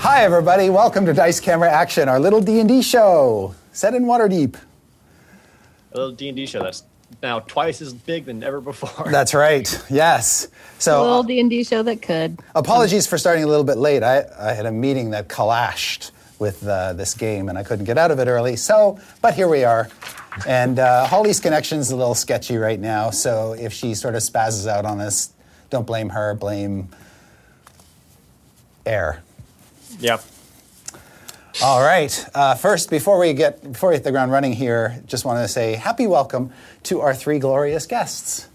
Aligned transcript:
Hi, 0.00 0.24
everybody. 0.24 0.70
Welcome 0.70 1.04
to 1.04 1.12
Dice 1.12 1.40
Camera 1.40 1.70
Action, 1.70 2.08
our 2.08 2.18
little 2.18 2.40
D&D 2.40 2.80
show 2.80 3.54
set 3.72 3.92
in 3.92 4.04
Waterdeep. 4.04 4.54
A 5.92 5.96
little 5.98 6.12
D 6.12 6.28
and 6.28 6.36
D 6.38 6.46
show 6.46 6.62
that's 6.62 6.84
now 7.22 7.40
twice 7.40 7.82
as 7.82 7.92
big 7.92 8.24
than 8.24 8.42
ever 8.42 8.62
before. 8.62 9.10
That's 9.10 9.34
right. 9.34 9.68
Yes. 9.90 10.48
So 10.78 11.02
A 11.02 11.04
little 11.04 11.22
D 11.22 11.38
and 11.38 11.50
D 11.50 11.64
show 11.64 11.82
that 11.82 12.00
could. 12.00 12.38
apologies 12.54 13.06
for 13.06 13.18
starting 13.18 13.44
a 13.44 13.46
little 13.46 13.62
bit 13.62 13.76
late. 13.76 14.02
I, 14.02 14.24
I 14.40 14.54
had 14.54 14.64
a 14.64 14.72
meeting 14.72 15.10
that 15.10 15.28
clashed 15.28 16.12
with 16.38 16.66
uh, 16.66 16.94
this 16.94 17.12
game, 17.12 17.50
and 17.50 17.58
I 17.58 17.62
couldn't 17.62 17.84
get 17.84 17.98
out 17.98 18.10
of 18.10 18.20
it 18.20 18.26
early. 18.26 18.56
So, 18.56 18.98
but 19.20 19.34
here 19.34 19.48
we 19.48 19.64
are. 19.64 19.90
And 20.46 20.78
uh, 20.78 21.06
Holly's 21.08 21.40
connection's 21.40 21.88
is 21.88 21.92
a 21.92 21.96
little 21.96 22.14
sketchy 22.14 22.56
right 22.56 22.80
now. 22.80 23.10
So, 23.10 23.52
if 23.52 23.74
she 23.74 23.94
sort 23.94 24.14
of 24.14 24.22
spazzes 24.22 24.66
out 24.66 24.86
on 24.86 24.98
us, 24.98 25.34
don't 25.68 25.86
blame 25.86 26.08
her. 26.08 26.34
Blame 26.36 26.88
air. 28.86 29.22
Yep. 30.00 30.22
All 31.62 31.82
right. 31.82 32.26
Uh, 32.34 32.54
first, 32.54 32.88
before 32.90 33.18
we 33.18 33.34
get 33.34 33.62
before 33.72 33.90
we 33.90 33.96
hit 33.96 34.04
the 34.04 34.10
ground 34.12 34.32
running 34.32 34.52
here, 34.52 35.02
just 35.06 35.24
wanted 35.24 35.42
to 35.42 35.48
say 35.48 35.74
happy 35.74 36.06
welcome 36.06 36.52
to 36.84 37.00
our 37.00 37.14
three 37.14 37.38
glorious 37.38 37.86
guests. 37.86 38.48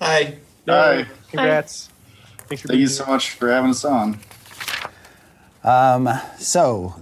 Hi. 0.00 0.36
Hi. 0.68 1.06
Congrats. 1.30 1.88
Thanks 2.48 2.62
for 2.62 2.68
Thank 2.68 2.68
being 2.68 2.80
you 2.80 2.86
here. 2.86 2.88
so 2.88 3.06
much 3.06 3.30
for 3.30 3.50
having 3.50 3.70
us 3.70 3.84
on. 3.84 4.18
Um, 5.62 6.08
So, 6.38 6.94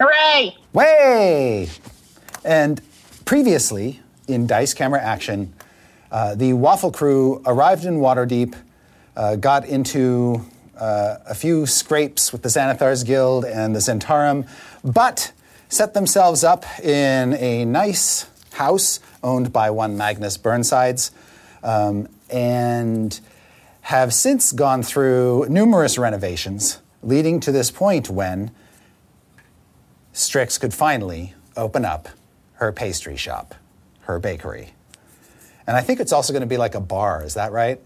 Hooray! 0.00 0.56
way, 0.72 1.68
and 2.44 2.80
previously 3.24 4.00
in 4.26 4.48
Dice 4.48 4.74
Camera 4.74 5.00
Action, 5.00 5.52
uh, 6.10 6.34
the 6.34 6.54
Waffle 6.54 6.90
Crew 6.90 7.40
arrived 7.46 7.84
in 7.84 7.98
Waterdeep, 7.98 8.56
uh, 9.16 9.36
got 9.36 9.66
into 9.66 10.44
uh, 10.78 11.18
a 11.26 11.34
few 11.34 11.66
scrapes 11.66 12.32
with 12.32 12.42
the 12.42 12.48
Xanathars 12.48 13.04
Guild 13.04 13.44
and 13.44 13.74
the 13.74 13.80
Zhentarim, 13.80 14.48
but 14.84 15.32
set 15.68 15.94
themselves 15.94 16.44
up 16.44 16.64
in 16.80 17.34
a 17.34 17.64
nice 17.64 18.26
house 18.52 19.00
owned 19.22 19.52
by 19.52 19.70
one 19.70 19.96
Magnus 19.96 20.36
Burnsides, 20.38 21.10
um, 21.62 22.08
and 22.30 23.20
have 23.82 24.12
since 24.12 24.52
gone 24.52 24.82
through 24.82 25.46
numerous 25.48 25.98
renovations, 25.98 26.80
leading 27.02 27.40
to 27.40 27.52
this 27.52 27.70
point 27.70 28.10
when 28.10 28.50
Strix 30.12 30.58
could 30.58 30.74
finally 30.74 31.34
open 31.56 31.84
up 31.84 32.08
her 32.54 32.72
pastry 32.72 33.16
shop, 33.16 33.54
her 34.00 34.18
bakery. 34.18 34.74
And 35.66 35.76
I 35.76 35.80
think 35.80 36.00
it's 36.00 36.12
also 36.12 36.32
going 36.32 36.40
to 36.40 36.46
be 36.46 36.56
like 36.56 36.74
a 36.74 36.80
bar, 36.80 37.22
is 37.24 37.34
that 37.34 37.52
right? 37.52 37.80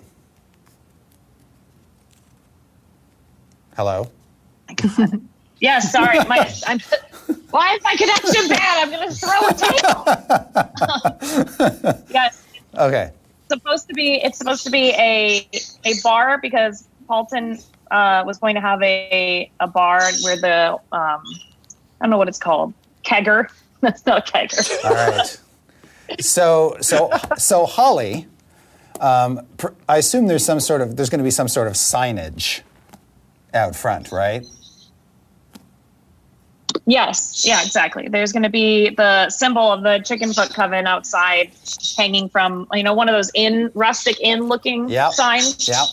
Hello? 3.77 4.09
Yeah, 5.61 5.79
sorry. 5.79 6.19
My, 6.27 6.51
I'm, 6.67 6.81
why 7.51 7.75
is 7.75 7.83
my 7.85 7.95
connection 7.95 8.49
bad? 8.49 8.83
I'm 8.83 8.91
going 8.91 9.09
to 9.09 9.15
throw 9.15 9.47
a 9.47 9.55
table. 9.55 10.05
yes, 12.11 12.43
Okay. 12.77 13.11
it's 13.13 13.49
supposed 13.49 13.87
to 13.87 13.95
be. 13.95 14.15
It's 14.15 14.39
supposed 14.39 14.65
to 14.65 14.71
be 14.73 14.89
a 14.91 15.47
a 15.85 15.93
bar 16.03 16.39
because 16.43 16.89
Paultin 17.09 17.65
uh, 17.93 18.25
was 18.27 18.39
going 18.39 18.57
to 18.57 18.61
have 18.61 18.83
a 18.83 19.49
a 19.61 19.69
bar 19.69 20.01
where 20.23 20.37
the 20.37 20.73
um, 20.91 20.91
I 20.91 21.21
don't 22.01 22.11
know 22.11 22.19
what 22.19 22.27
it's 22.27 22.41
called 22.41 22.75
kegger. 23.05 23.47
That's 23.83 24.05
not 24.05 24.27
kegger. 24.27 24.85
All 24.85 24.95
right. 24.95 25.39
So, 26.21 26.77
so, 26.81 27.09
so 27.39 27.67
Holly, 27.67 28.27
um, 29.01 29.47
pr- 29.59 29.75
I 29.89 29.99
assume 29.99 30.27
there's 30.27 30.45
some 30.45 30.59
sort 30.59 30.81
of, 30.81 30.97
there's 30.97 31.09
going 31.09 31.21
to 31.21 31.25
be 31.25 31.31
some 31.31 31.47
sort 31.47 31.69
of 31.69 31.75
signage 31.75 32.63
out 33.55 33.75
front, 33.77 34.13
right? 34.13 34.45
Yes, 36.87 37.45
yeah, 37.47 37.63
exactly. 37.63 38.09
There's 38.09 38.33
going 38.33 38.43
to 38.43 38.49
be 38.51 38.91
the 38.91 39.29
symbol 39.31 39.71
of 39.71 39.83
the 39.83 40.01
chicken 40.05 40.33
foot 40.33 40.51
coven 40.53 40.87
outside, 40.87 41.53
hanging 41.97 42.29
from 42.29 42.67
you 42.73 42.83
know 42.83 42.95
one 42.95 43.09
of 43.09 43.15
those 43.15 43.31
in 43.35 43.71
rustic 43.75 44.19
inn 44.21 44.49
looking 44.49 44.89
Yep. 44.89 45.13
signs. 45.13 45.69
Yeah. 45.69 45.85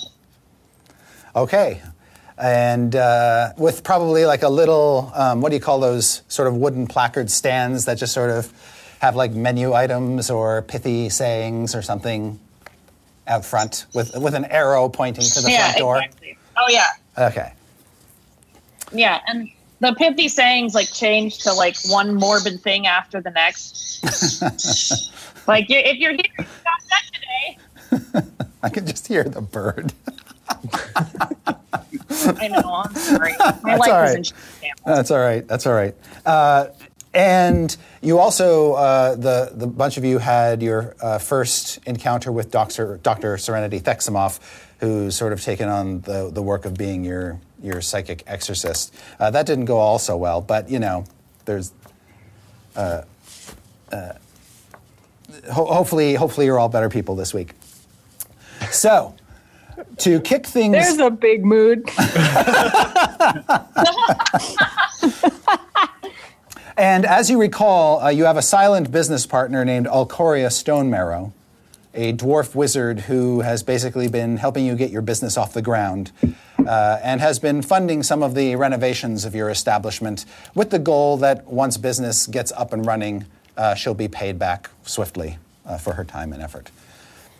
Okay. 1.36 1.82
And 2.38 2.96
uh, 2.96 3.50
with 3.58 3.84
probably 3.84 4.26
like 4.26 4.44
a 4.44 4.50
little, 4.50 5.12
um, 5.14 5.42
what 5.42 5.50
do 5.50 5.56
you 5.56 5.62
call 5.62 5.80
those 5.80 6.22
sort 6.30 6.48
of 6.48 6.56
wooden 6.56 6.88
placard 6.88 7.30
stands 7.30 7.86
that 7.86 7.98
just 7.98 8.14
sort 8.14 8.32
of 8.32 8.52
have 9.02 9.16
like 9.16 9.32
menu 9.32 9.74
items 9.74 10.30
or 10.30 10.62
pithy 10.62 11.10
sayings 11.10 11.76
or 11.76 11.82
something 11.82 12.40
out 13.28 13.44
front 13.46 13.86
with, 13.94 14.18
with 14.18 14.34
an 14.34 14.46
arrow 14.46 14.88
pointing 14.90 15.26
to 15.26 15.42
the 15.42 15.52
Yeah, 15.52 15.66
front 15.66 15.78
door? 15.78 15.98
exactly. 15.98 16.38
Oh 16.58 16.68
yeah, 16.70 16.88
Okay. 17.20 17.54
Yeah, 18.92 19.20
and 19.28 19.50
the 19.80 19.94
pithy 19.94 20.28
sayings 20.30 20.74
like 20.74 20.92
change 20.92 21.40
to 21.40 21.54
like 21.54 21.76
one 21.88 22.16
morbid 22.16 22.62
thing 22.62 22.88
after 22.88 23.22
the 23.22 23.32
next. 23.32 24.04
like 25.48 25.66
if 25.70 25.98
you're 25.98 26.12
here, 26.12 26.22
you 26.38 26.46
got 26.64 26.82
that 26.90 27.04
today. 27.14 28.28
I 28.64 28.70
can 28.70 28.86
just 28.86 29.08
hear 29.08 29.24
the 29.24 29.42
bird. 29.42 29.94
I 32.10 32.48
know. 32.48 32.84
I'm 32.84 32.96
sorry. 32.96 33.34
My 33.40 33.52
That's 33.52 33.80
life 33.80 33.92
all 33.92 34.04
is 34.04 34.34
in. 34.62 34.70
That's 34.86 35.12
all 35.12 35.20
right. 35.20 35.48
That's 35.48 35.68
all 35.68 35.74
right. 35.74 35.96
Uh, 36.26 36.68
and 37.14 37.76
you 38.02 38.20
also, 38.20 38.74
uh, 38.74 39.16
the 39.16 39.52
the 39.54 39.68
bunch 39.68 39.98
of 39.98 40.06
you 40.06 40.20
had 40.20 40.62
your 40.62 40.96
uh, 41.02 41.18
first 41.18 41.80
encounter 41.86 42.32
with 42.32 42.52
Doctor 42.52 43.00
Doctor 43.02 43.38
Serenity 43.38 43.80
Theximoff, 43.80 44.40
who's 44.80 45.16
sort 45.16 45.34
of 45.34 45.42
taken 45.42 45.70
on 45.70 46.02
the 46.02 46.30
the 46.32 46.42
work 46.42 46.66
of 46.66 46.76
being 46.76 47.04
your 47.04 47.40
your 47.62 47.82
psychic 47.82 48.24
exorcist. 48.28 48.94
Uh, 49.20 49.32
that 49.32 49.46
didn't 49.46 49.66
go 49.66 49.78
all 49.78 50.00
so 50.00 50.18
well, 50.18 50.42
but 50.42 50.70
you 50.70 50.80
know, 50.80 51.06
there's. 51.46 51.72
Uh, 52.76 53.02
uh, 53.92 54.14
ho- 55.52 55.66
hopefully, 55.66 56.14
hopefully, 56.14 56.46
you're 56.46 56.60
all 56.60 56.70
better 56.70 56.90
people 56.90 57.16
this 57.16 57.34
week. 57.34 57.54
So, 58.72 59.16
to 59.98 60.20
kick 60.22 60.46
things. 60.46 60.74
There's 60.74 61.00
a 61.00 61.10
big 61.10 61.44
mood. 61.44 61.90
And 66.80 67.06
as 67.06 67.30
you 67.30 67.38
recall, 67.42 68.00
uh, 68.00 68.08
you 68.08 68.24
have 68.24 68.38
a 68.38 68.42
silent 68.42 68.90
business 68.90 69.26
partner 69.26 69.66
named 69.66 69.86
Alcoria 69.86 70.48
Stonemarrow, 70.48 71.34
a 71.94 72.14
dwarf 72.14 72.54
wizard 72.56 73.00
who 73.02 73.42
has 73.42 73.64
basically 73.64 74.08
been 74.08 74.38
helping 74.38 74.66
you 74.66 74.76
get 74.76 74.92
your 74.92 75.02
business 75.02 75.38
off 75.38 75.54
the 75.54 75.62
ground 75.62 76.12
uh, 76.68 77.00
and 77.02 77.20
has 77.20 77.40
been 77.40 77.62
funding 77.62 78.04
some 78.04 78.22
of 78.22 78.36
the 78.36 78.56
renovations 78.56 79.26
of 79.26 79.34
your 79.34 79.50
establishment 79.50 80.26
with 80.54 80.70
the 80.70 80.80
goal 80.80 81.18
that 81.18 81.46
once 81.48 81.78
business 81.78 82.28
gets 82.28 82.52
up 82.52 82.74
and 82.74 82.86
running, 82.86 83.26
uh, 83.58 83.74
she'll 83.74 83.94
be 83.94 84.08
paid 84.08 84.38
back 84.38 84.70
swiftly 84.84 85.38
uh, 85.66 85.78
for 85.78 85.94
her 85.94 86.04
time 86.04 86.32
and 86.32 86.42
effort. 86.44 86.70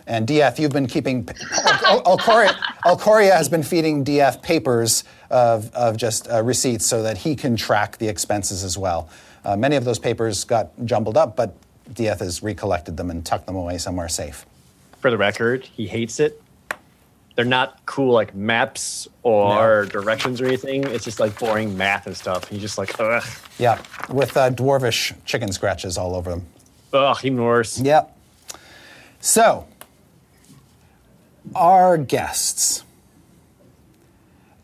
And 0.08 0.28
Dieth, 0.28 0.58
you've 0.58 0.72
been 0.72 0.88
keeping. 0.88 1.30
Al- 1.64 1.86
Al- 2.00 2.08
Alcoria, 2.08 2.58
Alcoria 2.84 3.36
has 3.36 3.48
been 3.48 3.62
feeding 3.62 4.04
Dieth 4.04 4.42
papers 4.42 5.04
of, 5.30 5.72
of 5.76 5.98
just 5.98 6.28
uh, 6.28 6.42
receipts 6.42 6.88
so 6.88 7.04
that 7.04 7.20
he 7.20 7.36
can 7.36 7.56
track 7.56 8.00
the 8.00 8.08
expenses 8.08 8.64
as 8.64 8.76
well. 8.76 9.08
Uh, 9.46 9.56
many 9.56 9.76
of 9.76 9.86
those 9.86 10.00
papers 10.00 10.44
got 10.44 10.72
jumbled 10.84 11.16
up, 11.16 11.36
but 11.36 11.56
Dieth 11.94 12.20
has 12.20 12.42
recollected 12.44 12.98
them 12.98 13.10
and 13.10 13.26
tucked 13.26 13.48
them 13.48 13.56
away 13.56 13.78
somewhere 13.78 14.10
safe. 14.10 14.46
For 15.00 15.10
the 15.10 15.18
record, 15.18 15.66
he 15.66 15.88
hates 15.88 16.20
it. 16.20 16.42
they're 17.36 17.46
not 17.46 17.86
cool 17.86 18.14
like 18.14 18.36
maps 18.36 19.08
or 19.24 19.86
directions 19.86 20.42
or 20.42 20.46
anything. 20.46 20.84
It's 20.84 21.06
just 21.06 21.20
like 21.22 21.40
boring 21.40 21.78
math 21.78 22.06
and 22.06 22.16
stuff. 22.18 22.52
You're 22.52 22.60
just 22.60 22.78
like, 22.78 23.00
ugh, 23.00 23.24
Yeah, 23.58 23.82
with 24.10 24.36
uh, 24.36 24.50
dwarvish 24.52 25.14
chicken 25.26 25.52
scratches 25.52 25.98
all 25.98 26.16
over 26.16 26.30
them. 26.32 26.46
ugh, 26.94 27.18
even 27.24 27.42
worse. 27.42 27.80
Yep. 27.80 28.16
So, 29.22 29.68
our 31.56 31.98
guests. 31.98 32.84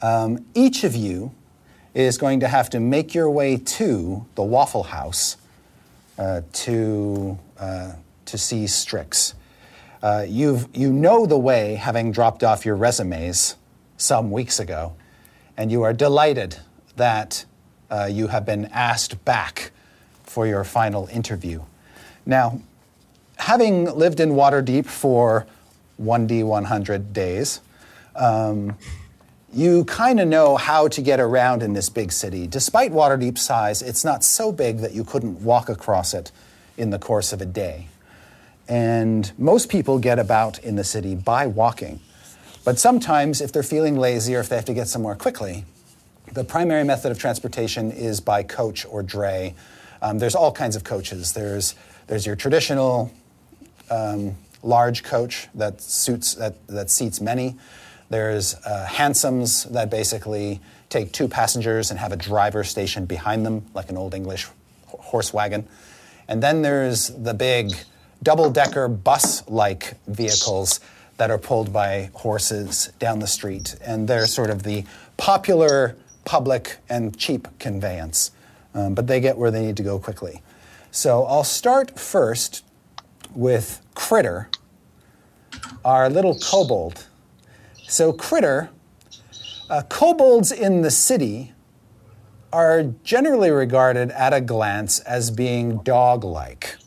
Um, 0.02 0.46
each 0.54 0.84
of 0.84 0.96
you 0.96 1.34
is 1.94 2.18
going 2.18 2.42
to 2.42 2.48
have 2.48 2.70
to 2.72 2.80
make 2.80 3.14
your 3.16 3.30
way 3.30 3.58
to 3.58 4.26
the 4.36 4.44
Waffle 4.44 4.84
House 4.84 5.38
to, 6.18 7.38
uh, 7.60 7.94
to 8.26 8.38
see 8.38 8.68
Strix. 8.68 9.36
Uh, 10.02 10.26
you've, 10.28 10.68
you 10.74 10.92
know 10.92 11.26
the 11.26 11.38
way, 11.38 11.76
having 11.76 12.12
dropped 12.12 12.44
off 12.44 12.66
your 12.66 12.76
resumes 12.76 13.56
some 13.98 14.30
weeks 14.32 14.60
ago, 14.60 14.96
and 15.58 15.72
you 15.72 15.82
are 15.84 15.94
delighted 15.94 16.58
that 16.96 17.46
uh, 17.90 18.08
you 18.12 18.28
have 18.28 18.46
been 18.46 18.66
asked 18.66 19.24
back 19.26 19.72
for 20.24 20.46
your 20.46 20.64
final 20.64 21.08
interview. 21.08 21.62
Now, 22.26 22.62
having 23.38 23.86
lived 23.86 24.20
in 24.20 24.32
Waterdeep 24.32 24.86
for 24.86 25.48
1D100 26.02 27.14
days, 27.14 27.62
um, 28.16 28.78
you 29.56 29.86
kind 29.86 30.20
of 30.20 30.28
know 30.28 30.58
how 30.58 30.90
to 30.90 31.02
get 31.02 31.22
around 31.22 31.64
in 31.64 31.72
this 31.72 31.90
big 31.90 32.12
city. 32.12 32.46
Despite 32.46 32.92
Waterdeep's 32.92 33.42
size, 33.42 33.82
it's 33.82 34.04
not 34.04 34.22
so 34.22 34.52
big 34.52 34.80
that 34.80 34.94
you 34.94 35.06
couldn't 35.06 35.42
walk 35.42 35.70
across 35.70 36.14
it 36.14 36.34
in 36.78 36.90
the 36.90 37.00
course 37.00 37.32
of 37.32 37.42
a 37.42 37.46
day. 37.46 37.88
And 38.68 39.32
most 39.38 39.70
people 39.70 39.98
get 39.98 40.20
about 40.20 40.60
in 40.60 40.76
the 40.76 40.84
city 40.84 41.16
by 41.16 41.48
walking. 41.48 42.02
But 42.66 42.80
sometimes, 42.80 43.40
if 43.40 43.54
they're 43.54 43.64
feeling 43.64 43.96
lazy 43.96 44.36
or 44.36 44.42
if 44.42 44.50
they 44.50 44.58
have 44.58 44.66
to 44.66 44.74
get 44.74 44.90
somewhere 44.90 45.16
quickly, 45.16 45.64
the 46.34 46.44
primary 46.44 46.84
method 46.84 47.12
of 47.12 47.18
transportation 47.18 47.92
is 47.92 48.20
by 48.20 48.44
coach 48.44 48.86
or 48.86 49.04
dray. 49.04 49.56
Um, 50.02 50.20
there's 50.20 50.36
all 50.36 50.52
kinds 50.52 50.76
of 50.76 50.84
coaches. 50.84 51.32
There's, 51.32 51.76
there's 52.08 52.26
your 52.26 52.36
traditional 52.36 53.10
um, 53.90 54.36
large 54.64 55.04
coach 55.04 55.48
that 55.56 55.80
suits 55.80 56.34
that, 56.34 56.68
that 56.68 56.90
seats 56.90 57.22
many. 57.22 57.56
There's 58.10 58.56
uh, 58.56 58.88
hansoms 58.90 59.70
that 59.72 59.90
basically 59.90 60.62
take 60.90 61.12
two 61.12 61.28
passengers 61.28 61.90
and 61.90 62.00
have 62.00 62.12
a 62.12 62.18
driver 62.18 62.64
stationed 62.64 63.08
behind 63.08 63.46
them, 63.46 63.66
like 63.74 63.90
an 63.90 63.98
old 63.98 64.14
English 64.14 64.48
horse 64.88 65.34
wagon. 65.34 65.68
And 66.28 66.42
then 66.42 66.62
there's 66.62 67.10
the 67.10 67.34
big 67.34 67.74
double-decker 68.24 68.88
bus-like 68.88 69.94
vehicles 70.08 70.80
that 71.18 71.32
are 71.32 71.38
pulled 71.38 71.72
by 71.72 72.10
horses 72.14 72.92
down 73.00 73.20
the 73.20 73.28
street, 73.28 73.76
and 73.82 74.08
they're 74.08 74.28
sort 74.28 74.50
of 74.50 74.64
the 74.64 74.84
popular, 75.18 75.96
public, 76.26 76.78
and 76.90 77.18
cheap 77.18 77.48
conveyance. 77.60 78.32
Um, 78.74 78.94
but 78.94 79.08
they 79.08 79.20
get 79.20 79.38
where 79.38 79.52
they 79.52 79.66
need 79.66 79.78
to 79.78 79.84
go 79.84 80.00
quickly. 80.00 80.42
So 80.92 81.24
I'll 81.26 81.44
start 81.44 82.00
first 82.00 82.64
with 83.34 83.82
Critter, 83.96 84.50
our 85.84 86.10
little 86.10 86.38
kobold. 86.40 87.08
So, 87.88 88.12
Critter, 88.14 88.70
uh, 89.70 89.84
kobolds 89.84 90.52
in 90.52 90.82
the 90.82 90.92
city 90.92 91.54
are 92.52 92.84
generally 93.04 93.52
regarded 93.52 94.12
at 94.12 94.34
a 94.34 94.42
glance 94.42 95.00
as 95.02 95.30
being 95.30 95.78
dog 95.80 96.24
like, 96.24 96.78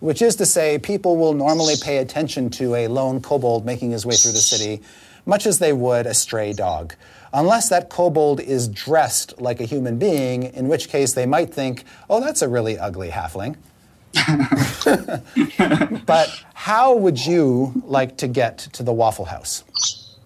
which 0.00 0.22
is 0.22 0.36
to 0.36 0.46
say, 0.46 0.78
people 0.78 1.16
will 1.16 1.34
normally 1.34 1.74
pay 1.80 1.98
attention 1.98 2.50
to 2.50 2.74
a 2.74 2.88
lone 2.88 3.20
kobold 3.20 3.64
making 3.64 3.90
his 3.90 4.06
way 4.06 4.14
through 4.14 4.32
the 4.32 4.38
city 4.38 4.82
much 5.26 5.44
as 5.44 5.58
they 5.58 5.72
would 5.72 6.06
a 6.06 6.14
stray 6.14 6.52
dog. 6.52 6.94
Unless 7.32 7.68
that 7.68 7.90
kobold 7.90 8.40
is 8.40 8.68
dressed 8.68 9.38
like 9.40 9.60
a 9.60 9.64
human 9.64 9.98
being, 9.98 10.44
in 10.44 10.68
which 10.68 10.88
case 10.88 11.12
they 11.12 11.26
might 11.26 11.52
think, 11.52 11.84
oh, 12.08 12.20
that's 12.20 12.40
a 12.40 12.48
really 12.48 12.78
ugly 12.78 13.10
halfling. 13.10 13.56
but 16.06 16.42
how 16.54 16.94
would 16.94 17.24
you 17.24 17.72
like 17.84 18.16
to 18.18 18.28
get 18.28 18.58
to 18.58 18.82
the 18.82 18.92
Waffle 18.92 19.26
House? 19.26 20.16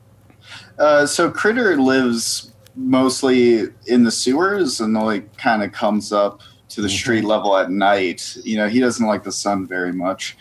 Uh, 0.79 1.07
so 1.07 1.31
Critter 1.31 1.77
lives 1.77 2.53
mostly 2.75 3.65
in 3.87 4.05
the 4.05 4.11
sewers 4.11 4.81
and 4.81 4.95
like 4.95 5.37
kind 5.37 5.63
of 5.63 5.73
comes 5.73 6.13
up 6.13 6.41
to 6.71 6.81
the 6.81 6.89
street 6.89 7.25
level 7.25 7.57
at 7.57 7.71
night. 7.71 8.37
You 8.45 8.57
know, 8.57 8.69
he 8.69 8.81
doesn't 8.81 9.07
like 9.07 9.25
the 9.25 9.33
sun 9.33 9.67
very 9.67 9.93
much. 9.93 10.37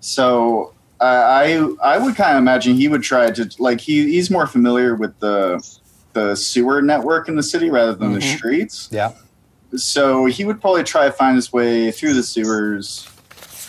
So 0.00 0.74
uh, 1.00 1.04
I 1.04 1.74
I 1.82 1.98
would 1.98 2.14
kind 2.14 2.36
of 2.36 2.38
imagine 2.38 2.76
he 2.76 2.88
would 2.88 3.02
try 3.02 3.30
to 3.30 3.50
like 3.58 3.80
he 3.80 4.10
he's 4.10 4.30
more 4.30 4.46
familiar 4.46 4.94
with 4.94 5.18
the 5.20 5.66
the 6.12 6.34
sewer 6.34 6.82
network 6.82 7.28
in 7.28 7.36
the 7.36 7.42
city 7.42 7.70
rather 7.70 7.94
than 7.94 8.12
the 8.12 8.20
streets. 8.20 8.88
Yeah. 8.90 9.12
So 9.76 10.26
he 10.26 10.44
would 10.44 10.60
probably 10.60 10.84
try 10.84 11.06
to 11.06 11.12
find 11.12 11.36
his 11.36 11.52
way 11.52 11.90
through 11.90 12.14
the 12.14 12.22
sewers 12.22 13.08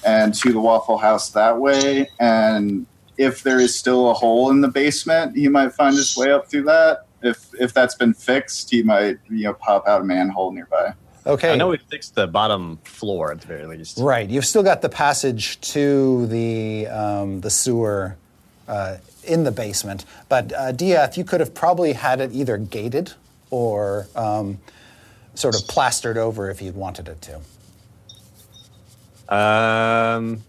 and 0.05 0.33
to 0.35 0.51
the 0.51 0.59
Waffle 0.59 0.97
House 0.97 1.29
that 1.31 1.59
way. 1.59 2.09
And 2.19 2.85
if 3.17 3.43
there 3.43 3.59
is 3.59 3.75
still 3.75 4.09
a 4.09 4.13
hole 4.13 4.49
in 4.49 4.61
the 4.61 4.67
basement, 4.67 5.35
he 5.35 5.47
might 5.47 5.73
find 5.73 5.95
his 5.95 6.15
way 6.17 6.31
up 6.31 6.49
through 6.49 6.63
that. 6.63 7.05
If 7.21 7.49
if 7.59 7.73
that's 7.73 7.93
been 7.93 8.15
fixed, 8.15 8.71
he 8.71 8.81
might 8.81 9.19
you 9.29 9.43
know 9.43 9.53
pop 9.53 9.87
out 9.87 10.01
a 10.01 10.03
manhole 10.03 10.51
nearby. 10.51 10.93
Okay. 11.25 11.51
I 11.51 11.55
know 11.55 11.67
we 11.67 11.77
fixed 11.77 12.15
the 12.15 12.25
bottom 12.25 12.77
floor 12.83 13.31
at 13.31 13.41
the 13.41 13.47
very 13.47 13.65
least. 13.67 13.99
Right. 13.99 14.27
You've 14.27 14.45
still 14.45 14.63
got 14.63 14.81
the 14.81 14.89
passage 14.89 15.61
to 15.61 16.25
the 16.27 16.87
um, 16.87 17.41
the 17.41 17.51
sewer 17.51 18.17
uh, 18.67 18.97
in 19.23 19.43
the 19.43 19.51
basement, 19.51 20.05
but 20.29 20.51
uh, 20.53 20.71
Dieth, 20.71 21.15
you 21.17 21.23
could 21.23 21.39
have 21.39 21.53
probably 21.53 21.93
had 21.93 22.21
it 22.21 22.31
either 22.33 22.57
gated 22.57 23.13
or 23.51 24.07
um, 24.15 24.57
sort 25.41 25.55
of 25.55 25.67
plastered 25.67 26.17
over 26.17 26.49
if 26.49 26.61
you'd 26.61 26.75
wanted 26.75 27.09
it 27.09 27.21
to. 27.21 27.35
Um, 29.33 30.43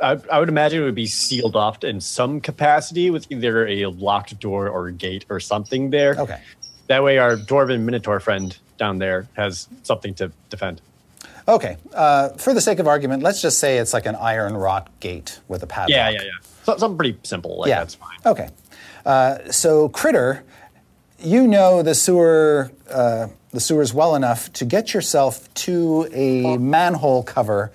I, 0.00 0.18
I 0.30 0.38
would 0.38 0.48
imagine 0.48 0.82
it 0.82 0.84
would 0.84 0.94
be 0.94 1.06
sealed 1.06 1.56
off 1.56 1.82
in 1.84 2.00
some 2.00 2.40
capacity 2.40 3.10
with 3.10 3.30
either 3.30 3.66
a 3.66 3.86
locked 3.86 4.38
door 4.38 4.68
or 4.68 4.88
a 4.88 4.92
gate 4.92 5.24
or 5.28 5.40
something 5.40 5.90
there. 5.90 6.14
Okay. 6.18 6.40
That 6.86 7.02
way, 7.02 7.18
our 7.18 7.36
dwarven 7.36 7.80
minotaur 7.80 8.20
friend 8.20 8.56
down 8.78 8.98
there 8.98 9.28
has 9.34 9.68
something 9.82 10.14
to 10.14 10.32
defend. 10.48 10.80
Okay. 11.46 11.76
Uh, 11.92 12.30
for 12.30 12.54
the 12.54 12.60
sake 12.60 12.78
of 12.78 12.86
argument, 12.86 13.22
let's 13.22 13.42
just 13.42 13.58
say 13.58 13.78
it's 13.78 13.92
like 13.92 14.06
an 14.06 14.16
iron 14.16 14.56
wrought 14.56 14.88
gate 15.00 15.40
with 15.48 15.62
a 15.62 15.66
padlock. 15.66 15.90
Yeah, 15.90 16.10
yeah, 16.10 16.22
yeah. 16.22 16.30
So, 16.62 16.76
something 16.76 16.96
pretty 16.96 17.18
simple. 17.24 17.58
Like 17.58 17.68
yeah, 17.68 17.80
that's 17.80 17.94
fine. 17.94 18.18
Okay. 18.24 18.48
Uh, 19.04 19.50
so, 19.50 19.88
Critter, 19.88 20.44
you 21.18 21.46
know 21.46 21.82
the 21.82 21.94
sewer, 21.94 22.70
uh, 22.90 23.28
the 23.50 23.60
sewers 23.60 23.92
well 23.92 24.14
enough 24.14 24.52
to 24.54 24.64
get 24.64 24.94
yourself 24.94 25.52
to 25.54 26.08
a 26.12 26.56
manhole 26.58 27.22
cover 27.22 27.72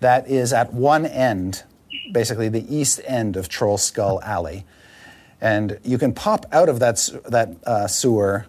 that 0.00 0.28
is 0.28 0.52
at 0.52 0.72
one 0.72 1.06
end, 1.06 1.62
basically 2.12 2.48
the 2.48 2.74
east 2.74 3.00
end 3.06 3.36
of 3.36 3.48
Trollskull 3.48 4.22
Alley, 4.22 4.64
and 5.40 5.78
you 5.84 5.98
can 5.98 6.12
pop 6.12 6.46
out 6.52 6.68
of 6.68 6.80
that 6.80 7.08
that 7.26 7.50
uh, 7.64 7.86
sewer, 7.86 8.46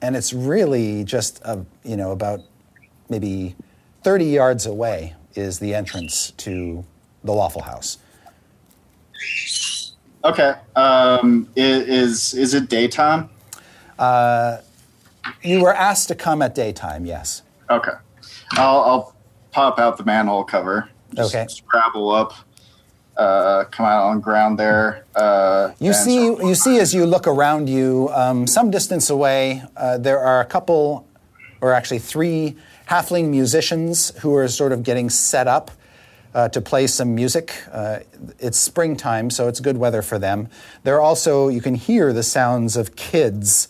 and 0.00 0.16
it's 0.16 0.32
really 0.32 1.04
just 1.04 1.40
a, 1.44 1.64
you 1.84 1.96
know 1.96 2.12
about 2.12 2.40
maybe 3.08 3.54
thirty 4.02 4.26
yards 4.26 4.66
away 4.66 5.14
is 5.34 5.58
the 5.58 5.74
entrance 5.74 6.30
to 6.32 6.84
the 7.24 7.32
Waffle 7.32 7.62
House. 7.62 7.98
Okay. 10.24 10.54
Um, 10.74 11.48
is 11.56 12.34
is 12.34 12.54
it 12.54 12.68
daytime? 12.68 13.30
You 15.42 15.62
were 15.62 15.74
asked 15.74 16.08
to 16.08 16.14
come 16.14 16.42
at 16.42 16.54
daytime, 16.54 17.04
yes. 17.06 17.42
Okay. 17.70 17.92
I'll, 18.52 18.80
I'll 18.80 19.16
pop 19.50 19.78
out 19.78 19.96
the 19.98 20.04
manhole 20.04 20.44
cover. 20.44 20.88
Just 21.14 21.34
Okay. 21.34 21.46
Scrabble 21.48 22.10
up. 22.10 22.32
Uh, 23.16 23.64
come 23.64 23.84
out 23.84 24.04
on 24.04 24.20
ground 24.20 24.58
there. 24.58 25.04
Uh, 25.14 25.72
You 25.80 25.92
see, 25.92 26.26
you 26.26 26.54
see 26.54 26.78
as 26.78 26.94
you 26.94 27.04
look 27.04 27.26
around 27.26 27.68
you, 27.68 28.10
um, 28.14 28.46
some 28.46 28.70
distance 28.70 29.10
away, 29.10 29.64
uh, 29.76 29.98
there 29.98 30.20
are 30.20 30.40
a 30.40 30.44
couple, 30.44 31.04
or 31.60 31.72
actually 31.72 31.98
three, 31.98 32.56
halfling 32.88 33.28
musicians 33.28 34.16
who 34.20 34.34
are 34.36 34.46
sort 34.46 34.70
of 34.70 34.84
getting 34.84 35.10
set 35.10 35.48
up 35.48 35.72
uh, 36.32 36.48
to 36.50 36.60
play 36.60 36.86
some 36.86 37.12
music. 37.16 37.52
Uh, 37.72 37.98
it's 38.38 38.56
springtime, 38.58 39.30
so 39.30 39.48
it's 39.48 39.58
good 39.58 39.78
weather 39.78 40.00
for 40.00 40.20
them. 40.20 40.48
There 40.84 40.94
are 40.94 41.00
also, 41.02 41.48
you 41.48 41.60
can 41.60 41.74
hear 41.74 42.12
the 42.12 42.22
sounds 42.22 42.76
of 42.76 42.94
kids 42.94 43.66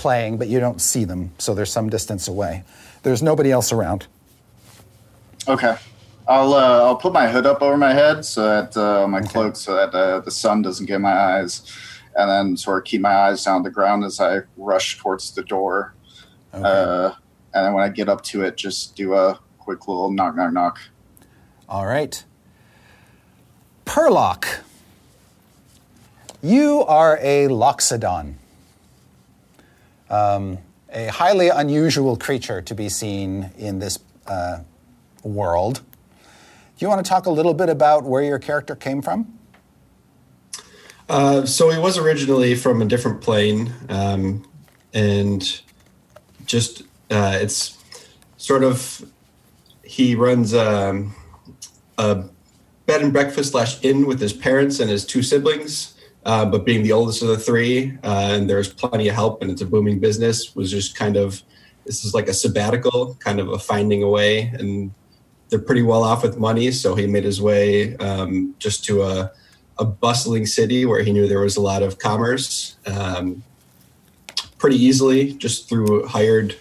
playing, 0.00 0.38
but 0.38 0.48
you 0.48 0.58
don't 0.58 0.80
see 0.80 1.04
them, 1.04 1.30
so 1.38 1.54
they're 1.54 1.66
some 1.66 1.90
distance 1.90 2.26
away. 2.26 2.64
There's 3.02 3.22
nobody 3.22 3.50
else 3.52 3.70
around. 3.70 4.06
Okay. 5.46 5.76
I'll 6.26 6.54
uh, 6.54 6.84
I'll 6.84 6.96
put 6.96 7.12
my 7.12 7.28
hood 7.28 7.44
up 7.44 7.60
over 7.60 7.76
my 7.76 7.92
head 7.92 8.24
so 8.24 8.40
that 8.44 8.76
uh, 8.76 9.06
my 9.06 9.20
cloak 9.20 9.56
so 9.56 9.74
that 9.74 9.94
uh, 9.94 10.20
the 10.20 10.30
sun 10.30 10.62
doesn't 10.62 10.86
get 10.86 11.00
my 11.00 11.12
eyes, 11.12 11.62
and 12.16 12.30
then 12.30 12.56
sort 12.56 12.78
of 12.78 12.84
keep 12.84 13.00
my 13.00 13.14
eyes 13.14 13.44
down 13.44 13.56
on 13.56 13.62
the 13.62 13.70
ground 13.70 14.04
as 14.04 14.20
I 14.20 14.40
rush 14.56 14.98
towards 14.98 15.32
the 15.32 15.42
door. 15.42 15.94
Uh, 16.52 17.12
and 17.52 17.66
then 17.66 17.72
when 17.74 17.84
I 17.84 17.88
get 17.88 18.08
up 18.08 18.22
to 18.24 18.42
it, 18.42 18.56
just 18.56 18.96
do 18.96 19.14
a 19.14 19.38
quick 19.58 19.86
little 19.88 20.10
knock, 20.10 20.36
knock, 20.36 20.52
knock. 20.52 20.78
All 21.68 21.86
right. 21.86 22.24
Perlock, 23.84 24.60
you 26.42 26.84
are 26.86 27.18
a 27.20 27.48
loxodon, 27.48 28.34
um, 30.10 30.58
a 30.92 31.06
highly 31.06 31.48
unusual 31.48 32.16
creature 32.16 32.60
to 32.62 32.74
be 32.74 32.88
seen 32.88 33.50
in 33.56 33.78
this 33.78 33.98
uh, 34.26 34.58
world. 35.22 35.82
Do 36.24 36.84
you 36.84 36.88
want 36.88 37.04
to 37.04 37.08
talk 37.08 37.26
a 37.26 37.30
little 37.30 37.54
bit 37.54 37.68
about 37.68 38.04
where 38.04 38.22
your 38.22 38.38
character 38.38 38.74
came 38.74 39.02
from? 39.02 39.38
Uh, 41.08 41.44
so 41.44 41.70
he 41.70 41.78
was 41.78 41.98
originally 41.98 42.54
from 42.54 42.80
a 42.80 42.84
different 42.84 43.20
plane, 43.20 43.72
um, 43.88 44.46
and 44.94 45.60
just 46.46 46.82
uh, 47.10 47.38
it's 47.40 47.76
sort 48.36 48.62
of 48.62 49.04
he 49.82 50.14
runs 50.14 50.54
um, 50.54 51.14
a 51.98 52.24
bed 52.86 53.02
and 53.02 53.12
breakfast 53.12 53.50
slash 53.50 53.82
inn 53.84 54.06
with 54.06 54.20
his 54.20 54.32
parents 54.32 54.78
and 54.78 54.88
his 54.88 55.04
two 55.04 55.22
siblings. 55.22 55.94
Uh, 56.24 56.44
but 56.44 56.66
being 56.66 56.82
the 56.82 56.92
oldest 56.92 57.22
of 57.22 57.28
the 57.28 57.38
three, 57.38 57.98
uh, 58.04 58.30
and 58.32 58.48
there's 58.48 58.72
plenty 58.72 59.08
of 59.08 59.14
help, 59.14 59.40
and 59.40 59.50
it's 59.50 59.62
a 59.62 59.66
booming 59.66 59.98
business, 59.98 60.54
was 60.54 60.70
just 60.70 60.94
kind 60.94 61.16
of 61.16 61.42
this 61.86 62.04
is 62.04 62.14
like 62.14 62.28
a 62.28 62.34
sabbatical, 62.34 63.16
kind 63.20 63.40
of 63.40 63.48
a 63.48 63.58
finding 63.58 64.02
a 64.02 64.08
way, 64.08 64.42
and 64.58 64.92
they're 65.48 65.58
pretty 65.58 65.82
well 65.82 66.04
off 66.04 66.22
with 66.22 66.38
money. 66.38 66.70
So 66.70 66.94
he 66.94 67.06
made 67.06 67.24
his 67.24 67.40
way 67.40 67.96
um, 67.96 68.54
just 68.58 68.84
to 68.84 69.02
a, 69.02 69.32
a, 69.78 69.84
bustling 69.84 70.46
city 70.46 70.84
where 70.84 71.02
he 71.02 71.12
knew 71.12 71.26
there 71.26 71.40
was 71.40 71.56
a 71.56 71.60
lot 71.60 71.82
of 71.82 71.98
commerce 71.98 72.76
um, 72.86 73.42
pretty 74.58 74.76
easily, 74.76 75.32
just 75.32 75.68
through 75.68 76.06
hired 76.06 76.56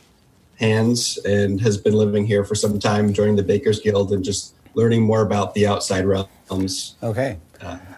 hands, 0.58 1.18
and 1.26 1.62
has 1.62 1.78
been 1.78 1.94
living 1.94 2.26
here 2.26 2.44
for 2.44 2.56
some 2.56 2.80
time, 2.80 3.14
joining 3.14 3.36
the 3.36 3.44
Bakers 3.44 3.80
Guild, 3.80 4.12
and 4.12 4.24
just 4.24 4.56
learning 4.74 5.04
more 5.04 5.22
about 5.22 5.54
the 5.54 5.68
outside 5.68 6.06
realms. 6.06 6.96
Okay. 7.04 7.38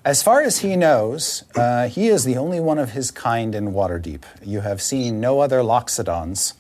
As 0.04 0.24
far 0.24 0.42
as 0.42 0.60
he 0.60 0.76
knows, 0.76 1.44
uh, 1.56 1.88
he 1.88 2.08
is 2.08 2.24
the 2.24 2.36
only 2.36 2.60
one 2.60 2.80
of 2.80 2.92
his 2.92 3.12
kind 3.12 3.54
in 3.54 3.72
Waterdeep. 3.72 4.24
You 4.44 4.62
have 4.62 4.82
seen 4.82 5.22
no 5.22 5.42
other 5.42 5.60
Loxodons 5.60 6.54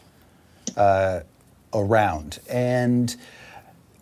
uh, 0.77 1.21
around. 1.74 2.38
And 2.48 3.15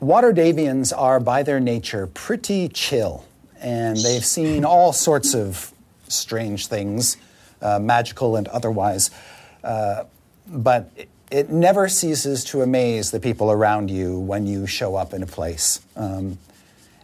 Waterdhavians 0.01 0.91
are, 0.95 1.21
by 1.21 1.43
their 1.43 1.61
nature, 1.61 2.07
pretty 2.07 2.67
chill. 2.67 3.25
And 3.61 3.97
they've 3.97 4.25
seen 4.25 4.65
all 4.65 4.91
sorts 4.91 5.33
of 5.33 5.71
strange 6.09 6.67
things, 6.67 7.15
uh, 7.61 7.79
magical 7.79 8.35
and 8.35 8.47
otherwise. 8.49 9.09
Uh, 9.63 10.03
but 10.47 10.91
it, 10.97 11.09
it, 11.31 11.49
never 11.49 11.87
ceases 11.87 12.43
to 12.45 12.61
amaze 12.61 13.11
the 13.11 13.19
people 13.19 13.51
around 13.51 13.89
you 13.91 14.19
when 14.19 14.47
you 14.47 14.65
show 14.65 14.95
up 14.95 15.13
in 15.13 15.23
a 15.23 15.27
place. 15.27 15.81
Um, 15.95 16.37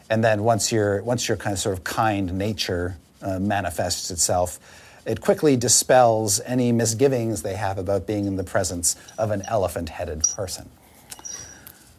and 0.10 0.24
then 0.24 0.44
once 0.44 0.72
your 0.72 1.04
once 1.04 1.28
your 1.28 1.38
kind 1.38 1.54
of 1.54 1.60
sort 1.60 1.78
of 1.78 1.84
kind 1.84 2.34
nature 2.34 2.98
uh, 3.22 3.40
manifests 3.40 4.12
itself, 4.12 4.60
it 5.06 5.22
quickly 5.22 5.56
dispels 5.56 6.40
any 6.46 6.72
misgivings 6.72 7.42
they 7.42 7.56
have 7.56 7.78
about 7.78 8.08
being 8.08 8.26
in 8.26 8.36
the 8.36 8.44
presence 8.44 8.96
of 9.18 9.32
an 9.32 9.42
elephant-headed 9.48 10.24
person 10.36 10.70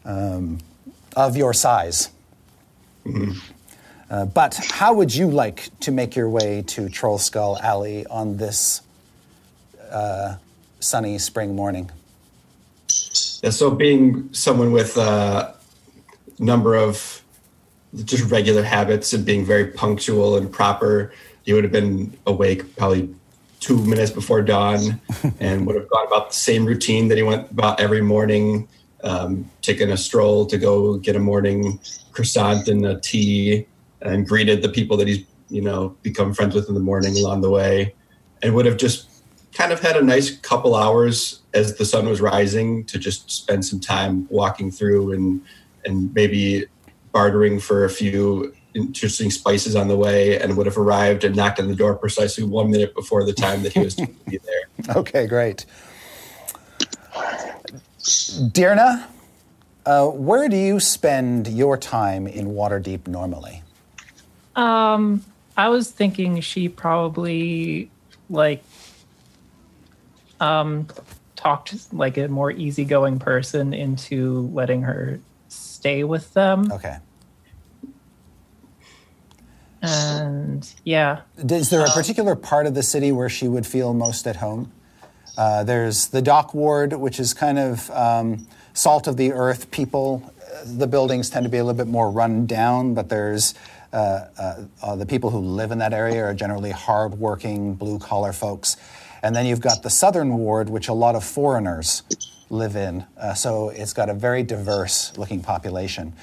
um, 0.05 0.59
of 1.15 1.37
your 1.37 1.53
size. 1.53 2.09
Mm-hmm. 3.05 3.31
Uh, 4.09 4.25
but 4.25 4.55
how 4.71 4.93
would 4.93 5.13
you 5.13 5.29
like 5.29 5.69
to 5.81 5.91
make 5.91 6.15
your 6.15 6.29
way 6.29 6.63
to 6.67 6.87
Trollskull 6.87 7.59
Alley 7.61 8.05
on 8.05 8.37
this 8.37 8.81
uh, 9.91 10.35
sunny 10.79 11.17
spring 11.17 11.55
morning? 11.55 11.91
Yeah, 13.43 13.49
so 13.49 13.69
being 13.71 14.33
someone 14.33 14.71
with 14.71 14.95
a 14.97 15.55
number 16.39 16.75
of 16.75 17.21
just 18.03 18.29
regular 18.29 18.63
habits 18.63 19.13
of 19.13 19.25
being 19.25 19.45
very 19.45 19.67
punctual 19.67 20.37
and 20.37 20.51
proper. 20.51 21.11
He 21.43 21.53
would 21.53 21.63
have 21.63 21.71
been 21.71 22.17
awake 22.25 22.75
probably 22.75 23.13
two 23.59 23.77
minutes 23.85 24.11
before 24.11 24.41
dawn 24.41 25.01
and 25.39 25.65
would 25.65 25.75
have 25.75 25.89
gone 25.89 26.05
about 26.07 26.29
the 26.29 26.35
same 26.35 26.65
routine 26.65 27.07
that 27.07 27.17
he 27.17 27.23
went 27.23 27.49
about 27.51 27.79
every 27.79 28.01
morning, 28.01 28.67
um, 29.03 29.49
taking 29.61 29.91
a 29.91 29.97
stroll 29.97 30.45
to 30.45 30.57
go 30.57 30.97
get 30.97 31.15
a 31.15 31.19
morning 31.19 31.79
croissant 32.11 32.67
and 32.67 32.85
a 32.85 32.99
tea 32.99 33.65
and 34.01 34.27
greeted 34.27 34.61
the 34.61 34.69
people 34.69 34.97
that 34.97 35.07
he's, 35.07 35.25
you 35.49 35.61
know, 35.61 35.95
become 36.01 36.33
friends 36.33 36.53
with 36.53 36.67
in 36.67 36.73
the 36.73 36.81
morning 36.81 37.17
along 37.17 37.41
the 37.41 37.49
way 37.49 37.93
and 38.41 38.53
would 38.53 38.65
have 38.65 38.77
just 38.77 39.07
kind 39.53 39.71
of 39.71 39.79
had 39.79 39.97
a 39.97 40.01
nice 40.01 40.37
couple 40.37 40.75
hours 40.75 41.41
as 41.53 41.77
the 41.77 41.85
sun 41.85 42.07
was 42.07 42.21
rising 42.21 42.83
to 42.85 42.99
just 42.99 43.31
spend 43.31 43.65
some 43.65 43.79
time 43.79 44.27
walking 44.29 44.69
through 44.69 45.11
and 45.13 45.41
and 45.85 46.13
maybe 46.13 46.65
bartering 47.17 47.59
for 47.59 47.83
a 47.83 47.89
few 47.89 48.53
interesting 48.75 49.31
spices 49.31 49.75
on 49.75 49.87
the 49.87 49.97
way 49.97 50.39
and 50.39 50.55
would 50.55 50.67
have 50.67 50.77
arrived 50.77 51.23
and 51.23 51.35
knocked 51.35 51.59
on 51.59 51.67
the 51.67 51.73
door 51.75 51.95
precisely 51.95 52.43
one 52.43 52.69
minute 52.69 52.93
before 52.93 53.25
the 53.25 53.33
time 53.33 53.63
that 53.63 53.73
he 53.73 53.79
was 53.79 53.95
to 53.95 54.05
be 54.29 54.37
there. 54.37 54.95
Okay, 54.95 55.25
great. 55.25 55.65
Dirna, 58.53 59.07
uh, 59.87 60.05
where 60.09 60.47
do 60.47 60.55
you 60.55 60.79
spend 60.79 61.47
your 61.47 61.75
time 61.75 62.27
in 62.27 62.49
Waterdeep 62.49 63.07
normally? 63.07 63.63
Um, 64.55 65.25
I 65.57 65.69
was 65.69 65.89
thinking 65.89 66.39
she 66.41 66.69
probably 66.69 67.89
like 68.29 68.63
um 70.39 70.85
talked 71.35 71.91
like 71.91 72.17
a 72.19 72.27
more 72.27 72.51
easygoing 72.51 73.17
person 73.17 73.73
into 73.73 74.51
letting 74.53 74.83
her 74.83 75.19
stay 75.47 76.03
with 76.03 76.31
them. 76.35 76.71
Okay. 76.71 76.97
And 79.81 80.67
yeah. 80.83 81.21
Is 81.37 81.69
there 81.69 81.85
a 81.85 81.89
particular 81.89 82.35
part 82.35 82.65
of 82.65 82.73
the 82.73 82.83
city 82.83 83.11
where 83.11 83.29
she 83.29 83.47
would 83.47 83.65
feel 83.65 83.93
most 83.93 84.27
at 84.27 84.37
home? 84.37 84.71
Uh, 85.37 85.63
there's 85.63 86.07
the 86.07 86.21
dock 86.21 86.53
ward, 86.53 86.93
which 86.93 87.19
is 87.19 87.33
kind 87.33 87.59
of 87.59 87.89
um, 87.91 88.47
salt 88.73 89.07
of 89.07 89.17
the 89.17 89.31
earth 89.33 89.69
people. 89.69 90.33
The 90.65 90.87
buildings 90.87 91.29
tend 91.29 91.43
to 91.43 91.49
be 91.49 91.57
a 91.57 91.63
little 91.63 91.77
bit 91.77 91.91
more 91.91 92.09
run 92.09 92.47
down, 92.47 92.95
but 92.95 93.09
there's 93.09 93.53
uh, 93.93 94.25
uh, 94.37 94.63
uh 94.81 94.95
the 94.95 95.05
people 95.05 95.29
who 95.29 95.39
live 95.39 95.71
in 95.71 95.77
that 95.77 95.93
area 95.93 96.23
are 96.23 96.33
generally 96.33 96.71
hardworking, 96.71 97.75
blue 97.75 97.99
collar 97.99 98.33
folks. 98.33 98.77
And 99.21 99.35
then 99.35 99.45
you've 99.45 99.61
got 99.61 99.83
the 99.83 99.89
southern 99.89 100.37
ward, 100.37 100.69
which 100.69 100.87
a 100.87 100.93
lot 100.93 101.15
of 101.15 101.23
foreigners 101.23 102.03
live 102.49 102.75
in. 102.75 103.05
Uh, 103.17 103.33
so 103.33 103.69
it's 103.69 103.93
got 103.93 104.09
a 104.09 104.13
very 104.13 104.43
diverse 104.43 105.15
looking 105.17 105.41
population. 105.41 106.13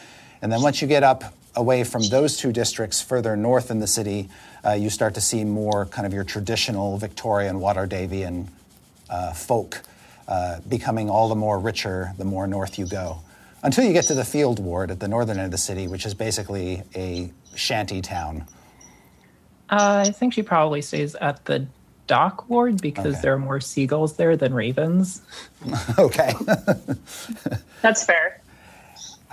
And 0.43 0.51
then 0.51 0.63
once 0.63 0.83
you 0.83 0.89
get 0.89 1.03
up 1.03 1.35
away 1.57 1.85
from 1.85 2.03
those 2.05 2.37
two 2.37 2.53
districts 2.53 3.01
further 3.01 3.37
north 3.37 3.71
in 3.71 3.79
the 3.79 3.87
city, 3.87 4.29
uh, 4.65 4.73
you 4.73 4.91
start 4.91 5.15
to 5.15 5.21
see 5.21 5.45
more 5.45 5.87
kind 5.87 6.07
of 6.07 6.13
your 6.13 6.25
traditional 6.25 6.99
Victorian 6.99 7.57
Waterdhavian 7.57 8.49
uh, 9.11 9.33
folk 9.33 9.83
uh, 10.27 10.61
becoming 10.69 11.11
all 11.11 11.29
the 11.29 11.35
more 11.35 11.59
richer 11.59 12.13
the 12.19 12.25
more 12.25 12.47
north 12.47 12.79
you 12.79 12.87
go. 12.87 13.19
Until 13.63 13.85
you 13.85 13.93
get 13.93 14.05
to 14.05 14.15
the 14.15 14.25
field 14.25 14.59
ward 14.59 14.91
at 14.91 15.01
the 15.01 15.09
northern 15.09 15.39
end 15.39 15.47
of 15.47 15.51
the 15.51 15.59
city, 15.59 15.89
which 15.89 16.05
is 16.05 16.15
basically 16.15 16.83
a 16.95 17.31
shanty 17.55 18.03
town. 18.03 18.47
Uh, 19.71 20.05
I 20.07 20.11
think 20.11 20.35
she 20.35 20.43
probably 20.43 20.83
stays 20.83 21.15
at 21.15 21.45
the 21.47 21.67
dock 22.07 22.49
ward 22.51 22.81
because 22.83 23.15
okay. 23.15 23.23
there 23.23 23.35
are 23.35 23.39
more 23.39 23.61
seagulls 23.61 24.17
there 24.17 24.37
than 24.37 24.53
ravens. 24.53 25.23
okay. 25.99 26.35
That's 27.83 28.05
fair. 28.05 28.43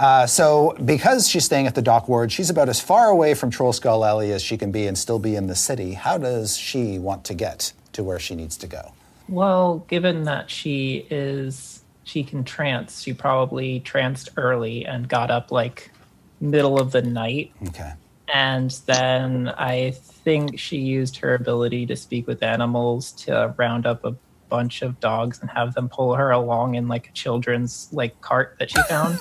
Uh, 0.01 0.25
so, 0.25 0.75
because 0.83 1.29
she's 1.29 1.45
staying 1.45 1.67
at 1.67 1.75
the 1.75 1.81
dock 1.81 2.09
ward, 2.09 2.31
she's 2.31 2.49
about 2.49 2.67
as 2.67 2.81
far 2.81 3.09
away 3.09 3.35
from 3.35 3.51
Trollskull 3.51 4.03
Alley 4.03 4.31
as 4.31 4.41
she 4.41 4.57
can 4.57 4.71
be 4.71 4.87
and 4.87 4.97
still 4.97 5.19
be 5.19 5.35
in 5.35 5.45
the 5.45 5.55
city. 5.55 5.93
How 5.93 6.17
does 6.17 6.57
she 6.57 6.97
want 6.97 7.23
to 7.25 7.35
get 7.35 7.71
to 7.93 8.03
where 8.03 8.17
she 8.17 8.33
needs 8.33 8.57
to 8.57 8.67
go? 8.67 8.93
Well, 9.29 9.85
given 9.87 10.23
that 10.23 10.49
she 10.49 11.05
is, 11.11 11.83
she 12.03 12.23
can 12.23 12.43
trance, 12.43 13.03
she 13.03 13.13
probably 13.13 13.79
tranced 13.81 14.29
early 14.37 14.87
and 14.87 15.07
got 15.07 15.29
up 15.29 15.51
like 15.51 15.91
middle 16.39 16.81
of 16.81 16.91
the 16.91 17.03
night. 17.03 17.51
Okay. 17.67 17.93
And 18.33 18.71
then 18.87 19.49
I 19.49 19.91
think 19.91 20.57
she 20.57 20.77
used 20.77 21.17
her 21.17 21.35
ability 21.35 21.85
to 21.85 21.95
speak 21.95 22.25
with 22.25 22.41
animals 22.41 23.11
to 23.23 23.53
round 23.55 23.85
up 23.85 24.03
a 24.03 24.15
bunch 24.51 24.81
of 24.81 24.99
dogs 24.99 25.39
and 25.39 25.49
have 25.49 25.73
them 25.73 25.87
pull 25.87 26.13
her 26.13 26.29
along 26.29 26.75
in 26.75 26.89
like 26.89 27.07
a 27.07 27.11
children's 27.13 27.87
like 27.93 28.19
cart 28.19 28.57
that 28.59 28.69
she 28.69 28.81
found. 28.83 29.17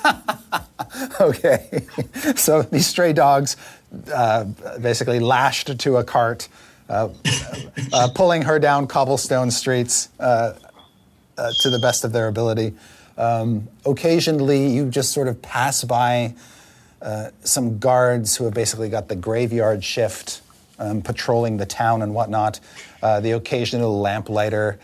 okay, 1.20 1.86
so 2.36 2.62
these 2.62 2.86
stray 2.86 3.12
dogs 3.12 3.56
uh, 4.12 4.44
basically 4.82 5.20
lashed 5.20 5.78
to 5.78 5.96
a 5.96 6.04
cart, 6.04 6.48
uh, 6.88 7.08
uh, 7.92 8.08
pulling 8.14 8.42
her 8.42 8.58
down 8.58 8.88
cobblestone 8.88 9.52
streets 9.52 10.08
uh, 10.18 10.52
uh, 11.38 11.50
to 11.60 11.70
the 11.70 11.78
best 11.78 12.04
of 12.04 12.12
their 12.12 12.26
ability. 12.26 12.74
Um, 13.16 13.68
occasionally, 13.86 14.66
you 14.66 14.90
just 14.90 15.12
sort 15.12 15.28
of 15.28 15.40
pass 15.40 15.84
by 15.84 16.34
uh, 17.00 17.30
some 17.44 17.78
guards 17.78 18.36
who 18.36 18.44
have 18.44 18.54
basically 18.54 18.88
got 18.88 19.08
the 19.08 19.16
graveyard 19.16 19.84
shift 19.84 20.42
um, 20.80 21.02
patrolling 21.02 21.56
the 21.56 21.66
town 21.66 22.02
and 22.02 22.14
whatnot, 22.14 22.58
uh, 23.02 23.20
the 23.20 23.32
occasional 23.32 24.00
lamplighter, 24.00 24.80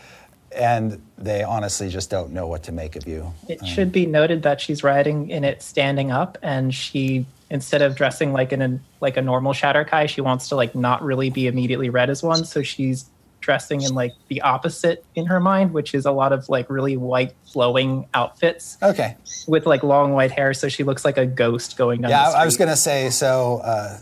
and 0.55 1.01
they 1.17 1.43
honestly 1.43 1.89
just 1.89 2.09
don't 2.09 2.31
know 2.31 2.47
what 2.47 2.63
to 2.63 2.71
make 2.71 2.95
of 2.95 3.07
you. 3.07 3.33
It 3.47 3.61
um, 3.61 3.67
should 3.67 3.91
be 3.91 4.05
noted 4.05 4.43
that 4.43 4.61
she's 4.61 4.83
riding 4.83 5.29
in 5.29 5.43
it 5.43 5.61
standing 5.61 6.11
up, 6.11 6.37
and 6.41 6.73
she 6.73 7.25
instead 7.49 7.81
of 7.81 7.95
dressing 7.95 8.33
like 8.33 8.51
in 8.51 8.61
a 8.61 8.79
like 8.99 9.17
a 9.17 9.21
normal 9.21 9.53
Shadar-kai, 9.53 10.07
she 10.07 10.21
wants 10.21 10.49
to 10.49 10.55
like 10.55 10.75
not 10.75 11.01
really 11.01 11.29
be 11.29 11.47
immediately 11.47 11.89
read 11.89 12.09
as 12.09 12.23
one. 12.23 12.45
So 12.45 12.61
she's 12.63 13.05
dressing 13.39 13.81
in 13.81 13.93
like 13.93 14.13
the 14.27 14.41
opposite 14.41 15.05
in 15.15 15.25
her 15.27 15.39
mind, 15.39 15.71
which 15.73 15.93
is 15.93 16.05
a 16.05 16.11
lot 16.11 16.33
of 16.33 16.49
like 16.49 16.69
really 16.69 16.97
white 16.97 17.33
flowing 17.51 18.05
outfits 18.13 18.77
Okay. 18.81 19.15
with 19.47 19.65
like 19.65 19.83
long 19.83 20.13
white 20.13 20.31
hair. 20.31 20.53
So 20.53 20.67
she 20.69 20.83
looks 20.83 21.05
like 21.05 21.17
a 21.17 21.25
ghost 21.25 21.77
going 21.77 22.01
down. 22.01 22.11
Yeah, 22.11 22.23
the 22.23 22.29
street. 22.29 22.39
I 22.39 22.41
I 22.41 22.45
was 22.45 22.57
going 22.57 22.69
to 22.69 22.75
say 22.75 23.09
so. 23.09 23.61
Uh, 23.63 23.99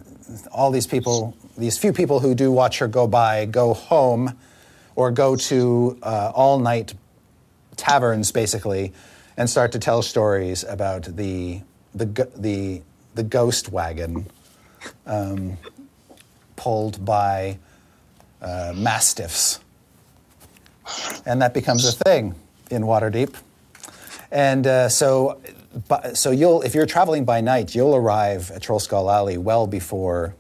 all 0.52 0.72
these 0.72 0.88
people, 0.88 1.36
these 1.58 1.78
few 1.78 1.94
people 1.94 2.20
who 2.22 2.34
do 2.34 2.52
watch 2.52 2.80
her 2.80 2.88
go 2.88 3.06
by, 3.08 3.46
go 3.46 3.74
home 3.74 4.36
or 4.96 5.12
go 5.12 5.36
to 5.36 5.98
uh, 6.02 6.32
all 6.34 6.60
night 6.60 6.94
taverns, 7.75 8.32
basically, 8.32 8.94
and 9.38 9.50
start 9.50 9.72
to 9.74 9.80
tell 9.80 10.02
stories 10.02 10.64
about 10.64 11.04
the 11.04 11.62
the 11.94 12.06
the 12.36 12.82
the 13.14 13.24
ghost 13.24 13.70
wagon 13.70 14.25
um, 15.06 15.58
pulled 16.56 17.04
by 17.04 17.58
uh, 18.42 18.74
mastiffs, 18.75 19.60
and 21.25 21.42
that 21.42 21.54
becomes 21.54 21.86
a 21.86 21.92
thing 21.92 22.36
in 22.70 22.84
Waterdeep. 22.84 23.36
And 24.32 24.68
uh, 24.68 24.90
so, 24.90 25.40
so 26.14 26.32
you'll 26.32 26.62
if 26.62 26.74
you're 26.75 26.86
traveling 26.86 27.25
by 27.25 27.42
night, 27.42 27.75
you'll 27.75 27.96
arrive 27.96 28.52
at 28.52 28.62
Trollskull 28.62 29.12
Alley 29.14 29.38
well 29.38 29.68
before 29.68 30.36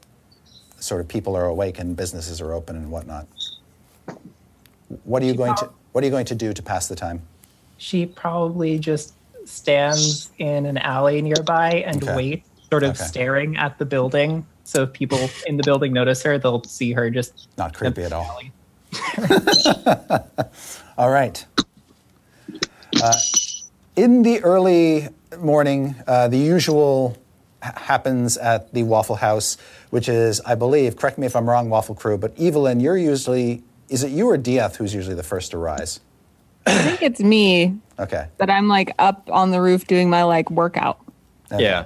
sort 0.79 1.01
of 1.01 1.07
people 1.07 1.35
are 1.35 1.45
awake 1.45 1.79
and 1.79 1.95
businesses 1.95 2.41
are 2.41 2.53
open 2.53 2.75
and 2.75 2.91
whatnot. 2.91 3.27
What 5.03 5.21
are 5.23 5.25
you 5.25 5.33
going 5.33 5.55
to 5.55 5.69
What 5.91 6.03
are 6.03 6.07
you 6.07 6.11
going 6.11 6.25
to 6.25 6.35
do 6.35 6.53
to 6.53 6.61
pass 6.61 6.87
the 6.87 6.95
time? 6.95 7.21
she 7.77 8.05
probably 8.05 8.79
just 8.79 9.13
stands 9.45 10.29
in 10.37 10.65
an 10.65 10.77
alley 10.77 11.21
nearby 11.21 11.83
and 11.85 12.01
Okay. 12.01 12.15
waits, 12.15 12.49
sort 12.71 12.83
of 12.83 12.91
Okay. 12.95 13.03
staring 13.05 13.57
at 13.57 13.77
the 13.77 13.85
building. 13.85 14.47
So 14.63 14.83
if 14.83 14.93
people 14.93 15.29
in 15.45 15.57
the 15.57 15.63
building 15.63 15.91
notice 15.93 16.23
her, 16.23 16.37
they'll 16.37 16.63
see 16.63 16.93
her 16.93 17.09
just 17.09 17.33
Not 17.57 17.73
creepy 17.73 18.03
at 18.03 18.13
all. 18.13 18.39
All 20.97 21.09
right. 21.09 21.45
Uh, 22.99 23.19
in 23.95 24.23
the 24.23 24.41
early 24.43 25.09
morning, 25.37 25.95
uh, 26.07 26.27
the 26.29 26.37
usual 26.37 27.17
happens 27.61 28.37
at 28.37 28.73
the 28.73 28.83
Waffle 28.83 29.17
House, 29.17 29.57
which 29.89 30.07
is, 30.07 30.39
I 30.41 30.55
believe, 30.55 30.95
correct 30.95 31.17
me 31.17 31.25
if 31.27 31.35
I'm 31.35 31.49
wrong, 31.49 31.69
Waffle 31.69 31.95
Crew, 31.95 32.17
but 32.17 32.33
Evelyn, 32.39 32.79
you're 32.79 32.97
usually, 32.97 33.63
is 33.89 34.03
it 34.03 34.11
you 34.11 34.29
or 34.29 34.37
Dieth 34.37 34.75
who's 34.77 34.93
usually 34.93 35.15
the 35.15 35.23
first 35.23 35.51
to 35.51 35.57
rise? 35.57 35.99
I 36.67 36.77
think 36.81 37.01
it's 37.03 37.19
me 37.19 37.77
Okay. 37.99 38.27
that 38.37 38.49
I'm 38.49 38.67
like 38.67 38.91
up 38.97 39.29
on 39.31 39.51
the 39.51 39.61
roof 39.61 39.85
doing 39.85 40.09
my 40.09 40.23
like 40.23 40.49
workout. 40.49 40.99
Okay. 41.51 41.63
Yeah. 41.63 41.85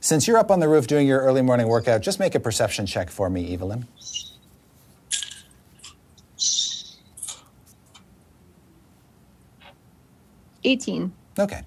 Since 0.00 0.28
you're 0.28 0.36
up 0.36 0.50
on 0.50 0.60
the 0.60 0.68
roof 0.68 0.86
doing 0.86 1.06
your 1.06 1.20
early 1.20 1.42
morning 1.42 1.66
workout, 1.68 2.02
just 2.02 2.20
make 2.20 2.34
a 2.34 2.40
perception 2.40 2.86
check 2.86 3.10
for 3.10 3.28
me, 3.30 3.52
Evelyn. 3.54 3.86
Eighteen. 10.64 11.12
Okay. 11.38 11.62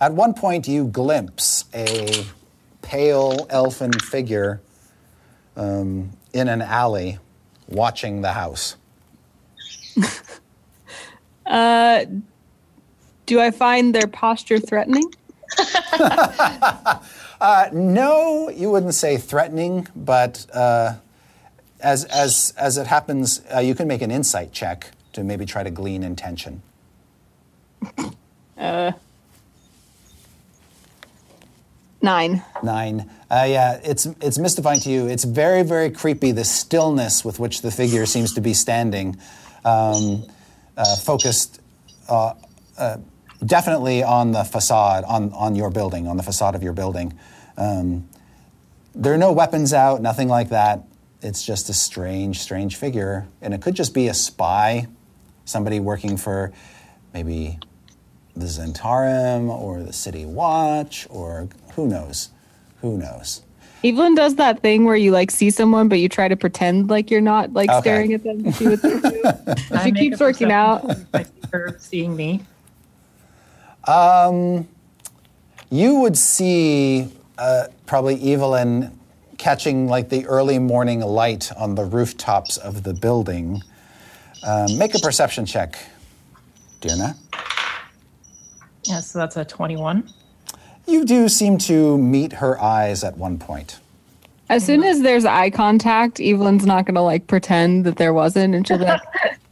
At 0.00 0.12
one 0.12 0.34
point, 0.34 0.66
you 0.68 0.86
glimpse 0.86 1.64
a 1.72 2.24
pale 2.82 3.46
elfin 3.48 3.92
figure 3.92 4.60
um, 5.56 6.10
in 6.32 6.48
an 6.48 6.60
alley 6.60 7.18
watching 7.72 8.22
the 8.22 8.32
house. 8.32 8.76
Uh, 11.44 12.04
do 13.26 13.40
I 13.40 13.50
find 13.50 13.92
their 13.92 14.06
posture 14.06 14.60
threatening? 14.60 15.12
Uh, 17.42 17.68
no, 17.72 18.48
you 18.50 18.70
wouldn't 18.70 18.94
say 18.94 19.16
threatening, 19.16 19.88
but 19.96 20.46
uh, 20.54 20.94
as, 21.80 22.04
as, 22.04 22.54
as 22.56 22.78
it 22.78 22.86
happens, 22.86 23.42
uh, 23.52 23.58
you 23.58 23.74
can 23.74 23.88
make 23.88 24.00
an 24.00 24.12
insight 24.12 24.52
check 24.52 24.92
to 25.12 25.24
maybe 25.24 25.44
try 25.44 25.64
to 25.64 25.70
glean 25.70 26.04
intention. 26.04 26.62
Nine. 32.02 32.42
Nine. 32.64 33.08
Uh, 33.30 33.46
yeah, 33.48 33.80
it's 33.84 34.06
it's 34.20 34.36
mystifying 34.36 34.80
to 34.80 34.90
you. 34.90 35.06
It's 35.06 35.22
very 35.22 35.62
very 35.62 35.88
creepy. 35.88 36.32
The 36.32 36.44
stillness 36.44 37.24
with 37.24 37.38
which 37.38 37.62
the 37.62 37.70
figure 37.70 38.06
seems 38.06 38.34
to 38.34 38.40
be 38.40 38.54
standing, 38.54 39.16
um, 39.64 40.24
uh, 40.76 40.96
focused 40.96 41.60
uh, 42.08 42.34
uh, 42.76 42.96
definitely 43.46 44.02
on 44.02 44.32
the 44.32 44.42
facade 44.42 45.04
on 45.04 45.32
on 45.32 45.54
your 45.54 45.70
building, 45.70 46.08
on 46.08 46.16
the 46.16 46.24
facade 46.24 46.56
of 46.56 46.62
your 46.62 46.72
building. 46.72 47.16
Um, 47.56 48.08
there 48.96 49.14
are 49.14 49.18
no 49.18 49.30
weapons 49.32 49.72
out, 49.72 50.02
nothing 50.02 50.28
like 50.28 50.48
that. 50.48 50.82
It's 51.22 51.46
just 51.46 51.68
a 51.68 51.72
strange, 51.72 52.40
strange 52.40 52.74
figure, 52.74 53.28
and 53.40 53.54
it 53.54 53.62
could 53.62 53.76
just 53.76 53.94
be 53.94 54.08
a 54.08 54.14
spy, 54.14 54.88
somebody 55.44 55.78
working 55.78 56.16
for 56.16 56.52
maybe 57.14 57.60
the 58.34 58.46
Zhentarim 58.46 59.48
or 59.48 59.82
the 59.82 59.92
City 59.92 60.24
Watch 60.24 61.06
or 61.10 61.48
who 61.76 61.88
knows? 61.88 62.30
Who 62.80 62.98
knows? 62.98 63.42
Evelyn 63.84 64.14
does 64.14 64.36
that 64.36 64.60
thing 64.60 64.84
where 64.84 64.94
you 64.96 65.10
like 65.10 65.30
see 65.30 65.50
someone, 65.50 65.88
but 65.88 65.98
you 65.98 66.08
try 66.08 66.28
to 66.28 66.36
pretend 66.36 66.88
like 66.88 67.10
you're 67.10 67.20
not 67.20 67.52
like 67.52 67.68
Okay. 67.70 67.80
staring 67.80 68.12
at 68.12 68.22
them 68.22 68.44
to 68.44 68.52
see 68.52 68.68
what 68.68 68.80
they 68.82 69.82
she 69.84 69.92
keeps 69.92 70.20
working 70.20 70.52
out. 70.52 70.84
I 71.12 71.24
see 71.24 71.30
her 71.52 71.76
seeing 71.80 72.14
me. 72.14 72.42
Um, 73.88 74.68
You 75.70 75.96
would 76.00 76.16
see 76.16 77.08
uh, 77.38 77.64
probably 77.86 78.32
Evelyn 78.32 78.96
catching 79.38 79.88
like 79.88 80.10
the 80.10 80.26
early 80.26 80.58
morning 80.60 81.00
light 81.00 81.50
on 81.56 81.74
the 81.74 81.84
rooftops 81.84 82.56
of 82.58 82.84
the 82.84 82.94
building. 82.94 83.62
Um, 84.46 84.76
make 84.78 84.94
a 84.94 84.98
perception 85.00 85.44
check, 85.46 85.76
Dirna. 86.80 87.16
Yeah, 88.84 89.00
so 89.00 89.18
that's 89.18 89.36
a 89.36 89.44
21. 89.44 90.08
You 90.86 91.04
do 91.04 91.28
seem 91.28 91.58
to 91.58 91.96
meet 91.98 92.34
her 92.34 92.60
eyes 92.60 93.04
at 93.04 93.16
one 93.16 93.38
point. 93.38 93.78
As 94.48 94.64
soon 94.64 94.82
as 94.82 95.00
there's 95.00 95.24
eye 95.24 95.50
contact, 95.50 96.20
Evelyn's 96.20 96.66
not 96.66 96.84
gonna 96.84 97.02
like 97.02 97.26
pretend 97.26 97.84
that 97.84 97.96
there 97.96 98.12
wasn't, 98.12 98.54
and 98.54 98.66
she'll 98.66 98.78
be 98.78 98.84
like, 98.84 99.00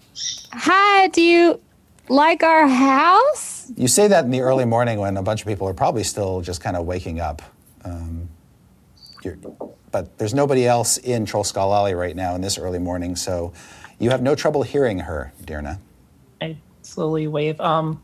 "Hi, 0.52 1.06
do 1.08 1.22
you 1.22 1.60
like 2.08 2.42
our 2.42 2.66
house?" 2.66 3.72
You 3.76 3.88
say 3.88 4.08
that 4.08 4.24
in 4.24 4.30
the 4.30 4.40
early 4.40 4.64
morning 4.64 4.98
when 4.98 5.16
a 5.16 5.22
bunch 5.22 5.40
of 5.40 5.46
people 5.46 5.66
are 5.68 5.74
probably 5.74 6.04
still 6.04 6.42
just 6.42 6.60
kind 6.60 6.76
of 6.76 6.84
waking 6.84 7.20
up. 7.20 7.40
Um, 7.84 8.28
you're, 9.24 9.38
but 9.90 10.18
there's 10.18 10.34
nobody 10.34 10.66
else 10.66 10.98
in 10.98 11.24
Trollskull 11.24 11.74
Alley 11.74 11.94
right 11.94 12.14
now 12.14 12.34
in 12.34 12.40
this 12.40 12.58
early 12.58 12.78
morning, 12.78 13.16
so 13.16 13.52
you 13.98 14.10
have 14.10 14.22
no 14.22 14.34
trouble 14.34 14.62
hearing 14.62 14.98
her, 14.98 15.32
Dirna. 15.44 15.78
I 16.42 16.56
slowly 16.82 17.26
wave. 17.26 17.60
Um, 17.60 18.02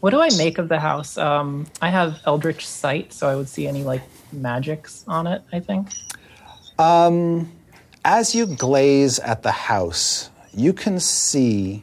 what 0.00 0.10
do 0.10 0.20
I 0.20 0.28
make 0.36 0.58
of 0.58 0.68
the 0.68 0.80
house? 0.80 1.18
Um, 1.18 1.66
I 1.82 1.90
have 1.90 2.20
Eldritch 2.26 2.66
Sight, 2.66 3.12
so 3.12 3.28
I 3.28 3.36
would 3.36 3.48
see 3.48 3.66
any 3.66 3.82
like 3.82 4.02
magics 4.32 5.04
on 5.08 5.26
it. 5.26 5.42
I 5.52 5.60
think. 5.60 5.88
As 8.04 8.34
you 8.34 8.46
glaze 8.46 9.18
at 9.18 9.42
the 9.42 9.52
house, 9.52 10.30
you 10.54 10.72
can 10.72 10.98
see 10.98 11.82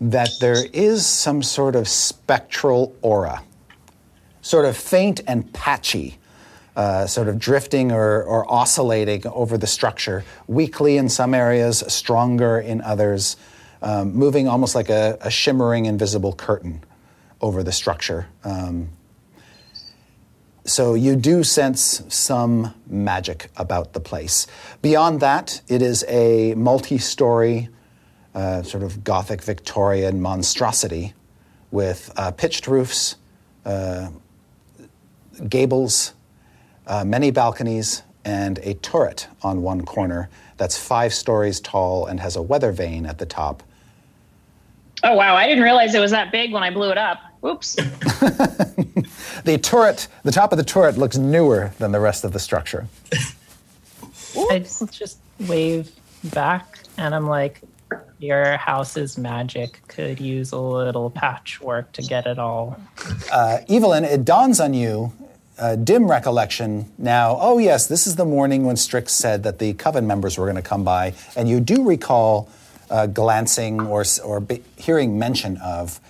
that 0.00 0.30
there 0.40 0.64
is 0.72 1.06
some 1.06 1.42
sort 1.42 1.76
of 1.76 1.86
spectral 1.86 2.96
aura, 3.02 3.42
sort 4.40 4.64
of 4.64 4.76
faint 4.76 5.20
and 5.26 5.52
patchy, 5.52 6.18
uh, 6.74 7.06
sort 7.06 7.28
of 7.28 7.38
drifting 7.38 7.92
or, 7.92 8.22
or 8.22 8.50
oscillating 8.50 9.26
over 9.26 9.58
the 9.58 9.66
structure, 9.66 10.24
weakly 10.46 10.96
in 10.96 11.08
some 11.08 11.34
areas, 11.34 11.84
stronger 11.86 12.58
in 12.58 12.80
others, 12.80 13.36
um, 13.82 14.14
moving 14.14 14.48
almost 14.48 14.74
like 14.74 14.88
a, 14.88 15.18
a 15.20 15.30
shimmering 15.30 15.84
invisible 15.84 16.32
curtain 16.32 16.82
over 17.42 17.62
the 17.62 17.72
structure. 17.72 18.26
Um, 18.44 18.90
so 20.64 20.94
you 20.94 21.16
do 21.16 21.42
sense 21.42 22.04
some 22.08 22.72
magic 22.86 23.50
about 23.56 23.92
the 23.94 24.00
place. 24.00 24.46
Beyond 24.80 25.20
that, 25.20 25.60
it 25.68 25.82
is 25.82 26.04
a 26.08 26.54
multi-story, 26.54 27.68
uh, 28.34 28.62
sort 28.62 28.84
of 28.84 29.02
Gothic 29.02 29.42
Victorian 29.42 30.22
monstrosity 30.22 31.14
with 31.72 32.12
uh, 32.16 32.30
pitched 32.30 32.68
roofs, 32.68 33.16
uh, 33.64 34.10
gables, 35.48 36.14
uh, 36.86 37.04
many 37.04 37.32
balconies, 37.32 38.02
and 38.24 38.58
a 38.58 38.74
turret 38.74 39.26
on 39.42 39.62
one 39.62 39.84
corner 39.84 40.28
that's 40.58 40.78
five 40.78 41.12
stories 41.12 41.60
tall 41.60 42.06
and 42.06 42.20
has 42.20 42.36
a 42.36 42.42
weather 42.42 42.70
vane 42.70 43.04
at 43.04 43.18
the 43.18 43.26
top. 43.26 43.64
Oh 45.02 45.16
wow, 45.16 45.34
I 45.34 45.48
didn't 45.48 45.64
realize 45.64 45.92
it 45.94 45.98
was 45.98 46.12
that 46.12 46.30
big 46.30 46.52
when 46.52 46.62
I 46.62 46.70
blew 46.70 46.90
it 46.90 46.98
up. 46.98 47.18
Oops. 47.44 47.76
The 49.44 49.58
turret, 49.58 50.06
the 50.22 50.30
top 50.30 50.52
of 50.52 50.58
the 50.58 50.64
turret 50.64 50.96
looks 50.96 51.16
newer 51.16 51.72
than 51.78 51.90
the 51.90 51.98
rest 51.98 52.24
of 52.24 52.32
the 52.32 52.38
structure. 52.38 52.86
I 54.50 54.60
just, 54.60 54.92
just 54.92 55.18
wave 55.40 55.90
back, 56.32 56.78
and 56.96 57.14
I'm 57.14 57.26
like, 57.26 57.60
"Your 58.18 58.56
house's 58.56 59.18
magic 59.18 59.80
could 59.88 60.20
use 60.20 60.52
a 60.52 60.58
little 60.58 61.10
patchwork 61.10 61.90
to 61.92 62.02
get 62.02 62.26
it 62.26 62.38
all." 62.38 62.78
Evelyn, 63.68 64.04
it 64.04 64.24
dawns 64.24 64.60
on 64.60 64.74
you 64.74 65.12
uh, 65.58 65.76
dim 65.76 66.08
recollection 66.08 66.90
now. 66.98 67.36
Oh 67.40 67.58
yes, 67.58 67.86
this 67.86 68.06
is 68.06 68.16
the 68.16 68.24
morning 68.24 68.64
when 68.64 68.76
Strix 68.76 69.12
said 69.12 69.42
that 69.42 69.58
the 69.58 69.74
coven 69.74 70.06
members 70.06 70.38
were 70.38 70.46
going 70.46 70.56
to 70.56 70.62
come 70.62 70.84
by, 70.84 71.14
and 71.36 71.48
you 71.48 71.58
do 71.58 71.84
recall 71.84 72.48
uh, 72.90 73.06
glancing 73.06 73.80
or 73.80 74.04
or 74.24 74.40
be, 74.40 74.62
hearing 74.76 75.18
mention 75.18 75.56
of 75.58 76.00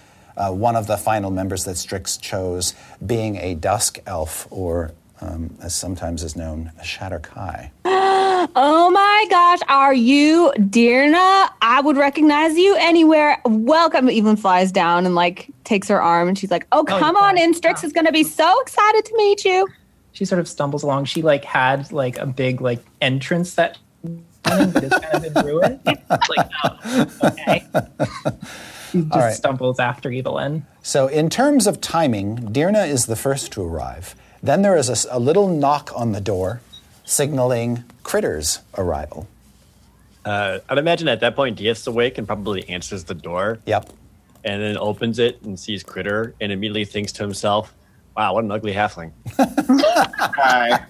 uh, 0.42 0.50
one 0.50 0.74
of 0.74 0.86
the 0.88 0.96
final 0.96 1.30
members 1.30 1.64
that 1.64 1.76
Strix 1.76 2.16
chose 2.16 2.74
being 3.04 3.36
a 3.36 3.54
dusk 3.54 3.98
elf, 4.06 4.48
or 4.50 4.92
um, 5.20 5.56
as 5.62 5.72
sometimes 5.74 6.24
is 6.24 6.34
known, 6.34 6.72
a 6.78 6.82
Shadar-kai. 6.82 7.70
Oh 8.56 8.90
my 8.90 9.26
gosh, 9.30 9.60
are 9.68 9.94
you 9.94 10.52
Dirna? 10.56 11.48
I 11.62 11.80
would 11.80 11.96
recognize 11.96 12.58
you 12.58 12.74
anywhere. 12.74 13.40
Welcome. 13.44 14.08
Evelyn 14.08 14.34
flies 14.34 14.72
down 14.72 15.06
and 15.06 15.14
like 15.14 15.48
takes 15.62 15.86
her 15.86 16.02
arm 16.02 16.26
and 16.26 16.36
she's 16.36 16.50
like, 16.50 16.66
Oh, 16.72 16.80
Oh, 16.80 16.84
come 16.84 17.14
you 17.14 17.22
on 17.22 17.38
in. 17.38 17.54
Strix 17.54 17.84
is 17.84 17.92
going 17.92 18.06
to 18.06 18.10
be 18.10 18.24
so 18.24 18.60
excited 18.62 19.04
to 19.04 19.16
meet 19.16 19.44
you. 19.44 19.68
She 20.10 20.24
sort 20.24 20.40
of 20.40 20.48
stumbles 20.48 20.82
along. 20.82 21.04
She 21.04 21.22
like 21.22 21.44
had 21.44 21.92
like 21.92 22.18
a 22.18 22.26
big 22.26 22.60
like 22.60 22.80
entrance 23.00 23.54
that 23.54 23.78
but 24.42 24.82
it's 24.82 24.98
kind 24.98 25.24
of 25.24 25.34
been 25.34 25.46
ruined. 25.46 25.80
It's 25.86 26.28
like, 26.36 26.50
oh, 26.64 27.06
okay. 27.22 27.64
She 28.92 29.00
just 29.02 29.14
right. 29.14 29.34
stumbles 29.34 29.80
after 29.80 30.12
Evelyn. 30.12 30.66
So, 30.82 31.06
in 31.06 31.30
terms 31.30 31.66
of 31.66 31.80
timing, 31.80 32.38
Dirna 32.52 32.86
is 32.86 33.06
the 33.06 33.16
first 33.16 33.50
to 33.52 33.62
arrive. 33.62 34.14
Then 34.42 34.62
there 34.62 34.76
is 34.76 35.06
a 35.10 35.18
little 35.18 35.48
knock 35.48 35.90
on 35.96 36.12
the 36.12 36.20
door, 36.20 36.60
signaling 37.04 37.84
Critter's 38.04 38.60
arrival. 38.76 39.26
Uh, 40.24 40.58
I'd 40.68 40.78
imagine 40.78 41.08
at 41.08 41.20
that 41.20 41.34
point, 41.34 41.56
Dieth's 41.58 41.86
awake 41.86 42.18
and 42.18 42.26
probably 42.26 42.68
answers 42.68 43.04
the 43.04 43.14
door 43.14 43.58
Yep. 43.66 43.90
and 44.44 44.62
then 44.62 44.76
opens 44.76 45.18
it 45.18 45.40
and 45.42 45.58
sees 45.58 45.82
Critter 45.82 46.34
and 46.40 46.52
immediately 46.52 46.84
thinks 46.84 47.12
to 47.12 47.22
himself, 47.22 47.72
wow, 48.16 48.34
what 48.34 48.44
an 48.44 48.52
ugly 48.52 48.72
halfling. 48.74 49.10
Hi. 49.36 50.84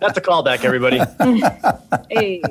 That's 0.00 0.18
a 0.18 0.20
callback, 0.20 0.64
everybody. 0.64 1.00
Hey. 2.10 2.42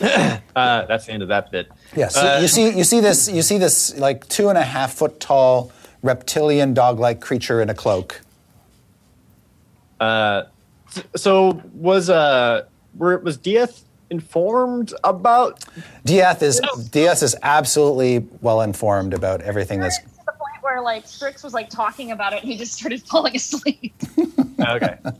Uh, 0.56 0.86
that's 0.86 1.06
the 1.06 1.12
end 1.12 1.22
of 1.22 1.28
that 1.28 1.52
bit. 1.52 1.70
Yes. 1.94 2.14
so 2.16 2.38
you 2.40 2.48
see, 2.48 2.76
you 2.76 2.82
see 2.82 2.98
this, 2.98 3.28
you 3.28 3.42
see 3.42 3.58
this 3.58 3.96
like 3.96 4.26
two 4.28 4.48
and 4.48 4.58
a 4.58 4.62
half 4.64 4.92
foot 4.94 5.20
tall 5.20 5.70
reptilian 6.02 6.74
dog-like 6.74 7.20
creature 7.20 7.62
in 7.62 7.70
a 7.70 7.74
cloak. 7.74 8.20
So 11.16 11.62
was 11.74 12.10
uh, 12.10 12.66
were, 12.96 13.18
was 13.18 13.38
Dieth 13.38 13.82
informed 14.10 14.94
about? 15.04 15.64
Dieth 16.04 16.42
is 16.42 16.60
Dieth 16.90 17.22
is 17.22 17.36
absolutely 17.42 18.26
well 18.40 18.62
informed 18.62 19.14
about 19.14 19.42
everything 19.42 19.80
that's. 19.80 19.98
to 19.98 20.04
the 20.26 20.32
point 20.32 20.62
where 20.62 20.82
like 20.82 21.06
Strix 21.06 21.42
was 21.44 21.52
like 21.54 21.70
talking 21.70 22.10
about 22.12 22.32
it 22.32 22.42
and 22.42 22.50
he 22.50 22.56
just 22.58 22.72
started 22.74 23.02
falling 23.06 23.36
asleep. 23.36 23.94
Okay. 24.60 24.98
All 25.04 25.12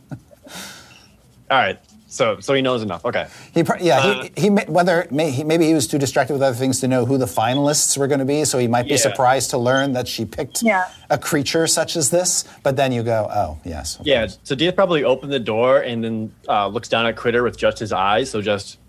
right. 1.49 1.79
So 2.11 2.39
so 2.39 2.55
he 2.55 2.61
knows 2.63 2.81
enough. 2.81 3.05
Okay. 3.05 3.27
He, 3.53 3.63
pr- 3.63 3.77
yeah, 3.79 4.23
he, 4.23 4.31
he 4.35 4.49
may- 4.49 4.65
whether 4.67 5.07
may, 5.11 5.29
he, 5.29 5.43
maybe 5.43 5.65
he 5.67 5.75
was 5.75 5.85
too 5.85 5.99
distracted 5.99 6.33
with 6.33 6.41
other 6.41 6.55
things 6.55 6.79
to 6.81 6.87
know 6.87 7.05
who 7.05 7.19
the 7.19 7.27
finalists 7.27 7.95
were 7.97 8.07
going 8.07 8.17
to 8.19 8.25
be, 8.25 8.45
so 8.45 8.57
he 8.57 8.67
might 8.67 8.83
be 8.85 8.91
Yeah. 8.91 8.97
surprised 8.97 9.51
to 9.51 9.59
learn 9.59 9.93
that 9.93 10.07
she 10.07 10.25
picked 10.25 10.63
Yeah. 10.63 10.89
a 11.11 11.19
creature 11.19 11.67
such 11.67 11.95
as 11.95 12.09
this. 12.09 12.45
But 12.63 12.75
then 12.77 12.91
you 12.91 13.03
go, 13.03 13.29
oh 13.31 13.59
yes, 13.63 13.99
Yeah. 14.03 14.21
course. 14.21 14.39
So 14.43 14.55
Dieth 14.55 14.75
probably 14.75 15.03
opened 15.03 15.31
the 15.31 15.39
door 15.39 15.81
and 15.81 16.03
then 16.03 16.33
uh, 16.47 16.67
looks 16.67 16.89
down 16.89 17.05
at 17.05 17.15
Critter 17.15 17.43
with 17.43 17.57
just 17.57 17.77
his 17.77 17.91
eyes. 17.93 18.31
So 18.31 18.41
just 18.41 18.79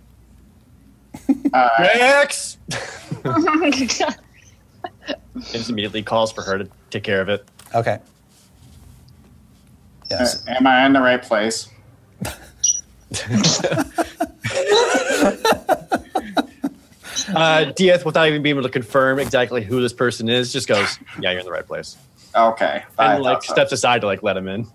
Rex. 1.52 2.56
and 3.24 3.90
just 5.42 5.68
immediately 5.68 6.02
calls 6.02 6.33
for 6.33 6.40
her 6.42 6.56
to 6.59 6.68
take 6.90 7.02
care 7.02 7.20
of 7.20 7.28
it. 7.28 7.46
okay. 7.74 7.98
Uh, 10.11 10.16
Yes. 10.18 10.42
am 10.48 10.66
I 10.66 10.87
in 10.87 10.92
the 10.94 11.00
right 11.00 11.22
place? 11.22 11.68
Uh, 17.35 17.70
Dieth, 17.77 18.05
without 18.05 18.27
even 18.27 18.42
being 18.42 18.57
able 18.57 18.66
to 18.66 18.73
confirm 18.73 19.20
exactly 19.20 19.62
who 19.62 19.81
this 19.81 19.92
person 19.92 20.29
is, 20.29 20.53
just 20.53 20.66
goes, 20.66 20.99
"Yeah, 21.20 21.31
you're 21.31 21.40
in 21.40 21.44
the 21.46 21.53
right 21.53 21.66
place," 21.66 21.96
Okay. 22.35 22.83
I 22.99 23.14
and 23.14 23.23
like 23.23 23.37
thought 23.37 23.44
so. 23.44 23.53
steps 23.53 23.73
aside 23.73 24.01
to 24.01 24.07
like 24.07 24.23
let 24.23 24.37
him 24.37 24.49
in. 24.49 24.66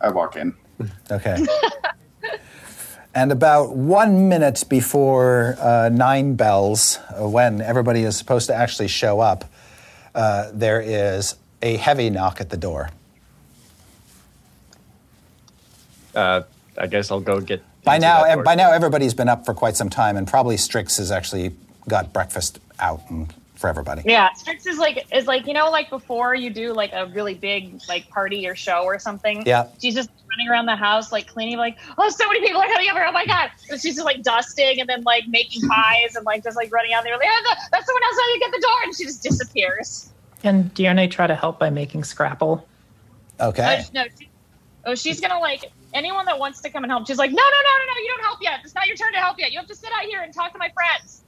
I 0.00 0.10
walk 0.10 0.36
in. 0.36 0.54
Okay. 1.10 1.44
and 3.14 3.30
about 3.32 3.76
one 3.76 4.28
minute 4.28 4.64
before 4.68 5.56
uh, 5.60 5.90
nine 5.92 6.34
bells, 6.34 6.98
uh, 7.10 7.28
when 7.28 7.60
everybody 7.60 8.02
is 8.02 8.16
supposed 8.16 8.46
to 8.48 8.54
actually 8.54 8.88
show 8.88 9.20
up, 9.20 9.44
uh, 10.14 10.50
there 10.52 10.80
is 10.80 11.36
a 11.62 11.76
heavy 11.76 12.10
knock 12.10 12.40
at 12.40 12.50
the 12.50 12.56
door. 12.56 12.90
Uh, 16.76 16.82
I 16.82 16.86
guess 16.86 17.10
I'll 17.10 17.20
go 17.20 17.40
get. 17.40 17.62
By 17.84 17.98
now, 17.98 18.24
that 18.24 18.44
by 18.44 18.54
now, 18.54 18.72
everybody's 18.72 19.14
been 19.14 19.28
up 19.28 19.44
for 19.44 19.54
quite 19.54 19.76
some 19.76 19.88
time, 19.90 20.16
and 20.16 20.26
probably 20.26 20.56
Strix 20.56 20.98
has 20.98 21.10
actually 21.10 21.54
got 21.88 22.12
breakfast 22.12 22.60
out 22.78 23.02
and, 23.10 23.32
for 23.54 23.68
everybody. 23.68 24.02
yeah, 24.04 24.32
Strix 24.34 24.66
is 24.66 24.78
like 24.78 25.06
is 25.12 25.26
like 25.26 25.46
you 25.46 25.52
know 25.52 25.70
like 25.70 25.90
before 25.90 26.34
you 26.34 26.50
do 26.50 26.72
like 26.72 26.92
a 26.92 27.06
really 27.06 27.34
big 27.34 27.80
like 27.88 28.08
party 28.08 28.46
or 28.46 28.54
show 28.54 28.84
or 28.84 28.98
something. 28.98 29.42
Yeah. 29.46 29.68
She's 29.80 29.94
just 29.94 30.10
running 30.30 30.48
around 30.48 30.66
the 30.66 30.76
house 30.76 31.10
like 31.10 31.26
cleaning 31.26 31.58
like 31.58 31.76
oh 31.98 32.08
so 32.08 32.26
many 32.28 32.40
people 32.40 32.60
are 32.60 32.68
coming 32.68 32.88
over 32.88 33.04
oh 33.04 33.10
my 33.10 33.26
god 33.26 33.50
and 33.68 33.80
she's 33.80 33.96
just 33.96 34.04
like 34.04 34.22
dusting 34.22 34.78
and 34.78 34.88
then 34.88 35.02
like 35.02 35.26
making 35.26 35.60
pies 35.68 36.14
and 36.14 36.24
like 36.24 36.44
just 36.44 36.56
like 36.56 36.72
running 36.72 36.92
out 36.92 37.02
there 37.02 37.16
like 37.18 37.26
oh, 37.28 37.42
the- 37.42 37.68
that's 37.72 37.84
someone 37.84 38.02
else 38.04 38.14
trying 38.14 38.34
to 38.34 38.38
get 38.38 38.52
the 38.52 38.60
door 38.60 38.76
and 38.84 38.94
she 38.94 39.04
just 39.04 39.22
disappears. 39.22 40.10
Can 40.42 40.70
Dione 40.74 41.08
try 41.08 41.26
to 41.26 41.34
help 41.34 41.58
by 41.58 41.68
making 41.68 42.04
scrapple? 42.04 42.66
Okay. 43.40 43.82
Oh, 43.84 43.90
no, 43.92 44.04
she, 44.18 44.28
oh, 44.86 44.94
she's 44.94 45.20
gonna 45.20 45.40
like 45.40 45.70
anyone 45.94 46.26
that 46.26 46.38
wants 46.38 46.60
to 46.62 46.70
come 46.70 46.84
and 46.84 46.90
help. 46.90 47.06
She's 47.06 47.18
like, 47.18 47.30
no, 47.30 47.36
no, 47.36 47.42
no, 47.42 47.44
no, 47.86 47.94
no, 47.94 48.00
you 48.00 48.08
don't 48.08 48.24
help 48.24 48.38
yet. 48.42 48.60
It's 48.64 48.74
not 48.74 48.86
your 48.86 48.96
turn 48.96 49.12
to 49.12 49.18
help 49.18 49.38
yet. 49.38 49.52
You 49.52 49.58
have 49.58 49.68
to 49.68 49.74
sit 49.74 49.90
out 49.92 50.04
here 50.04 50.20
and 50.22 50.32
talk 50.32 50.52
to 50.52 50.58
my 50.58 50.70
friends. 50.70 51.22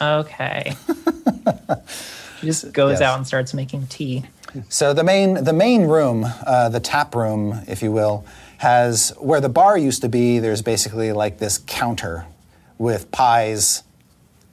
Okay. 0.00 0.74
she 2.40 2.46
just 2.46 2.72
goes 2.72 2.92
Yes. 3.00 3.02
out 3.02 3.16
and 3.18 3.26
starts 3.26 3.54
making 3.54 3.86
tea. 3.88 4.24
So 4.68 4.94
the 4.94 5.04
main 5.04 5.44
the 5.44 5.52
main 5.52 5.82
room, 5.82 6.24
uh, 6.46 6.68
the 6.70 6.80
tap 6.80 7.14
room, 7.14 7.60
if 7.66 7.82
you 7.82 7.92
will, 7.92 8.24
has 8.58 9.12
where 9.18 9.40
the 9.40 9.48
bar 9.48 9.76
used 9.76 10.00
to 10.02 10.08
be. 10.08 10.38
There's 10.38 10.62
basically 10.62 11.12
like 11.12 11.38
this 11.38 11.58
counter 11.58 12.26
with 12.78 13.10
pies 13.10 13.82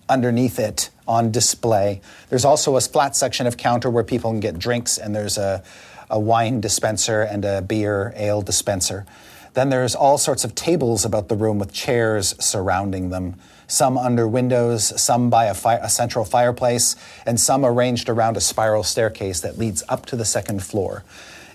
underneath 0.10 0.60
it 0.60 0.90
on 1.08 1.32
display. 1.32 2.02
There's 2.30 2.44
also 2.46 2.76
a 2.76 2.82
flat 2.82 3.16
section 3.16 3.48
of 3.48 3.56
counter 3.58 3.90
where 3.90 4.04
people 4.04 4.32
can 4.32 4.40
get 4.40 4.58
drinks, 4.60 4.98
and 4.98 5.16
there's 5.16 5.38
a, 5.38 5.64
a 6.10 6.20
wine 6.20 6.62
dispenser 6.62 7.22
and 7.22 7.46
a 7.46 7.62
beer 7.62 8.14
ale 8.16 8.42
dispenser. 8.42 9.06
Then 9.54 9.70
there's 9.70 9.96
all 9.96 10.18
sorts 10.18 10.44
of 10.44 10.54
tables 10.54 11.06
about 11.06 11.30
the 11.30 11.36
room 11.36 11.60
with 11.60 11.72
chairs 11.72 12.36
surrounding 12.40 13.10
them. 13.10 13.36
Some 13.68 13.98
under 13.98 14.28
windows, 14.28 15.02
some 15.02 15.30
by 15.30 15.46
a, 15.46 15.54
fi- 15.54 15.78
a 15.78 15.90
central 15.90 16.26
fireplace, 16.26 16.96
and 17.26 17.40
some 17.40 17.66
arranged 17.66 18.10
around 18.10 18.38
a 18.38 18.42
spiral 18.42 18.84
staircase 18.84 19.40
that 19.42 19.58
leads 19.58 19.82
up 19.88 20.06
to 20.08 20.16
the 20.16 20.26
second 20.26 20.62
floor. 20.62 21.04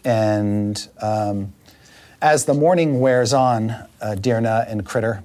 And 0.05 0.89
um, 1.01 1.53
as 2.23 2.47
the 2.47 2.55
morning 2.55 3.01
wears 3.01 3.33
on, 3.33 3.71
uh, 4.01 4.17
and 4.25 4.87
Critter, 4.87 5.23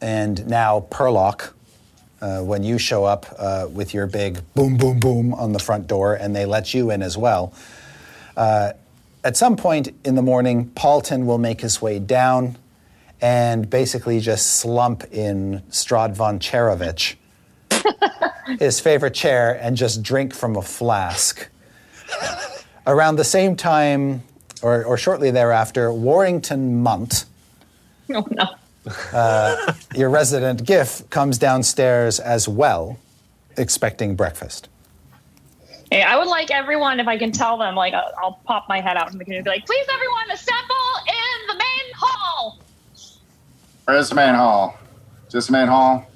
and 0.00 0.46
now 0.46 0.86
Perlock, 0.90 1.54
uh, 2.20 2.40
when 2.40 2.64
you 2.64 2.78
show 2.78 3.04
up 3.04 3.26
uh, 3.38 3.68
with 3.70 3.94
your 3.94 4.06
big 4.08 4.40
boom, 4.54 4.76
boom, 4.76 4.98
boom 4.98 5.32
on 5.34 5.52
the 5.52 5.58
front 5.60 5.86
door, 5.86 6.14
and 6.14 6.34
they 6.34 6.44
let 6.44 6.74
you 6.74 6.90
in 6.90 7.02
as 7.02 7.16
well. 7.16 7.52
Uh, 8.38 8.72
at 9.24 9.36
some 9.36 9.56
point 9.56 9.88
in 10.04 10.14
the 10.14 10.22
morning, 10.22 10.70
Paultin 10.76 11.26
will 11.26 11.38
make 11.38 11.60
his 11.60 11.82
way 11.82 11.98
down 11.98 12.56
and 13.20 13.68
basically 13.68 14.20
just 14.20 14.46
slump 14.60 15.02
in 15.10 15.60
Strahd 15.70 16.14
von 16.14 16.38
Zarovich, 16.38 17.16
his 18.60 18.78
favorite 18.78 19.14
chair, 19.14 19.58
and 19.60 19.76
just 19.76 20.04
drink 20.04 20.32
from 20.32 20.54
a 20.54 20.62
flask. 20.62 21.48
Around 22.86 23.16
the 23.16 23.24
same 23.24 23.56
time, 23.56 24.22
or, 24.62 24.84
or 24.84 24.96
shortly 24.96 25.32
thereafter, 25.32 25.92
Warrington 25.92 26.82
Munt, 26.84 27.24
Oh 28.14 28.24
no. 28.30 29.66
your 29.94 30.10
resident 30.10 30.64
GIF, 30.64 31.10
comes 31.10 31.38
downstairs 31.38 32.20
as 32.20 32.48
well, 32.48 32.98
expecting 33.56 34.14
breakfast. 34.14 34.68
Hey, 35.90 36.02
I 36.02 36.16
would 36.18 36.28
like 36.28 36.50
everyone, 36.50 37.00
if 37.00 37.08
I 37.08 37.16
can 37.16 37.32
tell 37.32 37.56
them, 37.56 37.74
like, 37.74 37.94
I'll, 37.94 38.12
I'll 38.22 38.40
pop 38.44 38.68
my 38.68 38.80
head 38.80 38.96
out 38.98 39.08
from 39.08 39.18
the 39.18 39.24
community, 39.24 39.44
be 39.44 39.50
like, 39.56 39.66
please, 39.66 39.86
everyone, 39.90 40.30
assemble 40.30 40.74
in 41.06 41.46
the 41.48 41.54
main 41.54 41.94
hall. 41.96 42.58
Where's 43.86 44.10
the 44.10 44.14
main 44.14 44.34
hall? 44.34 44.76
Just 45.30 45.46
the 45.48 45.52
main 45.54 45.66
hall? 45.68 46.06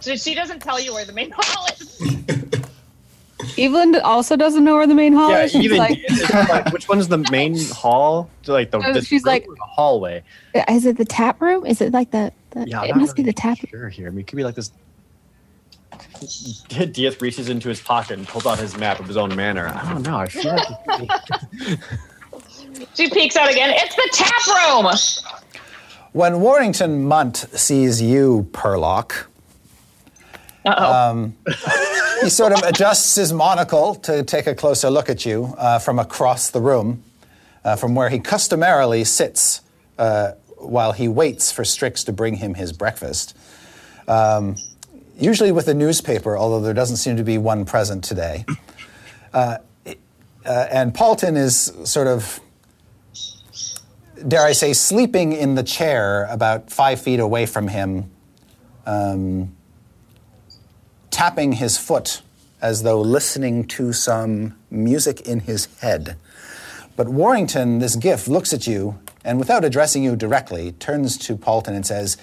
So 0.00 0.16
she 0.16 0.34
doesn't 0.34 0.60
tell 0.60 0.80
you 0.80 0.92
where 0.92 1.04
the 1.04 1.12
main 1.12 1.30
hall 1.36 1.66
is. 1.78 2.00
Evelyn 3.58 3.94
also 4.02 4.36
doesn't 4.36 4.64
know 4.64 4.74
where 4.74 4.86
the 4.88 4.94
main 4.94 5.12
hall 5.12 5.30
Yeah, 5.30 5.44
is. 5.44 5.52
She's 5.52 5.64
even 5.64 5.78
like, 5.78 5.98
it's 6.02 6.30
like, 6.50 6.72
which 6.72 6.88
one's 6.88 7.06
the 7.06 7.18
main 7.30 7.56
hall? 7.72 8.28
Like 8.46 8.72
the 8.72 8.78
Oh, 8.78 9.00
she's 9.00 9.24
like- 9.24 9.44
the 9.46 9.56
hallway. 9.60 10.22
Uh, 10.54 10.64
is 10.68 10.84
it 10.84 10.96
the 10.96 11.04
tap 11.04 11.40
room? 11.40 11.64
Is 11.64 11.80
it 11.80 11.92
like 11.92 12.10
the? 12.10 12.32
the 12.50 12.66
Yeah, 12.68 12.82
it 12.84 12.88
not 12.88 12.98
must 12.98 13.14
be 13.16 13.22
the 13.22 13.32
tap. 13.32 13.58
Sure, 13.68 13.88
here. 13.88 14.08
I 14.08 14.10
mean, 14.10 14.20
it 14.20 14.26
could 14.26 14.36
be 14.36 14.42
like 14.44 14.56
this. 14.56 14.72
Dieth 16.92 17.20
reaches 17.20 17.48
into 17.48 17.68
his 17.68 17.80
pocket 17.80 18.18
and 18.18 18.26
pulls 18.28 18.46
out 18.46 18.58
his 18.58 18.76
map 18.76 19.00
of 19.00 19.06
his 19.06 19.16
own 19.16 19.34
manor. 19.36 19.68
I 19.68 19.92
don't 19.92 20.02
know. 20.02 20.16
I 20.18 20.28
feel 20.28 20.54
like 20.54 20.66
it 20.70 21.08
could 21.58 21.80
be- 22.78 22.86
She 22.94 23.10
peeks 23.10 23.36
out 23.36 23.50
again. 23.50 23.70
It's 23.74 23.94
the 23.96 24.08
tap 24.12 24.46
room. 24.74 24.92
When 26.12 26.40
Warrington 26.40 27.04
Munt 27.08 27.36
sees 27.56 28.00
you, 28.00 28.48
Perlock, 28.52 29.26
Uh-oh. 30.64 31.32
he 32.22 32.28
sort 32.30 32.52
of 32.52 32.62
adjusts 32.62 33.14
his 33.16 33.32
monocle 33.32 33.94
to 33.96 34.22
take 34.22 34.46
a 34.46 34.54
closer 34.54 34.90
look 34.90 35.08
at 35.08 35.24
you 35.26 35.54
uh, 35.58 35.78
from 35.78 35.98
across 35.98 36.50
the 36.50 36.60
room, 36.60 37.02
uh, 37.64 37.76
from 37.76 37.94
where 37.94 38.08
he 38.08 38.18
customarily 38.18 39.04
sits 39.04 39.60
uh, 39.98 40.32
while 40.56 40.92
he 40.92 41.08
waits 41.08 41.52
for 41.52 41.64
Strix 41.64 42.04
to 42.04 42.12
bring 42.12 42.34
him 42.36 42.54
his 42.54 42.72
breakfast. 42.72 43.36
Um, 44.08 44.56
usually 45.18 45.52
with 45.52 45.68
a 45.68 45.74
newspaper, 45.74 46.36
although 46.36 46.60
there 46.60 46.74
doesn't 46.74 46.96
seem 46.96 47.16
to 47.16 47.24
be 47.24 47.38
one 47.38 47.64
present 47.64 48.04
today. 48.04 48.44
Uh, 49.30 49.58
uh, 50.46 50.66
and 50.70 50.94
Paultin 50.94 51.36
is 51.36 51.70
sort 51.84 52.06
of, 52.06 52.40
dare 54.26 54.40
I 54.40 54.52
say, 54.52 54.72
sleeping 54.72 55.34
in 55.34 55.54
the 55.54 55.62
chair 55.62 56.24
about 56.30 56.70
five 56.70 56.98
feet 56.98 57.20
away 57.20 57.44
from 57.44 57.68
him, 57.68 58.10
um, 58.86 59.54
tapping 61.10 61.52
his 61.52 61.76
foot 61.76 62.22
as 62.62 62.84
though 62.84 63.02
listening 63.02 63.66
to 63.66 63.92
some 63.92 64.56
music 64.70 65.20
in 65.20 65.40
his 65.40 65.66
head. 65.82 66.16
But 66.96 67.10
Warrington, 67.10 67.78
this 67.78 67.94
gift, 67.94 68.28
looks 68.28 68.54
at 68.54 68.66
you 68.66 68.98
and 69.24 69.38
without 69.38 69.62
addressing 69.62 70.02
you 70.02 70.16
directly, 70.16 70.72
turns 70.72 71.18
to 71.18 71.36
Paultin 71.36 71.74
and 71.74 71.84
says, 71.84 72.16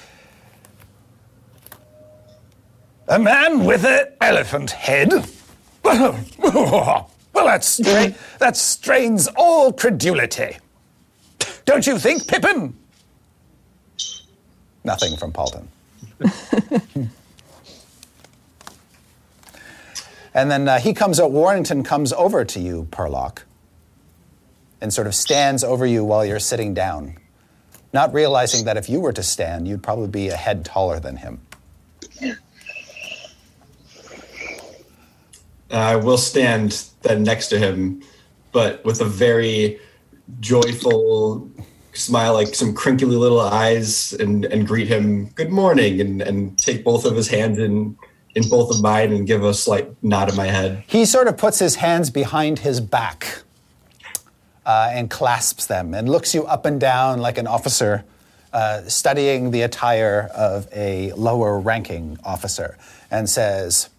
A 3.07 3.19
man 3.19 3.65
with 3.65 3.85
an 3.85 4.07
elephant 4.21 4.71
head? 4.71 5.11
Well, 7.35 7.47
that, 7.47 7.65
stra- 7.65 8.15
that 8.39 8.55
strains 8.55 9.27
all 9.35 9.73
credulity. 9.73 10.57
Don't 11.65 11.85
you 11.85 11.99
think, 11.99 12.25
Pippin? 12.29 12.73
Nothing 14.85 15.17
from 15.17 15.33
Paultin. 15.33 15.67
and 20.33 20.49
then 20.49 20.69
uh, 20.69 20.79
he 20.79 20.93
comes 20.93 21.19
out, 21.19 21.31
Warrington 21.31 21.83
comes 21.83 22.13
over 22.13 22.45
to 22.45 22.59
you, 22.61 22.87
Perlock, 22.89 23.43
and 24.79 24.93
sort 24.93 25.05
of 25.07 25.13
stands 25.13 25.61
over 25.61 25.85
you 25.85 26.05
while 26.05 26.25
you're 26.25 26.39
sitting 26.39 26.73
down, 26.73 27.17
not 27.91 28.13
realizing 28.13 28.63
that 28.63 28.77
if 28.77 28.87
you 28.89 29.01
were 29.01 29.11
to 29.13 29.23
stand, 29.23 29.67
you'd 29.67 29.83
probably 29.83 30.07
be 30.07 30.29
a 30.29 30.37
head 30.37 30.63
taller 30.63 31.01
than 31.01 31.17
him. 31.17 31.41
I 35.71 35.95
will 35.95 36.17
stand 36.17 36.85
then 37.01 37.23
next 37.23 37.47
to 37.49 37.59
him, 37.59 38.01
but 38.51 38.83
with 38.85 39.01
a 39.01 39.05
very 39.05 39.79
joyful 40.39 41.49
smile, 41.93 42.33
like 42.33 42.53
some 42.55 42.73
crinkly 42.73 43.07
little 43.07 43.41
eyes, 43.41 44.13
and, 44.13 44.45
and 44.45 44.67
greet 44.67 44.87
him 44.87 45.27
good 45.29 45.49
morning, 45.49 46.01
and, 46.01 46.21
and 46.21 46.57
take 46.57 46.83
both 46.83 47.05
of 47.05 47.15
his 47.15 47.27
hands 47.27 47.57
in 47.59 47.97
in 48.35 48.47
both 48.49 48.69
of 48.69 48.81
mine 48.81 49.13
and 49.13 49.25
give 49.25 49.43
a 49.43 49.53
slight 49.53 49.87
nod 50.03 50.27
of 50.27 50.35
my 50.35 50.47
head. 50.47 50.83
He 50.87 51.05
sort 51.05 51.29
of 51.29 51.37
puts 51.37 51.57
his 51.57 51.75
hands 51.75 52.09
behind 52.09 52.59
his 52.59 52.81
back 52.81 53.43
uh, 54.65 54.89
and 54.91 55.09
clasps 55.09 55.67
them 55.67 55.93
and 55.93 56.09
looks 56.09 56.35
you 56.35 56.45
up 56.45 56.65
and 56.65 56.79
down 56.79 57.19
like 57.19 57.37
an 57.37 57.47
officer 57.47 58.03
uh, 58.51 58.81
studying 58.83 59.51
the 59.51 59.61
attire 59.61 60.29
of 60.35 60.67
a 60.73 61.11
lower 61.13 61.59
ranking 61.59 62.17
officer 62.23 62.77
and 63.09 63.29
says, 63.29 63.89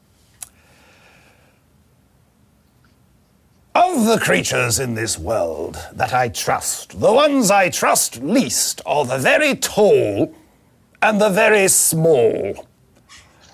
Of 3.77 4.07
the 4.07 4.19
creatures 4.19 4.79
in 4.79 4.95
this 4.95 5.19
world 5.19 5.79
that 5.93 6.15
I 6.15 6.31
trust, 6.31 6.99
the 6.99 7.13
ones 7.13 7.51
I 7.51 7.69
trust 7.69 8.23
least 8.23 8.81
are 8.87 9.05
the 9.05 9.19
very 9.19 9.55
tall 9.55 10.35
and 11.03 11.21
the 11.21 11.29
very 11.29 11.69
small. 11.69 12.67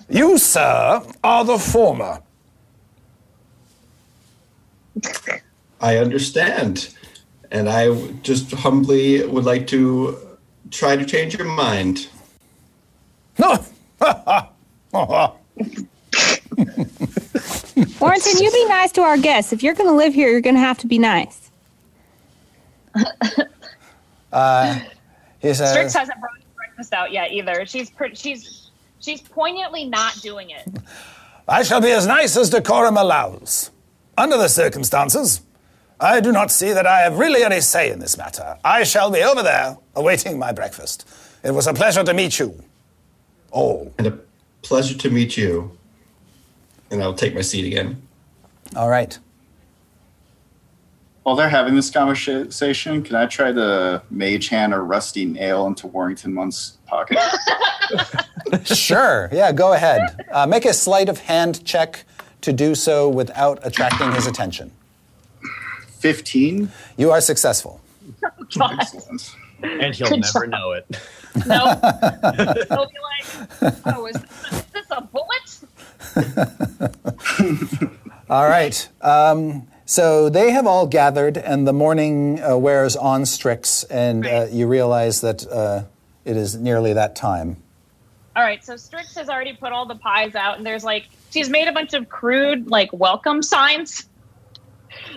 You, 0.07 0.37
sir, 0.37 1.03
are 1.25 1.43
the 1.43 1.57
former. 1.57 2.21
I 5.81 5.97
understand, 5.97 6.95
and 7.51 7.67
I 7.67 7.93
just 8.21 8.49
humbly 8.51 9.27
would 9.27 9.43
like 9.43 9.67
to 9.67 10.17
try 10.71 10.95
to 10.95 11.05
change 11.05 11.37
your 11.37 11.47
mind. 11.47 12.07
Warrington, 17.99 18.37
you 18.37 18.51
be 18.51 18.65
nice 18.65 18.91
to 18.93 19.01
our 19.01 19.17
guests. 19.17 19.53
If 19.53 19.63
you're 19.63 19.73
going 19.73 19.89
to 19.89 19.95
live 19.95 20.13
here, 20.13 20.29
you're 20.29 20.41
going 20.41 20.55
to 20.55 20.61
have 20.61 20.77
to 20.79 20.87
be 20.87 20.99
nice. 20.99 21.51
uh, 24.31 24.79
He 25.39 25.53
says, 25.53 25.71
Strix 25.71 25.93
hasn't 25.93 26.19
brought 26.19 26.33
breakfast 26.55 26.93
out 26.93 27.11
yet 27.11 27.31
either. 27.31 27.65
She's 27.65 27.89
pre- 27.89 28.15
she's 28.15 28.69
she's 28.99 29.21
poignantly 29.21 29.85
not 29.85 30.15
doing 30.21 30.49
it. 30.51 30.67
I 31.47 31.63
shall 31.63 31.81
be 31.81 31.91
as 31.91 32.07
nice 32.07 32.37
as 32.37 32.49
decorum 32.49 32.97
allows. 32.97 33.71
Under 34.17 34.37
the 34.37 34.47
circumstances, 34.47 35.41
I 35.99 36.19
do 36.19 36.31
not 36.31 36.51
see 36.51 36.71
that 36.71 36.85
I 36.85 36.99
have 37.01 37.17
really 37.17 37.43
any 37.43 37.61
say 37.61 37.91
in 37.91 37.99
this 37.99 38.17
matter. 38.17 38.57
I 38.63 38.83
shall 38.83 39.09
be 39.11 39.23
over 39.23 39.41
there 39.41 39.77
awaiting 39.95 40.37
my 40.37 40.51
breakfast. 40.51 41.07
It 41.43 41.51
was 41.51 41.67
a 41.67 41.73
pleasure 41.73 42.03
to 42.03 42.13
meet 42.13 42.39
you. 42.39 42.63
All. 43.51 43.93
And 43.97 44.07
a 44.07 44.17
pleasure 44.61 44.97
to 44.97 45.09
meet 45.09 45.35
you. 45.35 45.77
And 46.93 47.01
I'll 47.01 47.13
take 47.15 47.33
my 47.33 47.41
seat 47.41 47.65
again. 47.65 48.01
All 48.75 48.87
right. 48.87 49.17
While 51.23 51.35
they're 51.35 51.49
having 51.49 51.73
this 51.75 51.89
conversation, 51.89 53.01
can 53.01 53.15
I 53.15 53.25
try 53.25 53.51
to 53.51 54.03
mage 54.11 54.49
hand 54.49 54.73
a 54.75 54.79
rusty 54.79 55.25
nail 55.25 55.65
into 55.65 55.87
Warrington 55.87 56.33
Munt's 56.33 56.77
pocket? 56.85 57.17
Sure. 58.65 59.29
Yeah, 59.31 59.51
go 59.51 59.73
ahead. 59.73 60.25
Uh, 60.31 60.45
make 60.45 60.63
a 60.65 60.73
sleight 60.73 61.09
of 61.09 61.17
hand 61.17 61.65
check 61.65 62.05
to 62.41 62.53
do 62.53 62.75
so 62.75 63.09
without 63.09 63.59
attracting 63.63 64.11
his 64.11 64.27
attention. 64.27 64.71
15? 65.99 66.71
You 66.97 67.09
are 67.11 67.19
successful. 67.21 67.81
God, 68.57 68.77
Excellent. 68.79 69.35
And 69.63 69.95
he'll 69.95 70.07
Good 70.09 70.21
never 70.21 70.45
job. 70.45 70.49
know 70.51 70.71
it. 70.73 70.85
no. 71.47 71.65
He'll 72.69 72.89
be 72.89 72.99
like, 73.63 73.73
oh, 73.85 74.05
is 74.05 74.15
this, 74.21 74.53
is 74.53 74.63
this 74.73 74.85
a 74.91 75.01
bullet? 75.01 75.32
All 78.29 78.47
right. 78.47 78.87
Um, 79.01 79.67
so 79.85 80.29
they 80.29 80.51
have 80.51 80.65
all 80.65 80.87
gathered, 80.87 81.37
and 81.37 81.67
the 81.67 81.73
morning 81.73 82.41
uh, 82.41 82.57
wears 82.57 82.95
on 82.95 83.25
Strix, 83.25 83.83
and 83.83 84.25
uh, 84.25 84.47
you 84.49 84.67
realize 84.67 85.21
that 85.21 85.45
uh, 85.47 85.83
it 86.23 86.37
is 86.37 86.55
nearly 86.55 86.93
that 86.93 87.15
time. 87.15 87.57
All 88.35 88.43
right, 88.43 88.63
so 88.63 88.77
Strix 88.77 89.15
has 89.15 89.29
already 89.29 89.53
put 89.53 89.73
all 89.73 89.85
the 89.85 89.95
pies 89.95 90.35
out, 90.35 90.57
and 90.57 90.65
there's 90.65 90.83
like 90.83 91.07
she's 91.31 91.49
made 91.49 91.67
a 91.67 91.71
bunch 91.71 91.93
of 91.93 92.09
crude 92.09 92.67
like 92.67 92.89
welcome 92.93 93.43
signs, 93.43 94.07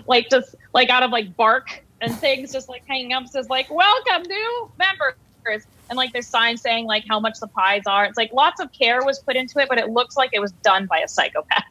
like 0.06 0.28
just 0.30 0.54
like 0.74 0.90
out 0.90 1.02
of 1.02 1.11
like 1.11 1.37
bark 1.37 1.82
and 2.00 2.14
things, 2.14 2.52
just 2.52 2.68
like 2.68 2.85
hanging 2.87 3.12
up 3.12 3.26
says 3.28 3.48
like 3.48 3.70
"Welcome 3.70 4.28
new 4.28 4.70
members," 4.78 5.66
and 5.88 5.96
like 5.96 6.12
there's 6.12 6.27
signs 6.27 6.61
saying 6.61 6.87
like 6.87 7.05
how 7.09 7.20
much 7.20 7.38
the 7.40 7.46
pies 7.46 7.83
are. 7.87 8.05
It's 8.05 8.16
like 8.16 8.33
lots 8.33 8.61
of 8.61 8.72
care 8.72 9.05
was 9.05 9.18
put 9.18 9.37
into 9.37 9.59
it, 9.59 9.68
but 9.68 9.79
it 9.79 9.90
looks 9.90 10.16
like 10.16 10.31
it 10.33 10.40
was 10.40 10.53
done 10.53 10.87
by 10.87 10.99
a 10.99 11.09
psychopath. 11.09 11.64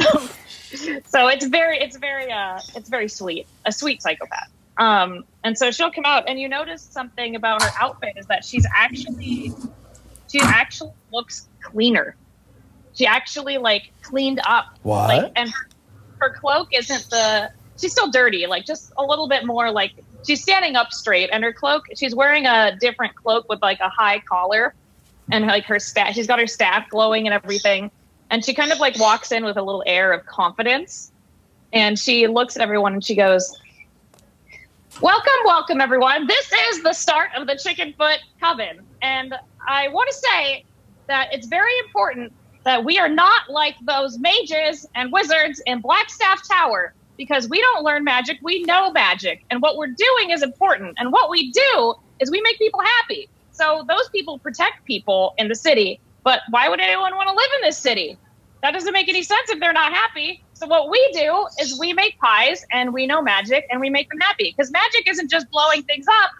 so, 0.00 0.28
so 1.06 1.28
it's 1.28 1.46
very, 1.46 1.78
it's 1.78 1.96
very, 1.96 2.30
uh, 2.30 2.60
it's 2.74 2.88
very 2.88 3.08
sweet, 3.08 3.46
a 3.64 3.72
sweet 3.72 4.02
psychopath. 4.02 4.50
Um, 4.76 5.24
and 5.44 5.56
so 5.56 5.70
she'll 5.70 5.90
come 5.90 6.04
out, 6.04 6.24
and 6.28 6.40
you 6.40 6.48
notice 6.48 6.82
something 6.82 7.36
about 7.36 7.62
her 7.62 7.70
outfit 7.78 8.14
is 8.16 8.26
that 8.26 8.44
she's 8.44 8.66
actually, 8.74 9.52
she 10.30 10.40
actually 10.40 10.92
looks 11.12 11.48
cleaner. 11.60 12.16
She 12.94 13.06
actually 13.06 13.58
like 13.58 13.92
cleaned 14.02 14.40
up. 14.44 14.78
What? 14.82 15.08
Like, 15.08 15.32
and 15.36 15.50
her, 15.50 15.68
her 16.18 16.30
cloak 16.30 16.68
isn't 16.72 17.08
the. 17.10 17.50
She's 17.76 17.90
still 17.90 18.10
dirty, 18.10 18.46
like 18.46 18.64
just 18.64 18.92
a 18.96 19.04
little 19.04 19.28
bit 19.28 19.44
more. 19.44 19.70
Like 19.70 19.92
she's 20.26 20.42
standing 20.42 20.76
up 20.76 20.92
straight, 20.92 21.30
and 21.32 21.44
her 21.44 21.52
cloak. 21.52 21.84
She's 21.96 22.14
wearing 22.14 22.46
a 22.46 22.76
different 22.80 23.14
cloak 23.14 23.48
with 23.48 23.62
like 23.62 23.80
a 23.80 23.88
high 23.88 24.20
collar, 24.20 24.74
and 25.30 25.46
like 25.46 25.64
her 25.64 25.78
staff. 25.78 26.14
She's 26.14 26.26
got 26.26 26.38
her 26.38 26.46
staff 26.46 26.88
glowing 26.88 27.26
and 27.26 27.34
everything, 27.34 27.90
and 28.30 28.44
she 28.44 28.54
kind 28.54 28.72
of 28.72 28.78
like 28.78 28.98
walks 28.98 29.32
in 29.32 29.44
with 29.44 29.56
a 29.56 29.62
little 29.62 29.82
air 29.86 30.12
of 30.12 30.26
confidence, 30.26 31.12
and 31.72 31.98
she 31.98 32.26
looks 32.26 32.56
at 32.56 32.62
everyone 32.62 32.94
and 32.94 33.04
she 33.04 33.14
goes, 33.14 33.58
Welcome, 35.00 35.32
welcome, 35.44 35.80
everyone. 35.80 36.28
This 36.28 36.52
is 36.70 36.84
the 36.84 36.92
start 36.92 37.30
of 37.36 37.48
the 37.48 37.54
Chickenfoot 37.54 38.18
Coven. 38.40 38.80
And 39.02 39.34
I 39.66 39.88
want 39.88 40.08
to 40.08 40.14
say 40.14 40.64
that 41.08 41.34
it's 41.34 41.48
very 41.48 41.76
important 41.80 42.32
that 42.64 42.84
we 42.84 42.98
are 42.98 43.08
not 43.08 43.50
like 43.50 43.74
those 43.84 44.18
mages 44.18 44.86
and 44.94 45.10
wizards 45.10 45.60
in 45.66 45.82
Blackstaff 45.82 46.48
Tower 46.48 46.94
because 47.16 47.48
we 47.48 47.60
don't 47.60 47.84
learn 47.84 48.04
magic, 48.04 48.38
we 48.42 48.62
know 48.64 48.90
magic. 48.90 49.44
And 49.50 49.62
what 49.62 49.76
we're 49.76 49.86
doing 49.88 50.30
is 50.30 50.42
important. 50.42 50.94
And 50.98 51.12
what 51.12 51.30
we 51.30 51.50
do 51.50 51.94
is 52.20 52.30
we 52.30 52.40
make 52.40 52.58
people 52.58 52.80
happy. 52.80 53.28
So 53.52 53.84
those 53.88 54.08
people 54.10 54.38
protect 54.38 54.84
people 54.84 55.34
in 55.38 55.48
the 55.48 55.54
city. 55.54 56.00
But 56.24 56.40
why 56.50 56.68
would 56.68 56.80
anyone 56.80 57.14
want 57.14 57.28
to 57.28 57.34
live 57.34 57.50
in 57.60 57.68
this 57.68 57.78
city? 57.78 58.18
That 58.62 58.72
doesn't 58.72 58.92
make 58.92 59.08
any 59.08 59.22
sense 59.22 59.50
if 59.50 59.60
they're 59.60 59.74
not 59.74 59.92
happy. 59.92 60.42
So 60.54 60.66
what 60.66 60.88
we 60.88 61.12
do 61.12 61.46
is 61.60 61.78
we 61.78 61.92
make 61.92 62.18
pies 62.18 62.64
and 62.72 62.94
we 62.94 63.06
know 63.06 63.20
magic 63.20 63.66
and 63.70 63.80
we 63.80 63.90
make 63.90 64.08
them 64.08 64.20
happy 64.20 64.54
because 64.56 64.70
magic 64.72 65.08
isn't 65.08 65.30
just 65.30 65.50
blowing 65.50 65.82
things 65.82 66.06
up. 66.22 66.30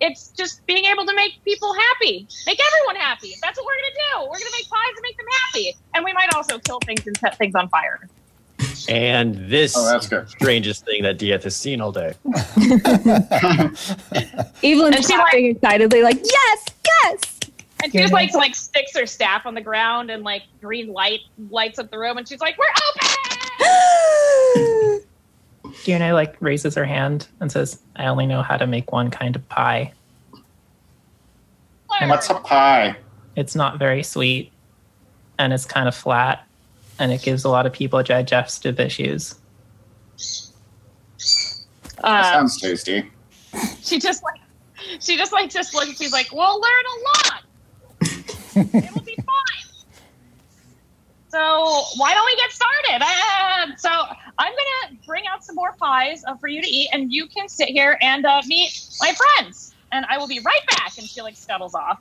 It's 0.00 0.28
just 0.30 0.64
being 0.64 0.86
able 0.86 1.04
to 1.04 1.14
make 1.14 1.44
people 1.44 1.74
happy, 1.74 2.26
make 2.46 2.58
everyone 2.66 2.96
happy. 2.96 3.34
That's 3.42 3.58
what 3.58 3.66
we're 3.66 3.74
gonna 3.74 4.24
do. 4.24 4.30
We're 4.30 4.38
gonna 4.38 4.56
make 4.58 4.70
pies 4.70 4.94
and 4.96 5.02
make 5.02 5.16
them 5.18 5.26
happy, 5.42 5.76
and 5.94 6.04
we 6.06 6.14
might 6.14 6.34
also 6.34 6.58
kill 6.58 6.78
things 6.80 7.06
and 7.06 7.14
set 7.18 7.36
things 7.36 7.54
on 7.54 7.68
fire. 7.68 8.08
And 8.88 9.34
this 9.50 9.74
Oh, 9.76 9.84
that's 9.90 10.08
the 10.08 10.20
good. 10.20 10.28
strangest 10.30 10.84
thing 10.84 11.02
that 11.02 11.18
Dieth 11.18 11.42
has 11.44 11.56
seen 11.56 11.80
all 11.80 11.92
day. 11.92 12.14
Evelyn's 14.64 14.96
And 14.96 15.04
she 15.04 15.14
clapping 15.14 15.46
excitedly, 15.46 16.02
like, 16.02 16.18
yes, 16.24 16.64
yes. 16.86 17.38
And 17.82 17.92
she 17.92 17.98
just 17.98 18.12
like 18.12 18.34
like 18.34 18.54
sticks 18.54 18.94
her 18.96 19.06
staff 19.06 19.46
on 19.46 19.54
the 19.54 19.60
ground 19.62 20.10
and 20.10 20.22
like 20.22 20.42
green 20.60 20.92
light 20.92 21.20
lights 21.50 21.78
up 21.78 21.90
the 21.90 21.98
room, 21.98 22.18
and 22.18 22.28
she's 22.28 22.40
like, 22.40 22.56
"We're 22.58 22.66
open!" 23.64 25.02
Diana 25.84 26.12
like 26.12 26.36
raises 26.40 26.74
her 26.74 26.84
hand 26.84 27.28
and 27.40 27.50
says, 27.50 27.80
"I 27.96 28.06
only 28.06 28.26
know 28.26 28.42
how 28.42 28.58
to 28.58 28.66
make 28.66 28.92
one 28.92 29.10
kind 29.10 29.34
of 29.34 29.48
pie. 29.48 29.94
What's 32.02 32.28
a 32.28 32.34
pie? 32.34 32.96
It's 33.36 33.54
not 33.54 33.78
very 33.78 34.02
sweet, 34.02 34.52
and 35.38 35.50
it's 35.54 35.64
kind 35.64 35.88
of 35.88 35.94
flat, 35.94 36.46
and 37.00 37.10
it 37.10 37.22
gives 37.22 37.42
a 37.44 37.48
lot 37.48 37.66
of 37.66 37.72
people 37.72 38.00
digestive 38.04 38.78
issues." 38.78 39.34
Uh, 42.02 42.22
Sounds 42.22 42.60
tasty. 42.60 43.10
she 43.82 43.98
just 43.98 44.22
like 44.22 44.40
she 45.00 45.16
just 45.16 45.32
like 45.32 45.50
just 45.50 45.74
looks. 45.74 45.98
She's 45.98 46.12
like, 46.12 46.30
"We'll 46.32 46.60
learn 46.60 46.84
a 46.86 46.96
lot. 47.08 47.42
It'll 48.74 49.02
be 49.02 49.16
fine." 49.16 49.70
So 51.28 51.38
why 51.96 52.12
don't 52.12 52.26
we 52.26 52.36
get 52.36 52.50
started? 52.50 53.04
Uh, 53.04 53.76
so 53.76 53.88
I'm 54.38 54.52
gonna 54.52 54.98
bring 55.06 55.24
out 55.32 55.44
some 55.44 55.54
more 55.54 55.76
pies 55.78 56.24
uh, 56.26 56.34
for 56.36 56.48
you 56.48 56.60
to 56.60 56.68
eat, 56.68 56.88
and 56.92 57.12
you 57.12 57.26
can 57.28 57.48
sit 57.48 57.68
here 57.68 57.98
and 58.00 58.26
uh, 58.26 58.42
meet 58.46 58.88
my 59.00 59.12
friends. 59.12 59.74
And 59.92 60.06
I 60.08 60.18
will 60.18 60.28
be 60.28 60.40
right 60.40 60.66
back. 60.70 60.98
And 60.98 61.06
she 61.06 61.20
like 61.22 61.36
scuttles 61.36 61.74
off. 61.74 62.00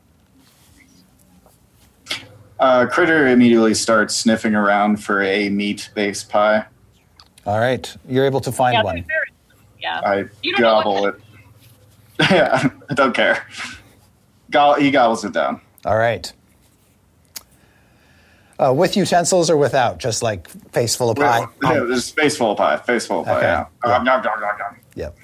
Uh, 2.59 2.85
Critter 2.87 3.27
immediately 3.27 3.73
starts 3.73 4.15
sniffing 4.15 4.53
around 4.53 4.97
for 4.97 5.21
a 5.21 5.49
meat-based 5.49 6.29
pie. 6.29 6.65
All 7.45 7.59
right, 7.59 7.95
you're 8.07 8.25
able 8.25 8.41
to 8.41 8.51
find 8.51 8.73
Yeah, 8.73 8.83
one. 8.83 9.05
yeah. 9.79 10.01
I 10.03 10.25
You 10.43 10.55
don't 10.55 10.61
know 10.61 10.75
what 10.75 10.83
gobble 10.83 11.05
it. 11.07 11.15
yeah, 12.31 12.69
I 12.89 12.93
don't 12.93 13.13
care. 13.15 13.47
Go- 14.51 14.73
he 14.75 14.91
gobbles 14.91 15.23
it 15.23 15.31
down. 15.33 15.61
All 15.85 15.97
right. 15.97 16.31
Uh, 18.59 18.73
with 18.73 18.97
utensils 18.97 19.49
or 19.49 19.55
without? 19.55 19.99
Just 19.99 20.21
like 20.21 20.49
face 20.73 20.93
full 20.97 21.09
of 21.09 21.15
pie. 21.17 21.45
Yeah, 21.63 21.75
there's 21.87 22.03
space 22.03 22.35
full 22.35 22.51
of 22.51 22.57
pie. 22.57 22.75
Face 22.75 23.07
full 23.07 23.21
of 23.21 23.25
pie. 23.25 23.37
Okay. 23.37 23.45
Yeah. 23.45 23.65
Yeah. 23.85 23.95
Um, 23.95 24.03
nom, 24.03 24.21
nom, 24.21 24.39
nom, 24.41 24.57
nom. 24.59 24.75
Yep. 24.95 25.15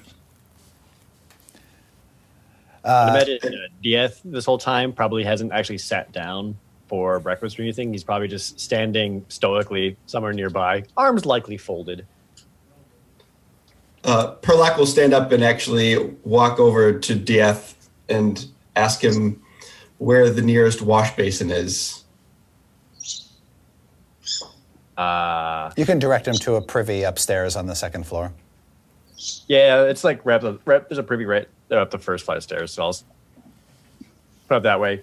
I 2.82 2.88
Uh, 2.88 3.10
imagine 3.10 3.38
uh, 3.44 3.48
Dieth 3.84 4.22
this 4.24 4.46
whole 4.46 4.56
time 4.56 4.94
probably 4.94 5.22
hasn't 5.22 5.52
actually 5.52 5.76
sat 5.78 6.12
down 6.12 6.56
for 6.88 7.18
breakfast 7.20 7.58
or 7.58 7.62
anything. 7.62 7.92
He's 7.92 8.04
probably 8.04 8.28
just 8.28 8.60
standing 8.60 9.24
stoically 9.28 9.96
somewhere 10.06 10.32
nearby, 10.32 10.84
arms 10.96 11.26
likely 11.26 11.56
folded. 11.56 12.06
Uh, 14.04 14.36
Perlac 14.36 14.78
will 14.78 14.86
stand 14.86 15.12
up 15.12 15.32
and 15.32 15.42
actually 15.42 15.98
walk 16.22 16.60
over 16.60 16.96
to 16.98 17.14
Dieth 17.16 17.74
and 18.08 18.46
ask 18.76 19.02
him 19.02 19.42
where 19.98 20.30
the 20.30 20.42
nearest 20.42 20.80
wash 20.80 21.16
basin 21.16 21.50
is. 21.50 22.04
Uh, 24.96 25.70
you 25.76 25.84
can 25.84 25.98
direct 25.98 26.26
him 26.26 26.34
to 26.34 26.54
a 26.54 26.62
privy 26.62 27.02
upstairs 27.02 27.56
on 27.56 27.66
the 27.66 27.74
second 27.74 28.06
floor. 28.06 28.32
yeah, 29.46 29.82
it's 29.82 30.04
like 30.04 30.24
right 30.24 30.36
up 30.36 30.42
the, 30.42 30.58
right, 30.64 30.88
there's 30.88 30.98
a 30.98 31.02
privy 31.02 31.24
right 31.26 31.48
there 31.68 31.80
up 31.80 31.90
the 31.90 31.98
first 31.98 32.24
flight 32.24 32.38
of 32.38 32.42
stairs. 32.42 32.72
So 32.72 32.82
I'll 32.82 32.88
s- 32.90 33.04
put 34.48 34.54
up 34.58 34.62
that 34.62 34.80
way. 34.80 35.00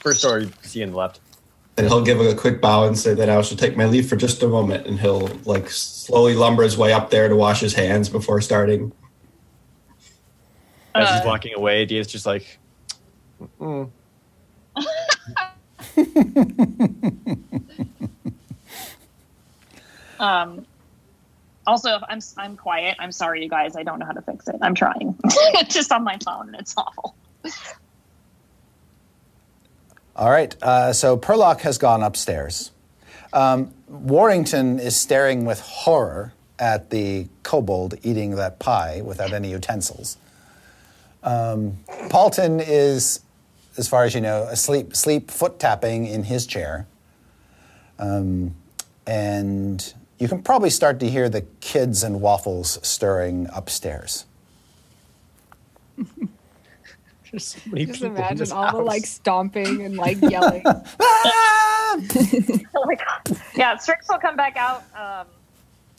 First 0.00 0.22
door 0.22 0.40
you 0.40 0.50
see 0.62 0.82
on 0.82 0.90
the 0.90 0.96
left. 0.96 1.20
And 1.76 1.86
he'll 1.86 2.04
give 2.04 2.20
a 2.20 2.34
quick 2.34 2.60
bow 2.60 2.86
and 2.86 2.98
say 2.98 3.14
that 3.14 3.28
I 3.28 3.40
shall 3.42 3.56
take 3.56 3.76
my 3.76 3.84
leave 3.84 4.08
for 4.08 4.16
just 4.16 4.42
a 4.42 4.48
moment. 4.48 4.86
And 4.86 4.98
he'll 4.98 5.28
like 5.44 5.70
slowly 5.70 6.34
lumber 6.34 6.64
his 6.64 6.76
way 6.76 6.92
up 6.92 7.10
there 7.10 7.28
to 7.28 7.36
wash 7.36 7.60
his 7.60 7.74
hands 7.74 8.08
before 8.08 8.40
starting. 8.40 8.92
As 10.94 11.08
Uh, 11.08 11.16
he's 11.18 11.24
walking 11.26 11.54
away, 11.54 11.84
Dieth's 11.86 12.10
just 12.10 12.26
like, 12.26 12.58
mm. 13.60 13.90
Um, 20.18 20.66
also, 21.66 21.96
if 21.96 22.02
I'm 22.08 22.20
I'm 22.36 22.56
quiet. 22.56 22.96
I'm 22.98 23.12
sorry, 23.12 23.42
you 23.42 23.48
guys. 23.48 23.76
I 23.76 23.82
don't 23.82 23.98
know 23.98 24.06
how 24.06 24.12
to 24.12 24.22
fix 24.22 24.48
it. 24.48 24.56
I'm 24.62 24.74
trying. 24.74 25.16
it's 25.24 25.74
just 25.74 25.92
on 25.92 26.02
my 26.02 26.18
phone, 26.24 26.48
and 26.48 26.56
it's 26.56 26.74
awful. 26.76 27.14
All 30.18 30.30
right. 30.30 30.54
Uh, 30.60 30.92
so 30.92 31.16
Perlock 31.16 31.60
has 31.60 31.78
gone 31.78 32.02
upstairs. 32.02 32.72
Um, 33.32 33.72
Warrington 33.86 34.80
is 34.80 34.96
staring 34.96 35.44
with 35.44 35.60
horror 35.60 36.32
at 36.58 36.90
the 36.90 37.28
kobold 37.44 37.94
eating 38.02 38.34
that 38.34 38.58
pie 38.58 39.00
without 39.00 39.32
any 39.32 39.52
utensils. 39.52 40.16
Um, 41.22 41.78
Paultin 42.10 42.60
is, 42.66 43.20
as 43.76 43.86
far 43.86 44.04
as 44.04 44.14
you 44.14 44.20
know, 44.20 44.42
asleep, 44.44 44.96
sleep 44.96 45.30
foot 45.30 45.60
tapping 45.60 46.06
in 46.06 46.24
his 46.24 46.46
chair. 46.46 46.88
Um, 48.00 48.56
and 49.06 49.94
you 50.18 50.26
can 50.26 50.42
probably 50.42 50.70
start 50.70 50.98
to 50.98 51.08
hear 51.08 51.28
the 51.28 51.42
kids 51.60 52.02
and 52.02 52.20
waffles 52.20 52.80
stirring 52.82 53.48
upstairs. 53.54 54.26
There's 57.32 57.44
so 57.44 57.60
many 57.66 57.84
Just 57.84 58.00
people 58.00 58.16
imagine 58.16 58.38
this 58.38 58.52
all 58.52 58.72
the 58.72 58.82
like 58.82 59.04
stomping 59.04 59.82
and 59.82 59.96
like 59.96 60.18
yelling. 60.22 60.64
Oh 61.90 62.84
my 62.84 62.94
god. 62.94 63.40
Yeah, 63.56 63.76
Strix 63.78 64.08
will 64.08 64.18
come 64.18 64.36
back 64.36 64.56
out, 64.56 64.84
um, 64.94 65.26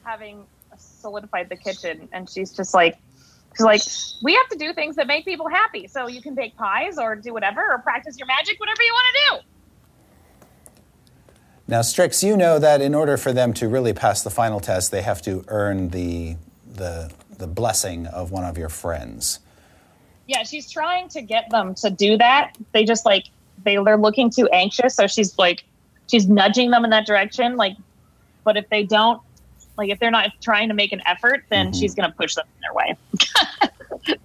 having 0.06 0.46
solidified 0.78 1.50
the 1.50 1.56
kitchen, 1.56 2.08
and 2.14 2.30
she's 2.30 2.52
just 2.52 2.76
like, 2.76 2.98
she's 3.58 3.66
like, 3.66 3.82
we 4.24 4.36
have 4.36 4.48
to 4.50 4.58
do 4.58 4.72
things 4.72 4.96
that 4.98 5.08
make 5.08 5.26
people 5.26 5.50
happy. 5.50 5.88
So 5.88 6.08
you 6.08 6.22
can 6.22 6.36
bake 6.36 6.56
pies 6.56 7.00
or 7.00 7.16
do 7.16 7.34
whatever, 7.34 7.62
or 7.62 7.80
practice 7.80 8.18
your 8.20 8.28
magic, 8.28 8.60
whatever 8.60 8.82
you 8.84 8.94
want 8.94 9.08
to 9.08 9.36
do. 9.36 9.50
Now, 11.68 11.82
Strix, 11.82 12.24
you 12.24 12.38
know 12.38 12.60
that 12.60 12.82
in 12.82 12.94
order 12.94 13.18
for 13.18 13.34
them 13.34 13.54
to 13.54 13.68
really 13.68 13.94
pass 13.94 14.22
the 14.22 14.30
final 14.30 14.60
test, 14.60 14.92
they 14.92 15.02
have 15.02 15.22
to 15.24 15.44
earn 15.48 15.90
the, 15.90 16.38
the, 16.72 17.12
the 17.38 17.48
blessing 17.48 18.06
of 18.08 18.32
one 18.32 18.44
of 18.44 18.58
your 18.58 18.70
friends. 18.70 19.40
Yeah, 20.30 20.44
she's 20.44 20.70
trying 20.70 21.10
to 21.10 21.24
get 21.24 21.50
them 21.50 21.74
to 21.76 21.90
do 21.90 22.16
that. 22.20 22.56
They 22.72 22.86
just 22.86 23.04
like 23.04 23.26
they 23.64 23.78
they're 23.84 23.98
looking 23.98 24.30
too 24.30 24.48
anxious, 24.50 24.94
so 24.94 25.08
she's 25.08 25.36
like 25.40 25.64
she's 26.06 26.28
nudging 26.28 26.70
them 26.70 26.84
in 26.84 26.92
that 26.92 27.08
direction. 27.08 27.58
Like, 27.58 27.76
but 28.44 28.56
if 28.56 28.70
they 28.70 28.84
don't, 28.84 29.20
like 29.76 29.90
if 29.90 29.98
they're 30.00 30.12
not 30.12 30.30
trying 30.40 30.68
to 30.68 30.76
make 30.76 30.92
an 30.92 31.02
effort, 31.08 31.46
then 31.50 31.74
she's 31.74 31.96
gonna 31.96 32.14
push 32.16 32.36
them 32.36 32.46
in 32.56 32.62
their 32.62 32.74
way. 32.76 32.96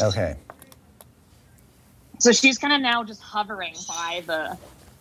Okay. 0.00 0.36
So 2.20 2.30
she's 2.30 2.56
kind 2.56 2.72
of 2.72 2.80
now 2.80 3.02
just 3.02 3.20
hovering 3.20 3.74
by 3.88 4.22
the, 4.26 4.56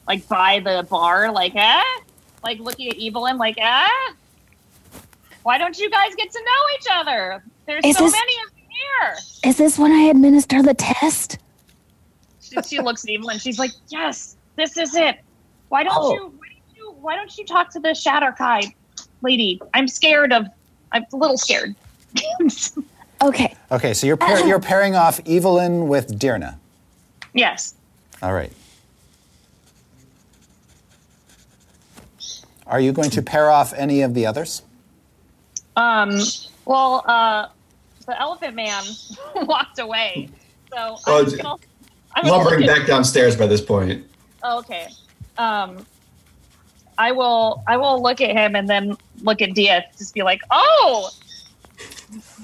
like 0.07 0.27
by 0.27 0.59
the 0.59 0.87
bar, 0.89 1.31
like 1.31 1.55
eh, 1.55 1.83
like 2.43 2.57
looking 2.59 2.89
at 2.89 2.95
Evelyn, 2.99 3.37
like 3.37 3.59
eh. 3.59 3.87
Why 5.43 5.59
don't 5.59 5.77
you 5.77 5.91
guys 5.91 6.15
get 6.15 6.31
to 6.31 6.39
know 6.39 6.75
each 6.79 6.87
other? 6.91 7.43
There's 7.67 7.85
Is 7.85 7.95
so 7.95 8.05
this- 8.05 8.13
many 8.13 8.33
of 8.47 8.56
you 8.77 8.83
here. 9.01 9.15
Is 9.49 9.57
this 9.57 9.77
when 9.79 9.91
I 9.91 10.03
administer 10.09 10.61
the 10.61 10.73
test? 10.73 11.37
She, 12.41 12.55
she 12.63 12.79
looks 12.79 13.03
at 13.03 13.11
Evelyn. 13.11 13.39
She's 13.39 13.59
like, 13.59 13.71
"Yes, 13.89 14.37
this 14.55 14.77
is 14.77 14.95
it. 14.95 15.19
Why 15.69 15.83
don't 15.83 15.93
Oh. 15.95 16.13
you? 16.13 16.21
Why 16.37 16.47
don't 16.49 16.77
you? 16.77 16.91
Why 17.01 17.15
don't 17.15 17.37
you 17.37 17.45
talk 17.45 17.69
to 17.71 17.79
the 17.79 17.89
Shadar-kai 17.89 18.73
lady? 19.21 19.61
I'm 19.73 19.87
scared 19.87 20.31
of. 20.31 20.45
I'm 20.91 21.05
a 21.13 21.15
little 21.17 21.37
scared." 21.37 21.75
Okay. 23.19 23.55
Okay, 23.71 23.95
so 23.95 24.05
you're, 24.05 24.15
pair, 24.15 24.45
you're 24.47 24.59
pairing 24.59 24.95
off 24.95 25.19
Evelyn 25.27 25.87
with 25.87 26.19
Dirna. 26.19 26.55
yes. 27.33 27.73
All 28.21 28.31
right. 28.31 28.51
Are 32.67 32.79
you 32.79 32.91
going 32.91 33.09
to 33.09 33.21
pair 33.23 33.49
off 33.49 33.73
any 33.73 34.01
of 34.03 34.13
the 34.13 34.27
others? 34.27 34.61
Um. 35.75 36.19
Well, 36.65 37.03
uh, 37.07 37.47
the 38.07 38.19
Elephant 38.19 38.55
Man 38.55 38.83
walked 39.45 39.77
away, 39.79 40.29
so 40.71 40.97
Oh, 41.05 41.19
I'm 41.19 41.25
just 41.25 41.37
gonna. 41.41 41.55
I'm 42.15 42.23
gonna 42.23 42.35
Lumbering 42.37 42.63
at- 42.63 42.67
back 42.75 42.87
downstairs 42.87 43.35
by 43.35 43.45
this 43.45 43.61
point. 43.61 44.03
Oh, 44.43 44.57
okay. 44.59 44.87
Um, 45.37 45.85
I 46.97 47.11
will. 47.11 47.63
I 47.67 47.77
will 47.77 48.01
look 48.01 48.21
at 48.21 48.31
him 48.31 48.55
and 48.55 48.67
then 48.67 48.97
look 49.21 49.41
at 49.41 49.53
Dia. 49.53 49.85
Just 49.97 50.13
be 50.15 50.23
like, 50.23 50.41
"Oh, 50.49 51.11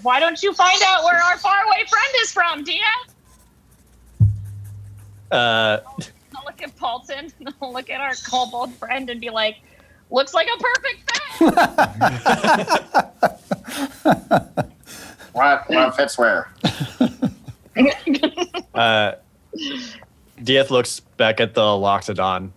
why 0.03 0.19
don't 0.19 0.41
you 0.43 0.53
find 0.53 0.79
out 0.85 1.03
where 1.05 1.19
our 1.21 1.37
faraway 1.37 1.83
friend 1.89 2.13
is 2.21 2.31
from, 2.31 2.63
Dia?" 2.63 2.77
Uh, 5.31 5.79
I'll 6.35 6.43
look 6.45 6.61
at 6.61 6.75
Paultin. 6.77 7.31
I'll 7.61 7.73
look 7.73 7.89
at 7.89 7.99
our 7.99 8.13
kobold 8.29 8.71
friend 8.75 9.09
and 9.09 9.19
be 9.19 9.31
like, 9.31 9.57
"Looks 10.11 10.35
like 10.35 10.47
a 10.47 10.57
perfect 10.61 11.09
fit." 14.53 14.69
What, 15.33 15.69
what 15.69 15.95
fits 15.95 16.17
where? 16.17 16.49
Uh, 18.73 19.13
Dieth 20.41 20.71
looks 20.71 20.99
back 20.99 21.39
at 21.39 21.53
the 21.53 21.61
Loxodon 21.61 22.49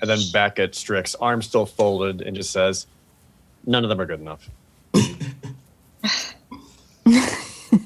and 0.00 0.10
then 0.10 0.18
back 0.32 0.58
at 0.58 0.74
Strix, 0.74 1.14
arms 1.14 1.46
still 1.46 1.64
folded, 1.64 2.20
and 2.20 2.36
just 2.36 2.50
says, 2.50 2.86
None 3.64 3.84
of 3.84 3.88
them 3.88 4.00
are 4.00 4.06
good 4.06 4.20
enough. 4.20 4.50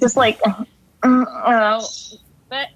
Just 0.01 0.16
like, 0.16 0.40
uh, 0.47 0.64
uh, 1.03 1.82
that, 2.51 2.70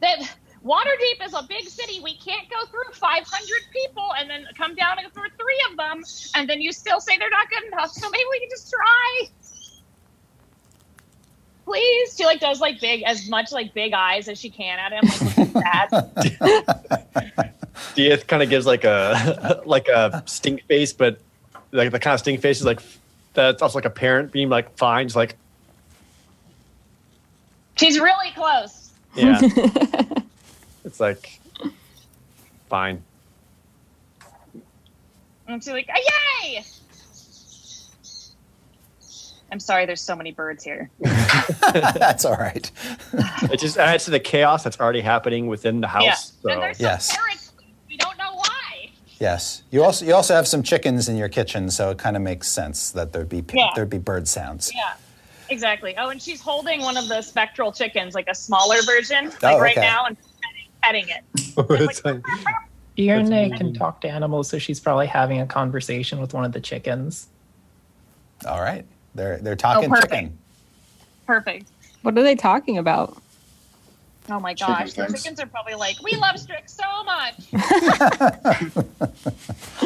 that 0.00 0.36
Waterdeep 0.64 1.24
is 1.24 1.34
a 1.34 1.44
big 1.48 1.68
city. 1.68 2.00
We 2.02 2.16
can't 2.16 2.48
go 2.50 2.66
through 2.66 2.92
500 2.92 3.48
people 3.72 4.12
and 4.18 4.28
then 4.28 4.44
come 4.56 4.74
down 4.74 4.96
for 5.14 5.28
three 5.38 5.64
of 5.70 5.76
them, 5.76 6.02
and 6.34 6.50
then 6.50 6.60
you 6.60 6.72
still 6.72 7.00
say 7.00 7.16
they're 7.16 7.30
not 7.30 7.48
good 7.48 7.64
enough. 7.72 7.92
So 7.92 8.10
maybe 8.10 8.24
we 8.30 8.40
can 8.40 8.48
just 8.50 8.70
try. 8.70 9.28
Please, 11.68 12.16
she 12.16 12.24
like 12.24 12.40
does 12.40 12.60
like 12.60 12.80
big 12.80 13.02
as 13.02 13.28
much 13.28 13.52
like 13.52 13.74
big 13.74 13.92
eyes 13.92 14.26
as 14.26 14.38
she 14.38 14.48
can 14.48 14.78
at 14.78 14.90
him, 14.90 15.04
like 15.06 15.36
looking 15.36 15.62
sad. 15.62 17.52
Dieth 17.94 18.26
kind 18.26 18.42
of 18.42 18.48
gives 18.48 18.64
like 18.64 18.84
a 18.84 19.60
like 19.66 19.86
a 19.88 20.22
stink 20.24 20.62
face, 20.64 20.94
but 20.94 21.20
like 21.70 21.92
the 21.92 21.98
kind 21.98 22.14
of 22.14 22.20
stink 22.20 22.40
face 22.40 22.60
is 22.60 22.64
like 22.64 22.80
that's 23.34 23.60
also 23.60 23.76
like 23.76 23.84
a 23.84 23.90
parent 23.90 24.32
being 24.32 24.48
like 24.48 24.74
fine, 24.78 25.08
just 25.08 25.16
like 25.16 25.36
She's 27.76 28.00
really 28.00 28.30
close. 28.34 28.90
yeah. 29.14 29.38
it's 30.86 31.00
like 31.00 31.38
fine. 32.70 33.02
And 35.46 35.62
she's 35.62 35.74
like, 35.74 35.88
yay! 35.88 36.64
I'm 39.50 39.60
sorry, 39.60 39.86
there's 39.86 40.00
so 40.02 40.14
many 40.14 40.30
birds 40.32 40.62
here. 40.62 40.90
That's 41.00 42.24
all 42.24 42.36
right. 42.36 42.70
It 43.50 43.58
just 43.58 43.78
adds 43.78 44.04
to 44.04 44.10
the 44.10 44.20
chaos 44.20 44.62
that's 44.64 44.78
already 44.78 45.00
happening 45.00 45.46
within 45.46 45.80
the 45.80 45.86
house. 45.88 46.02
yeah. 46.04 46.14
So 46.14 46.50
And 46.50 46.62
there's 46.62 46.76
some 46.78 46.84
Yes. 46.84 47.16
parrots. 47.16 47.52
We 47.88 47.96
don't 47.96 48.18
know 48.18 48.34
why. 48.34 48.90
Yes. 49.18 49.62
You 49.70 49.82
also 49.84 50.04
you 50.04 50.14
also 50.14 50.34
have 50.34 50.46
some 50.46 50.62
chickens 50.62 51.08
in 51.08 51.16
your 51.16 51.28
kitchen, 51.30 51.70
so 51.70 51.90
it 51.90 51.98
kind 51.98 52.14
of 52.16 52.22
makes 52.22 52.46
sense 52.48 52.90
that 52.90 53.12
there'd 53.12 53.28
be 53.30 53.42
Yeah. 53.54 53.70
there'd 53.74 53.88
be 53.90 53.98
bird 53.98 54.28
sounds. 54.28 54.70
Yeah. 54.74 54.92
Exactly. 55.48 55.96
Oh, 55.96 56.10
and 56.10 56.20
she's 56.20 56.42
holding 56.42 56.82
one 56.82 56.98
of 56.98 57.08
the 57.08 57.22
spectral 57.22 57.72
chickens, 57.72 58.14
like 58.14 58.28
a 58.28 58.34
smaller 58.34 58.82
version, 58.82 59.28
oh, 59.32 59.36
like 59.42 59.54
Oh, 59.56 59.60
right 59.60 59.78
okay. 59.78 59.86
now, 59.86 60.04
and 60.04 60.16
petting, 60.82 61.06
petting 61.06 61.08
it. 61.08 61.24
Oh, 61.56 61.66
it's 61.70 62.04
like- 62.04 62.22
Ierne 62.98 63.56
can 63.56 63.72
talk 63.72 64.02
to 64.02 64.08
animals, 64.10 64.48
so 64.50 64.58
she's 64.58 64.78
probably 64.78 65.06
having 65.06 65.40
a 65.40 65.46
conversation 65.46 66.20
with 66.20 66.34
one 66.34 66.44
of 66.44 66.52
the 66.52 66.60
chickens. 66.60 67.28
All 68.46 68.60
right. 68.60 68.84
They're 69.14 69.38
they're 69.38 69.52
oh, 69.52 69.56
talking 69.56 69.90
perfect. 69.90 70.12
chicken. 70.12 70.38
Perfect. 71.26 71.66
What 72.02 72.16
are 72.16 72.22
they 72.22 72.36
talking 72.36 72.78
about? 72.78 73.20
Oh 74.30 74.38
my 74.38 74.54
Chicken 74.54 74.74
gosh, 74.74 74.92
the 74.92 75.06
chickens 75.06 75.40
are 75.40 75.46
probably 75.46 75.74
like, 75.74 76.02
we 76.02 76.12
love 76.12 76.38
Strix 76.38 76.74
so 76.74 77.04
much. 77.04 77.48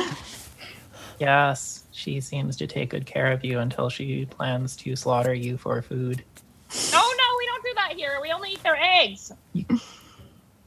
Yes, 1.22 1.84
she 1.92 2.20
seems 2.20 2.56
to 2.56 2.66
take 2.66 2.90
good 2.90 3.06
care 3.06 3.30
of 3.30 3.44
you 3.44 3.60
until 3.60 3.88
she 3.88 4.26
plans 4.26 4.74
to 4.78 4.96
slaughter 4.96 5.32
you 5.32 5.56
for 5.56 5.80
food. 5.80 6.24
oh 6.92 7.14
no, 7.16 7.36
we 7.38 7.46
don't 7.46 7.62
do 7.62 7.72
that 7.76 7.92
here. 7.94 8.18
We 8.20 8.32
only 8.32 8.50
eat 8.50 8.62
their 8.64 8.76
eggs. 8.76 9.30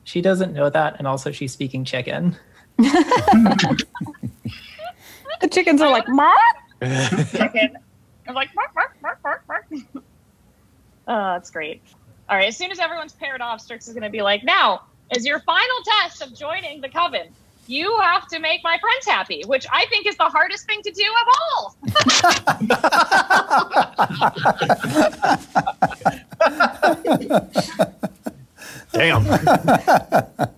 She 0.06 0.22
doesn't 0.22 0.54
know 0.54 0.70
that, 0.70 0.96
and 0.98 1.08
also 1.08 1.32
she's 1.32 1.52
speaking 1.52 1.84
chicken. 1.84 2.38
The 5.42 5.50
chickens 5.50 5.82
are 5.82 5.92
like, 5.92 6.08
Mom? 6.08 6.34
Chicken. 6.82 7.78
I'm 8.28 8.34
like, 8.36 8.54
bark, 8.54 8.74
bark, 8.74 9.00
bark, 9.02 9.22
bark, 9.22 9.48
bark. 9.48 9.68
Oh, 9.74 10.00
that's 11.08 11.52
great. 11.52 11.82
All 12.28 12.36
right, 12.38 12.48
as 12.48 12.58
soon 12.58 12.72
as 12.72 12.80
everyone's 12.80 13.14
paired 13.14 13.42
off, 13.42 13.62
Strix 13.62 13.88
is 13.88 13.94
going 13.94 14.04
to 14.04 14.10
be 14.10 14.22
like, 14.22 14.44
now, 14.44 14.82
as 15.16 15.26
your 15.26 15.40
final 15.42 15.76
test 16.02 16.22
of 16.24 16.34
joining 16.34 16.82
the 16.82 16.90
coven, 16.90 17.28
you 17.68 17.98
have 18.00 18.28
to 18.28 18.40
make 18.40 18.64
my 18.64 18.78
friends 18.80 19.06
happy, 19.06 19.44
which 19.46 19.66
I 19.72 19.86
think 19.88 20.08
is 20.08 20.18
the 20.18 20.24
hardest 20.26 20.66
thing 20.66 20.82
to 20.84 20.92
do 20.92 21.04
of 21.22 21.28
all. 21.42 21.76
Damn. 28.94 29.26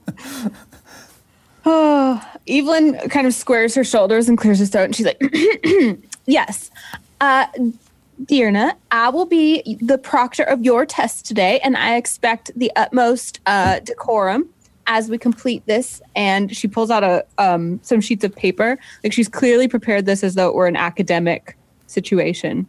Oh, 1.70 2.24
Evelyn 2.48 2.98
kind 3.10 3.28
of 3.28 3.34
squares 3.34 3.76
her 3.76 3.84
shoulders 3.84 4.30
and 4.30 4.38
clears 4.38 4.60
her 4.60 4.66
throat, 4.66 4.86
and 4.86 4.96
she's 4.96 5.06
like, 5.06 5.22
"Yes, 6.26 6.72
uh, 7.22 7.48
Dearna, 8.24 8.74
I 8.92 9.10
will 9.10 9.26
be 9.26 9.78
the 9.82 9.98
proctor 9.98 10.44
of 10.44 10.64
your 10.64 10.86
test 10.86 11.26
today, 11.26 11.60
and 11.64 11.78
I 11.78 11.96
expect 11.96 12.52
the 12.56 12.72
utmost 12.76 13.40
uh, 13.46 13.80
decorum 13.80 14.50
as 14.88 15.10
we 15.10 15.18
complete 15.18 15.66
this." 15.66 16.02
And 16.16 16.56
she 16.56 16.68
pulls 16.68 16.90
out 16.90 17.04
a 17.04 17.26
um, 17.38 17.80
some 17.84 18.02
sheets 18.02 18.24
of 18.24 18.36
paper, 18.36 18.78
like 19.04 19.14
she's 19.14 19.30
clearly 19.30 19.68
prepared 19.68 20.06
this 20.06 20.24
as 20.24 20.36
though 20.36 20.50
it 20.50 20.56
were 20.56 20.68
an 20.68 20.76
academic 20.76 21.56
situation. 21.86 22.68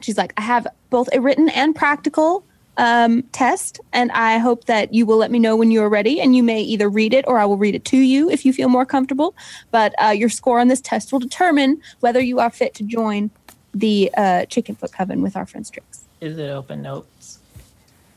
She's 0.00 0.16
like, 0.16 0.32
"I 0.36 0.42
have 0.42 0.66
both 0.90 1.08
a 1.12 1.20
written 1.20 1.48
and 1.48 1.74
practical." 1.74 2.44
um, 2.78 3.24
test, 3.32 3.80
and 3.92 4.10
I 4.12 4.38
hope 4.38 4.64
that 4.64 4.94
you 4.94 5.04
will 5.04 5.16
let 5.16 5.30
me 5.30 5.38
know 5.38 5.56
when 5.56 5.70
you 5.70 5.82
are 5.82 5.88
ready. 5.88 6.20
And 6.20 6.34
you 6.34 6.42
may 6.42 6.62
either 6.62 6.88
read 6.88 7.12
it 7.12 7.24
or 7.28 7.38
I 7.38 7.44
will 7.44 7.58
read 7.58 7.74
it 7.74 7.84
to 7.86 7.98
you 7.98 8.30
if 8.30 8.44
you 8.44 8.52
feel 8.52 8.68
more 8.68 8.86
comfortable. 8.86 9.34
But 9.70 9.94
uh, 10.02 10.10
your 10.10 10.28
score 10.28 10.60
on 10.60 10.68
this 10.68 10.80
test 10.80 11.12
will 11.12 11.18
determine 11.18 11.82
whether 12.00 12.20
you 12.20 12.38
are 12.38 12.50
fit 12.50 12.74
to 12.74 12.84
join 12.84 13.30
the 13.74 14.10
uh, 14.16 14.46
Chickenfoot 14.46 14.92
Coven 14.92 15.22
with 15.22 15.36
our 15.36 15.46
friend 15.46 15.66
Strix. 15.66 16.04
Is 16.20 16.38
it 16.38 16.50
open 16.50 16.82
notes? 16.82 17.38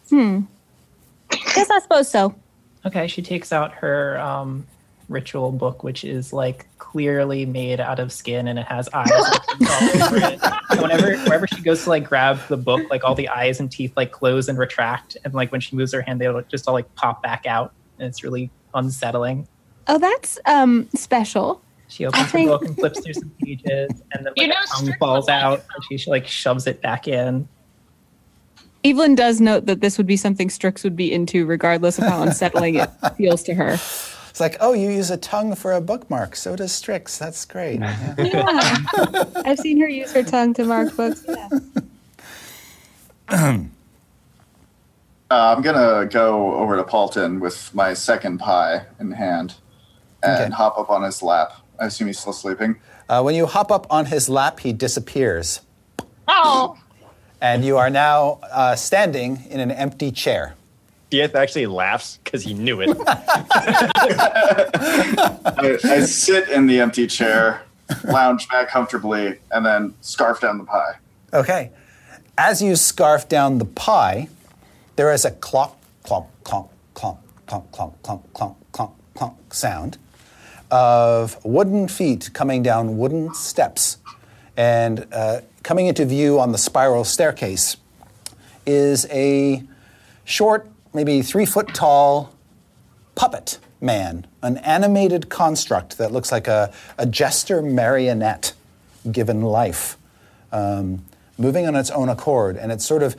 Hmm. 0.09 0.41
Yes, 1.31 1.69
I 1.69 1.79
suppose 1.79 2.09
so. 2.09 2.35
Okay, 2.85 3.07
she 3.07 3.21
takes 3.21 3.53
out 3.53 3.73
her 3.73 4.19
um, 4.19 4.65
ritual 5.11 5.51
book, 5.51 5.83
which 5.83 6.03
is 6.03 6.33
like 6.33 6.65
clearly 6.77 7.45
made 7.45 7.79
out 7.79 7.99
of 7.99 8.11
skin 8.11 8.47
and 8.47 8.57
it 8.57 8.65
has 8.65 8.89
eyes 8.93 9.09
and 9.11 9.59
teeth 9.59 9.93
all 9.93 10.03
over 10.03 10.17
it. 10.17 10.41
Whenever 10.81 11.17
wherever 11.23 11.47
she 11.47 11.61
goes 11.61 11.83
to 11.83 11.89
like 11.89 12.07
grab 12.07 12.39
the 12.47 12.57
book, 12.57 12.89
like 12.89 13.03
all 13.03 13.13
the 13.13 13.29
eyes 13.29 13.59
and 13.59 13.71
teeth 13.71 13.93
like 13.95 14.11
close 14.11 14.47
and 14.47 14.57
retract, 14.57 15.17
and 15.23 15.33
like 15.33 15.51
when 15.51 15.61
she 15.61 15.75
moves 15.75 15.93
her 15.93 16.01
hand, 16.01 16.19
they'll 16.19 16.41
just 16.43 16.67
all 16.67 16.73
like 16.73 16.93
pop 16.95 17.21
back 17.21 17.45
out, 17.45 17.73
and 17.99 18.07
it's 18.07 18.23
really 18.23 18.49
unsettling. 18.73 19.47
Oh, 19.87 19.99
that's 19.99 20.39
um, 20.45 20.87
special. 20.95 21.61
She 21.91 22.05
opens 22.05 22.23
I 22.23 22.25
think- 22.27 22.49
the 22.49 22.57
book 22.57 22.65
and 22.65 22.75
flips 22.77 22.99
through 23.01 23.13
some 23.13 23.31
pages, 23.43 23.89
and 24.13 24.25
then 24.25 24.33
like 24.33 24.33
You 24.37 24.47
know 24.47 24.55
a 24.63 24.67
tongue 24.85 24.95
falls 24.97 25.25
would 25.25 25.33
like 25.33 25.43
out, 25.43 25.63
and 25.89 25.99
she 25.99 26.09
like 26.09 26.25
shoves 26.25 26.65
it 26.65 26.81
back 26.81 27.07
in. 27.07 27.47
Evelyn 28.83 29.13
does 29.13 29.39
note 29.41 29.65
that 29.67 29.81
this 29.81 29.97
would 29.97 30.07
be 30.07 30.17
something 30.17 30.49
Strix 30.49 30.83
would 30.83 30.95
be 30.95 31.11
into, 31.13 31.45
regardless 31.45 31.99
of 31.99 32.05
how 32.05 32.21
unsettling 32.23 32.75
it 32.75 32.89
feels 33.17 33.43
to 33.43 33.53
her. 33.53 33.73
It's 33.73 34.39
like, 34.39 34.55
oh, 34.61 34.71
you 34.73 34.89
use 34.89 35.11
a 35.11 35.17
tongue 35.17 35.53
for 35.55 35.73
a 35.73 35.81
bookmark. 35.81 36.35
So 36.37 36.55
does 36.55 36.71
Strix. 36.71 37.17
That's 37.17 37.43
great. 37.45 37.79
Yeah. 37.79 38.15
Yeah. 38.17 39.23
I've 39.45 39.59
seen 39.59 39.79
her 39.81 39.87
use 39.89 40.13
her 40.13 40.23
tongue 40.23 40.53
to 40.55 40.63
mark 40.63 40.95
books. 40.95 41.25
Yeah. 43.29 43.59
Uh, 45.29 45.55
I'm 45.55 45.61
gonna 45.61 46.05
go 46.07 46.55
over 46.55 46.75
to 46.75 46.83
Paultin 46.83 47.39
with 47.39 47.73
my 47.73 47.93
second 47.93 48.39
pie 48.39 48.85
in 48.99 49.11
hand 49.11 49.55
and 50.21 50.41
Okay. 50.41 50.51
hop 50.53 50.77
up 50.77 50.89
on 50.89 51.03
his 51.03 51.23
lap. 51.23 51.53
I 51.81 51.87
assume 51.87 52.07
he's 52.07 52.19
still 52.19 52.31
sleeping. 52.31 52.77
Uh, 53.09 53.23
when 53.23 53.33
you 53.33 53.47
hop 53.47 53.71
up 53.71 53.87
on 53.89 54.05
his 54.05 54.29
lap, 54.29 54.59
he 54.59 54.71
disappears, 54.71 55.61
Oh, 56.27 56.77
and 57.41 57.65
you 57.65 57.77
are 57.77 57.89
now 57.89 58.39
uh, 58.51 58.75
standing 58.75 59.43
in 59.49 59.59
an 59.59 59.71
empty 59.71 60.11
chair. 60.11 60.53
Dieth 61.09 61.33
actually 61.33 61.65
laughs 61.65 62.19
because 62.23 62.43
he 62.43 62.53
knew 62.53 62.81
it. 62.81 62.95
I, 63.07 63.23
I 65.83 66.01
sit 66.01 66.49
in 66.49 66.67
the 66.67 66.79
empty 66.79 67.07
chair, 67.07 67.63
lounge 68.03 68.47
back 68.47 68.69
comfortably, 68.69 69.39
and 69.51 69.65
then 69.65 69.95
scarf 70.01 70.39
down 70.39 70.59
the 70.59 70.63
pie. 70.63 70.93
Okay. 71.33 71.71
As 72.37 72.61
you 72.61 72.75
scarf 72.75 73.27
down 73.27 73.57
the 73.57 73.65
pie, 73.65 74.29
there 74.95 75.11
is 75.11 75.25
a 75.25 75.31
clonk, 75.31 75.73
clonk, 76.05 76.27
clonk, 76.43 76.69
clonk, 76.95 77.17
clonk, 77.47 77.67
clonk, 77.71 77.93
clonk, 78.03 78.23
clonk, 78.33 78.55
clonk, 78.71 78.91
clonk 79.15 79.53
sound 79.53 79.97
of 80.71 81.43
wooden 81.43 81.87
feet 81.87 82.31
coming 82.33 82.63
down 82.63 82.97
wooden 82.97 83.33
steps. 83.33 83.97
And 84.57 85.05
uh, 85.11 85.41
coming 85.63 85.87
into 85.87 86.05
view 86.05 86.39
on 86.39 86.51
the 86.51 86.57
spiral 86.57 87.03
staircase 87.03 87.77
is 88.65 89.05
a 89.11 89.63
short, 90.23 90.67
maybe 90.93 91.21
three 91.21 91.45
foot 91.45 91.73
tall 91.73 92.33
puppet 93.15 93.59
man, 93.81 94.25
an 94.41 94.57
animated 94.57 95.29
construct 95.29 95.97
that 95.97 96.11
looks 96.11 96.31
like 96.31 96.47
a, 96.47 96.73
a 96.97 97.05
jester 97.05 97.61
marionette 97.61 98.53
given 99.11 99.41
life, 99.41 99.97
um, 100.51 101.03
moving 101.37 101.67
on 101.67 101.75
its 101.75 101.89
own 101.91 102.07
accord. 102.07 102.55
And 102.55 102.71
it 102.71 102.81
sort 102.81 103.03
of 103.03 103.15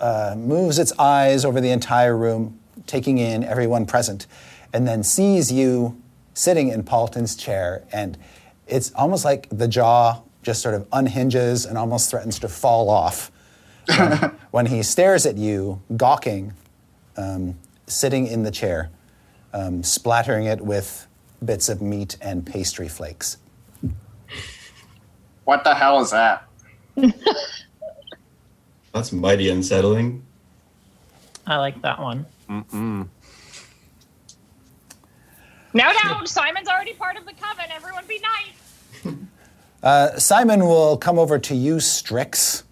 uh, 0.00 0.34
moves 0.36 0.78
its 0.78 0.92
eyes 0.98 1.44
over 1.44 1.60
the 1.60 1.70
entire 1.70 2.16
room, 2.16 2.58
taking 2.86 3.18
in 3.18 3.44
everyone 3.44 3.84
present, 3.86 4.26
and 4.72 4.86
then 4.86 5.02
sees 5.02 5.52
you 5.52 6.00
sitting 6.34 6.68
in 6.68 6.82
Paultin's 6.82 7.36
chair 7.36 7.84
and 7.92 8.16
it's 8.66 8.92
almost 8.94 9.24
like 9.24 9.48
the 9.50 9.68
jaw 9.68 10.22
just 10.42 10.62
sort 10.62 10.74
of 10.74 10.86
unhinges 10.92 11.66
and 11.66 11.78
almost 11.78 12.10
threatens 12.10 12.38
to 12.40 12.48
fall 12.48 12.88
off 12.90 13.30
when, 13.86 14.12
when 14.50 14.66
he 14.66 14.82
stares 14.82 15.26
at 15.26 15.36
you, 15.36 15.80
gawking, 15.96 16.52
um, 17.16 17.56
sitting 17.86 18.26
in 18.26 18.42
the 18.42 18.50
chair, 18.50 18.90
um, 19.52 19.82
splattering 19.82 20.46
it 20.46 20.60
with 20.60 21.06
bits 21.44 21.68
of 21.68 21.82
meat 21.82 22.16
and 22.20 22.46
pastry 22.46 22.88
flakes. 22.88 23.38
What 25.44 25.64
the 25.64 25.74
hell 25.74 26.00
is 26.00 26.10
that? 26.10 26.46
That's 28.92 29.12
mighty 29.12 29.48
unsettling. 29.48 30.24
I 31.46 31.56
like 31.56 31.82
that 31.82 31.98
one. 32.00 32.26
No, 35.74 35.90
no, 36.04 36.24
Simon's 36.24 36.68
already 36.68 36.92
part 36.94 37.16
of 37.16 37.24
the 37.24 37.32
coven. 37.32 37.64
Everyone 37.74 38.04
be 38.06 38.20
nice. 38.20 39.14
Uh, 39.82 40.16
Simon 40.16 40.64
will 40.64 40.96
come 40.96 41.18
over 41.18 41.40
to 41.40 41.56
you, 41.56 41.80
Strix, 41.80 42.62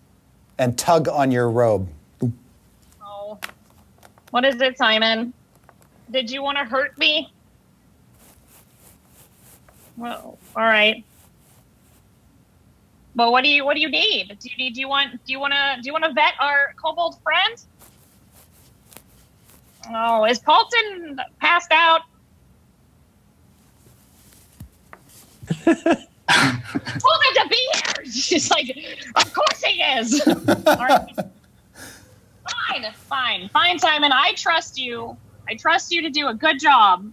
and 0.58 0.78
tug 0.78 1.08
on 1.08 1.32
your 1.32 1.50
robe. 1.50 1.88
Oh. 3.02 3.36
What 4.30 4.44
is 4.44 4.60
it, 4.60 4.78
Simon? 4.78 5.34
Did 6.12 6.30
you 6.30 6.40
want 6.40 6.58
to 6.58 6.64
hurt 6.64 6.96
me? 6.98 7.32
Well, 9.96 10.38
all 10.54 10.62
right. 10.62 11.04
But 13.16 13.32
what 13.32 13.42
do 13.42 13.50
you 13.50 13.64
what 13.64 13.74
do 13.74 13.80
you 13.80 13.90
need? 13.90 14.36
Do 14.40 14.48
you 14.48 14.56
need 14.56 14.74
do 14.74 14.80
you 14.80 14.88
want 14.88 15.24
do 15.26 15.32
you 15.32 15.40
want 15.40 15.52
to 15.52 15.82
do 15.82 15.86
you 15.86 15.92
want 15.92 16.04
to 16.04 16.12
vet 16.12 16.34
our 16.40 16.74
kobold 16.80 17.20
friend? 17.22 17.56
Oh, 19.92 20.24
is 20.26 20.38
Paultin 20.38 21.18
passed 21.40 21.72
out? 21.72 22.02
Told 25.64 27.22
him 27.26 27.34
to 27.34 27.48
be 27.48 27.68
here. 27.74 28.04
She's 28.10 28.50
like, 28.50 28.76
of 29.16 29.34
course 29.34 29.62
he 29.62 29.82
is. 29.82 30.22
Fine, 32.68 32.92
fine, 33.08 33.48
fine, 33.48 33.78
Simon. 33.78 34.12
I 34.12 34.32
trust 34.34 34.78
you. 34.78 35.16
I 35.48 35.54
trust 35.54 35.92
you 35.92 36.02
to 36.02 36.10
do 36.10 36.28
a 36.28 36.34
good 36.34 36.58
job. 36.60 37.12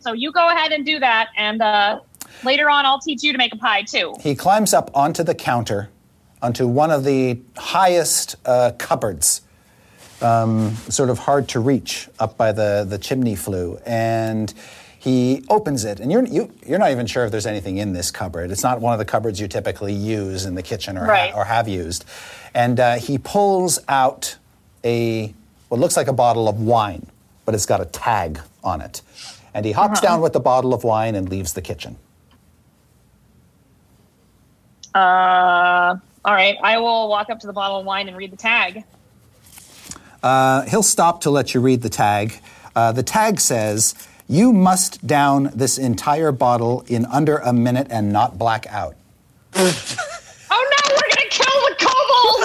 So 0.00 0.12
you 0.12 0.32
go 0.32 0.48
ahead 0.48 0.72
and 0.72 0.84
do 0.84 0.98
that, 0.98 1.28
and 1.36 1.60
uh, 1.60 2.00
later 2.44 2.70
on, 2.70 2.86
I'll 2.86 3.00
teach 3.00 3.22
you 3.22 3.32
to 3.32 3.38
make 3.38 3.54
a 3.54 3.56
pie 3.58 3.82
too. 3.82 4.14
He 4.20 4.34
climbs 4.34 4.72
up 4.72 4.90
onto 4.94 5.22
the 5.22 5.34
counter, 5.34 5.90
onto 6.42 6.66
one 6.66 6.90
of 6.90 7.04
the 7.04 7.40
highest 7.56 8.36
uh, 8.44 8.72
cupboards, 8.78 9.42
um, 10.20 10.74
sort 10.88 11.10
of 11.10 11.18
hard 11.18 11.48
to 11.48 11.60
reach 11.60 12.08
up 12.18 12.36
by 12.36 12.52
the, 12.52 12.86
the 12.88 12.98
chimney 12.98 13.34
flue. 13.34 13.78
And 13.84 14.52
he 14.98 15.44
opens 15.48 15.84
it, 15.84 16.00
and 16.00 16.10
you're, 16.10 16.26
you, 16.26 16.52
you're 16.66 16.78
not 16.78 16.90
even 16.90 17.06
sure 17.06 17.24
if 17.24 17.30
there's 17.30 17.46
anything 17.46 17.78
in 17.78 17.92
this 17.92 18.10
cupboard. 18.10 18.50
It's 18.50 18.64
not 18.64 18.80
one 18.80 18.92
of 18.92 18.98
the 18.98 19.04
cupboards 19.04 19.40
you 19.40 19.46
typically 19.46 19.92
use 19.92 20.44
in 20.44 20.56
the 20.56 20.62
kitchen 20.62 20.98
or, 20.98 21.06
ha- 21.06 21.32
or 21.36 21.44
have 21.44 21.68
used. 21.68 22.04
And 22.52 22.80
uh, 22.80 22.96
he 22.96 23.16
pulls 23.16 23.78
out 23.88 24.36
a 24.84 25.32
what 25.68 25.80
looks 25.80 25.96
like 25.96 26.08
a 26.08 26.12
bottle 26.12 26.48
of 26.48 26.60
wine, 26.60 27.06
but 27.44 27.54
it's 27.54 27.66
got 27.66 27.80
a 27.80 27.84
tag 27.84 28.40
on 28.64 28.80
it. 28.80 29.02
And 29.54 29.64
he 29.64 29.72
hops 29.72 30.00
down 30.00 30.20
with 30.20 30.32
the 30.32 30.40
bottle 30.40 30.74
of 30.74 30.82
wine 30.82 31.14
and 31.14 31.28
leaves 31.28 31.52
the 31.52 31.62
kitchen. 31.62 31.96
Uh, 34.94 35.96
all 36.24 36.34
right. 36.34 36.56
I 36.62 36.78
will 36.78 37.08
walk 37.08 37.30
up 37.30 37.40
to 37.40 37.46
the 37.46 37.52
bottle 37.52 37.78
of 37.78 37.86
wine 37.86 38.08
and 38.08 38.16
read 38.16 38.32
the 38.32 38.36
tag. 38.36 38.84
Uh, 40.22 40.62
he'll 40.62 40.82
stop 40.82 41.20
to 41.22 41.30
let 41.30 41.54
you 41.54 41.60
read 41.60 41.82
the 41.82 41.88
tag. 41.88 42.40
Uh, 42.74 42.92
the 42.92 43.02
tag 43.02 43.40
says, 43.40 43.94
You 44.28 44.52
must 44.52 45.04
down 45.06 45.50
this 45.54 45.78
entire 45.78 46.32
bottle 46.32 46.84
in 46.86 47.04
under 47.06 47.36
a 47.38 47.52
minute 47.52 47.86
and 47.90 48.12
not 48.12 48.38
black 48.38 48.66
out. 48.68 48.94
Oh 50.50 50.64
no, 50.70 50.76
we're 50.94 51.10
gonna 51.14 51.28
kill 51.30 51.60
the 51.68 51.74
kobold! 51.84 52.40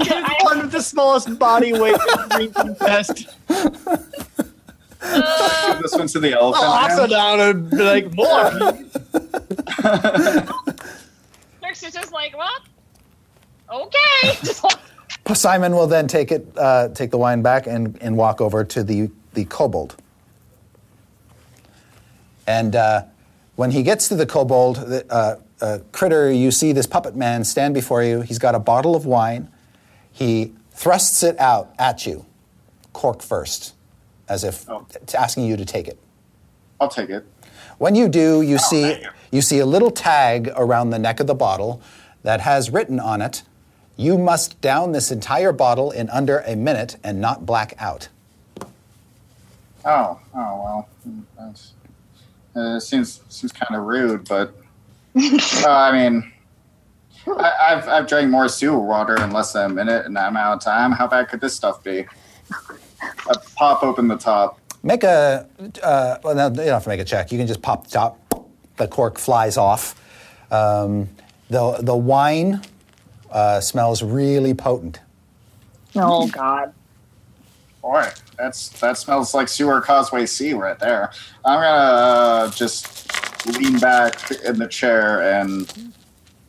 I- 0.00 0.38
One 0.44 0.58
with 0.60 0.72
the 0.72 0.80
smallest 0.80 1.38
body 1.38 1.74
weight 1.74 2.00
drinking 2.30 2.72
best. 2.80 3.28
this 3.48 3.68
one's 5.94 6.14
to 6.14 6.20
the 6.20 6.32
elephant. 6.32 6.64
I'll 6.66 6.96
man. 7.00 7.08
down 7.10 7.38
and 7.40 7.68
be 7.70 7.76
like, 7.76 8.14
more. 8.14 8.50
please." 8.50 8.96
Nurse 11.62 11.82
is 11.82 11.92
just 11.92 12.12
like, 12.12 12.34
what? 12.34 12.62
Okay. 13.70 14.38
Just 14.42 14.64
like, 14.70 14.78
Simon 15.34 15.74
will 15.74 15.86
then 15.86 16.08
take 16.08 16.32
it, 16.32 16.46
uh, 16.56 16.88
take 16.88 17.10
the 17.10 17.18
wine 17.18 17.42
back 17.42 17.66
and, 17.66 17.96
and 18.00 18.16
walk 18.16 18.40
over 18.40 18.64
to 18.64 18.82
the, 18.82 19.10
the 19.34 19.44
kobold. 19.44 19.96
And 22.46 22.74
uh, 22.74 23.02
when 23.56 23.70
he 23.70 23.82
gets 23.82 24.08
to 24.08 24.16
the 24.16 24.26
kobold, 24.26 24.76
the, 24.76 25.04
uh, 25.12 25.36
uh, 25.60 25.78
critter, 25.92 26.30
you 26.30 26.50
see 26.50 26.72
this 26.72 26.86
puppet 26.86 27.14
man 27.16 27.44
stand 27.44 27.74
before 27.74 28.02
you. 28.02 28.20
He's 28.22 28.38
got 28.38 28.54
a 28.54 28.58
bottle 28.58 28.94
of 28.96 29.04
wine. 29.04 29.50
He 30.12 30.54
thrusts 30.72 31.22
it 31.22 31.38
out 31.38 31.74
at 31.78 32.06
you, 32.06 32.24
cork 32.92 33.20
first, 33.22 33.74
as 34.28 34.44
if 34.44 34.68
Oh. 34.68 34.86
t- 35.06 35.16
asking 35.16 35.44
you 35.44 35.56
to 35.56 35.64
take 35.64 35.88
it. 35.88 35.98
I'll 36.80 36.88
take 36.88 37.10
it. 37.10 37.26
When 37.78 37.94
you 37.94 38.08
do, 38.08 38.40
you 38.42 38.58
see 38.58 39.00
you. 39.00 39.08
you 39.32 39.42
see 39.42 39.58
a 39.58 39.66
little 39.66 39.90
tag 39.90 40.50
around 40.56 40.90
the 40.90 40.98
neck 40.98 41.20
of 41.20 41.26
the 41.26 41.34
bottle 41.34 41.82
that 42.22 42.40
has 42.40 42.70
written 42.70 42.98
on 43.00 43.20
it, 43.20 43.42
"You 43.98 44.16
must 44.16 44.58
down 44.62 44.92
this 44.92 45.10
entire 45.10 45.52
bottle 45.52 45.90
in 45.90 46.08
under 46.08 46.38
a 46.38 46.56
minute 46.56 46.96
and 47.04 47.20
not 47.20 47.44
black 47.44 47.74
out." 47.78 48.08
Oh, 49.84 50.18
oh 50.34 50.62
well. 50.62 50.88
That's, 51.38 51.72
uh, 52.56 52.80
seems 52.80 53.20
seems 53.28 53.52
kind 53.52 53.78
of 53.78 53.86
rude, 53.86 54.26
but 54.26 54.54
uh, 55.16 55.68
I 55.68 55.92
mean, 55.92 56.32
I, 57.26 57.52
I've 57.68 57.88
I've 57.88 58.06
drank 58.06 58.30
more 58.30 58.48
sewer 58.48 58.78
water 58.78 59.22
in 59.22 59.30
less 59.32 59.52
than 59.52 59.70
a 59.70 59.74
minute, 59.74 60.06
and 60.06 60.18
I'm 60.18 60.36
out 60.36 60.54
of 60.54 60.60
time. 60.62 60.92
How 60.92 61.06
bad 61.06 61.28
could 61.28 61.40
this 61.40 61.54
stuff 61.54 61.82
be? 61.82 62.06
I 62.50 63.34
pop 63.56 63.82
open 63.82 64.08
the 64.08 64.16
top. 64.16 64.60
Make 64.82 65.04
a 65.04 65.46
uh, 65.82 66.18
well, 66.22 66.34
no, 66.34 66.48
you 66.48 66.56
don't 66.56 66.68
have 66.68 66.84
to 66.84 66.88
make 66.88 67.00
a 67.00 67.04
check. 67.04 67.32
You 67.32 67.38
can 67.38 67.46
just 67.46 67.62
pop 67.62 67.84
the 67.84 67.90
top. 67.90 68.46
The 68.76 68.88
cork 68.88 69.18
flies 69.18 69.56
off. 69.56 70.00
Um, 70.50 71.08
the 71.50 71.78
the 71.80 71.96
wine 71.96 72.62
uh, 73.30 73.60
smells 73.60 74.02
really 74.02 74.54
potent. 74.54 75.00
oh 75.96 76.28
God. 76.28 76.72
Boy, 77.82 78.08
that's 78.36 78.68
that 78.80 78.98
smells 78.98 79.34
like 79.34 79.48
sewer 79.48 79.80
causeway 79.80 80.26
C 80.26 80.52
right 80.52 80.78
there. 80.78 81.12
I'm 81.44 81.60
gonna 81.60 81.68
uh, 81.68 82.50
just 82.50 83.46
lean 83.46 83.78
back 83.78 84.30
in 84.44 84.58
the 84.58 84.66
chair 84.66 85.22
and 85.22 85.92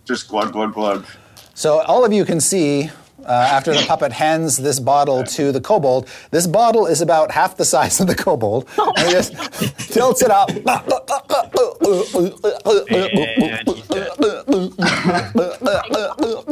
just 0.06 0.28
glug 0.28 0.52
glug 0.52 0.74
glug. 0.74 1.06
So 1.54 1.82
all 1.82 2.04
of 2.04 2.12
you 2.12 2.26
can 2.26 2.40
see 2.40 2.90
uh, 3.26 3.32
after 3.32 3.74
the 3.74 3.86
puppet 3.86 4.12
hands 4.12 4.58
this 4.58 4.80
bottle 4.80 5.24
to 5.24 5.52
the 5.52 5.62
kobold, 5.62 6.08
this 6.32 6.48
bottle 6.48 6.88
is 6.88 7.02
about 7.02 7.32
half 7.32 7.58
the 7.58 7.66
size 7.66 8.00
of 8.00 8.08
the 8.08 8.16
kobold, 8.16 8.68
and 8.78 9.08
he 9.08 9.12
just 9.12 9.34
tilts 9.92 10.24
it 10.24 10.32
up. 10.32 10.50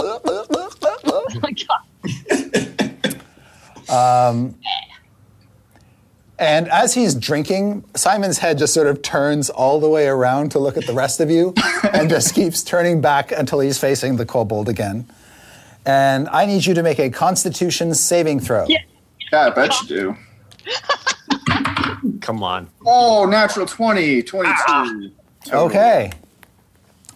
God. 3.87 4.53
And 6.39 6.67
as 6.69 6.93
he's 6.93 7.15
drinking, 7.15 7.83
Simon's 7.95 8.37
head 8.37 8.59
just 8.59 8.73
sort 8.73 8.87
of 8.87 9.01
turns 9.01 9.49
all 9.49 9.79
the 9.79 9.89
way 9.89 10.07
around 10.07 10.51
to 10.51 10.59
look 10.59 10.77
at 10.77 10.85
the 10.85 10.93
rest 10.93 11.19
of 11.19 11.31
you 11.31 11.55
and 11.93 12.09
just 12.09 12.35
keeps 12.35 12.63
turning 12.63 13.01
back 13.01 13.31
until 13.31 13.59
he's 13.59 13.79
facing 13.79 14.17
the 14.17 14.25
kobold 14.25 14.69
again. 14.69 15.07
And 15.85 16.27
I 16.29 16.45
need 16.45 16.65
you 16.65 16.75
to 16.75 16.83
make 16.83 16.99
a 16.99 17.09
constitution 17.09 17.93
saving 17.95 18.41
throw. 18.41 18.65
Yeah. 18.67 18.79
Yeah, 19.31 19.47
I 19.47 19.49
bet 19.49 19.81
you 19.81 19.87
do. 19.87 20.17
Come 22.21 22.43
on. 22.43 22.69
Oh, 22.85 23.25
natural 23.25 23.65
20, 23.65 24.21
22. 24.21 25.11
Okay. 25.51 26.11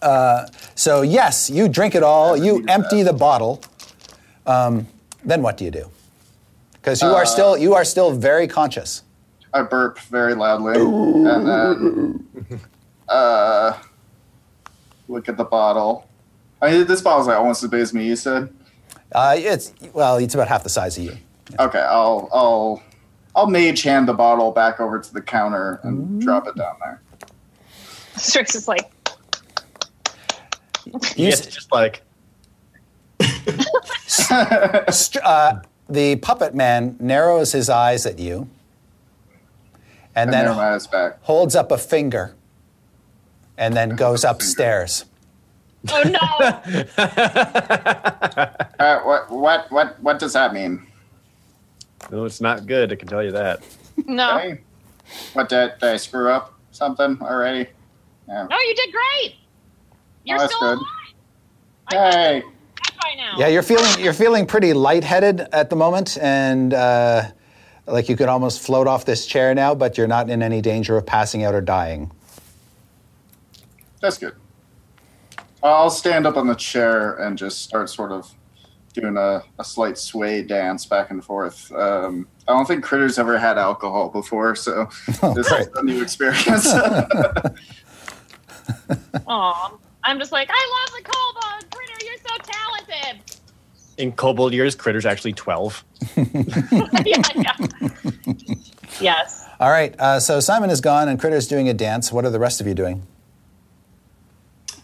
Uh, 0.01 0.47
so, 0.76 1.03
yes, 1.03 1.49
you 1.49 1.69
drink 1.69 1.95
it 1.95 2.03
all, 2.03 2.36
you 2.36 2.65
empty 2.67 3.03
the 3.03 3.13
bottle. 3.13 3.61
Um, 4.45 4.88
then 5.24 5.41
what 5.41 5.57
do 5.57 5.65
you 5.65 5.72
do? 5.72 5.89
Because 6.82 7.01
you 7.01 7.09
are 7.09 7.25
still 7.25 7.57
you 7.57 7.73
are 7.75 7.86
still 7.86 8.11
very 8.11 8.47
conscious. 8.47 9.03
I 9.53 9.61
burp 9.63 9.99
very 9.99 10.34
loudly 10.34 10.79
and 10.82 11.47
then 11.47 12.69
uh, 13.09 13.77
look 15.07 15.27
at 15.29 15.38
the 15.38 15.43
bottle. 15.43 16.07
I 16.61 16.71
mean, 16.71 16.88
this 16.88 17.01
bottle's 17.01 17.27
like 17.27 17.38
almost 17.38 17.63
as 17.63 17.69
big 17.69 17.82
as 17.82 17.93
me. 17.93 18.07
You 18.07 18.15
said. 18.15 18.51
Uh, 19.11 19.36
it's 19.38 19.73
well, 19.93 20.17
it's 20.17 20.34
about 20.34 20.47
half 20.47 20.63
the 20.63 20.69
size 20.69 20.97
of 20.97 21.03
you. 21.03 21.17
Okay, 21.59 21.79
I'll 21.82 22.29
I'll 22.34 22.82
I'll 23.36 23.47
mage 23.47 23.84
hand 23.84 24.07
the 24.07 24.13
bottle 24.13 24.51
back 24.51 24.79
over 24.79 24.99
to 24.99 25.13
the 25.13 25.21
counter 25.21 25.79
and 25.84 26.19
drop 26.21 26.47
it 26.47 26.55
down 26.55 26.75
there. 26.79 27.01
Strix 28.15 28.55
is 28.55 28.67
like, 28.67 28.91
You 31.15 31.27
It's 31.27 31.41
s- 31.41 31.47
just 31.47 31.71
like, 31.71 32.01
Str- 34.07 35.19
uh, 35.23 35.59
the 35.91 36.15
puppet 36.17 36.53
man 36.55 36.95
narrows 36.99 37.51
his 37.51 37.69
eyes 37.69 38.05
at 38.05 38.19
you, 38.19 38.49
and 40.15 40.29
And 40.29 40.33
then 40.33 40.45
then 40.45 40.55
my 40.55 40.73
eyes 40.73 40.87
back. 40.87 41.19
holds 41.23 41.55
up 41.55 41.71
a 41.71 41.77
finger 41.77 42.35
and 43.57 43.75
then 43.75 43.95
goes 43.95 44.23
upstairs. 44.23 45.05
Oh 45.91 46.03
no! 46.03 46.19
Uh, 48.79 48.99
what 49.01 49.29
what 49.31 49.71
what 49.71 49.99
what 50.01 50.17
does 50.19 50.33
that 50.33 50.53
mean? 50.53 50.85
No, 52.11 52.25
it's 52.25 52.41
not 52.41 52.65
good. 52.65 52.91
I 52.91 52.95
can 52.95 53.07
tell 53.07 53.23
you 53.23 53.31
that. 53.31 53.61
No. 54.07 54.37
Hey, 54.39 54.61
what 55.33 55.49
did, 55.49 55.73
did 55.79 55.89
I 55.89 55.97
screw 55.97 56.29
up 56.29 56.53
something 56.71 57.17
already? 57.21 57.69
Yeah. 58.27 58.47
No, 58.49 58.57
you 58.59 58.75
did 58.75 58.91
great. 58.91 59.35
You're 60.23 60.37
Oh, 60.37 60.41
that's 60.41 60.55
still 60.55 60.75
good. 60.75 60.85
alive. 61.91 62.13
Hey, 62.13 62.37
you 62.39 62.43
were 62.43 62.49
dead 62.49 62.53
by 63.02 63.14
now. 63.16 63.36
Yeah, 63.38 63.47
you're 63.47 63.64
feeling 63.64 63.99
you're 63.99 64.14
feeling 64.14 64.45
pretty 64.45 64.74
lightheaded 64.74 65.41
at 65.52 65.70
the 65.70 65.76
moment, 65.76 66.18
and 66.22 66.74
uh, 66.74 67.32
like 67.88 68.10
you 68.10 68.16
could 68.16 68.30
almost 68.30 68.62
float 68.62 68.88
off 68.88 69.06
this 69.06 69.26
chair 69.26 69.54
now, 69.56 69.76
but 69.76 69.97
you're 69.97 70.08
not 70.08 70.30
in 70.30 70.41
any 70.43 70.62
danger 70.62 70.97
of 70.97 71.06
passing 71.06 71.43
out 71.43 71.54
or 71.54 71.62
dying. 71.62 72.12
that's 74.02 74.18
good. 74.18 74.36
I'll 75.64 75.91
stand 75.91 76.26
up 76.26 76.38
on 76.38 76.47
the 76.47 76.56
chair 76.56 77.16
and 77.18 77.38
just 77.38 77.62
start 77.62 77.89
sort 77.89 78.12
of 78.12 78.34
doing 78.93 79.16
a, 79.16 79.43
a 79.60 79.64
slight 79.64 79.97
sway 79.97 80.41
dance 80.41 80.86
back 80.86 81.12
and 81.12 81.24
forth. 81.24 81.72
Um, 81.72 82.28
I 82.47 82.54
don't 82.54 82.66
think 82.66 82.84
Critter's 82.84 83.20
ever 83.20 83.38
had 83.38 83.58
alcohol 83.60 84.10
before, 84.10 84.56
so 84.56 84.89
this 85.36 85.52
is 85.52 85.68
a 85.76 85.84
new 85.84 86.02
experience. 86.02 86.68
Aw. 89.28 89.78
I'm 90.04 90.18
just 90.18 90.32
like, 90.32 90.49
I 90.52 90.88
love 90.88 90.89
the 90.97 91.04
kobold. 91.04 91.70
Critter, 91.72 91.90
you're 91.90 91.90
so 92.32 92.51
talented. 92.51 93.21
In 93.97 94.11
kobold 94.11 94.53
years, 94.53 94.75
Critter's 94.75 95.05
actually 95.05 95.34
12. 95.34 95.84
yeah, 96.17 97.21
yeah. 97.36 97.57
yes. 98.99 99.47
All 99.59 99.69
right, 99.69 99.93
uh, 99.99 100.19
so 100.19 100.39
Simon 100.39 100.69
is 100.69 100.82
gone, 100.82 101.07
and 101.07 101.19
Critter's 101.19 101.47
doing 101.47 101.69
a 101.69 101.73
dance. 101.73 102.11
What 102.11 102.25
are 102.25 102.29
the 102.29 102.39
rest 102.39 102.61
of 102.61 102.67
you 102.67 102.73
doing? 102.73 103.05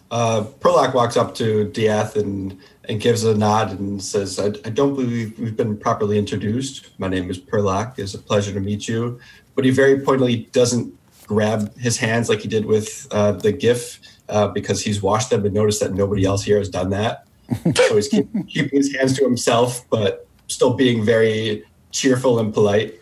Uh, 0.09 0.43
Perlock 0.59 0.93
walks 0.93 1.17
up 1.17 1.35
to 1.35 1.69
Dieth 1.71 2.15
and, 2.15 2.57
and 2.87 3.01
gives 3.01 3.23
a 3.23 3.35
nod 3.35 3.77
and 3.77 4.01
says, 4.01 4.39
I, 4.39 4.47
I 4.47 4.69
don't 4.69 4.95
believe 4.95 5.37
we've 5.37 5.57
been 5.57 5.77
properly 5.77 6.17
introduced. 6.17 6.89
My 6.97 7.09
name 7.09 7.29
is 7.29 7.37
Perlock. 7.37 7.99
It's 7.99 8.13
a 8.13 8.19
pleasure 8.19 8.53
to 8.53 8.59
meet 8.61 8.87
you. 8.87 9.19
But 9.55 9.65
he 9.65 9.71
very 9.71 9.99
pointedly 9.99 10.47
doesn't 10.53 10.93
grab 11.25 11.75
his 11.77 11.97
hands 11.97 12.29
like 12.29 12.39
he 12.39 12.47
did 12.47 12.65
with 12.65 13.07
uh, 13.11 13.33
the 13.33 13.51
GIF 13.51 13.99
uh, 14.29 14.47
because 14.47 14.81
he's 14.81 15.01
washed 15.01 15.29
them 15.29 15.43
and 15.45 15.53
noticed 15.53 15.81
that 15.81 15.93
nobody 15.93 16.23
else 16.23 16.43
here 16.43 16.57
has 16.57 16.69
done 16.69 16.91
that. 16.91 17.26
so 17.75 17.95
he's 17.95 18.07
keep, 18.07 18.27
keeping 18.47 18.77
his 18.77 18.95
hands 18.95 19.17
to 19.17 19.23
himself, 19.23 19.87
but 19.89 20.27
still 20.47 20.73
being 20.73 21.03
very 21.03 21.63
cheerful 21.91 22.39
and 22.39 22.53
polite. 22.53 22.95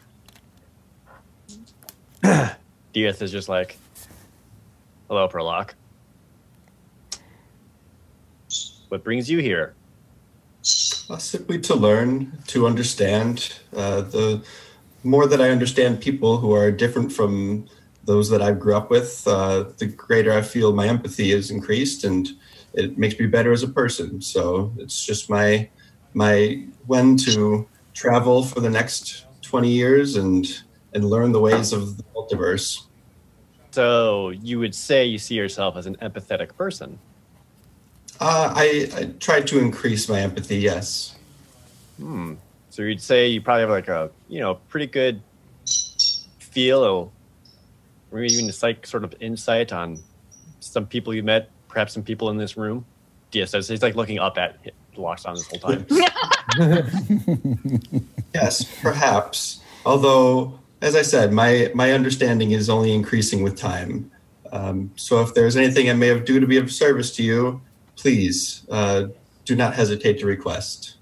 Dieth 2.93 3.21
is 3.21 3.31
just 3.31 3.49
like, 3.49 3.77
hello, 5.07 5.27
Perlock. 5.27 5.71
What 8.89 9.03
brings 9.03 9.29
you 9.29 9.39
here? 9.39 9.73
Uh, 11.09 11.17
simply 11.17 11.59
to 11.59 11.75
learn, 11.75 12.37
to 12.47 12.65
understand. 12.65 13.59
Uh, 13.75 14.01
the 14.01 14.43
more 15.03 15.27
that 15.27 15.41
I 15.41 15.49
understand 15.49 16.01
people 16.01 16.37
who 16.37 16.53
are 16.53 16.71
different 16.71 17.11
from 17.11 17.67
those 18.05 18.29
that 18.29 18.41
I 18.41 18.51
grew 18.51 18.75
up 18.75 18.89
with, 18.89 19.27
uh, 19.27 19.65
the 19.77 19.87
greater 19.87 20.31
I 20.31 20.41
feel 20.41 20.73
my 20.73 20.87
empathy 20.87 21.31
is 21.31 21.51
increased, 21.51 22.03
and 22.03 22.29
it 22.76 22.97
makes 22.97 23.19
me 23.19 23.26
better 23.26 23.51
as 23.51 23.63
a 23.63 23.67
person. 23.67 24.21
So 24.21 24.71
it's 24.78 25.05
just 25.05 25.30
my 25.30 25.69
my 26.13 26.63
when 26.86 27.17
to 27.17 27.67
travel 27.93 28.43
for 28.43 28.59
the 28.59 28.69
next 28.69 29.26
twenty 29.41 29.71
years 29.71 30.15
and 30.15 30.45
and 30.93 31.09
learn 31.09 31.32
the 31.32 31.39
ways 31.41 31.73
of 31.73 31.97
the 31.97 32.03
multiverse. 32.15 32.84
So 33.71 34.30
you 34.30 34.59
would 34.59 34.76
say 34.76 35.05
you 35.05 35.17
see 35.17 35.36
yourself 35.36 35.76
as 35.76 35.86
an 35.86 35.95
empathetic 35.97 36.55
person. 36.55 36.97
Uh, 38.21 38.53
I, 38.55 38.89
I 38.95 39.03
try 39.19 39.41
to 39.41 39.59
increase 39.59 40.07
my 40.07 40.21
empathy. 40.21 40.57
Yes. 40.57 41.17
Hmm. 41.97 42.36
So 42.69 42.84
you'd 42.84 43.01
say 43.01 43.28
you 43.28 43.41
probably 43.41 43.61
have 43.61 43.69
like 43.69 43.88
a 43.88 44.11
you 44.28 44.39
know 44.39 44.55
pretty 44.69 44.88
good 44.88 45.21
feel 46.39 46.80
or 46.84 47.11
maybe 48.11 48.34
even 48.34 48.49
a 48.49 48.53
like 48.61 48.88
sort 48.88 49.03
of 49.03 49.13
insight 49.19 49.73
on 49.73 49.99
some 50.59 50.88
people 50.88 51.13
you 51.13 51.23
met, 51.23 51.49
perhaps 51.76 51.93
some 51.93 52.03
people 52.03 52.30
in 52.30 52.38
this 52.38 52.55
room. 52.55 52.86
Dia 53.32 53.45
says 53.45 53.67
he's 53.67 53.82
like 53.82 53.95
looking 53.95 54.17
up 54.17 54.38
at 54.38 54.57
Loxodon 54.95 55.36
this 55.36 55.47
whole 55.47 55.59
time. 55.59 55.86
Yes, 58.34 58.65
perhaps. 58.82 59.61
Although, 59.86 60.59
as 60.82 60.93
I 60.93 61.01
said, 61.03 61.32
my 61.32 61.71
my 61.73 61.93
understanding 61.93 62.51
is 62.51 62.69
only 62.69 62.93
increasing 62.93 63.43
with 63.43 63.55
time. 63.55 64.11
Um, 64.51 64.91
so, 64.97 65.21
if 65.21 65.34
there's 65.34 65.55
anything 65.55 65.89
I 65.89 65.93
may 65.93 66.07
have 66.07 66.26
do 66.26 66.41
to 66.41 66.47
be 66.47 66.57
of 66.57 66.69
service 66.69 67.15
to 67.15 67.23
you, 67.23 67.61
please 67.95 68.65
uh, 68.69 69.05
do 69.45 69.55
not 69.55 69.73
hesitate 69.73 70.19
to 70.19 70.26
request. 70.26 70.95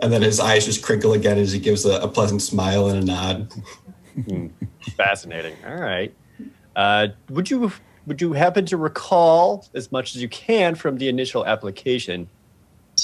And 0.00 0.12
then 0.12 0.20
his 0.20 0.40
eyes 0.40 0.66
just 0.66 0.82
crinkle 0.82 1.14
again 1.14 1.38
as 1.38 1.52
he 1.52 1.58
gives 1.58 1.86
a, 1.86 2.00
a 2.00 2.08
pleasant 2.08 2.42
smile 2.42 2.88
and 2.88 3.02
a 3.02 3.06
nod. 3.06 3.52
Fascinating. 4.96 5.56
All 5.66 5.76
right. 5.76 6.14
Uh, 6.78 7.08
would 7.28 7.50
you 7.50 7.72
would 8.06 8.20
you 8.20 8.32
happen 8.32 8.64
to 8.64 8.76
recall 8.76 9.66
as 9.74 9.90
much 9.90 10.14
as 10.14 10.22
you 10.22 10.28
can 10.28 10.76
from 10.76 10.96
the 10.96 11.08
initial 11.08 11.44
application 11.44 12.28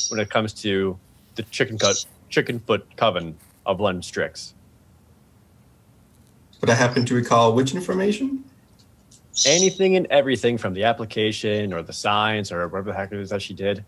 when 0.09 0.21
it 0.21 0.31
comes 0.31 0.53
to 0.53 0.97
the 1.35 1.43
chicken 1.43 1.77
cut 1.77 2.07
chicken 2.29 2.61
foot 2.61 2.87
coven 2.97 3.37
of 3.67 3.81
Lund 3.81 4.05
Strix? 4.05 4.55
But 6.61 6.71
I 6.71 6.75
happen 6.75 7.05
to 7.05 7.15
recall 7.17 7.53
which 7.53 7.75
information? 7.75 8.45
Anything 9.45 9.97
and 9.97 10.07
everything 10.07 10.57
from 10.57 10.73
the 10.73 10.85
application 10.85 11.73
or 11.73 11.83
the 11.83 11.93
signs 11.93 12.53
or 12.53 12.69
whatever 12.69 12.93
the 12.93 12.97
heck 12.97 13.11
it 13.11 13.19
is 13.19 13.31
that 13.31 13.43
she 13.43 13.55
did. 13.55 13.85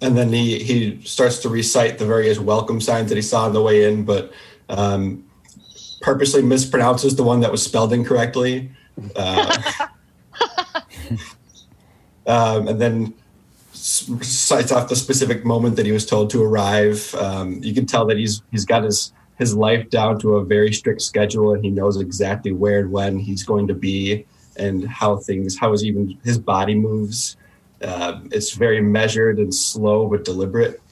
and 0.00 0.16
then 0.16 0.32
he 0.32 0.62
he 0.62 1.02
starts 1.02 1.38
to 1.38 1.48
recite 1.48 1.98
the 1.98 2.06
various 2.06 2.38
welcome 2.38 2.80
signs 2.80 3.08
that 3.08 3.16
he 3.16 3.22
saw 3.22 3.46
on 3.46 3.52
the 3.52 3.60
way 3.60 3.82
in, 3.82 4.04
but 4.04 4.32
um, 4.68 5.27
purposely 6.00 6.42
mispronounces 6.42 7.16
the 7.16 7.22
one 7.22 7.40
that 7.40 7.50
was 7.50 7.62
spelled 7.62 7.92
incorrectly. 7.92 8.70
Uh, 9.14 9.62
um, 12.26 12.68
and 12.68 12.80
then 12.80 13.14
s- 13.72 14.10
cites 14.22 14.72
off 14.72 14.88
the 14.88 14.96
specific 14.96 15.44
moment 15.44 15.76
that 15.76 15.86
he 15.86 15.92
was 15.92 16.06
told 16.06 16.30
to 16.30 16.42
arrive. 16.42 17.14
Um, 17.14 17.60
you 17.62 17.74
can 17.74 17.86
tell 17.86 18.06
that 18.06 18.16
he's 18.16 18.42
he's 18.50 18.64
got 18.64 18.84
his 18.84 19.12
his 19.38 19.54
life 19.54 19.88
down 19.88 20.18
to 20.20 20.36
a 20.36 20.44
very 20.44 20.72
strict 20.72 21.00
schedule, 21.02 21.54
and 21.54 21.64
he 21.64 21.70
knows 21.70 22.00
exactly 22.00 22.52
where 22.52 22.80
and 22.80 22.90
when 22.90 23.18
he's 23.18 23.44
going 23.44 23.68
to 23.68 23.74
be, 23.74 24.26
and 24.56 24.88
how 24.88 25.16
things 25.16 25.58
how 25.58 25.72
his 25.72 25.84
even 25.84 26.18
his 26.24 26.38
body 26.38 26.74
moves. 26.74 27.36
Uh, 27.80 28.20
it's 28.32 28.54
very 28.54 28.80
measured 28.80 29.38
and 29.38 29.54
slow 29.54 30.08
but 30.08 30.24
deliberate. 30.24 30.82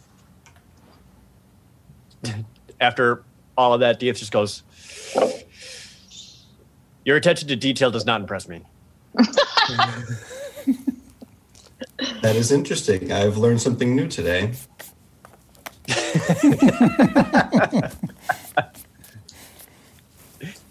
After 2.81 3.25
all 3.57 3.75
of 3.75 3.81
that, 3.81 3.99
Dieth 3.99 4.19
just 4.19 4.31
goes, 4.31 4.63
Your 7.07 7.17
attention 7.17 7.49
to 7.49 7.57
detail 7.57 7.91
does 7.91 8.05
not 8.05 8.21
impress 8.21 8.47
me. 8.49 8.61
That 12.21 12.37
is 12.37 12.53
interesting. 12.53 13.11
I've 13.13 13.39
learned 13.39 13.63
something 13.63 13.97
new 13.97 14.07
today. 14.09 14.53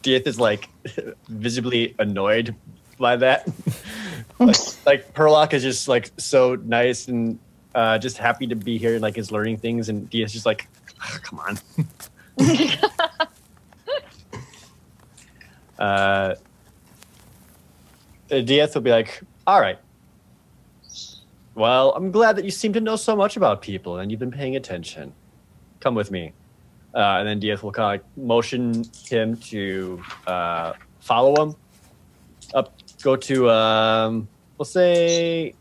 Dieth 0.03 0.27
is 0.27 0.39
like 0.39 0.69
visibly 1.27 1.95
annoyed 1.97 2.53
by 2.99 3.15
that. 3.15 3.47
like, 4.39 4.55
like 4.85 5.13
Perlock 5.13 5.53
is 5.53 5.63
just 5.63 5.87
like 5.87 6.11
so 6.17 6.55
nice 6.55 7.07
and 7.07 7.39
uh, 7.73 7.97
just 7.97 8.17
happy 8.17 8.45
to 8.47 8.55
be 8.55 8.77
here 8.77 8.93
and 8.93 9.01
like 9.01 9.17
is 9.17 9.31
learning 9.31 9.57
things, 9.57 9.89
and 9.89 10.09
Dieth's 10.09 10.33
just 10.33 10.45
like, 10.45 10.67
"Ah, 11.01 11.19
come 11.23 11.39
on. 11.39 11.57
Uh, 15.77 16.35
Dieth 18.29 18.73
will 18.75 18.81
be 18.81 18.91
like, 18.91 19.21
all 19.45 19.61
right. 19.61 19.77
Well, 21.53 21.93
I'm 21.95 22.11
glad 22.11 22.35
that 22.35 22.45
you 22.45 22.51
seem 22.51 22.73
to 22.73 22.81
know 22.81 22.95
so 22.95 23.15
much 23.15 23.37
about 23.37 23.61
people 23.61 23.99
and 23.99 24.11
you've 24.11 24.19
been 24.19 24.31
paying 24.31 24.55
attention. 24.55 25.13
Come 25.79 25.95
with 25.95 26.11
me. 26.11 26.33
Uh, 26.93 27.17
and 27.19 27.27
then 27.27 27.39
Dieth 27.39 27.61
will 27.63 27.71
kind 27.71 27.99
of 27.99 28.23
motion 28.23 28.85
him 29.07 29.37
to 29.37 30.01
uh, 30.27 30.73
follow 30.99 31.43
him 31.43 31.55
up. 32.53 32.73
Go 33.01 33.15
to 33.15 33.49
um, 33.49 34.27
we'll 34.57 34.65
say. 34.65 35.53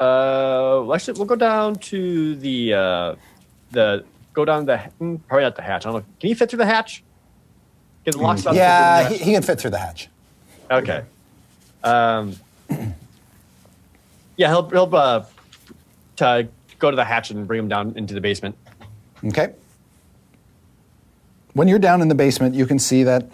Uh, 0.00 0.92
actually, 0.92 1.18
we'll 1.18 1.26
go 1.26 1.36
down 1.36 1.76
to 1.76 2.34
the 2.36 2.74
uh, 2.74 3.14
the 3.70 4.04
go 4.32 4.44
down 4.44 4.66
the 4.66 4.80
mm, 5.00 5.20
probably 5.28 5.44
not 5.44 5.56
the 5.56 5.62
hatch. 5.62 5.86
I 5.86 5.90
don't 5.92 6.00
know. 6.00 6.06
Can 6.20 6.28
he 6.28 6.34
fit 6.34 6.50
through 6.50 6.58
the 6.58 6.66
hatch? 6.66 7.04
Because 8.04 8.18
the 8.18 8.22
lock's 8.22 8.42
about 8.42 8.58
to 8.58 8.62
fit 8.62 8.62
Yeah, 8.62 9.08
he, 9.08 9.16
he 9.18 9.32
can 9.32 9.42
fit 9.42 9.60
through 9.60 9.70
the 9.72 9.78
hatch. 9.78 10.08
hatch. 10.70 10.82
Okay. 10.82 11.02
Um. 11.84 12.36
Yeah, 14.36 14.48
he'll 14.48 14.68
he'll 14.70 14.94
uh, 14.96 15.24
to 16.16 16.48
go 16.78 16.90
to 16.90 16.96
the 16.96 17.04
hatch 17.04 17.30
and 17.30 17.46
bring 17.46 17.60
him 17.60 17.68
down 17.68 17.94
into 17.96 18.14
the 18.14 18.20
basement. 18.20 18.56
Okay. 19.24 19.52
when 21.54 21.68
you're 21.68 21.78
down 21.78 22.02
in 22.02 22.08
the 22.08 22.14
basement, 22.14 22.54
you 22.54 22.66
can 22.66 22.78
see 22.78 23.04
that 23.04 23.28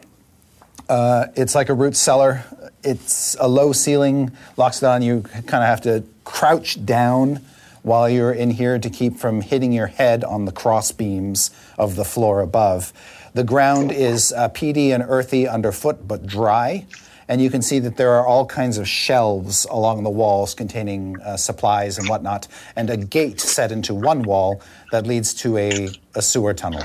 uh, 0.89 1.27
it's 1.37 1.55
like 1.55 1.69
a 1.69 1.75
root 1.75 1.97
cellar. 1.97 2.45
It's 2.83 3.37
a 3.41 3.49
low 3.49 3.73
ceiling, 3.73 4.33
Loxodon. 4.57 5.03
You 5.03 5.23
kind 5.23 5.63
of 5.63 5.69
have 5.69 5.81
to 5.83 6.05
crouch 6.25 6.85
down 6.85 7.41
while 7.89 8.09
you're 8.09 8.33
in 8.33 8.51
here 8.51 8.79
to 8.79 8.91
keep 8.91 9.17
from 9.17 9.41
hitting 9.41 9.73
your 9.73 9.87
head 9.87 10.23
on 10.23 10.45
the 10.45 10.53
cross 10.53 10.93
beams 10.93 11.51
of 11.79 11.97
the 11.97 12.05
floor 12.05 12.43
above. 12.43 12.93
The 13.33 13.45
ground 13.45 13.93
is 13.93 14.31
uh, 14.31 14.49
peaty 14.49 14.93
and 14.93 15.03
earthy 15.09 15.49
underfoot, 15.49 16.07
but 16.07 16.27
dry. 16.27 16.87
And 17.29 17.41
you 17.41 17.49
can 17.49 17.63
see 17.63 17.79
that 17.79 17.97
there 17.97 18.13
are 18.13 18.27
all 18.27 18.45
kinds 18.45 18.77
of 18.77 18.87
shelves 18.87 19.67
along 19.71 20.03
the 20.03 20.11
walls 20.11 20.55
containing 20.55 21.19
uh, 21.23 21.39
supplies 21.39 21.97
and 21.99 22.09
whatnot, 22.09 22.47
and 22.77 22.91
a 22.91 22.97
gate 22.97 23.41
set 23.41 23.73
into 23.73 23.95
one 23.95 24.23
wall 24.23 24.61
that 24.93 25.07
leads 25.07 25.33
to 25.35 25.57
a, 25.57 25.89
a 26.15 26.21
sewer 26.21 26.53
tunnel. 26.53 26.83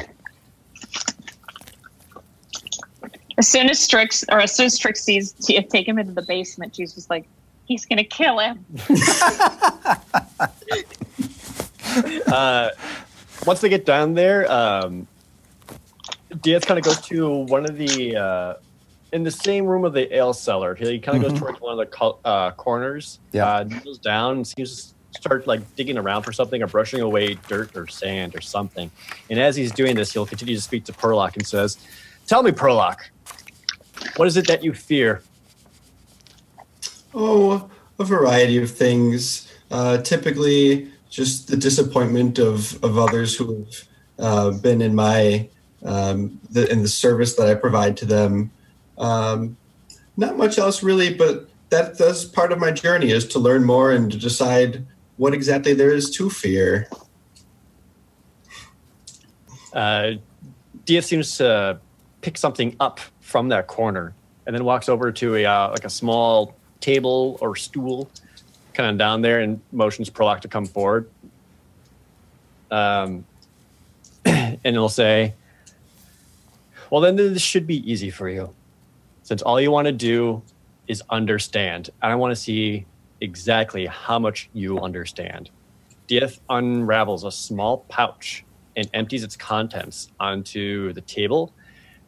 As 3.38 3.50
soon 3.50 3.70
as 3.70 3.80
Strix, 3.80 4.24
or 4.32 4.40
as 4.40 4.56
soon 4.56 4.68
as 4.68 4.76
Strix 4.76 5.04
sees 5.04 5.34
take 5.34 5.86
him 5.86 6.00
into 6.00 6.14
the 6.14 6.22
basement, 6.22 6.76
she's 6.76 6.94
just 6.94 7.10
like, 7.10 7.26
he's 7.66 7.86
gonna 7.86 8.04
kill 8.04 8.40
him. 8.40 8.66
uh, 12.28 12.70
once 13.46 13.62
they 13.62 13.70
get 13.70 13.86
down 13.86 14.14
there, 14.14 14.50
um, 14.52 15.08
Dieth 16.32 16.66
kind 16.66 16.78
of 16.78 16.84
goes 16.86 17.02
to 17.02 17.30
one 17.46 17.66
of 17.66 17.78
the 17.78 18.16
uh, 18.16 18.54
in 19.12 19.24
the 19.24 19.32
same 19.32 19.66
room 19.66 19.86
of 19.86 19.94
the 19.94 20.14
ale 20.16 20.34
cellar. 20.34 20.76
He 20.76 21.00
kind 21.00 21.24
of 21.24 21.30
goes 21.30 21.40
towards 21.40 21.62
one 21.62 21.74
of 21.74 21.78
the 21.78 21.86
co- 21.86 22.20
uh, 22.26 22.52
corners. 22.52 23.20
Yeah. 23.32 23.48
uh, 23.48 23.64
kneels 23.64 24.00
down 24.00 24.38
and 24.38 24.48
seems 24.48 24.94
to 25.14 25.20
start 25.20 25.46
like 25.46 25.76
digging 25.76 25.98
around 25.98 26.24
for 26.24 26.34
something 26.34 26.62
or 26.64 26.68
brushing 26.68 27.02
away 27.02 27.36
dirt 27.48 27.76
or 27.78 27.88
sand 27.88 28.36
or 28.36 28.42
something. 28.42 28.90
And 29.30 29.40
as 29.40 29.56
he's 29.56 29.72
doing 29.72 29.96
this, 29.96 30.12
he'll 30.12 30.26
continue 30.26 30.56
to 30.56 30.62
speak 30.62 30.86
to 30.86 30.94
Perlock 30.94 31.36
and 31.36 31.46
says, 31.46 31.78
"Tell 32.28 32.42
me, 32.42 32.52
Perlock, 32.52 32.98
what 34.16 34.28
is 34.28 34.38
it 34.38 34.48
that 34.48 34.64
you 34.64 34.74
fear?" 34.74 35.22
Oh, 37.14 37.70
a 38.00 38.04
variety 38.04 38.58
of 38.62 38.72
things. 38.72 39.48
Uh, 39.70 40.00
typically, 40.00 40.92
just 41.14 41.48
the 41.48 41.56
disappointment 41.56 42.40
of, 42.40 42.84
of 42.84 42.98
others 42.98 43.38
who 43.38 43.66
have 43.66 43.84
uh, 44.18 44.50
been 44.50 44.82
in 44.82 44.96
my 44.96 45.48
um, 45.86 46.40
the, 46.50 46.70
in 46.72 46.82
the 46.82 46.88
service 46.88 47.36
that 47.36 47.48
I 47.48 47.54
provide 47.54 47.98
to 47.98 48.06
them. 48.06 48.50
Um, 48.98 49.56
not 50.18 50.38
much 50.38 50.58
else 50.58 50.82
really, 50.82 51.14
but 51.14 51.48
that 51.70 52.00
that's 52.00 52.26
part 52.26 52.52
of 52.52 52.58
my 52.58 52.72
journey 52.72 53.12
is 53.12 53.28
to 53.28 53.40
learn 53.40 53.64
more 53.64 53.92
and 53.92 54.12
to 54.12 54.18
decide 54.18 54.88
what 55.18 55.36
exactly 55.36 55.74
there 55.74 55.92
is 55.92 56.10
to 56.12 56.32
fear. 56.32 56.90
Uh, 59.72 60.14
Dieth 60.86 61.06
seems 61.06 61.38
to 61.38 61.80
pick 62.22 62.40
something 62.40 62.76
up 62.80 63.00
from 63.20 63.50
that 63.50 63.68
corner 63.68 64.16
and 64.48 64.56
then 64.56 64.64
walks 64.64 64.90
over 64.90 65.12
to 65.12 65.36
a 65.36 65.46
uh, 65.46 65.70
like 65.70 65.86
a 65.86 65.90
small 65.90 66.56
table 66.80 67.38
or 67.40 67.56
stool, 67.56 68.10
kind 68.74 68.90
of 68.90 68.98
down 68.98 69.22
there, 69.22 69.42
and 69.42 69.62
motions 69.72 70.10
Prolock 70.10 70.42
to 70.42 70.48
come 70.48 70.66
forward. 70.66 71.10
Um, 72.72 73.26
and 74.26 74.60
he'll 74.64 74.90
say, 74.90 75.34
"Well, 76.90 77.02
then 77.02 77.16
this 77.16 77.42
should 77.42 77.68
be 77.68 77.90
easy 77.90 78.10
for 78.10 78.30
you, 78.30 78.54
since 79.24 79.42
all 79.42 79.60
you 79.60 79.72
want 79.72 79.86
to 79.88 79.92
do 79.92 80.42
is 80.88 81.02
understand. 81.10 81.90
And 82.02 82.12
I 82.12 82.16
want 82.16 82.32
to 82.32 82.36
see 82.36 82.86
exactly 83.22 83.86
how 83.86 84.20
much 84.20 84.50
you 84.54 84.80
understand." 84.80 85.50
Dieth 86.08 86.40
unravels 86.50 87.24
a 87.24 87.32
small 87.32 87.86
pouch 87.90 88.44
and 88.76 88.90
empties 88.94 89.24
its 89.24 89.36
contents 89.36 90.10
onto 90.20 90.94
the 90.94 91.02
table. 91.02 91.54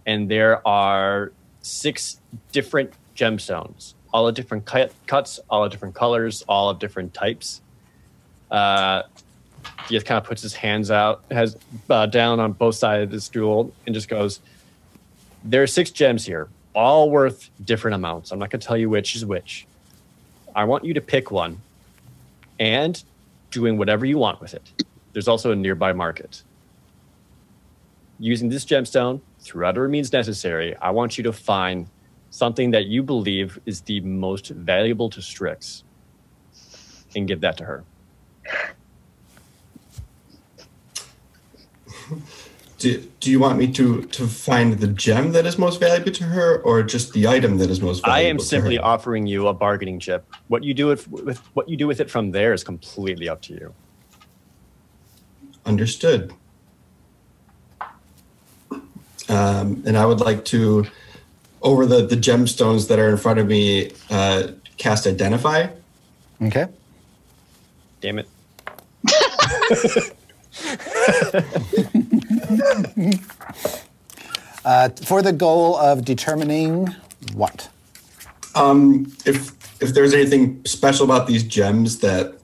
And 0.05 0.29
there 0.29 0.65
are 0.67 1.31
six 1.61 2.21
different 2.51 2.93
gemstones, 3.15 3.93
all 4.15 4.29
of 4.29 4.33
different 4.33 4.63
cut, 4.63 4.93
cuts, 5.07 5.41
all 5.49 5.65
of 5.65 5.71
different 5.73 5.93
colors, 5.93 6.41
all 6.47 6.69
of 6.69 6.79
different 6.79 7.13
types. 7.13 7.59
Uh, 8.49 9.01
he 9.89 9.95
just 9.95 10.05
kind 10.05 10.17
of 10.17 10.23
puts 10.23 10.41
his 10.41 10.53
hands 10.53 10.89
out, 10.89 11.25
has 11.29 11.57
uh, 11.89 12.05
down 12.05 12.39
on 12.39 12.53
both 12.53 12.75
sides 12.75 13.03
of 13.03 13.11
the 13.11 13.19
stool, 13.19 13.73
and 13.85 13.93
just 13.93 14.07
goes, 14.07 14.39
There 15.43 15.61
are 15.61 15.67
six 15.67 15.91
gems 15.91 16.25
here, 16.25 16.47
all 16.73 17.11
worth 17.11 17.49
different 17.65 17.95
amounts. 17.95 18.31
I'm 18.31 18.39
not 18.39 18.49
going 18.51 18.61
to 18.61 18.65
tell 18.65 18.77
you 18.77 18.89
which 18.89 19.17
is 19.17 19.25
which. 19.25 19.67
I 20.55 20.63
want 20.63 20.85
you 20.85 20.93
to 20.93 21.01
pick 21.01 21.29
one 21.29 21.59
and 22.57 23.03
doing 23.51 23.77
whatever 23.77 24.05
you 24.05 24.17
want 24.17 24.39
with 24.39 24.53
it. 24.53 24.63
There's 25.11 25.27
also 25.27 25.51
a 25.51 25.57
nearby 25.57 25.91
market 25.91 26.41
using 28.17 28.47
this 28.47 28.63
gemstone 28.63 29.19
through 29.41 29.65
whatever 29.65 29.89
means 29.89 30.13
necessary, 30.13 30.73
I 30.77 30.91
want 30.91 31.17
you 31.17 31.23
to 31.25 31.33
find 31.33 31.87
something 32.29 32.71
that 32.71 32.85
you 32.85 33.03
believe 33.03 33.59
is 33.65 33.81
the 33.81 33.99
most 34.01 34.49
valuable 34.49 35.09
to 35.09 35.21
Strix 35.21 35.83
and 37.15 37.27
give 37.27 37.41
that 37.41 37.57
to 37.57 37.65
her. 37.65 37.83
Do, 42.77 43.01
do 43.21 43.31
you 43.31 43.39
want 43.39 43.57
me 43.57 43.71
to 43.71 44.03
to 44.03 44.27
find 44.27 44.73
the 44.73 44.87
gem 44.87 45.31
that 45.31 45.45
is 45.45 45.57
most 45.57 45.79
valuable 45.79 46.11
to 46.11 46.25
her, 46.25 46.61
or 46.61 46.83
just 46.83 47.13
the 47.13 47.25
item 47.25 47.57
that 47.59 47.69
is 47.69 47.81
most 47.81 48.03
valuable? 48.03 48.27
I 48.27 48.29
am 48.29 48.37
simply 48.37 48.75
her? 48.75 48.83
offering 48.83 49.25
you 49.25 49.47
a 49.47 49.53
bargaining 49.53 49.97
chip. 49.97 50.25
What 50.49 50.63
you 50.63 50.73
do 50.73 50.87
with, 50.87 51.09
with 51.09 51.37
what 51.55 51.69
you 51.69 51.77
do 51.77 51.87
with 51.87 52.01
it 52.01 52.11
from 52.11 52.31
there 52.31 52.51
is 52.53 52.65
completely 52.65 53.29
up 53.29 53.41
to 53.43 53.53
you. 53.53 53.73
Understood. 55.65 56.33
Um, 59.29 59.81
and 59.87 59.97
I 59.97 60.05
would 60.05 60.19
like 60.19 60.45
to, 60.45 60.85
over 61.65 61.85
the, 61.85 62.05
the 62.05 62.15
gemstones 62.15 62.87
that 62.87 62.99
are 62.99 63.09
in 63.09 63.17
front 63.17 63.39
of 63.39 63.47
me, 63.47 63.91
uh, 64.11 64.47
cast 64.77 65.07
Identify. 65.07 65.67
Okay. 66.41 66.67
Damn 67.99 68.19
it. 68.19 68.29
Uh, 74.63 74.89
for 75.03 75.21
the 75.21 75.31
goal 75.31 75.77
of 75.77 76.03
determining 76.03 76.87
what? 77.33 77.69
Um, 78.55 79.15
if 79.23 79.51
if 79.79 79.93
there's 79.93 80.11
anything 80.11 80.65
special 80.65 81.05
about 81.05 81.27
these 81.27 81.43
gems 81.43 81.99
that, 81.99 82.39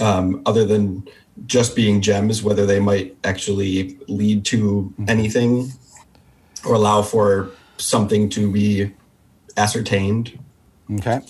um, 0.00 0.42
other 0.46 0.64
than 0.64 1.06
just 1.46 1.76
being 1.76 2.00
gems, 2.00 2.42
whether 2.42 2.66
they 2.66 2.80
might 2.80 3.16
actually 3.22 3.96
lead 4.08 4.44
to 4.46 4.92
anything 5.06 5.70
or 6.64 6.74
allow 6.74 7.02
for 7.02 7.52
something 7.80 8.28
to 8.30 8.50
be 8.50 8.92
ascertained. 9.56 10.38
Okay. 10.92 11.20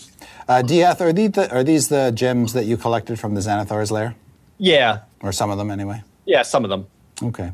Uh, 0.48 0.62
Dieth, 0.62 1.01
are 1.01 1.12
these, 1.12 1.30
the, 1.32 1.51
are 1.55 1.62
these 1.62 1.88
the 1.88 2.11
gems 2.11 2.53
that 2.53 2.64
you 2.64 2.76
collected 2.76 3.18
from 3.18 3.34
the 3.34 3.40
Xanathar's 3.40 3.90
lair? 3.90 4.16
Yeah. 4.59 5.01
Or 5.22 5.32
some 5.32 5.51
of 5.51 5.59
them, 5.59 5.70
anyway? 5.70 6.03
Yeah, 6.24 6.42
some 6.42 6.64
of 6.64 6.70
them. 6.70 6.86
Okay. 7.22 7.53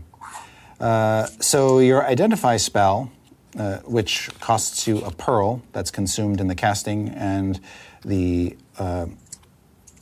Uh, 0.80 1.26
so 1.40 1.78
your 1.78 2.04
identify 2.06 2.56
spell, 2.56 3.10
uh, 3.58 3.78
which 3.78 4.30
costs 4.40 4.86
you 4.86 4.98
a 4.98 5.10
pearl 5.10 5.62
that's 5.72 5.90
consumed 5.90 6.40
in 6.40 6.48
the 6.48 6.54
casting, 6.54 7.08
and 7.08 7.60
the 8.04 8.56
uh, 8.78 9.06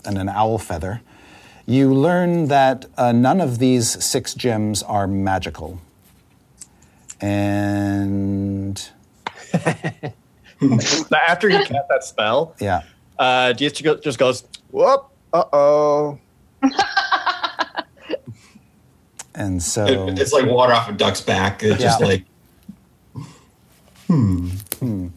and 0.04 0.18
an 0.18 0.28
owl 0.28 0.58
feather, 0.58 1.00
you 1.66 1.94
learn 1.94 2.48
that 2.48 2.86
uh, 2.96 3.12
none 3.12 3.40
of 3.40 3.58
these 3.58 4.04
six 4.04 4.34
gems 4.34 4.82
are 4.82 5.06
magical. 5.06 5.80
And 7.20 8.90
After 11.28 11.48
you 11.48 11.58
cast 11.58 11.88
that 11.88 12.04
spell, 12.04 12.54
yeah, 12.60 12.82
uh, 13.18 13.52
Dieth 13.52 13.74
just 13.74 14.02
just 14.02 14.18
goes, 14.18 14.44
whoop, 14.70 15.06
uh 15.32 15.44
oh. 15.52 16.18
and 19.34 19.62
so 19.62 19.84
It- 19.86 20.18
it's 20.18 20.32
like 20.32 20.46
water 20.46 20.72
off 20.72 20.88
a 20.88 20.92
duck's 20.92 21.20
back. 21.20 21.62
It's 21.62 21.82
just 21.82 22.00
like, 22.00 22.24
hmm. 24.06 24.48
hmm. 24.78 25.08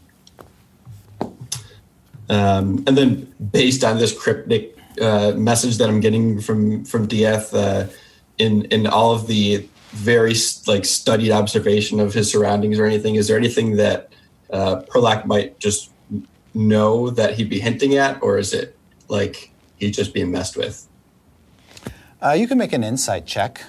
Um, 2.30 2.84
and 2.86 2.98
then 2.98 3.34
based 3.52 3.86
on 3.86 4.00
this 4.00 4.18
cryptic 4.18 4.78
uh, 5.02 5.32
message 5.36 5.78
that 5.78 5.88
I'm 5.88 6.02
getting 6.02 6.41
from 6.41 6.84
from 6.84 7.08
DF, 7.08 7.54
uh, 7.54 7.88
in 8.38 8.66
in 8.66 8.86
all 8.86 9.14
of 9.14 9.28
the 9.28 9.68
very 9.92 10.36
like 10.66 10.86
studied 10.86 11.32
observation 11.32 12.00
of 12.00 12.14
his 12.14 12.32
surroundings 12.32 12.80
or 12.80 12.86
anything, 12.86 13.16
is 13.16 13.28
there 13.28 13.38
anything 13.38 13.78
that 13.78 14.12
uh, 14.52 14.82
Perlac 14.90 15.26
might 15.26 15.60
just 15.60 15.92
know 16.54 17.10
that 17.10 17.36
he'd 17.36 17.50
be 17.50 17.60
hinting 17.60 17.96
at, 17.96 18.22
or 18.22 18.38
is 18.38 18.54
it 18.54 18.78
like 19.08 19.52
he's 19.78 19.96
just 19.96 20.14
being 20.14 20.32
messed 20.32 20.58
with? 20.58 20.88
Uh, 22.22 22.32
you 22.32 22.48
can 22.48 22.58
make 22.58 22.74
an 22.74 22.84
insight 22.84 23.26
check. 23.26 23.64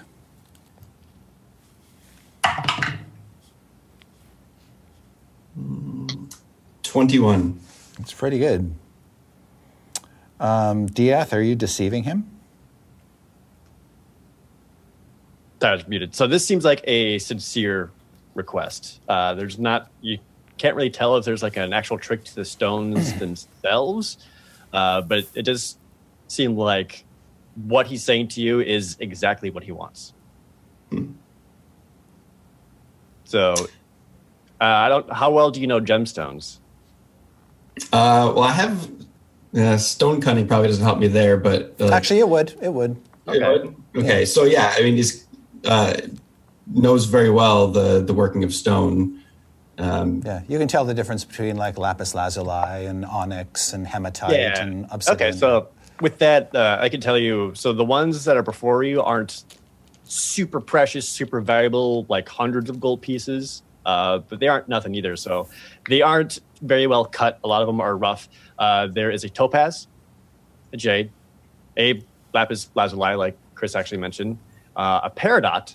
Twenty 6.82 7.18
one. 7.18 7.60
It's 8.00 8.12
pretty 8.12 8.38
good. 8.38 8.74
Um, 10.40 10.86
Dieth, 10.86 11.32
are 11.32 11.42
you 11.42 11.54
deceiving 11.54 12.04
him? 12.04 12.27
That 15.60 15.72
was 15.72 15.88
muted. 15.88 16.14
So 16.14 16.26
this 16.26 16.46
seems 16.46 16.64
like 16.64 16.82
a 16.84 17.18
sincere 17.18 17.90
request. 18.34 19.00
Uh, 19.08 19.34
there's 19.34 19.58
not 19.58 19.90
you 20.00 20.18
can't 20.56 20.76
really 20.76 20.90
tell 20.90 21.16
if 21.16 21.24
there's 21.24 21.42
like 21.42 21.56
an 21.56 21.72
actual 21.72 21.98
trick 21.98 22.24
to 22.24 22.34
the 22.34 22.44
stones 22.44 23.12
themselves, 23.18 24.18
uh, 24.72 25.00
but 25.02 25.24
it 25.34 25.42
does 25.42 25.76
seem 26.28 26.56
like 26.56 27.04
what 27.66 27.86
he's 27.86 28.04
saying 28.04 28.28
to 28.28 28.40
you 28.40 28.60
is 28.60 28.96
exactly 29.00 29.50
what 29.50 29.64
he 29.64 29.72
wants. 29.72 30.12
So, 33.24 33.54
uh, 34.60 34.64
I 34.64 34.88
don't. 34.88 35.12
How 35.12 35.30
well 35.30 35.50
do 35.50 35.60
you 35.60 35.66
know 35.66 35.80
gemstones? 35.80 36.58
Uh, 37.92 38.32
well, 38.34 38.44
I 38.44 38.52
have 38.52 38.90
uh, 39.54 39.76
stone 39.76 40.20
cutting 40.20 40.46
probably 40.46 40.68
doesn't 40.68 40.84
help 40.84 40.98
me 40.98 41.08
there, 41.08 41.36
but 41.36 41.74
uh, 41.80 41.90
Actually, 41.90 42.20
it 42.20 42.28
would. 42.28 42.54
It 42.62 42.72
would. 42.72 42.96
okay. 43.26 43.70
Okay, 43.96 44.24
so 44.24 44.44
yeah, 44.44 44.72
I 44.76 44.82
mean, 44.82 44.96
he's 44.96 45.26
uh, 45.68 45.94
knows 46.66 47.04
very 47.04 47.30
well 47.30 47.68
the 47.68 48.02
the 48.02 48.14
working 48.14 48.42
of 48.44 48.52
stone. 48.52 49.22
Um, 49.78 50.22
Yeah, 50.24 50.42
you 50.48 50.58
can 50.58 50.66
tell 50.66 50.84
the 50.84 50.94
difference 50.94 51.24
between 51.24 51.56
like 51.56 51.78
lapis 51.78 52.14
lazuli 52.14 52.86
and 52.86 53.04
onyx 53.04 53.72
and 53.72 53.86
hematite 53.86 54.32
and 54.32 54.86
obsidian. 54.90 55.30
Okay, 55.30 55.38
so 55.38 55.68
with 56.00 56.18
that, 56.18 56.54
uh, 56.54 56.78
I 56.80 56.88
can 56.88 57.00
tell 57.00 57.18
you. 57.18 57.52
So 57.54 57.72
the 57.72 57.84
ones 57.84 58.24
that 58.24 58.36
are 58.36 58.42
before 58.42 58.82
you 58.82 59.02
aren't 59.02 59.44
super 60.04 60.60
precious, 60.60 61.08
super 61.08 61.40
valuable, 61.40 62.06
like 62.08 62.28
hundreds 62.28 62.70
of 62.70 62.80
gold 62.80 63.02
pieces, 63.02 63.62
uh, 63.86 64.18
but 64.18 64.40
they 64.40 64.48
aren't 64.48 64.68
nothing 64.68 64.94
either. 64.94 65.16
So 65.16 65.48
they 65.88 66.02
aren't 66.02 66.40
very 66.62 66.86
well 66.86 67.04
cut. 67.04 67.38
A 67.44 67.48
lot 67.48 67.62
of 67.62 67.68
them 67.68 67.80
are 67.80 67.96
rough. 67.96 68.28
Uh, 68.58 68.88
there 68.88 69.10
is 69.10 69.22
a 69.22 69.28
topaz, 69.28 69.86
a 70.72 70.76
jade, 70.76 71.12
a 71.76 72.02
lapis 72.34 72.70
lazuli, 72.74 73.14
like 73.14 73.36
Chris 73.54 73.76
actually 73.76 73.98
mentioned, 73.98 74.38
uh, 74.78 75.00
a 75.02 75.10
peridot, 75.10 75.74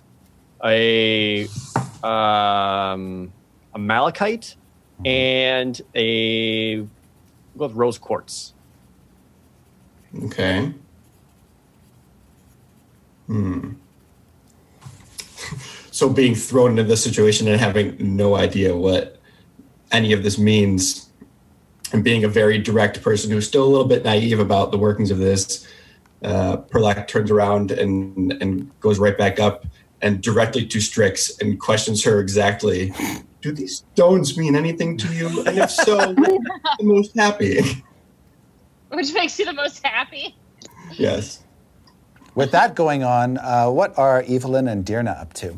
a 0.64 1.44
um, 2.04 3.32
a 3.74 3.80
malachite, 3.80 4.56
and 5.06 5.80
a 5.94 6.78
we'll 7.56 7.70
with 7.70 7.74
rose 7.74 7.98
quartz. 7.98 8.54
Okay. 10.24 10.74
Hmm. 13.28 13.74
so 15.92 16.10
being 16.10 16.36
thrown 16.36 16.72
into 16.72 16.84
this 16.84 17.04
situation 17.04 17.48
and 17.48 17.60
having 17.60 17.98
no 18.00 18.36
idea 18.36 18.76
what 18.76 19.20
any 19.92 20.14
of 20.14 20.24
this 20.24 20.38
means, 20.38 21.10
and 21.92 22.04
being 22.04 22.24
a 22.24 22.28
very 22.28 22.58
direct 22.58 23.02
person 23.04 23.30
who's 23.32 23.48
still 23.48 23.64
a 23.64 23.70
little 23.70 23.88
bit 23.88 24.04
naive 24.04 24.40
about 24.40 24.72
the 24.72 24.78
workings 24.78 25.12
of 25.12 25.18
this, 25.18 25.68
uh, 26.24 26.58
Perlac 26.58 27.08
turns 27.08 27.32
around 27.32 27.72
and 27.72 28.34
and 28.42 28.80
goes 28.80 29.00
right 29.00 29.18
back 29.18 29.40
up 29.40 29.66
and 30.02 30.22
directly 30.22 30.66
to 30.66 30.82
Strix 30.82 31.38
and 31.40 31.60
questions 31.60 32.04
her 32.04 32.20
exactly. 32.20 32.94
Do 33.42 33.52
these 33.52 33.84
stones 33.94 34.38
mean 34.38 34.56
anything 34.56 34.98
to 34.98 35.14
you? 35.14 35.44
And 35.46 35.58
if 35.58 35.72
so, 35.72 35.98
what 36.14 36.18
makes 36.18 36.40
you 36.40 36.78
the 36.78 36.84
most 36.84 37.16
happy? 37.16 37.84
Which 38.90 39.14
makes 39.14 39.40
you 39.40 39.46
the 39.46 39.54
most 39.54 39.86
happy. 39.86 40.36
yes. 40.92 41.44
With 42.36 42.52
that 42.52 42.76
going 42.76 43.04
on, 43.04 43.38
uh, 43.38 43.70
what 43.70 43.98
are 43.98 44.24
Evelyn 44.28 44.68
and 44.68 44.86
Dirna 44.86 45.20
up 45.20 45.34
to? 45.36 45.58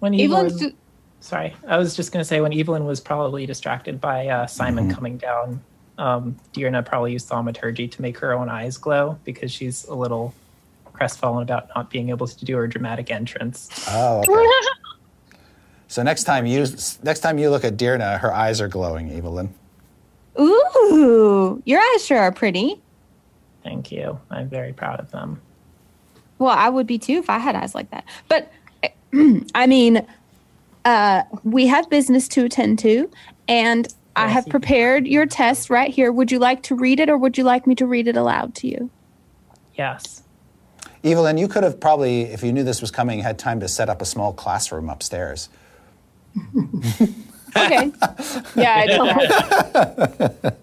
When 0.00 0.18
Evelyn, 0.18 0.58
ju- 0.58 0.74
sorry, 1.20 1.54
I 1.66 1.76
was 1.76 1.94
just 1.94 2.12
going 2.12 2.20
to 2.20 2.24
say 2.24 2.40
when 2.40 2.52
Evelyn 2.58 2.86
was 2.86 3.00
probably 3.00 3.46
distracted 3.46 4.00
by 4.00 4.26
uh, 4.26 4.46
Simon 4.46 4.92
coming 4.92 5.16
down, 5.16 5.62
um, 6.00 6.34
Dearna 6.54 6.84
probably 6.84 7.12
used 7.12 7.28
thaumaturgy 7.28 7.86
to 7.86 8.02
make 8.02 8.18
her 8.18 8.32
own 8.32 8.48
eyes 8.48 8.78
glow 8.78 9.18
because 9.24 9.52
she's 9.52 9.84
a 9.84 9.94
little 9.94 10.34
crestfallen 10.86 11.42
about 11.42 11.68
not 11.76 11.90
being 11.90 12.08
able 12.08 12.26
to 12.26 12.44
do 12.44 12.56
her 12.56 12.66
dramatic 12.66 13.10
entrance. 13.10 13.68
Oh, 13.88 14.20
okay. 14.20 14.46
so 15.88 16.02
next 16.02 16.24
time 16.24 16.46
you 16.46 16.66
next 17.02 17.20
time 17.20 17.38
you 17.38 17.50
look 17.50 17.64
at 17.64 17.76
Dirna, 17.76 18.18
her 18.18 18.32
eyes 18.32 18.62
are 18.62 18.68
glowing, 18.68 19.10
Evelyn. 19.12 19.52
Ooh, 20.40 21.62
your 21.66 21.80
eyes 21.80 22.06
sure 22.06 22.18
are 22.18 22.32
pretty. 22.32 22.80
Thank 23.62 23.92
you. 23.92 24.18
I'm 24.30 24.48
very 24.48 24.72
proud 24.72 25.00
of 25.00 25.10
them. 25.10 25.42
Well, 26.38 26.56
I 26.56 26.70
would 26.70 26.86
be 26.86 26.98
too 26.98 27.18
if 27.18 27.28
I 27.28 27.38
had 27.38 27.54
eyes 27.54 27.74
like 27.74 27.90
that. 27.90 28.06
But 28.26 28.50
I 29.54 29.66
mean, 29.66 30.06
uh, 30.86 31.24
we 31.44 31.66
have 31.66 31.90
business 31.90 32.26
to 32.28 32.46
attend 32.46 32.78
to, 32.78 33.10
and 33.48 33.86
I 34.16 34.28
have 34.28 34.46
prepared 34.46 35.06
your 35.06 35.26
test 35.26 35.70
right 35.70 35.90
here. 35.90 36.12
Would 36.12 36.30
you 36.32 36.38
like 36.38 36.62
to 36.64 36.74
read 36.74 37.00
it, 37.00 37.08
or 37.08 37.16
would 37.16 37.38
you 37.38 37.44
like 37.44 37.66
me 37.66 37.74
to 37.76 37.86
read 37.86 38.08
it 38.08 38.16
aloud 38.16 38.54
to 38.56 38.66
you? 38.68 38.90
Yes. 39.74 40.22
Evelyn, 41.02 41.38
you 41.38 41.48
could 41.48 41.62
have 41.64 41.80
probably, 41.80 42.22
if 42.22 42.42
you 42.42 42.52
knew 42.52 42.62
this 42.62 42.80
was 42.82 42.90
coming, 42.90 43.20
had 43.20 43.38
time 43.38 43.60
to 43.60 43.68
set 43.68 43.88
up 43.88 44.02
a 44.02 44.04
small 44.04 44.32
classroom 44.32 44.88
upstairs. 44.90 45.48
Okay. 47.56 47.90
yeah, 48.54 48.74
I 48.76 48.86
know. 48.86 50.52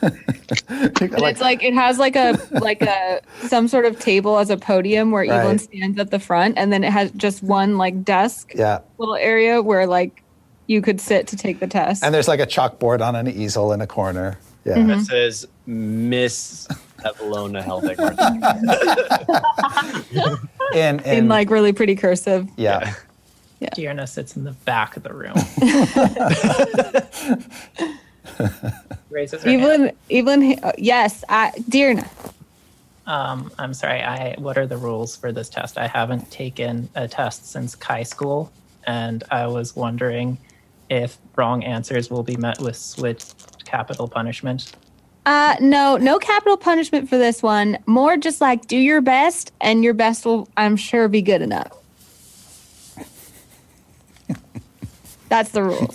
And 0.00 1.22
it's 1.22 1.40
like 1.40 1.62
it 1.62 1.74
has 1.74 1.98
like 1.98 2.16
a 2.16 2.36
like 2.50 2.82
a 2.82 3.20
some 3.42 3.68
sort 3.68 3.86
of 3.86 4.00
table 4.00 4.38
as 4.38 4.50
a 4.50 4.56
podium 4.56 5.12
where 5.12 5.22
Evelyn 5.24 5.58
stands 5.60 5.96
at 6.00 6.10
the 6.10 6.18
front, 6.18 6.58
and 6.58 6.72
then 6.72 6.82
it 6.82 6.90
has 6.92 7.12
just 7.12 7.42
one 7.44 7.78
like 7.78 8.02
desk 8.02 8.52
Yeah. 8.54 8.80
little 8.98 9.14
area 9.14 9.62
where 9.62 9.86
like 9.86 10.23
you 10.66 10.82
could 10.82 11.00
sit 11.00 11.26
to 11.28 11.36
take 11.36 11.60
the 11.60 11.66
test. 11.66 12.04
And 12.04 12.14
there's 12.14 12.28
like 12.28 12.40
a 12.40 12.46
chalkboard 12.46 13.00
on 13.06 13.16
an 13.16 13.28
easel 13.28 13.72
in 13.72 13.80
a 13.80 13.86
corner. 13.86 14.38
Yeah. 14.64 14.76
Mm-hmm. 14.76 14.88
That 14.88 15.00
says 15.04 15.46
Miss 15.66 16.66
Evelona 17.04 17.62
Helvig. 17.62 17.98
In, 20.74 20.98
in, 21.00 21.18
in 21.18 21.28
like 21.28 21.50
really 21.50 21.72
pretty 21.72 21.94
cursive. 21.94 22.48
yeah. 22.56 22.94
Dearna 23.76 24.08
sits 24.08 24.36
in 24.36 24.44
the 24.44 24.52
back 24.52 24.96
of 24.96 25.04
the 25.04 25.14
room. 25.14 25.34
Raises 29.10 29.42
her 29.42 29.50
hand. 29.50 29.62
Evelyn, 29.62 29.92
Evelyn, 30.10 30.58
uh, 30.62 30.72
yes, 30.76 31.24
I, 31.28 31.52
Dearna. 31.70 32.08
Um, 33.06 33.50
I'm 33.58 33.74
sorry. 33.74 34.02
I 34.02 34.34
what 34.38 34.58
are 34.58 34.66
the 34.66 34.76
rules 34.76 35.16
for 35.16 35.32
this 35.32 35.48
test? 35.48 35.78
I 35.78 35.86
haven't 35.86 36.30
taken 36.30 36.88
a 36.94 37.06
test 37.06 37.50
since 37.50 37.74
Kai 37.74 38.02
school, 38.02 38.50
and 38.86 39.22
I 39.30 39.46
was 39.46 39.76
wondering 39.76 40.38
if 40.90 41.18
wrong 41.36 41.64
answers 41.64 42.10
will 42.10 42.22
be 42.22 42.36
met 42.36 42.60
with 42.60 42.76
swift 42.76 43.64
capital 43.64 44.08
punishment. 44.08 44.72
Uh, 45.26 45.56
no, 45.60 45.96
no 45.96 46.18
capital 46.18 46.56
punishment 46.56 47.08
for 47.08 47.16
this 47.16 47.42
one. 47.42 47.78
More 47.86 48.16
just 48.16 48.40
like 48.40 48.66
do 48.66 48.76
your 48.76 49.00
best, 49.00 49.52
and 49.60 49.82
your 49.82 49.94
best 49.94 50.26
will, 50.26 50.48
I'm 50.56 50.76
sure, 50.76 51.08
be 51.08 51.22
good 51.22 51.42
enough. 51.42 51.72
That's 55.28 55.50
the 55.50 55.62
rule. 55.62 55.94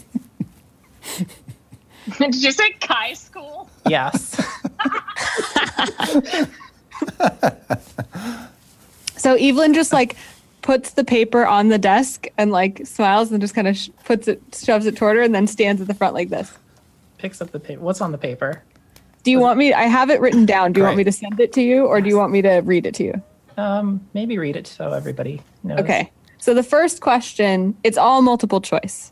Did 2.18 2.42
you 2.42 2.52
say 2.52 2.72
Kai 2.80 3.14
school? 3.14 3.70
Yes. 3.88 4.36
So 9.20 9.36
Evelyn 9.36 9.74
just 9.74 9.92
like 9.92 10.16
puts 10.62 10.92
the 10.92 11.04
paper 11.04 11.46
on 11.46 11.70
the 11.70 11.78
desk 11.78 12.28
and 12.38 12.52
like 12.52 12.86
smiles 12.86 13.32
and 13.32 13.42
just 13.42 13.56
kind 13.56 13.68
of 13.68 13.78
sh- 13.78 13.90
puts 14.06 14.28
it, 14.28 14.42
shoves 14.54 14.86
it 14.86 14.96
toward 14.98 15.18
her, 15.18 15.24
and 15.24 15.34
then 15.34 15.48
stands 15.48 15.82
at 15.82 15.88
the 15.88 15.94
front 15.94 16.14
like 16.14 16.30
this. 16.30 16.52
Picks 17.18 17.42
up 17.42 17.52
the 17.52 17.60
paper. 17.60 17.82
What's 17.82 18.02
on 18.02 18.12
the 18.12 18.18
paper? 18.18 18.64
Do 19.24 19.32
you 19.32 19.40
want 19.40 19.58
me? 19.58 19.74
I 19.74 19.84
have 19.84 20.10
it 20.10 20.22
written 20.22 20.46
down. 20.46 20.72
Do 20.72 20.80
you 20.80 20.86
want 20.86 20.98
me 20.98 21.04
to 21.04 21.12
send 21.12 21.40
it 21.40 21.52
to 21.54 21.62
you, 21.62 21.86
or 21.86 22.00
do 22.00 22.08
you 22.08 22.18
want 22.18 22.32
me 22.32 22.42
to 22.42 22.60
read 22.60 22.86
it 22.86 22.94
to 22.96 23.04
you? 23.04 23.22
Um, 23.58 24.00
maybe 24.14 24.38
read 24.38 24.56
it 24.56 24.68
so 24.68 24.94
everybody 24.94 25.42
knows. 25.64 25.80
Okay. 25.80 26.10
So 26.38 26.54
the 26.54 26.64
first 26.64 27.02
question, 27.02 27.76
it's 27.84 27.98
all 27.98 28.22
multiple 28.22 28.62
choice. 28.62 29.12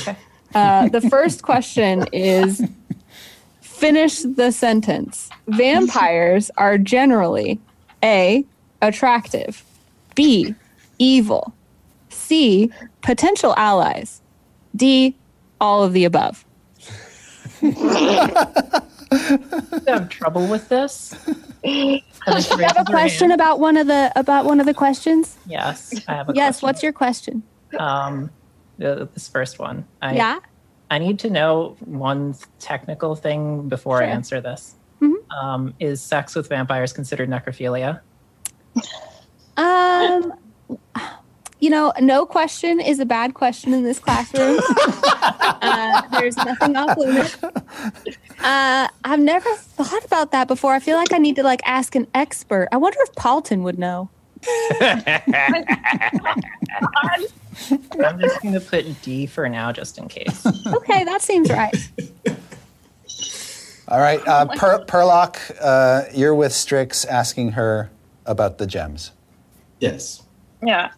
Okay. 0.00 0.16
Uh, 0.54 0.88
the 0.88 1.00
first 1.00 1.42
question 1.42 2.06
is 2.12 2.62
finish 3.60 4.20
the 4.20 4.52
sentence. 4.52 5.28
Vampires 5.48 6.50
are 6.56 6.78
generally 6.78 7.58
A, 8.04 8.44
attractive, 8.80 9.64
B, 10.14 10.54
evil, 11.02 11.52
C, 12.10 12.70
potential 13.02 13.54
allies, 13.56 14.22
D, 14.74 15.18
all 15.60 15.82
of 15.82 15.92
the 15.92 16.04
above. 16.04 16.44
have 19.86 20.08
trouble 20.08 20.46
with 20.46 20.68
this. 20.68 21.14
You 21.64 22.00
have 22.26 22.76
a 22.78 22.84
question 22.84 23.30
about 23.32 23.58
one 23.60 23.76
of 23.76 23.86
the 23.86 24.10
about 24.16 24.44
one 24.44 24.58
of 24.60 24.66
the 24.66 24.74
questions? 24.74 25.36
Yes, 25.46 25.92
I 26.08 26.14
have 26.14 26.28
a 26.28 26.32
Yes, 26.34 26.54
question. 26.60 26.66
what's 26.66 26.82
your 26.82 26.92
question? 26.92 27.42
um 27.78 28.30
the, 28.78 29.08
this 29.14 29.28
first 29.28 29.58
one? 29.58 29.84
I, 30.00 30.14
yeah? 30.16 30.38
I 30.90 30.98
need 30.98 31.18
to 31.20 31.30
know 31.30 31.76
one 31.84 32.34
technical 32.58 33.14
thing 33.16 33.68
before 33.68 34.02
I 34.02 34.06
answer 34.06 34.40
this. 34.40 34.74
Mhm. 35.00 35.14
Um, 35.42 35.74
is 35.78 36.00
sex 36.02 36.34
with 36.34 36.48
vampires 36.48 36.92
considered 36.92 37.28
necrophilia? 37.28 38.00
Um, 39.56 40.32
you 41.60 41.70
know, 41.70 41.92
no 42.00 42.26
question 42.26 42.80
is 42.80 42.98
a 42.98 43.06
bad 43.06 43.34
question 43.34 43.72
in 43.72 43.84
this 43.84 43.98
classroom. 44.00 44.58
uh, 45.12 46.02
there's 46.10 46.36
nothing 46.36 46.74
off 46.76 46.98
limits. 46.98 47.36
Uh, 47.42 48.88
I've 49.04 49.20
never 49.20 49.48
thought 49.54 50.04
about 50.04 50.32
that 50.32 50.48
before. 50.48 50.72
I 50.74 50.80
feel 50.80 50.96
like 50.96 51.12
I 51.12 51.18
need 51.18 51.36
to 51.36 51.44
like 51.44 51.60
ask 51.64 51.94
an 51.94 52.08
expert. 52.14 52.68
I 52.72 52.78
wonder 52.78 52.98
if 53.02 53.12
Paultin 53.14 53.62
would 53.62 53.78
know. 53.78 54.10
I'm 58.04 58.18
just 58.20 58.42
going 58.42 58.54
to 58.54 58.60
put 58.60 59.02
D 59.02 59.26
for 59.26 59.48
now, 59.48 59.70
just 59.70 59.98
in 59.98 60.08
case. 60.08 60.44
Okay, 60.66 61.04
that 61.04 61.22
seems 61.22 61.48
right. 61.48 61.76
All 63.86 64.00
right, 64.00 64.26
uh, 64.26 64.46
per- 64.46 64.84
Perlock, 64.86 65.38
uh, 65.60 66.04
you're 66.14 66.34
with 66.34 66.52
Strix 66.52 67.04
asking 67.04 67.52
her 67.52 67.90
about 68.24 68.58
the 68.58 68.66
gems. 68.66 69.12
Yes. 69.80 70.21
Yeah. 70.62 70.90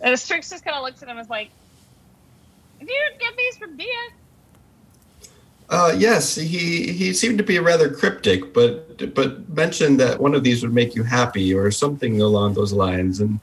And 0.00 0.18
Strix 0.18 0.50
just 0.50 0.64
kind 0.64 0.76
of 0.76 0.82
looks 0.82 1.02
at 1.02 1.08
him 1.08 1.18
is 1.18 1.30
like, 1.30 1.50
"Did 2.80 2.88
you 2.88 3.10
get 3.18 3.36
these 3.36 3.56
from 3.56 3.76
Dieth?" 3.76 4.12
Uh, 5.68 5.94
yes, 5.96 6.36
he 6.36 6.92
he 6.92 7.12
seemed 7.12 7.38
to 7.38 7.44
be 7.44 7.58
rather 7.58 7.90
cryptic, 7.90 8.54
but 8.54 9.14
but 9.14 9.48
mentioned 9.48 9.98
that 9.98 10.20
one 10.20 10.34
of 10.34 10.44
these 10.44 10.62
would 10.62 10.72
make 10.72 10.94
you 10.94 11.02
happy 11.02 11.52
or 11.52 11.70
something 11.70 12.20
along 12.20 12.54
those 12.54 12.72
lines. 12.72 13.20
And 13.20 13.40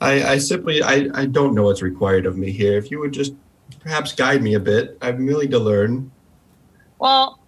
I, 0.00 0.32
I 0.32 0.38
simply 0.38 0.82
I, 0.82 1.08
I 1.14 1.26
don't 1.26 1.54
know 1.54 1.64
what's 1.64 1.82
required 1.82 2.26
of 2.26 2.36
me 2.36 2.50
here. 2.50 2.76
If 2.76 2.90
you 2.90 3.00
would 3.00 3.12
just 3.12 3.34
perhaps 3.80 4.12
guide 4.12 4.42
me 4.42 4.54
a 4.54 4.60
bit, 4.60 4.98
I'm 5.00 5.24
willing 5.24 5.50
to 5.52 5.58
learn. 5.58 6.10
Well, 6.98 7.38
as 7.38 7.41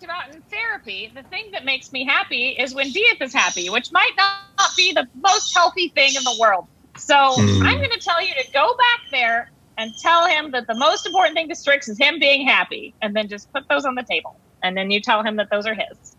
talked 0.00 0.28
about 0.28 0.34
in 0.34 0.42
therapy, 0.42 1.10
the 1.14 1.22
thing 1.24 1.44
that 1.52 1.64
makes 1.64 1.92
me 1.92 2.04
happy 2.04 2.50
is 2.50 2.74
when 2.74 2.90
Dieth 2.92 3.20
is 3.20 3.32
happy, 3.32 3.68
which 3.68 3.90
might 3.92 4.10
not 4.16 4.70
be 4.76 4.92
the 4.92 5.06
most 5.14 5.54
healthy 5.54 5.88
thing 5.88 6.14
in 6.16 6.24
the 6.24 6.36
world. 6.40 6.66
So 6.96 7.14
Hmm. 7.34 7.62
I'm 7.62 7.76
going 7.76 7.90
to 7.90 8.00
tell 8.00 8.22
you 8.22 8.34
to 8.34 8.44
go 8.52 8.66
back 8.76 9.00
there 9.10 9.50
and 9.78 9.92
tell 10.02 10.26
him 10.26 10.50
that 10.52 10.66
the 10.66 10.74
most 10.74 11.06
important 11.06 11.34
thing 11.36 11.48
to 11.48 11.54
Strix 11.54 11.88
is 11.88 11.98
him 11.98 12.18
being 12.18 12.46
happy, 12.46 12.94
and 13.00 13.14
then 13.16 13.28
just 13.28 13.50
put 13.52 13.64
those 13.68 13.84
on 13.84 13.94
the 13.94 14.04
table, 14.08 14.38
and 14.62 14.76
then 14.76 14.90
you 14.90 15.00
tell 15.00 15.22
him 15.22 15.36
that 15.36 15.48
those 15.50 15.66
are 15.66 15.74
his. 15.74 16.16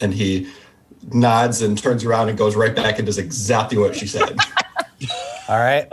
And 0.00 0.14
he 0.14 0.48
nods 1.12 1.62
and 1.62 1.76
turns 1.76 2.04
around 2.04 2.28
and 2.28 2.38
goes 2.38 2.54
right 2.54 2.74
back 2.74 2.98
and 2.98 3.06
does 3.06 3.18
exactly 3.18 3.78
what 3.78 3.96
she 3.96 4.06
said. 4.06 4.36
All 5.48 5.58
right. 5.58 5.88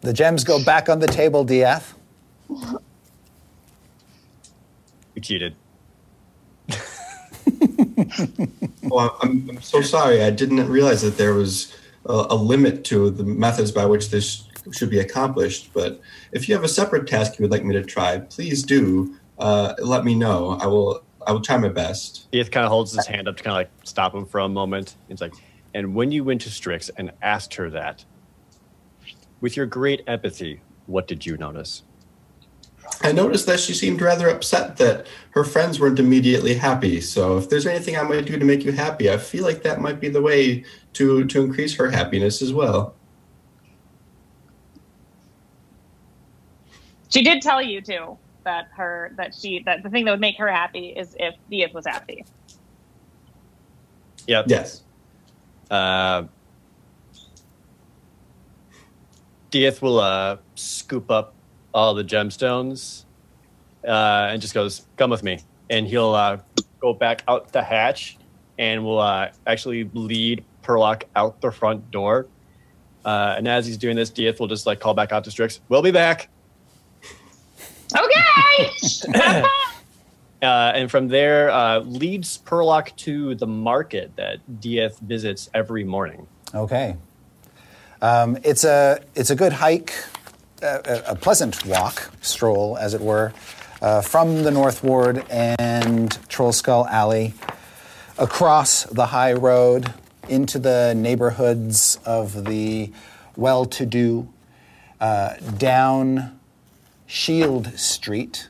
The 0.00 0.12
gems 0.12 0.44
go 0.44 0.62
back 0.62 0.88
on 0.88 0.98
the 0.98 1.06
table, 1.06 1.44
Dieth. 1.44 1.94
Cheated. 5.20 5.54
well, 8.84 9.16
I'm, 9.22 9.48
I'm 9.50 9.62
so 9.62 9.80
sorry. 9.80 10.22
I 10.22 10.30
didn't 10.30 10.68
realize 10.68 11.02
that 11.02 11.16
there 11.16 11.34
was 11.34 11.74
a, 12.06 12.26
a 12.30 12.34
limit 12.34 12.84
to 12.84 13.10
the 13.10 13.24
methods 13.24 13.72
by 13.72 13.86
which 13.86 14.10
this 14.10 14.44
should 14.72 14.90
be 14.90 14.98
accomplished. 14.98 15.70
But 15.72 16.00
if 16.32 16.48
you 16.48 16.54
have 16.54 16.64
a 16.64 16.68
separate 16.68 17.06
task 17.06 17.38
you 17.38 17.44
would 17.44 17.50
like 17.50 17.64
me 17.64 17.74
to 17.74 17.82
try, 17.82 18.18
please 18.18 18.62
do 18.62 19.16
uh, 19.38 19.74
let 19.78 20.04
me 20.04 20.14
know. 20.14 20.58
I 20.60 20.66
will. 20.66 21.02
I 21.26 21.32
will 21.32 21.42
try 21.42 21.58
my 21.58 21.68
best. 21.68 22.30
Dieth 22.32 22.50
kind 22.50 22.64
of 22.64 22.70
holds 22.70 22.92
his 22.94 23.06
hand 23.06 23.28
up 23.28 23.36
to 23.36 23.42
kind 23.42 23.52
of 23.52 23.58
like 23.58 23.70
stop 23.84 24.14
him 24.14 24.24
for 24.24 24.40
a 24.40 24.48
moment. 24.48 24.94
He's 25.08 25.20
like, 25.20 25.34
and 25.74 25.94
when 25.94 26.10
you 26.10 26.24
went 26.24 26.40
to 26.42 26.50
Strix 26.50 26.88
and 26.96 27.12
asked 27.20 27.54
her 27.54 27.68
that, 27.70 28.04
with 29.42 29.54
your 29.54 29.66
great 29.66 30.02
empathy, 30.06 30.62
what 30.86 31.06
did 31.06 31.26
you 31.26 31.36
notice? 31.36 31.82
I 33.02 33.12
noticed 33.12 33.46
that 33.46 33.60
she 33.60 33.74
seemed 33.74 34.00
rather 34.00 34.28
upset 34.28 34.76
that 34.78 35.06
her 35.30 35.44
friends 35.44 35.78
weren't 35.78 35.98
immediately 35.98 36.54
happy. 36.54 37.00
So 37.00 37.38
if 37.38 37.48
there's 37.48 37.66
anything 37.66 37.96
I 37.96 38.02
might 38.02 38.26
do 38.26 38.38
to 38.38 38.44
make 38.44 38.64
you 38.64 38.72
happy, 38.72 39.10
I 39.10 39.18
feel 39.18 39.44
like 39.44 39.62
that 39.62 39.80
might 39.80 40.00
be 40.00 40.08
the 40.08 40.22
way 40.22 40.64
to 40.94 41.24
to 41.26 41.42
increase 41.42 41.74
her 41.76 41.90
happiness 41.90 42.42
as 42.42 42.52
well. 42.52 42.94
She 47.10 47.22
did 47.22 47.40
tell 47.40 47.62
you 47.62 47.80
too 47.80 48.18
that 48.44 48.68
her 48.76 49.12
that 49.16 49.34
she 49.34 49.62
that 49.64 49.82
the 49.82 49.90
thing 49.90 50.04
that 50.04 50.10
would 50.10 50.20
make 50.20 50.38
her 50.38 50.48
happy 50.48 50.88
is 50.88 51.16
if 51.18 51.34
Dieth 51.50 51.72
was 51.72 51.86
happy. 51.86 52.24
Yep. 54.26 54.44
Yes. 54.48 54.82
Uh, 55.70 56.24
Dieth 59.50 59.80
will 59.80 60.00
uh, 60.00 60.36
scoop 60.54 61.10
up 61.10 61.34
all 61.74 61.94
the 61.94 62.04
gemstones 62.04 63.04
uh, 63.86 64.28
and 64.30 64.40
just 64.40 64.54
goes, 64.54 64.86
"Come 64.96 65.10
with 65.10 65.22
me," 65.22 65.40
and 65.70 65.86
he'll 65.86 66.14
uh, 66.14 66.38
go 66.80 66.92
back 66.92 67.22
out 67.28 67.52
the 67.52 67.62
hatch 67.62 68.18
and 68.58 68.84
will 68.84 68.98
uh, 68.98 69.30
actually 69.46 69.88
lead 69.94 70.44
Perlock 70.62 71.04
out 71.16 71.40
the 71.40 71.50
front 71.50 71.90
door. 71.90 72.26
Uh, 73.04 73.34
and 73.38 73.48
as 73.48 73.66
he's 73.66 73.78
doing 73.78 73.96
this, 73.96 74.10
Dieth 74.10 74.40
will 74.40 74.48
just 74.48 74.66
like 74.66 74.80
call 74.80 74.94
back 74.94 75.12
out 75.12 75.24
to 75.24 75.30
Strix. 75.30 75.60
We'll 75.68 75.82
be 75.82 75.92
back. 75.92 76.28
Okay. 77.96 79.42
Uh, 80.40 80.70
and 80.74 80.90
from 80.90 81.08
there, 81.08 81.50
uh, 81.50 81.80
leads 81.80 82.38
Perlock 82.38 82.94
to 82.96 83.34
the 83.34 83.46
market 83.46 84.14
that 84.16 84.38
Dieth 84.60 84.98
visits 85.00 85.50
every 85.52 85.82
morning. 85.82 86.26
Okay. 86.54 86.96
Um, 88.00 88.38
it's 88.44 88.62
a 88.62 89.00
it's 89.16 89.30
a 89.30 89.34
good 89.34 89.52
hike, 89.52 89.92
a, 90.62 91.16
pleasant 91.16 91.64
walk, 91.66 92.10
stroll, 92.20 92.76
as 92.78 92.94
it 92.94 93.00
were, 93.00 93.32
uh, 93.80 94.00
from 94.00 94.42
the 94.42 94.50
North 94.50 94.82
Ward 94.82 95.24
and 95.30 96.10
Trollskull 96.28 96.88
Alley, 96.88 97.34
across 98.18 98.84
the 98.84 99.06
high 99.06 99.32
road 99.32 99.92
into 100.28 100.58
the 100.58 100.94
neighborhoods 100.96 101.98
of 102.04 102.44
the 102.44 102.92
well-to-do, 103.36 104.28
uh, 105.00 105.34
down 105.56 106.38
Shield 107.06 107.78
Street 107.78 108.48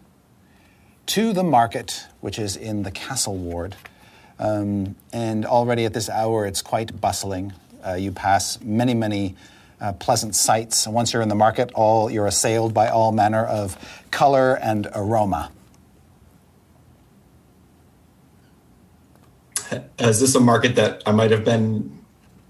to 1.07 1.33
the 1.33 1.45
market, 1.45 2.07
which 2.21 2.39
is 2.39 2.57
in 2.57 2.83
the 2.83 2.91
Castle 2.91 3.37
Ward. 3.37 3.77
Um, 4.39 4.97
and 5.13 5.45
already 5.45 5.85
at 5.85 5.95
this 5.95 6.09
hour, 6.09 6.47
it's 6.47 6.63
quite 6.63 7.01
bustling. 7.01 7.53
Uh, 7.87 7.95
you 7.95 8.13
pass 8.13 8.61
many, 8.63 8.95
many 8.95 9.37
uh, 9.81 9.93
pleasant 9.95 10.35
sights. 10.35 10.87
And 10.87 10.95
once 10.95 11.13
you're 11.13 11.23
in 11.23 11.29
the 11.29 11.35
market, 11.35 11.71
all 11.75 12.11
you're 12.11 12.27
assailed 12.27 12.75
by 12.75 12.89
all 12.89 13.13
manner 13.13 13.45
of 13.45 13.77
color 14.11 14.55
and 14.55 14.89
aroma. 14.95 15.51
Is 19.99 20.21
this 20.21 20.35
a 20.35 20.41
market 20.41 20.77
that 20.77 21.03
I 21.05 21.13
might 21.13 21.31
have 21.31 21.45
been 21.45 21.99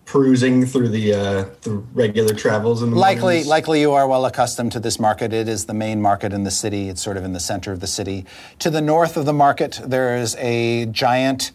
perusing 0.04 0.64
through 0.64 0.88
the 0.88 1.12
uh, 1.12 1.44
the 1.62 1.72
regular 1.92 2.32
travels 2.32 2.82
in 2.82 2.90
the 2.90 2.96
Likely, 2.96 3.22
mornings? 3.22 3.46
likely 3.46 3.80
you 3.80 3.92
are 3.92 4.06
well 4.08 4.24
accustomed 4.24 4.72
to 4.72 4.80
this 4.80 4.98
market. 5.00 5.32
It 5.32 5.48
is 5.48 5.66
the 5.66 5.74
main 5.74 6.00
market 6.00 6.32
in 6.32 6.44
the 6.44 6.50
city. 6.50 6.88
It's 6.88 7.02
sort 7.02 7.16
of 7.16 7.24
in 7.24 7.32
the 7.32 7.40
center 7.40 7.72
of 7.72 7.80
the 7.80 7.86
city. 7.86 8.24
To 8.60 8.70
the 8.70 8.80
north 8.80 9.16
of 9.16 9.26
the 9.26 9.32
market, 9.32 9.80
there 9.84 10.16
is 10.16 10.36
a 10.36 10.86
giant, 10.86 11.50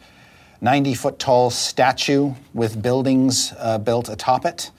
90 0.62 0.94
foot 0.94 1.18
tall 1.18 1.50
statue 1.50 2.34
with 2.54 2.82
buildings 2.82 3.54
uh, 3.58 3.78
built 3.78 4.10
atop 4.10 4.46
it 4.46 4.70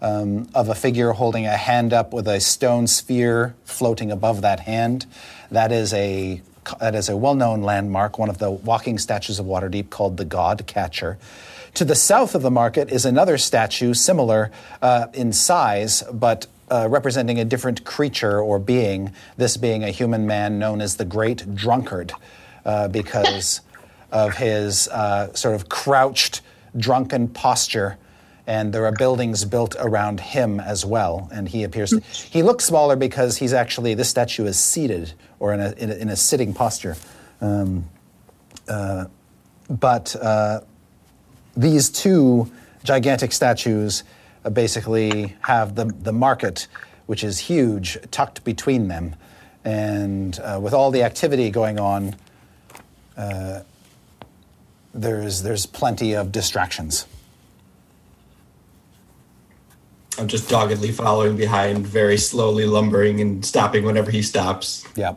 um, 0.00 0.48
of 0.54 0.68
a 0.68 0.74
figure 0.74 1.12
holding 1.12 1.46
a 1.46 1.56
hand 1.56 1.92
up 1.92 2.12
with 2.12 2.28
a 2.28 2.40
stone 2.40 2.86
sphere 2.86 3.54
floating 3.64 4.10
above 4.10 4.42
that 4.42 4.60
hand. 4.60 5.06
That 5.50 5.72
is 5.72 5.92
a 5.92 6.42
that 6.80 6.96
is 6.96 7.08
a 7.08 7.16
well-known 7.16 7.62
landmark, 7.62 8.18
one 8.18 8.28
of 8.28 8.38
the 8.38 8.50
walking 8.50 8.98
statues 8.98 9.38
of 9.38 9.46
Waterdeep 9.46 9.88
called 9.88 10.16
the 10.16 10.24
God 10.24 10.66
Catcher. 10.66 11.16
To 11.74 11.84
the 11.84 11.94
south 11.94 12.34
of 12.34 12.42
the 12.42 12.50
market 12.50 12.90
is 12.90 13.04
another 13.04 13.38
statue 13.38 13.94
similar 13.94 14.50
uh, 14.82 15.06
in 15.14 15.32
size, 15.32 16.02
but 16.12 16.46
uh, 16.68 16.88
representing 16.90 17.38
a 17.38 17.44
different 17.44 17.84
creature 17.84 18.40
or 18.40 18.58
being, 18.58 19.12
this 19.36 19.56
being 19.56 19.84
a 19.84 19.90
human 19.90 20.26
man 20.26 20.58
known 20.58 20.80
as 20.80 20.96
the 20.96 21.04
Great 21.04 21.54
Drunkard, 21.54 22.12
uh, 22.64 22.88
because 22.88 23.60
of 24.10 24.36
his 24.36 24.88
uh, 24.88 25.32
sort 25.34 25.54
of 25.54 25.68
crouched, 25.68 26.40
drunken 26.76 27.28
posture. 27.28 27.98
And 28.46 28.72
there 28.72 28.86
are 28.86 28.92
buildings 28.92 29.44
built 29.44 29.74
around 29.78 30.20
him 30.20 30.60
as 30.60 30.84
well. 30.84 31.28
And 31.32 31.48
he 31.48 31.64
appears 31.64 31.90
to, 31.90 32.00
he 32.00 32.42
looks 32.42 32.64
smaller 32.64 32.94
because 32.94 33.36
he's 33.38 33.52
actually, 33.52 33.94
this 33.94 34.08
statue 34.08 34.44
is 34.44 34.58
seated 34.58 35.12
or 35.40 35.52
in 35.52 35.60
a, 35.60 35.72
in 35.72 35.90
a, 35.90 35.94
in 35.94 36.08
a 36.08 36.16
sitting 36.16 36.54
posture. 36.54 36.96
Um, 37.40 37.88
uh, 38.68 39.06
but 39.68 40.14
uh, 40.16 40.60
these 41.56 41.90
two 41.90 42.50
gigantic 42.84 43.32
statues 43.32 44.04
uh, 44.44 44.50
basically 44.50 45.34
have 45.40 45.74
the, 45.74 45.86
the 45.86 46.12
market, 46.12 46.68
which 47.06 47.24
is 47.24 47.38
huge, 47.38 47.98
tucked 48.12 48.44
between 48.44 48.86
them. 48.86 49.16
And 49.64 50.38
uh, 50.38 50.60
with 50.62 50.72
all 50.72 50.92
the 50.92 51.02
activity 51.02 51.50
going 51.50 51.80
on, 51.80 52.14
uh, 53.16 53.62
there's, 54.94 55.42
there's 55.42 55.66
plenty 55.66 56.14
of 56.14 56.30
distractions. 56.30 57.06
I'm 60.18 60.28
just 60.28 60.48
doggedly 60.48 60.92
following 60.92 61.36
behind, 61.36 61.86
very 61.86 62.16
slowly 62.16 62.64
lumbering 62.64 63.20
and 63.20 63.44
stopping 63.44 63.84
whenever 63.84 64.10
he 64.10 64.22
stops. 64.22 64.84
Yeah. 64.96 65.14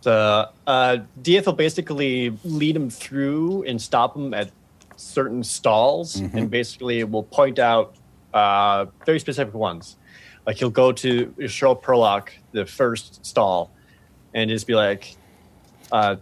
So 0.00 0.46
uh, 0.66 0.98
Dieth 1.20 1.46
will 1.46 1.52
basically 1.52 2.30
lead 2.44 2.76
him 2.76 2.88
through 2.88 3.64
and 3.64 3.80
stop 3.80 4.16
him 4.16 4.32
at 4.32 4.50
certain 4.96 5.42
stalls, 5.44 6.16
and 6.16 6.50
basically 6.50 7.04
will 7.04 7.24
point 7.24 7.58
out 7.58 7.94
uh, 8.32 8.86
very 9.04 9.20
specific 9.20 9.54
ones. 9.54 9.96
Like 10.46 10.56
he'll 10.56 10.70
go 10.70 10.92
to 10.92 11.34
he'll 11.38 11.76
Perlock 11.76 12.30
the 12.52 12.64
first 12.64 13.24
stall, 13.26 13.70
and 14.32 14.48
just 14.48 14.66
be 14.66 14.74
like, 14.74 15.16
uh, 15.92 16.16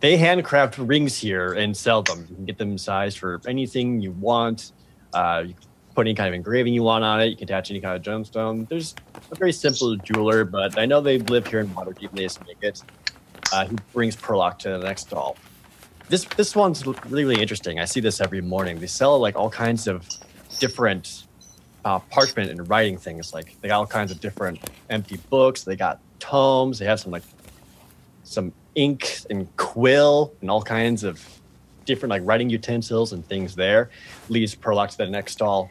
"They 0.00 0.16
handcraft 0.16 0.78
rings 0.78 1.18
here 1.18 1.52
and 1.52 1.76
sell 1.76 2.02
them. 2.02 2.26
You 2.30 2.36
can 2.36 2.44
get 2.46 2.58
them 2.58 2.78
sized 2.78 3.18
for 3.18 3.40
anything 3.46 4.00
you 4.00 4.12
want. 4.12 4.72
Uh, 5.12 5.44
you 5.46 5.54
can 5.54 5.68
put 5.94 6.06
any 6.06 6.14
kind 6.14 6.28
of 6.28 6.34
engraving 6.34 6.74
you 6.74 6.82
want 6.82 7.04
on 7.04 7.20
it. 7.20 7.26
You 7.26 7.36
can 7.36 7.44
attach 7.44 7.70
any 7.70 7.80
kind 7.80 7.96
of 7.96 8.02
gemstone. 8.02 8.68
There's 8.68 8.94
a 9.30 9.34
very 9.34 9.52
simple 9.52 9.96
jeweler, 9.96 10.44
but 10.44 10.78
I 10.78 10.86
know 10.86 11.00
they 11.00 11.18
live 11.18 11.46
here 11.46 11.60
in 11.60 11.68
Waterdeep 11.68 12.10
and 12.10 12.18
they 12.18 12.24
just 12.24 12.44
make 12.46 12.58
it. 12.62 12.82
Uh, 13.52 13.66
he 13.66 13.76
brings 13.92 14.16
Perlock 14.16 14.58
to 14.60 14.70
the 14.70 14.78
next 14.78 15.02
stall. 15.02 15.36
This 16.08 16.24
this 16.36 16.54
one's 16.54 16.84
really 16.86 17.00
really 17.06 17.40
interesting. 17.40 17.78
I 17.78 17.84
see 17.84 18.00
this 18.00 18.20
every 18.20 18.40
morning. 18.40 18.78
They 18.78 18.86
sell 18.86 19.18
like 19.18 19.36
all 19.36 19.50
kinds 19.50 19.86
of 19.86 20.06
different 20.58 21.24
uh, 21.84 21.98
parchment 21.98 22.50
and 22.50 22.68
writing 22.68 22.98
things. 22.98 23.32
Like 23.32 23.60
they 23.60 23.68
got 23.68 23.78
all 23.78 23.86
kinds 23.86 24.10
of 24.10 24.20
different 24.20 24.58
empty 24.90 25.18
books. 25.30 25.64
They 25.64 25.76
got 25.76 26.00
tomes. 26.18 26.78
They 26.78 26.86
have 26.86 27.00
some 27.00 27.12
like 27.12 27.22
some 28.24 28.52
ink 28.74 29.20
and 29.30 29.54
quill 29.56 30.34
and 30.40 30.50
all 30.50 30.62
kinds 30.62 31.04
of 31.04 31.22
different 31.84 32.10
like 32.10 32.22
writing 32.24 32.50
utensils 32.50 33.12
and 33.12 33.26
things 33.26 33.54
there. 33.54 33.90
Leads 34.28 34.54
Perlock 34.54 34.90
to 34.90 34.96
the 34.98 35.06
next 35.06 35.32
stall. 35.32 35.70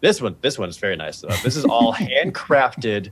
This 0.00 0.20
one, 0.20 0.36
this 0.40 0.58
one 0.58 0.68
is 0.68 0.78
very 0.78 0.96
nice. 0.96 1.20
Though. 1.20 1.28
This 1.44 1.56
is 1.56 1.64
all 1.64 1.92
handcrafted 1.94 3.10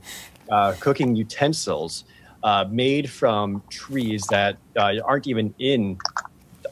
uh, 0.49 0.73
cooking 0.79 1.15
utensils 1.15 2.05
uh, 2.43 2.65
made 2.69 3.09
from 3.09 3.61
trees 3.69 4.23
that 4.29 4.57
uh, 4.77 4.95
aren't 5.03 5.27
even 5.27 5.53
in 5.59 5.97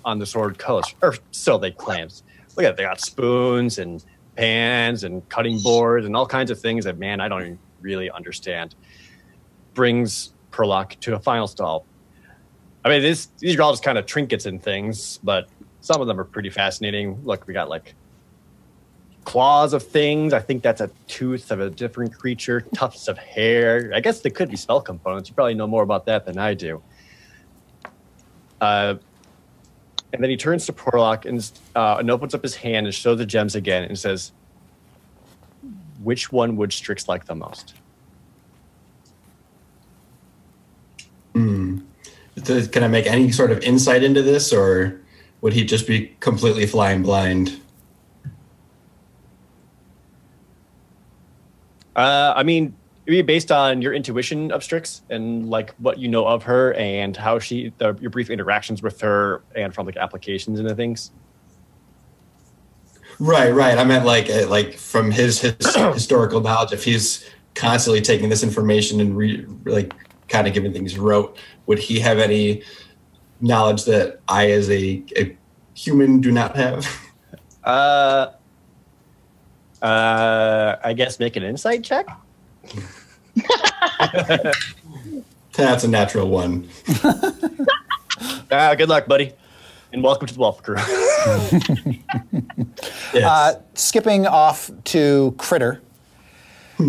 on 0.05 0.19
the 0.19 0.25
Sword 0.25 0.57
Coast, 0.57 0.95
or 1.01 1.15
so 1.31 1.57
they 1.57 1.71
claim. 1.71 2.07
Look 2.55 2.65
at 2.65 2.71
it, 2.71 2.77
they 2.77 2.83
got 2.83 3.01
spoons 3.01 3.77
and 3.77 4.03
pans 4.35 5.03
and 5.03 5.27
cutting 5.29 5.59
boards 5.59 6.05
and 6.05 6.15
all 6.15 6.25
kinds 6.25 6.51
of 6.51 6.59
things 6.59 6.85
that 6.85 6.97
man 6.97 7.19
I 7.19 7.27
don't 7.27 7.41
even 7.41 7.59
really 7.81 8.09
understand. 8.09 8.75
Brings 9.73 10.33
Perlock 10.51 10.99
to 11.01 11.15
a 11.15 11.19
final 11.19 11.47
stall. 11.47 11.85
I 12.83 12.89
mean, 12.89 13.01
this 13.01 13.27
these 13.39 13.57
are 13.57 13.61
all 13.61 13.73
just 13.73 13.83
kind 13.83 13.97
of 13.97 14.05
trinkets 14.05 14.45
and 14.45 14.63
things, 14.63 15.19
but 15.23 15.49
some 15.81 16.01
of 16.01 16.07
them 16.07 16.19
are 16.19 16.23
pretty 16.23 16.49
fascinating. 16.49 17.19
Look, 17.23 17.45
we 17.45 17.53
got 17.53 17.69
like 17.69 17.93
claws 19.27 19.73
of 19.73 19.83
things. 19.83 20.31
I 20.31 20.39
think 20.39 20.63
that's 20.63 20.79
a 20.79 20.89
tooth 21.07 21.51
of 21.51 21.59
a 21.59 21.69
different 21.69 22.17
creature, 22.17 22.61
tufts 22.73 23.09
of 23.09 23.17
hair. 23.17 23.91
I 23.93 23.99
guess 23.99 24.21
they 24.21 24.29
could 24.29 24.49
be 24.49 24.55
spell 24.55 24.79
components. 24.79 25.27
You 25.27 25.35
probably 25.35 25.53
know 25.53 25.67
more 25.67 25.83
about 25.83 26.05
that 26.05 26.25
than 26.25 26.37
I 26.37 26.53
do. 26.53 26.81
Uh, 28.61 28.95
and 30.13 30.23
then 30.23 30.29
he 30.29 30.37
turns 30.37 30.65
to 30.67 30.73
Perlock 30.73 31.25
and, 31.25 31.51
uh, 31.75 31.97
and 31.99 32.09
opens 32.09 32.33
up 32.35 32.41
his 32.41 32.55
hand 32.55 32.87
and 32.87 32.95
shows 32.95 33.17
the 33.17 33.25
gems 33.25 33.53
again 33.53 33.83
and 33.83 33.99
says, 33.99 34.31
Which 36.01 36.31
one 36.31 36.55
would 36.55 36.71
Strix 36.71 37.09
like 37.09 37.25
the 37.25 37.35
most? 37.35 37.73
Hmm. 41.33 41.79
Th- 42.41 42.71
Can 42.71 42.81
I 42.81 42.87
make 42.87 43.05
any 43.05 43.33
sort 43.33 43.51
of 43.51 43.59
insight 43.59 44.03
into 44.03 44.21
this, 44.21 44.53
or 44.53 45.01
would 45.41 45.51
he 45.51 45.65
just 45.65 45.85
be 45.85 46.15
completely 46.21 46.65
flying 46.65 47.03
blind? 47.03 47.59
Uh, 51.97 52.33
I 52.35 52.43
mean, 52.43 52.75
it'd 53.07 53.25
based 53.25 53.51
on 53.51 53.81
your 53.81 53.93
intuition 53.93 54.51
of 54.51 54.63
Strix 54.63 55.01
and 55.09 55.49
like 55.49 55.73
what 55.79 55.97
you 55.97 56.07
know 56.07 56.27
of 56.27 56.43
her 56.43 56.73
and 56.75 57.17
how 57.17 57.39
she, 57.39 57.73
the, 57.79 57.97
your 57.99 58.11
brief 58.11 58.29
interactions 58.29 58.81
with 58.81 59.01
her 59.01 59.41
and 59.55 59.73
from 59.73 59.85
like 59.85 59.97
applications 59.97 60.59
and 60.59 60.69
the 60.69 60.75
things. 60.75 61.11
Right, 63.19 63.49
right. 63.49 63.77
I 63.77 63.83
meant 63.83 64.05
like 64.05 64.29
uh, 64.29 64.47
like 64.47 64.75
from 64.75 65.09
his, 65.09 65.41
his 65.41 65.75
historical 65.75 66.39
knowledge. 66.39 66.71
If 66.71 66.83
he's 66.83 67.27
constantly 67.55 68.01
taking 68.01 68.29
this 68.29 68.43
information 68.43 69.01
and 69.01 69.17
re, 69.17 69.43
like 69.65 69.91
kind 70.27 70.47
of 70.47 70.53
giving 70.53 70.71
things 70.71 70.99
rote, 70.99 71.37
would 71.65 71.79
he 71.79 71.99
have 71.99 72.19
any 72.19 72.61
knowledge 73.41 73.85
that 73.85 74.19
I, 74.27 74.51
as 74.51 74.69
a, 74.69 75.03
a 75.15 75.35
human, 75.73 76.21
do 76.21 76.31
not 76.31 76.55
have? 76.55 76.87
Uh, 77.63 78.31
uh, 79.81 80.75
I 80.83 80.93
guess 80.93 81.19
make 81.19 81.35
an 81.35 81.43
insight 81.43 81.83
check. 81.83 82.07
That's 85.53 85.83
a 85.83 85.87
natural 85.87 86.29
one. 86.29 86.67
Ah, 88.51 88.73
good 88.75 88.89
luck, 88.89 89.07
buddy, 89.07 89.33
and 89.91 90.03
welcome 90.03 90.27
to 90.27 90.33
the 90.33 90.39
Wafflecrew. 90.39 90.77
Yes. 93.13 93.23
Uh, 93.23 93.61
skipping 93.73 94.27
off 94.27 94.69
to 94.85 95.33
Critter. 95.37 95.81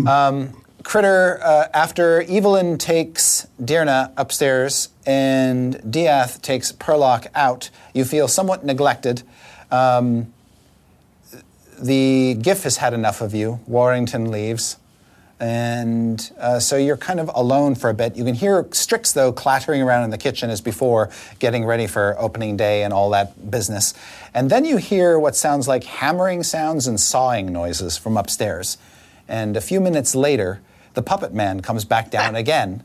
Um, 0.05 0.61
Critter, 0.83 1.39
uh, 1.43 1.67
after 1.73 2.21
Evelyn 2.23 2.77
takes 2.77 3.47
Dirna 3.61 4.11
upstairs 4.17 4.89
and 5.05 5.75
Dieth 5.89 6.41
takes 6.41 6.71
Perlock 6.73 7.27
out, 7.33 7.69
you 7.93 8.05
feel 8.05 8.27
somewhat 8.27 8.63
neglected. 8.65 9.23
Um, 9.71 10.31
the 11.81 12.35
GIF 12.41 12.63
has 12.63 12.77
had 12.77 12.93
enough 12.93 13.21
of 13.21 13.33
you. 13.33 13.59
Warrington 13.67 14.31
leaves. 14.31 14.77
And 15.39 16.31
uh, 16.37 16.59
so 16.59 16.75
you're 16.75 16.97
kind 16.97 17.19
of 17.19 17.31
alone 17.33 17.75
for 17.75 17.89
a 17.89 17.93
bit. 17.93 18.17
You 18.17 18.25
can 18.25 18.35
hear 18.35 18.67
Strix, 18.71 19.13
though, 19.13 19.31
clattering 19.31 19.81
around 19.81 20.03
in 20.03 20.09
the 20.09 20.17
kitchen 20.17 20.49
as 20.49 20.59
before, 20.59 21.09
getting 21.39 21.65
ready 21.65 21.87
for 21.87 22.15
opening 22.19 22.57
day 22.57 22.83
and 22.83 22.93
all 22.93 23.09
that 23.11 23.49
business. 23.49 23.93
And 24.33 24.49
then 24.49 24.65
you 24.65 24.77
hear 24.77 25.17
what 25.17 25.37
sounds 25.37 25.65
like 25.67 25.85
hammering 25.85 26.43
sounds 26.43 26.87
and 26.87 26.99
sawing 26.99 27.53
noises 27.53 27.97
from 27.97 28.17
upstairs. 28.17 28.77
And 29.29 29.55
a 29.55 29.61
few 29.61 29.79
minutes 29.79 30.13
later, 30.13 30.59
the 30.93 31.01
puppet 31.01 31.33
man 31.33 31.61
comes 31.61 31.85
back 31.85 32.11
down 32.11 32.35
again. 32.35 32.83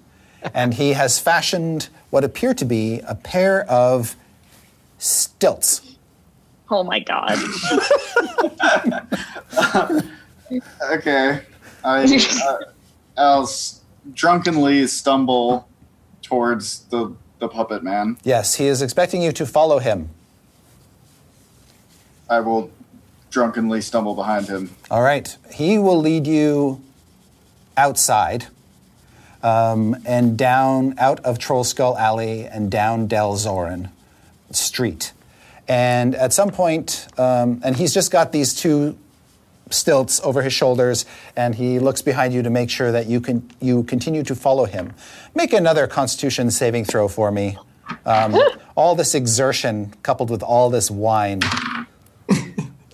And 0.52 0.74
he 0.74 0.92
has 0.92 1.18
fashioned 1.18 1.88
what 2.10 2.22
appear 2.22 2.54
to 2.54 2.64
be 2.64 3.00
a 3.00 3.16
pair 3.16 3.68
of 3.68 4.14
stilts. 4.98 5.83
Oh 6.70 6.82
my 6.82 7.00
god. 7.00 7.38
Okay. 10.90 11.40
I, 11.84 12.04
uh, 12.46 12.58
I'll 13.16 13.50
drunkenly 14.12 14.86
stumble 14.86 15.68
towards 16.22 16.80
the, 16.86 17.14
the 17.38 17.48
puppet 17.48 17.82
man. 17.82 18.16
Yes, 18.24 18.56
he 18.56 18.66
is 18.66 18.82
expecting 18.82 19.22
you 19.22 19.32
to 19.32 19.46
follow 19.46 19.78
him. 19.78 20.10
I 22.28 22.40
will 22.40 22.70
drunkenly 23.30 23.80
stumble 23.80 24.14
behind 24.14 24.48
him. 24.48 24.70
All 24.90 25.02
right. 25.02 25.36
He 25.52 25.78
will 25.78 25.98
lead 25.98 26.26
you 26.26 26.82
outside 27.76 28.46
um, 29.42 29.96
and 30.06 30.38
down 30.38 30.94
out 30.98 31.20
of 31.20 31.38
Trollskull 31.38 31.98
Alley 31.98 32.46
and 32.46 32.70
down 32.70 33.06
Del 33.06 33.34
Zorin 33.34 33.90
Street. 34.50 35.12
And 35.68 36.14
at 36.14 36.32
some 36.32 36.50
point, 36.50 37.08
um, 37.16 37.60
and 37.64 37.76
he's 37.76 37.94
just 37.94 38.10
got 38.10 38.32
these 38.32 38.54
two 38.54 38.98
stilts 39.70 40.20
over 40.22 40.42
his 40.42 40.52
shoulders, 40.52 41.06
and 41.36 41.54
he 41.54 41.78
looks 41.78 42.02
behind 42.02 42.34
you 42.34 42.42
to 42.42 42.50
make 42.50 42.70
sure 42.70 42.92
that 42.92 43.06
you 43.06 43.20
can 43.20 43.50
you 43.60 43.82
continue 43.84 44.22
to 44.24 44.34
follow 44.34 44.66
him. 44.66 44.92
Make 45.34 45.52
another 45.52 45.86
Constitution 45.86 46.50
saving 46.50 46.84
throw 46.84 47.08
for 47.08 47.30
me. 47.30 47.56
Um, 48.04 48.36
all 48.76 48.94
this 48.94 49.14
exertion 49.14 49.92
coupled 50.02 50.30
with 50.30 50.42
all 50.42 50.70
this 50.70 50.90
wine. 50.90 51.40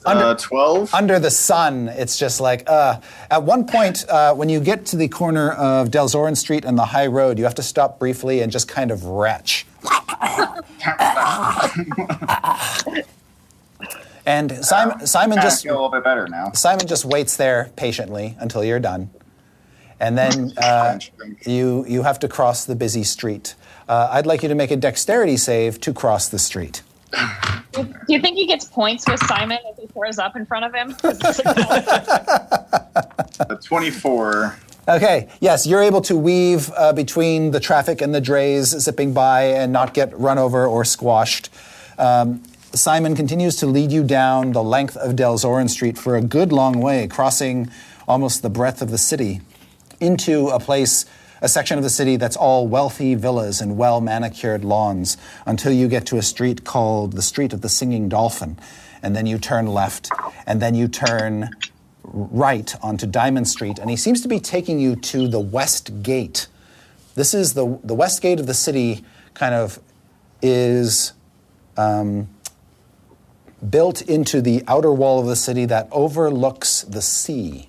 Uh, 0.07 0.35
12? 0.35 0.95
Under 0.95 1.19
the 1.19 1.31
sun, 1.31 1.89
it's 1.89 2.19
just 2.19 2.41
like, 2.41 2.69
uh. 2.69 3.01
At 3.31 3.43
one 3.43 3.67
point, 3.67 4.09
uh, 4.09 4.35
when 4.35 4.49
you 4.49 4.59
get 4.59 4.87
to 4.87 4.97
the 4.97 5.09
corner 5.09 5.51
of 5.53 5.91
Del 5.91 6.09
Zorin 6.09 6.37
Street 6.37 6.65
and 6.65 6.79
the 6.79 6.87
high 6.87 7.07
road, 7.07 7.39
you 7.39 7.45
have 7.45 7.55
to 7.57 7.63
stop 7.63 7.99
briefly 7.99 8.41
and 8.41 8.51
just 8.51 8.67
kind 8.67 8.91
of 8.91 9.05
retch. 9.05 9.67
and 14.27 14.65
Simon, 14.65 15.07
Simon 15.07 15.39
I 15.39 15.43
just 15.43 15.63
feel 15.63 15.73
a 15.73 15.75
little 15.75 15.91
bit 15.91 16.05
better 16.05 16.29
now. 16.29 16.53
Simon 16.53 16.87
just 16.87 17.05
waits 17.05 17.37
there 17.37 17.71
patiently 17.77 18.37
until 18.39 18.63
you're 18.63 18.81
done, 18.81 19.11
and 19.99 20.19
then 20.19 20.53
uh, 20.63 20.99
you 21.47 21.85
you 21.89 22.03
have 22.03 22.19
to 22.21 22.29
cross 22.29 22.65
the 22.65 22.77
busy 22.77 23.05
street. 23.05 23.55
Uh, 23.89 24.09
I'd 24.13 24.27
like 24.27 24.43
you 24.43 24.49
to 24.49 24.55
make 24.55 24.71
a 24.71 24.77
dexterity 24.77 25.37
save 25.37 25.81
to 25.81 25.93
cross 25.93 26.29
the 26.29 26.39
street. 26.39 26.83
Do 27.73 27.89
you 28.09 28.21
think 28.21 28.37
he 28.37 28.47
gets 28.47 28.67
points 28.67 29.05
with 29.09 29.21
Simon 29.27 29.59
if 29.65 29.79
he 29.79 29.87
throws 29.89 30.19
up 30.19 30.37
in 30.37 30.47
front 30.47 30.65
of 30.65 30.75
him? 30.75 30.95
A 33.49 33.57
24. 33.57 34.55
Okay, 34.89 35.29
yes, 35.41 35.67
you're 35.67 35.83
able 35.83 36.01
to 36.03 36.17
weave 36.17 36.71
uh, 36.75 36.93
between 36.95 37.51
the 37.51 37.61
traffic 37.61 38.01
and 38.01 38.15
the 38.15 38.21
drays 38.21 38.69
zipping 38.69 39.13
by 39.13 39.43
and 39.43 39.73
not 39.73 39.93
get 39.93 40.19
run 40.19 40.39
over 40.39 40.67
or 40.67 40.85
squashed. 40.85 41.51
Um, 41.99 42.43
Simon 42.73 43.15
continues 43.15 43.57
to 43.57 43.67
lead 43.67 43.93
you 43.93 44.03
down 44.03 44.53
the 44.53 44.63
length 44.63 44.97
of 44.97 45.17
Del 45.17 45.37
Zorin 45.37 45.69
Street 45.69 45.99
for 45.99 46.17
a 46.17 46.23
good 46.23 46.51
long 46.51 46.81
way, 46.81 47.07
crossing 47.09 47.69
almost 48.09 48.43
the 48.43 48.49
breadth 48.49 48.81
of 48.81 48.91
the 48.91 48.99
city 48.99 49.43
into 50.01 50.49
a 50.49 50.59
place, 50.59 51.05
a 51.43 51.49
section 51.49 51.77
of 51.77 51.85
the 51.85 51.91
city 51.91 52.17
that's 52.17 52.37
all 52.37 52.67
wealthy 52.67 53.15
villas 53.15 53.61
and 53.61 53.77
well 53.77 54.01
manicured 54.01 54.65
lawns 54.65 55.19
until 55.47 55.73
you 55.73 55.89
get 55.89 56.07
to 56.07 56.17
a 56.17 56.23
street 56.23 56.65
called 56.65 57.13
the 57.13 57.23
Street 57.23 57.53
of 57.53 57.61
the 57.61 57.69
Singing 57.69 58.09
Dolphin. 58.09 58.59
And 59.03 59.15
then 59.15 59.27
you 59.27 59.39
turn 59.39 59.67
left, 59.67 60.11
and 60.47 60.61
then 60.63 60.75
you 60.75 60.89
turn 60.89 61.51
right 62.13 62.75
onto 62.83 63.07
Diamond 63.07 63.49
Street, 63.49 63.79
and 63.79 63.91
he 63.91 63.97
seems 63.97 64.21
to 64.23 64.29
be 64.29 64.41
taking 64.41 64.79
you 64.79 64.97
to 64.97 65.29
the 65.29 65.41
West 65.41 66.03
Gate. 66.03 66.47
This 67.15 67.35
is 67.35 67.55
the 67.55 67.79
the 67.85 67.95
West 67.95 68.23
Gate 68.23 68.41
of 68.41 68.47
the 68.47 68.55
city. 68.55 69.05
Kind 69.35 69.55
of 69.55 69.79
is 70.43 71.13
um, 71.77 72.29
built 73.69 74.03
into 74.03 74.41
the 74.41 74.63
outer 74.67 74.93
wall 74.93 75.21
of 75.21 75.27
the 75.27 75.37
city 75.37 75.65
that 75.67 75.89
overlooks 75.93 76.83
the 76.83 77.03
sea. 77.03 77.69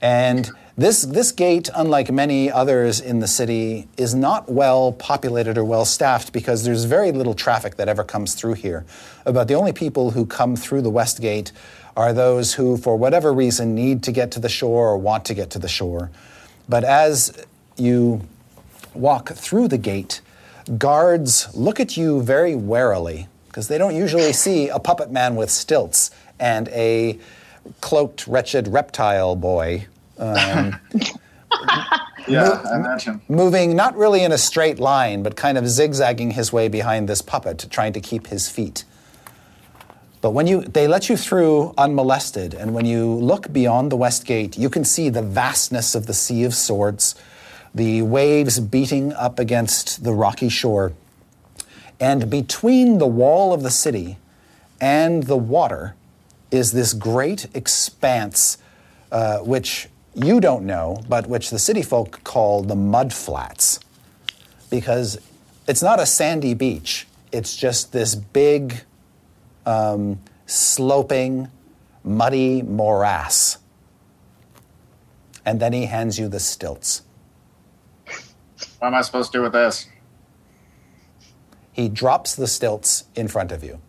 And 0.00 0.50
this, 0.76 1.02
this 1.02 1.32
gate, 1.32 1.68
unlike 1.74 2.10
many 2.10 2.50
others 2.50 2.98
in 2.98 3.18
the 3.20 3.28
city, 3.28 3.88
is 3.98 4.14
not 4.14 4.50
well 4.50 4.92
populated 4.92 5.58
or 5.58 5.64
well 5.64 5.84
staffed 5.84 6.32
because 6.32 6.64
there's 6.64 6.84
very 6.84 7.12
little 7.12 7.34
traffic 7.34 7.76
that 7.76 7.88
ever 7.88 8.02
comes 8.02 8.34
through 8.34 8.54
here. 8.54 8.86
About 9.26 9.48
the 9.48 9.54
only 9.54 9.72
people 9.72 10.12
who 10.12 10.24
come 10.24 10.56
through 10.56 10.80
the 10.80 10.90
West 10.90 11.20
Gate 11.20 11.52
are 11.96 12.12
those 12.12 12.54
who, 12.54 12.76
for 12.76 12.96
whatever 12.96 13.32
reason, 13.32 13.74
need 13.74 14.02
to 14.04 14.12
get 14.12 14.30
to 14.32 14.40
the 14.40 14.48
shore 14.48 14.88
or 14.88 14.98
want 14.98 15.24
to 15.26 15.34
get 15.34 15.50
to 15.50 15.58
the 15.58 15.68
shore. 15.68 16.10
But 16.68 16.84
as 16.84 17.44
you 17.76 18.22
walk 18.94 19.30
through 19.30 19.68
the 19.68 19.78
gate, 19.78 20.20
guards 20.78 21.54
look 21.54 21.80
at 21.80 21.96
you 21.96 22.22
very 22.22 22.54
warily 22.54 23.28
because 23.46 23.68
they 23.68 23.78
don't 23.78 23.94
usually 23.94 24.32
see 24.32 24.68
a 24.68 24.78
puppet 24.78 25.10
man 25.10 25.36
with 25.36 25.50
stilts 25.50 26.10
and 26.40 26.68
a 26.68 27.18
cloaked, 27.80 28.26
wretched 28.26 28.68
reptile 28.68 29.36
boy 29.36 29.86
um, 30.18 30.78
Yeah, 32.28 32.62
I 32.64 32.76
imagine. 32.76 33.20
moving 33.28 33.74
not 33.74 33.96
really 33.96 34.22
in 34.22 34.30
a 34.30 34.38
straight 34.38 34.78
line, 34.78 35.22
but 35.22 35.34
kind 35.36 35.58
of 35.58 35.68
zigzagging 35.68 36.30
his 36.30 36.52
way 36.52 36.68
behind 36.68 37.08
this 37.08 37.20
puppet, 37.20 37.66
trying 37.68 37.92
to 37.94 38.00
keep 38.00 38.28
his 38.28 38.48
feet. 38.48 38.84
But 40.22 40.30
when 40.30 40.46
you, 40.46 40.62
they 40.62 40.86
let 40.86 41.08
you 41.08 41.16
through 41.16 41.74
unmolested, 41.76 42.54
and 42.54 42.72
when 42.72 42.86
you 42.86 43.12
look 43.12 43.52
beyond 43.52 43.90
the 43.90 43.96
west 43.96 44.24
gate, 44.24 44.56
you 44.56 44.70
can 44.70 44.84
see 44.84 45.08
the 45.08 45.20
vastness 45.20 45.96
of 45.96 46.06
the 46.06 46.14
Sea 46.14 46.44
of 46.44 46.54
Swords, 46.54 47.16
the 47.74 48.02
waves 48.02 48.60
beating 48.60 49.12
up 49.14 49.40
against 49.40 50.04
the 50.04 50.12
rocky 50.12 50.48
shore. 50.48 50.92
And 51.98 52.30
between 52.30 52.98
the 52.98 53.06
wall 53.06 53.52
of 53.52 53.64
the 53.64 53.70
city 53.70 54.16
and 54.80 55.24
the 55.24 55.36
water 55.36 55.96
is 56.52 56.70
this 56.70 56.94
great 56.94 57.48
expanse, 57.52 58.58
uh, 59.10 59.38
which 59.38 59.88
you 60.14 60.40
don't 60.40 60.64
know, 60.64 61.02
but 61.08 61.26
which 61.26 61.50
the 61.50 61.58
city 61.58 61.82
folk 61.82 62.22
call 62.22 62.62
the 62.62 62.76
mud 62.76 63.12
flats. 63.12 63.80
Because 64.70 65.18
it's 65.66 65.82
not 65.82 65.98
a 65.98 66.06
sandy 66.06 66.54
beach, 66.54 67.08
it's 67.32 67.56
just 67.56 67.92
this 67.92 68.14
big, 68.14 68.82
um, 69.66 70.20
sloping, 70.46 71.48
muddy 72.04 72.62
morass. 72.62 73.58
And 75.44 75.60
then 75.60 75.72
he 75.72 75.86
hands 75.86 76.18
you 76.18 76.28
the 76.28 76.40
stilts. 76.40 77.02
What 78.78 78.88
am 78.88 78.94
I 78.94 79.02
supposed 79.02 79.32
to 79.32 79.38
do 79.38 79.42
with 79.42 79.52
this? 79.52 79.86
He 81.72 81.88
drops 81.88 82.34
the 82.34 82.46
stilts 82.46 83.04
in 83.14 83.28
front 83.28 83.50
of 83.50 83.64
you 83.64 83.80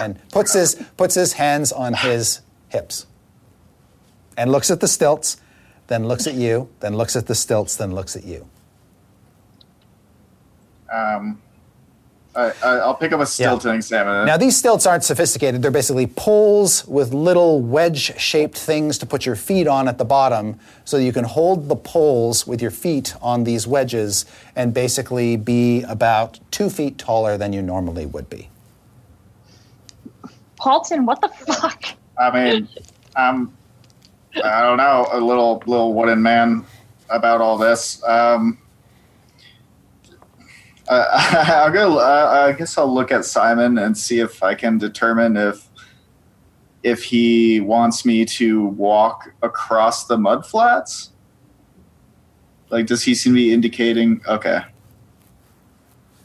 and 0.00 0.20
puts 0.30 0.52
his, 0.52 0.74
puts 0.96 1.14
his 1.14 1.32
hands 1.34 1.72
on 1.72 1.94
his 1.94 2.40
hips 2.68 3.06
and 4.36 4.52
looks 4.52 4.70
at 4.70 4.80
the 4.80 4.88
stilts, 4.88 5.38
then 5.88 6.06
looks 6.06 6.26
at 6.26 6.34
you, 6.34 6.68
then 6.80 6.94
looks 6.96 7.16
at 7.16 7.26
the 7.26 7.34
stilts, 7.34 7.76
then 7.76 7.94
looks 7.94 8.14
at 8.14 8.24
you. 8.24 8.48
Um, 10.92 11.42
I, 12.38 12.52
I, 12.62 12.68
I'll 12.78 12.94
pick 12.94 13.10
up 13.12 13.18
a 13.20 13.26
stilt 13.26 13.64
Yeah. 13.64 13.70
and 13.70 13.76
examine 13.78 14.22
it. 14.22 14.26
Now, 14.26 14.36
these 14.36 14.56
stilts 14.56 14.86
aren't 14.86 15.02
sophisticated. 15.02 15.60
They're 15.60 15.72
basically 15.72 16.06
poles 16.06 16.86
with 16.86 17.12
little 17.12 17.60
wedge 17.60 18.16
shaped 18.16 18.56
things 18.56 18.96
to 18.98 19.06
put 19.06 19.26
your 19.26 19.34
feet 19.34 19.66
on 19.66 19.88
at 19.88 19.98
the 19.98 20.04
bottom 20.04 20.56
so 20.84 20.98
you 20.98 21.12
can 21.12 21.24
hold 21.24 21.68
the 21.68 21.74
poles 21.74 22.46
with 22.46 22.62
your 22.62 22.70
feet 22.70 23.16
on 23.20 23.42
these 23.42 23.66
wedges 23.66 24.24
and 24.54 24.72
basically 24.72 25.36
be 25.36 25.82
about 25.82 26.38
two 26.52 26.70
feet 26.70 26.96
taller 26.96 27.36
than 27.36 27.52
you 27.52 27.60
normally 27.60 28.06
would 28.06 28.30
be. 28.30 28.48
Paultin, 30.60 31.06
what 31.06 31.20
the 31.20 31.28
fuck? 31.28 31.84
I 32.18 32.30
mean, 32.30 32.68
I'm, 33.16 33.52
I 34.44 34.62
don't 34.62 34.76
know, 34.76 35.08
a 35.10 35.20
little 35.20 35.62
little 35.66 35.92
wooden 35.94 36.22
man 36.22 36.64
about 37.10 37.40
all 37.40 37.56
this. 37.58 38.02
Um, 38.04 38.58
uh, 40.88 41.04
I'll 41.66 41.72
go. 41.72 41.98
Uh, 41.98 42.46
I 42.48 42.52
guess 42.52 42.76
I'll 42.78 42.92
look 42.92 43.12
at 43.12 43.24
Simon 43.24 43.78
and 43.78 43.96
see 43.96 44.20
if 44.20 44.42
I 44.42 44.54
can 44.54 44.78
determine 44.78 45.36
if 45.36 45.68
if 46.82 47.02
he 47.04 47.60
wants 47.60 48.04
me 48.04 48.24
to 48.24 48.66
walk 48.66 49.32
across 49.42 50.06
the 50.06 50.16
mud 50.16 50.46
flats. 50.46 51.10
Like, 52.70 52.86
does 52.86 53.02
he 53.02 53.14
seem 53.14 53.32
to 53.32 53.36
be 53.36 53.52
indicating? 53.52 54.20
Okay. 54.26 54.60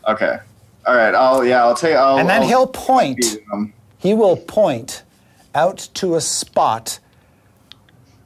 Okay. 0.07 0.37
All 0.85 0.95
right. 0.95 1.15
I'll 1.15 1.43
yeah. 1.45 1.63
I'll 1.63 1.75
take. 1.75 1.95
I'll, 1.95 2.17
And 2.17 2.29
then 2.29 2.41
I'll- 2.43 2.47
he'll 2.47 2.67
point. 2.67 3.37
He 3.97 4.13
will 4.13 4.35
point 4.35 5.03
out 5.55 5.87
to 5.93 6.15
a 6.15 6.21
spot, 6.21 6.99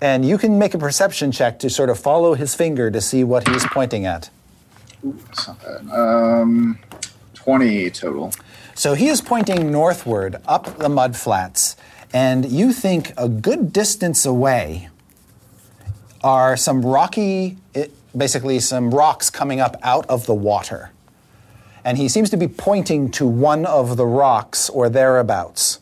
and 0.01 0.25
you 0.25 0.37
can 0.39 0.57
make 0.57 0.73
a 0.73 0.77
perception 0.79 1.31
check 1.31 1.59
to 1.59 1.69
sort 1.69 1.89
of 1.91 1.99
follow 1.99 2.33
his 2.33 2.55
finger 2.55 2.89
to 2.89 2.99
see 2.99 3.23
what 3.23 3.47
he's 3.47 3.63
pointing 3.67 4.05
at. 4.07 4.31
Um, 5.91 6.79
twenty 7.33 7.89
total. 7.89 8.31
So 8.75 8.93
he 8.93 9.07
is 9.07 9.21
pointing 9.21 9.71
northward 9.71 10.41
up 10.47 10.77
the 10.77 10.89
mud 10.89 11.15
flats, 11.15 11.75
and 12.13 12.45
you 12.51 12.73
think 12.73 13.13
a 13.17 13.27
good 13.27 13.73
distance 13.73 14.25
away 14.25 14.89
are 16.23 16.57
some 16.57 16.85
rocky, 16.85 17.57
it, 17.73 17.91
basically 18.17 18.59
some 18.59 18.91
rocks 18.93 19.29
coming 19.29 19.59
up 19.59 19.77
out 19.83 20.05
of 20.07 20.25
the 20.25 20.33
water. 20.33 20.91
And 21.83 21.97
he 21.97 22.09
seems 22.09 22.29
to 22.31 22.37
be 22.37 22.47
pointing 22.47 23.11
to 23.11 23.25
one 23.25 23.65
of 23.65 23.97
the 23.97 24.05
rocks 24.05 24.69
or 24.69 24.89
thereabouts. 24.89 25.79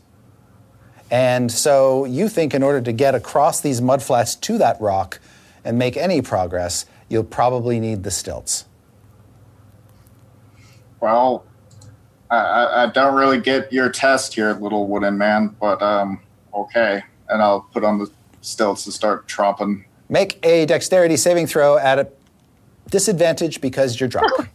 And 1.09 1.51
so 1.51 2.05
you 2.05 2.29
think 2.29 2.53
in 2.53 2.61
order 2.61 2.81
to 2.81 2.91
get 2.91 3.15
across 3.15 3.61
these 3.61 3.81
mud 3.81 4.03
flats 4.03 4.35
to 4.35 4.57
that 4.57 4.79
rock 4.79 5.19
and 5.63 5.79
make 5.79 5.97
any 5.97 6.21
progress, 6.21 6.85
you'll 7.09 7.23
probably 7.23 7.79
need 7.79 8.03
the 8.03 8.11
stilts. 8.11 8.65
Well, 11.05 11.45
I, 12.31 12.37
I, 12.37 12.83
I 12.83 12.85
don't 12.87 13.13
really 13.13 13.39
get 13.39 13.71
your 13.71 13.91
test 13.91 14.33
here, 14.33 14.53
little 14.53 14.87
wooden 14.87 15.19
man, 15.19 15.55
but 15.61 15.79
um, 15.83 16.19
okay. 16.51 17.03
And 17.29 17.43
I'll 17.43 17.61
put 17.61 17.83
on 17.83 17.99
the 17.99 18.09
stilts 18.41 18.87
and 18.87 18.93
start 18.93 19.27
tromping. 19.27 19.85
Make 20.09 20.43
a 20.43 20.65
dexterity 20.65 21.15
saving 21.15 21.45
throw 21.45 21.77
at 21.77 21.99
a 21.99 22.07
disadvantage 22.89 23.61
because 23.61 23.99
you're 23.99 24.09
drunk. 24.09 24.31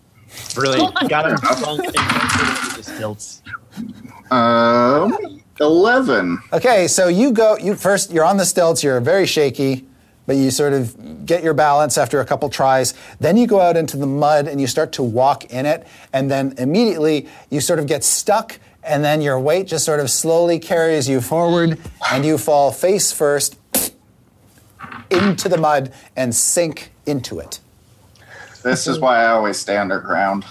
Really 0.57 0.81
got 1.09 1.29
him 1.29 1.37
drunk 1.39 1.85
and 1.87 1.95
the 1.95 2.83
stilts. 2.85 3.43
Um, 4.31 5.43
eleven. 5.61 6.39
Okay, 6.53 6.87
so 6.87 7.09
you 7.09 7.33
go. 7.33 7.57
You 7.59 7.75
first. 7.75 8.13
You're 8.13 8.25
on 8.25 8.37
the 8.37 8.45
stilts. 8.45 8.85
You're 8.85 9.01
very 9.01 9.27
shaky, 9.27 9.89
but 10.31 10.37
you 10.37 10.53
sort 10.53 10.73
of 10.73 11.27
get 11.27 11.43
your 11.43 11.55
balance 11.55 11.99
after 11.99 12.21
a 12.21 12.25
couple 12.25 12.49
tries. 12.49 12.95
Then 13.19 13.37
you 13.37 13.49
go 13.49 13.61
out 13.61 13.77
into 13.77 13.97
the 13.97 14.07
mud 14.07 14.47
and 14.47 14.61
you 14.61 14.69
start 14.69 14.93
to 14.93 15.03
walk 15.03 15.47
in 15.47 15.67
it, 15.67 15.85
and 16.13 16.31
then 16.31 16.55
immediately 16.57 17.27
you 17.51 17.61
sort 17.61 17.81
of 17.81 17.89
get 17.89 18.05
stuck, 18.05 18.61
and 18.85 19.03
then 19.03 19.23
your 19.23 19.41
weight 19.41 19.67
just 19.67 19.85
sort 19.85 19.99
of 19.99 20.09
slowly 20.09 20.61
carries 20.61 21.09
you 21.09 21.21
forward, 21.21 21.81
and 22.13 22.25
you 22.25 22.39
fall 22.39 22.71
face 22.71 23.11
first 23.11 23.59
into 25.11 25.49
the 25.49 25.59
mud 25.59 25.93
and 26.15 26.33
sink 26.33 26.93
into 27.07 27.41
it. 27.41 27.59
This 28.63 28.87
is 28.87 29.01
why 29.01 29.25
I 29.25 29.31
always 29.31 29.59
stay 29.59 29.79
underground. 29.79 30.45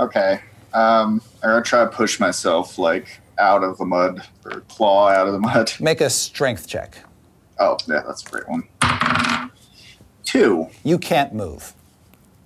Okay. 0.00 0.40
Um, 0.74 1.22
I'm 1.44 1.50
gonna 1.50 1.62
try 1.62 1.84
to 1.84 1.90
push 1.90 2.18
myself 2.18 2.76
like 2.76 3.20
out 3.38 3.62
of 3.62 3.78
the 3.78 3.84
mud 3.84 4.26
or 4.44 4.62
claw 4.62 5.10
out 5.10 5.28
of 5.28 5.32
the 5.32 5.38
mud. 5.38 5.74
Make 5.78 6.00
a 6.00 6.10
strength 6.10 6.66
check. 6.66 6.98
Oh, 7.60 7.76
yeah, 7.86 8.02
that's 8.04 8.26
a 8.26 8.30
great 8.30 8.48
one. 8.48 8.64
Two. 10.30 10.70
You 10.84 10.96
can't 10.96 11.34
move. 11.34 11.74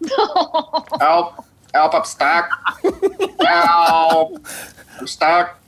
Help! 0.08 1.44
Help! 1.74 1.94
I'm 1.94 2.04
stuck. 2.04 2.48
Help! 3.42 4.46
I'm 4.98 5.06
stuck. 5.06 5.60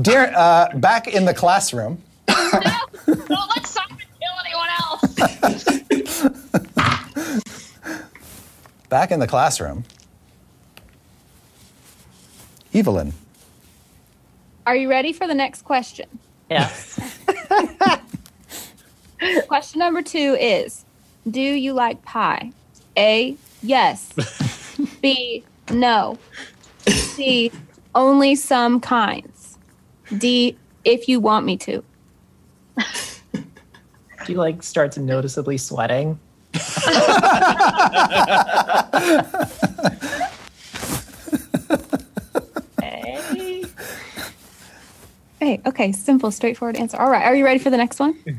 Dear, 0.00 0.32
uh, 0.36 0.68
back 0.78 1.08
in 1.08 1.24
the 1.24 1.34
classroom. 1.34 2.00
no, 2.28 2.36
Don't 3.06 3.28
let 3.28 3.66
Simon 3.66 3.98
kill 4.20 4.30
anyone 4.46 4.68
else. 4.78 5.02
Back 8.88 9.10
in 9.10 9.18
the 9.18 9.26
classroom. 9.26 9.82
Evelyn. 12.72 13.14
Are 14.64 14.76
you 14.76 14.88
ready 14.88 15.12
for 15.12 15.26
the 15.26 15.34
next 15.34 15.62
question? 15.62 16.06
Yes. 16.48 17.00
Question 19.48 19.80
number 19.80 20.02
two 20.02 20.36
is 20.38 20.84
Do 21.30 21.40
you 21.40 21.72
like 21.72 22.02
pie? 22.02 22.52
A, 22.96 23.36
yes. 23.62 24.12
B, 25.02 25.44
no. 25.70 26.18
C, 26.86 27.52
only 27.94 28.34
some 28.34 28.80
kinds. 28.80 29.58
D, 30.18 30.56
if 30.84 31.08
you 31.08 31.20
want 31.20 31.46
me 31.46 31.56
to. 31.58 31.84
She 34.26 34.34
like 34.36 34.62
starts 34.62 34.98
noticeably 34.98 35.58
sweating. 35.58 36.18
Okay. 42.78 43.64
Great. 45.38 45.60
Okay. 45.66 45.92
Simple, 45.92 46.30
straightforward 46.30 46.76
answer. 46.76 46.96
All 46.98 47.10
right. 47.10 47.24
Are 47.24 47.34
you 47.34 47.44
ready 47.44 47.58
for 47.58 47.70
the 47.70 47.76
next 47.76 47.98
one? 47.98 48.14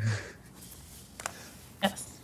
Yes. 1.82 2.18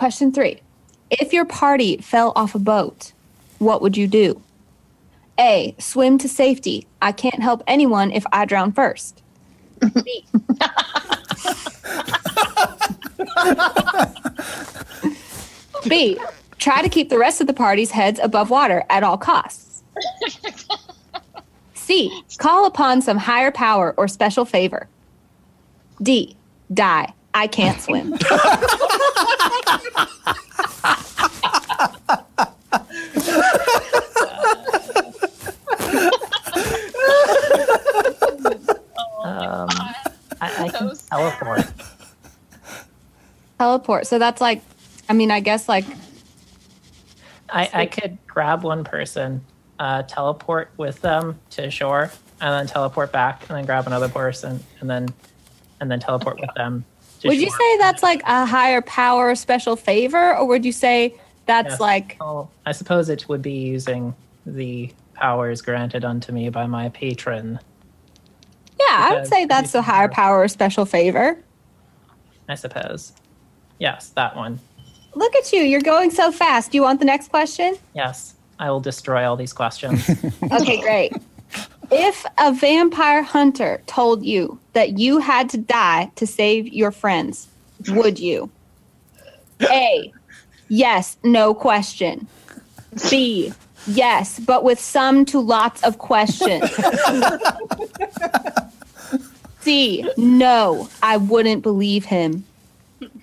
Question 0.00 0.32
three. 0.32 0.62
If 1.10 1.34
your 1.34 1.44
party 1.44 1.98
fell 1.98 2.32
off 2.34 2.54
a 2.54 2.58
boat, 2.58 3.12
what 3.58 3.82
would 3.82 3.98
you 3.98 4.08
do? 4.08 4.40
A. 5.38 5.74
Swim 5.78 6.16
to 6.16 6.26
safety. 6.26 6.86
I 7.02 7.12
can't 7.12 7.42
help 7.42 7.62
anyone 7.66 8.10
if 8.10 8.24
I 8.32 8.46
drown 8.46 8.72
first. 8.72 9.22
B. 10.02 10.24
B. 15.86 16.18
Try 16.56 16.80
to 16.80 16.88
keep 16.88 17.10
the 17.10 17.18
rest 17.18 17.42
of 17.42 17.46
the 17.46 17.52
party's 17.52 17.90
heads 17.90 18.18
above 18.22 18.48
water 18.48 18.84
at 18.88 19.02
all 19.02 19.18
costs. 19.18 19.82
C. 21.74 22.22
Call 22.38 22.64
upon 22.64 23.02
some 23.02 23.18
higher 23.18 23.50
power 23.50 23.92
or 23.98 24.08
special 24.08 24.46
favor. 24.46 24.88
D. 26.00 26.38
Die. 26.72 27.12
I 27.34 27.46
can't 27.46 27.80
swim. 27.80 28.16
Um, 39.22 39.68
I, 40.40 40.64
I 40.64 40.68
can 40.68 40.96
teleport. 41.10 41.64
Teleport. 43.58 44.06
So 44.06 44.18
that's 44.18 44.40
like, 44.40 44.62
I 45.08 45.12
mean, 45.12 45.30
I 45.30 45.40
guess 45.40 45.68
like, 45.68 45.84
I, 47.50 47.68
I 47.72 47.86
could 47.86 48.18
grab 48.26 48.62
one 48.62 48.84
person, 48.84 49.44
uh, 49.78 50.02
teleport 50.04 50.70
with 50.76 51.00
them 51.02 51.38
to 51.50 51.70
shore, 51.70 52.10
and 52.40 52.52
then 52.54 52.66
teleport 52.66 53.12
back, 53.12 53.48
and 53.48 53.58
then 53.58 53.66
grab 53.66 53.86
another 53.86 54.08
person, 54.08 54.62
and 54.80 54.88
then 54.88 55.08
and 55.80 55.90
then 55.90 56.00
teleport 56.00 56.40
with 56.40 56.50
them. 56.54 56.84
To 57.20 57.28
would 57.28 57.36
you 57.38 57.50
say 57.50 57.78
that's 57.78 58.02
like 58.02 58.22
a 58.26 58.46
higher 58.46 58.80
power 58.82 59.34
special 59.34 59.76
favor, 59.76 60.36
or 60.36 60.46
would 60.46 60.64
you 60.64 60.72
say 60.72 61.14
that's 61.46 61.72
Yes. 61.72 61.80
like, 61.80 62.16
Oh, 62.20 62.48
I 62.64 62.72
suppose 62.72 63.08
it 63.08 63.28
would 63.28 63.42
be 63.42 63.52
using 63.52 64.14
the 64.46 64.90
powers 65.14 65.60
granted 65.60 66.04
unto 66.04 66.32
me 66.32 66.48
by 66.48 66.66
my 66.66 66.88
patron. 66.90 67.58
yeah, 68.78 68.86
I 69.10 69.14
would 69.14 69.26
say 69.26 69.44
that's 69.44 69.74
a 69.74 69.82
higher 69.82 70.08
power 70.08 70.48
special 70.48 70.86
favor. 70.86 71.36
I 72.48 72.54
suppose. 72.54 73.12
Yes, 73.78 74.08
that 74.10 74.34
one. 74.36 74.58
Look 75.14 75.34
at 75.36 75.52
you. 75.52 75.60
You're 75.62 75.80
going 75.82 76.10
so 76.10 76.32
fast. 76.32 76.70
Do 76.70 76.78
you 76.78 76.82
want 76.82 77.00
the 77.00 77.04
next 77.04 77.28
question? 77.28 77.76
Yes, 77.94 78.34
I 78.58 78.70
will 78.70 78.80
destroy 78.80 79.28
all 79.28 79.36
these 79.36 79.52
questions. 79.52 80.08
Okay, 80.52 80.80
great. 80.80 81.12
If 81.90 82.24
a 82.38 82.52
vampire 82.52 83.22
hunter 83.22 83.82
told 83.86 84.24
you 84.24 84.58
that 84.72 84.98
you 84.98 85.18
had 85.18 85.48
to 85.50 85.58
die 85.58 86.10
to 86.16 86.26
save 86.26 86.68
your 86.68 86.90
friends, 86.90 87.48
would 87.88 88.18
you? 88.18 88.50
A. 89.62 90.12
Yes, 90.68 91.16
no 91.24 91.52
question. 91.54 92.26
B. 93.10 93.52
Yes, 93.86 94.38
but 94.38 94.62
with 94.62 94.78
some 94.78 95.24
to 95.26 95.40
lots 95.40 95.82
of 95.82 95.98
questions. 95.98 96.70
C. 99.60 100.08
No, 100.16 100.88
I 101.02 101.16
wouldn't 101.16 101.62
believe 101.62 102.04
him. 102.04 102.44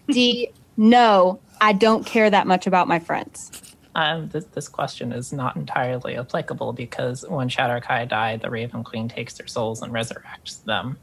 D. 0.08 0.50
No, 0.76 1.40
I 1.62 1.74
don't 1.74 2.06
care 2.06 2.30
that 2.30 2.48
much 2.48 2.68
about 2.68 2.88
my 2.88 3.00
friends. 3.00 3.52
Um, 3.98 4.30
this, 4.30 4.46
this 4.46 4.70
question 4.70 5.12
is 5.12 5.34
not 5.34 5.56
entirely 5.56 6.18
applicable 6.18 6.72
because 6.72 7.26
when 7.28 7.50
Shadar-kai 7.50 8.06
died, 8.06 8.42
the 8.42 8.50
Raven 8.52 8.84
Queen 8.84 9.10
takes 9.10 9.34
their 9.34 9.48
souls 9.48 9.82
and 9.82 9.92
resurrects 9.92 10.64
them. 10.66 11.00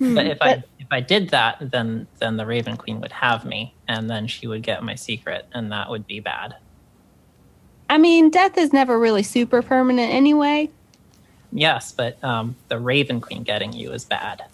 but 0.00 0.26
if 0.26 0.38
I 0.40 0.64
if 0.78 0.86
I 0.90 1.00
did 1.00 1.28
that, 1.28 1.58
then 1.60 2.06
then 2.20 2.38
the 2.38 2.46
Raven 2.46 2.78
Queen 2.78 3.02
would 3.02 3.12
have 3.12 3.44
me, 3.44 3.74
and 3.86 4.08
then 4.08 4.26
she 4.26 4.46
would 4.46 4.62
get 4.62 4.82
my 4.82 4.94
secret, 4.94 5.46
and 5.52 5.70
that 5.72 5.90
would 5.90 6.06
be 6.06 6.20
bad. 6.20 6.56
I 7.90 7.98
mean, 7.98 8.30
death 8.30 8.56
is 8.56 8.72
never 8.72 8.98
really 8.98 9.22
super 9.22 9.60
permanent 9.60 10.10
anyway. 10.12 10.70
Yes, 11.52 11.92
but 11.92 12.22
um, 12.24 12.56
the 12.68 12.78
Raven 12.78 13.20
Queen 13.20 13.42
getting 13.42 13.74
you 13.74 13.92
is 13.92 14.06
bad. 14.06 14.44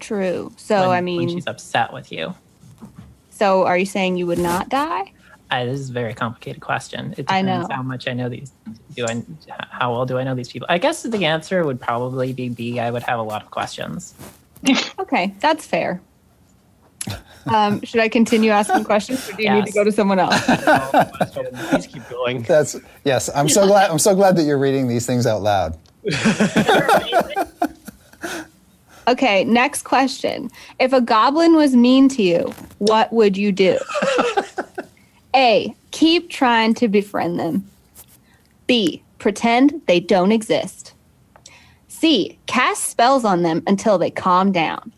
True. 0.00 0.52
So, 0.56 0.80
when- 0.80 0.88
I 0.88 0.94
when 0.94 1.04
mean, 1.04 1.28
she's 1.28 1.46
upset 1.46 1.92
with 1.92 2.10
you. 2.10 2.34
so 3.30 3.64
are 3.66 3.76
you 3.76 3.86
saying 3.86 4.16
you 4.16 4.26
would 4.26 4.38
not 4.38 4.70
die? 4.70 5.12
I, 5.52 5.66
this 5.66 5.80
is 5.80 5.90
a 5.90 5.92
very 5.92 6.14
complicated 6.14 6.62
question. 6.62 7.12
It 7.18 7.30
I 7.30 7.42
depends 7.42 7.68
know. 7.68 7.76
how 7.76 7.82
much 7.82 8.08
I 8.08 8.14
know 8.14 8.30
these. 8.30 8.52
Do 8.96 9.04
I? 9.06 9.22
How 9.70 9.92
well 9.92 10.06
do 10.06 10.16
I 10.16 10.24
know 10.24 10.34
these 10.34 10.50
people? 10.50 10.66
I 10.70 10.78
guess 10.78 11.02
the 11.02 11.26
answer 11.26 11.62
would 11.64 11.78
probably 11.78 12.32
be 12.32 12.48
B. 12.48 12.80
I 12.80 12.90
would 12.90 13.02
have 13.02 13.18
a 13.18 13.22
lot 13.22 13.42
of 13.42 13.50
questions. 13.50 14.14
Okay, 14.98 15.34
that's 15.40 15.66
fair. 15.66 16.00
Um, 17.46 17.82
should 17.82 18.00
I 18.00 18.08
continue 18.08 18.52
asking 18.52 18.84
questions, 18.84 19.28
or 19.28 19.32
do 19.32 19.42
you 19.42 19.50
need 19.50 19.66
to 19.66 19.72
go 19.72 19.82
to 19.82 19.90
someone 19.90 20.20
else? 20.20 20.40
Please 21.70 21.86
keep 21.88 22.08
going. 22.08 22.42
That's 22.42 22.76
yes. 23.04 23.28
I'm 23.34 23.48
so 23.48 23.66
glad. 23.66 23.90
I'm 23.90 23.98
so 23.98 24.14
glad 24.14 24.36
that 24.36 24.44
you're 24.44 24.58
reading 24.58 24.86
these 24.86 25.04
things 25.04 25.26
out 25.26 25.42
loud. 25.42 25.76
Okay, 29.08 29.42
next 29.42 29.82
question. 29.82 30.48
If 30.78 30.92
a 30.92 31.00
goblin 31.00 31.56
was 31.56 31.74
mean 31.74 32.08
to 32.10 32.22
you, 32.22 32.54
what 32.78 33.12
would 33.12 33.36
you 33.36 33.50
do? 33.50 33.76
A. 35.34 35.74
Keep 35.90 36.30
trying 36.30 36.74
to 36.74 36.88
befriend 36.88 37.38
them. 37.38 37.68
B. 38.66 39.02
Pretend 39.18 39.82
they 39.86 40.00
don't 40.00 40.32
exist. 40.32 40.94
C. 41.88 42.38
Cast 42.46 42.84
spells 42.84 43.24
on 43.24 43.42
them 43.42 43.62
until 43.66 43.98
they 43.98 44.10
calm 44.10 44.52
down. 44.52 44.92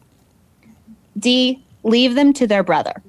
D. 1.19 1.63
Leave 1.83 2.15
them 2.15 2.33
to 2.33 2.47
their 2.47 2.63
brother. 2.63 3.03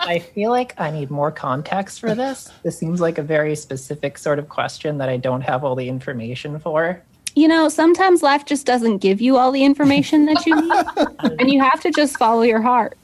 I 0.00 0.18
feel 0.20 0.50
like 0.50 0.78
I 0.80 0.90
need 0.90 1.10
more 1.10 1.30
context 1.30 2.00
for 2.00 2.14
this. 2.14 2.50
This 2.62 2.78
seems 2.78 3.00
like 3.00 3.18
a 3.18 3.22
very 3.22 3.54
specific 3.54 4.16
sort 4.16 4.38
of 4.38 4.48
question 4.48 4.96
that 4.98 5.08
I 5.08 5.18
don't 5.18 5.42
have 5.42 5.64
all 5.64 5.74
the 5.74 5.88
information 5.88 6.58
for. 6.58 7.02
You 7.34 7.46
know, 7.46 7.68
sometimes 7.68 8.22
life 8.22 8.46
just 8.46 8.64
doesn't 8.64 8.98
give 8.98 9.20
you 9.20 9.36
all 9.36 9.52
the 9.52 9.64
information 9.64 10.24
that 10.26 10.46
you 10.46 10.60
need, 10.60 11.36
and 11.40 11.50
you 11.50 11.60
have 11.62 11.80
to 11.82 11.90
just 11.90 12.16
follow 12.16 12.42
your 12.42 12.62
heart. 12.62 12.96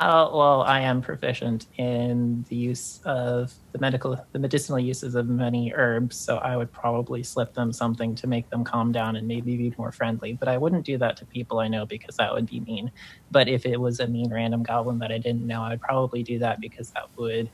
Uh, 0.00 0.28
well, 0.32 0.62
I 0.62 0.80
am 0.80 1.00
proficient 1.00 1.66
in 1.76 2.44
the 2.48 2.56
use 2.56 3.00
of 3.04 3.54
the 3.70 3.78
medical, 3.78 4.18
the 4.32 4.38
medicinal 4.40 4.78
uses 4.78 5.14
of 5.14 5.28
many 5.28 5.72
herbs, 5.72 6.16
so 6.16 6.38
I 6.38 6.56
would 6.56 6.72
probably 6.72 7.22
slip 7.22 7.54
them 7.54 7.72
something 7.72 8.16
to 8.16 8.26
make 8.26 8.50
them 8.50 8.64
calm 8.64 8.90
down 8.90 9.14
and 9.14 9.28
maybe 9.28 9.56
be 9.56 9.72
more 9.78 9.92
friendly. 9.92 10.32
But 10.32 10.48
I 10.48 10.58
wouldn't 10.58 10.84
do 10.84 10.98
that 10.98 11.16
to 11.18 11.26
people 11.26 11.60
I 11.60 11.68
know 11.68 11.86
because 11.86 12.16
that 12.16 12.34
would 12.34 12.46
be 12.46 12.58
mean. 12.60 12.90
But 13.30 13.46
if 13.46 13.66
it 13.66 13.80
was 13.80 14.00
a 14.00 14.08
mean 14.08 14.32
random 14.32 14.64
goblin 14.64 14.98
that 14.98 15.12
I 15.12 15.18
didn't 15.18 15.46
know, 15.46 15.62
I 15.62 15.70
would 15.70 15.80
probably 15.80 16.24
do 16.24 16.40
that 16.40 16.60
because 16.60 16.90
that 16.90 17.08
would 17.16 17.48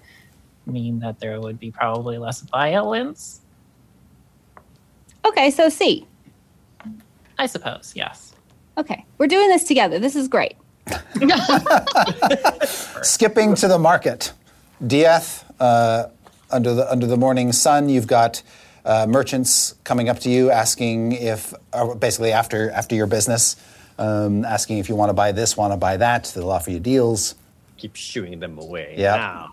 mean 0.65 0.99
that 1.01 1.21
there 1.21 1.41
would 1.43 1.61
be 1.61 1.71
probably 1.71 2.17
less 2.17 2.41
violence. 2.41 3.43
Okay, 5.27 5.51
so 5.51 5.69
C. 5.69 6.07
I 7.39 7.45
suppose, 7.45 7.93
yes. 7.95 8.35
Okay, 8.79 9.05
we're 9.19 9.27
doing 9.27 9.49
this 9.49 9.65
together. 9.65 9.99
This 9.99 10.17
is 10.17 10.27
great. 10.27 10.57
Skipping 13.03 13.55
to 13.57 13.69
the 13.69 13.79
market, 13.79 14.33
Dieth, 14.85 15.45
uh, 15.61 16.09
under 16.51 16.75
the 16.75 16.91
under 16.91 17.07
the 17.07 17.17
morning 17.17 17.53
sun, 17.53 17.89
you've 17.89 18.07
got 18.07 18.43
uh, 18.85 19.07
merchants 19.09 19.75
coming 19.85 20.09
up 20.09 20.19
to 20.21 20.31
you 20.31 20.51
asking 20.51 21.13
if, 21.13 21.55
uh, 21.73 21.95
basically 21.95 22.33
after 22.33 22.71
after 22.71 22.95
your 22.95 23.07
business, 23.07 23.57
um, 23.99 24.45
asking 24.45 24.79
if 24.79 24.89
you 24.89 24.97
want 24.97 25.11
to 25.11 25.15
buy 25.15 25.33
this, 25.33 25.57
want 25.57 25.73
to 25.73 25.77
buy 25.77 25.97
that. 25.97 26.33
They'll 26.35 26.51
offer 26.51 26.71
you 26.71 26.81
deals. 26.81 27.35
Keep 27.77 27.97
shooing 27.97 28.41
them 28.41 28.59
away. 28.59 28.95
Yeah. 28.97 29.47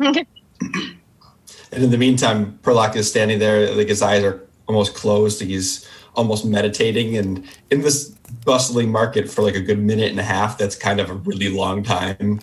And 1.71 1.83
in 1.83 1.91
the 1.91 1.97
meantime, 1.97 2.59
Perlock 2.63 2.95
is 2.95 3.09
standing 3.09 3.39
there, 3.39 3.71
like 3.71 3.89
his 3.89 4.01
eyes 4.01 4.23
are 4.23 4.41
almost 4.67 4.93
closed. 4.95 5.41
He's 5.41 5.87
almost 6.15 6.45
meditating. 6.45 7.17
And 7.17 7.43
in 7.69 7.81
this 7.81 8.09
bustling 8.47 8.89
market 8.89 9.29
for 9.29 9.41
like 9.41 9.55
a 9.55 9.61
good 9.61 9.77
minute 9.77 10.09
and 10.09 10.19
a 10.19 10.23
half, 10.23 10.57
that's 10.57 10.75
kind 10.75 11.01
of 11.01 11.09
a 11.09 11.15
really 11.15 11.49
long 11.49 11.83
time. 11.83 12.39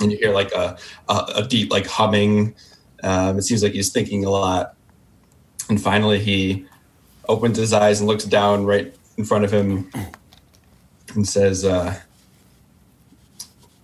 And 0.00 0.12
you 0.12 0.18
hear 0.18 0.32
like 0.32 0.52
a, 0.52 0.76
a, 1.08 1.32
a 1.36 1.46
deep, 1.46 1.70
like 1.70 1.86
humming. 1.86 2.54
Um, 3.04 3.38
it 3.38 3.42
seems 3.42 3.62
like 3.62 3.72
he's 3.72 3.92
thinking 3.92 4.24
a 4.24 4.30
lot. 4.30 4.74
And 5.68 5.80
finally, 5.80 6.18
he 6.18 6.66
opens 7.28 7.56
his 7.56 7.72
eyes 7.72 8.00
and 8.00 8.08
looks 8.08 8.24
down 8.24 8.66
right 8.66 8.94
in 9.16 9.24
front 9.24 9.44
of 9.44 9.52
him 9.52 9.90
and 11.14 11.26
says, 11.26 11.64
uh, 11.64 11.94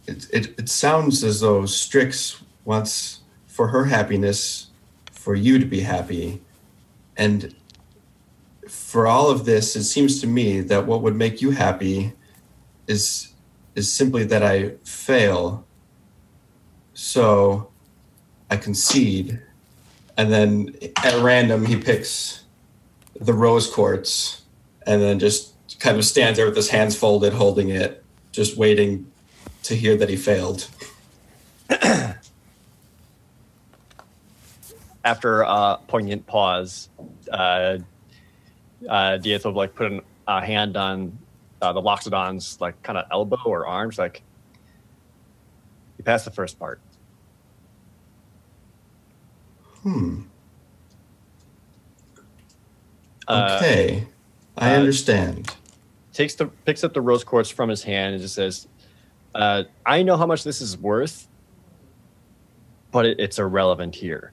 it, 0.07 0.27
it, 0.33 0.59
it 0.59 0.69
sounds 0.69 1.23
as 1.23 1.41
though 1.41 1.67
Strix 1.67 2.43
wants 2.65 3.21
for 3.47 3.69
her 3.69 3.85
happiness 3.85 4.71
for 5.13 5.37
you 5.37 5.59
to 5.59 5.67
be 5.67 5.81
happy. 5.81 6.41
And 7.17 7.55
for 8.89 9.07
all 9.07 9.29
of 9.29 9.45
this, 9.45 9.77
it 9.77 9.85
seems 9.85 10.19
to 10.23 10.27
me 10.27 10.63
that 10.63 10.87
what 10.87 11.03
would 11.03 11.15
make 11.15 11.43
you 11.43 11.51
happy 11.51 12.15
is 12.87 13.35
is 13.75 13.93
simply 13.93 14.25
that 14.25 14.43
I 14.43 14.77
fail. 14.83 15.67
So 16.95 17.71
I 18.51 18.57
concede. 18.57 19.43
And 20.17 20.33
then 20.33 20.75
at 21.05 21.23
random 21.23 21.67
he 21.67 21.77
picks 21.77 22.45
the 23.21 23.35
rose 23.35 23.71
quartz 23.71 24.41
and 24.87 25.03
then 25.03 25.19
just 25.19 25.53
kind 25.81 25.99
of 25.99 26.05
stands 26.07 26.39
there 26.39 26.47
with 26.47 26.57
his 26.57 26.71
hands 26.71 26.97
folded, 26.97 27.35
holding 27.35 27.69
it, 27.69 28.03
just 28.33 28.57
waiting 28.57 29.13
to 29.65 29.75
hear 29.75 29.99
that 29.99 30.09
he 30.09 30.17
failed. 30.17 30.67
After 35.05 35.43
a 35.43 35.79
poignant 35.87 36.27
pause, 36.27 36.89
uh, 37.31 37.81
uh, 38.89 39.19
Dieth 39.19 39.45
will 39.45 39.53
like 39.53 39.75
put 39.75 39.91
an, 39.91 40.01
a 40.27 40.45
hand 40.45 40.77
on 40.77 41.17
uh, 41.63 41.73
the 41.73 41.81
Loxodon's 41.83 42.61
like 42.61 42.81
kind 42.83 42.99
of 42.99 43.07
elbow 43.11 43.39
or 43.45 43.67
arms, 43.67 43.99
like 43.99 44.23
you 45.97 46.05
passed 46.05 46.25
the 46.25 46.31
first 46.31 46.59
part. 46.59 46.81
Hmm. 49.83 50.23
Uh, 53.27 53.59
Okay. 53.61 54.07
I 54.57 54.75
uh, 54.75 54.79
understand. 54.79 55.55
takes 56.13 56.35
the 56.35 56.47
picks 56.47 56.83
up 56.83 56.93
the 56.95 57.01
rose 57.01 57.23
quartz 57.23 57.51
from 57.51 57.69
his 57.69 57.83
hand 57.83 58.15
and 58.15 58.23
just 58.23 58.35
says, 58.35 58.67
uh, 59.35 59.65
"I 59.87 60.03
know 60.03 60.17
how 60.17 60.27
much 60.27 60.43
this 60.43 60.61
is 60.61 60.77
worth, 60.77 61.29
but 62.91 63.07
it, 63.07 63.21
it's 63.21 63.39
irrelevant 63.39 63.95
here. 63.95 64.33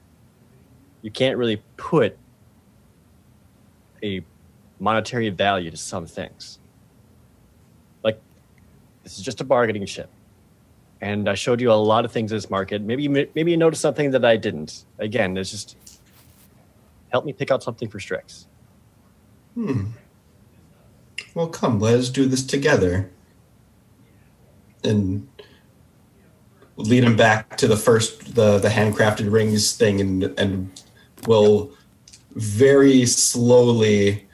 You 1.02 1.10
can't 1.12 1.36
really 1.36 1.62
put 1.76 2.16
a 4.02 4.24
monetary 4.78 5.28
value 5.30 5.70
to 5.70 5.76
some 5.76 6.06
things. 6.06 6.58
Like 8.02 8.20
this 9.02 9.18
is 9.18 9.24
just 9.24 9.40
a 9.40 9.44
bargaining 9.44 9.86
chip, 9.86 10.10
and 11.00 11.28
I 11.28 11.34
showed 11.34 11.60
you 11.60 11.72
a 11.72 11.74
lot 11.74 12.04
of 12.04 12.12
things 12.12 12.32
in 12.32 12.36
this 12.36 12.50
market. 12.50 12.82
Maybe 12.82 13.04
you, 13.04 13.10
maybe 13.10 13.50
you 13.50 13.56
noticed 13.56 13.82
something 13.82 14.10
that 14.10 14.24
I 14.24 14.36
didn't. 14.36 14.84
Again, 14.98 15.36
it's 15.36 15.50
just 15.50 15.76
help 17.10 17.24
me 17.24 17.32
pick 17.32 17.50
out 17.50 17.62
something 17.62 17.88
for 17.88 18.00
Strix." 18.00 18.46
Hmm. 19.54 19.86
Well, 21.34 21.48
come, 21.48 21.80
let 21.80 21.94
us 21.94 22.08
do 22.08 22.26
this 22.26 22.44
together. 22.44 23.10
And 24.84 25.28
lead 26.76 27.04
him 27.04 27.16
back 27.16 27.56
to 27.56 27.66
the 27.66 27.76
first, 27.76 28.34
the 28.34 28.58
the 28.58 28.68
handcrafted 28.68 29.30
rings 29.32 29.72
thing, 29.76 30.00
and 30.00 30.24
and 30.38 30.82
we'll 31.26 31.72
very 32.34 33.06
slowly 33.06 34.25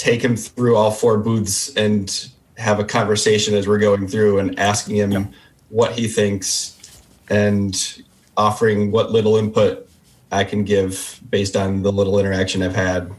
take 0.00 0.22
him 0.22 0.36
through 0.36 0.76
all 0.76 0.90
four 0.90 1.18
booths 1.18 1.74
and 1.76 2.28
have 2.56 2.80
a 2.80 2.84
conversation 2.84 3.54
as 3.54 3.68
we're 3.68 3.78
going 3.78 4.08
through 4.08 4.38
and 4.38 4.58
asking 4.58 4.96
him 4.96 5.30
what 5.68 5.92
he 5.92 6.08
thinks 6.08 7.02
and 7.28 8.02
offering 8.36 8.90
what 8.90 9.10
little 9.10 9.36
input 9.36 9.88
I 10.32 10.44
can 10.44 10.64
give 10.64 11.20
based 11.28 11.56
on 11.56 11.82
the 11.82 11.92
little 11.92 12.18
interaction 12.18 12.62
I've 12.62 12.74
had 12.74 13.12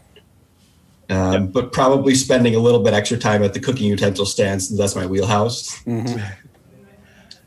um, 1.12 1.48
but 1.48 1.74
probably 1.74 2.16
spending 2.16 2.56
a 2.56 2.60
little 2.60 2.82
bit 2.82 2.94
extra 2.94 3.18
time 3.18 3.44
at 3.44 3.54
the 3.54 3.60
cooking 3.60 3.88
utensil 3.88 4.26
stand 4.26 4.64
since 4.64 4.80
that's 4.80 4.96
my 4.96 5.06
wheelhouse. 5.06 5.86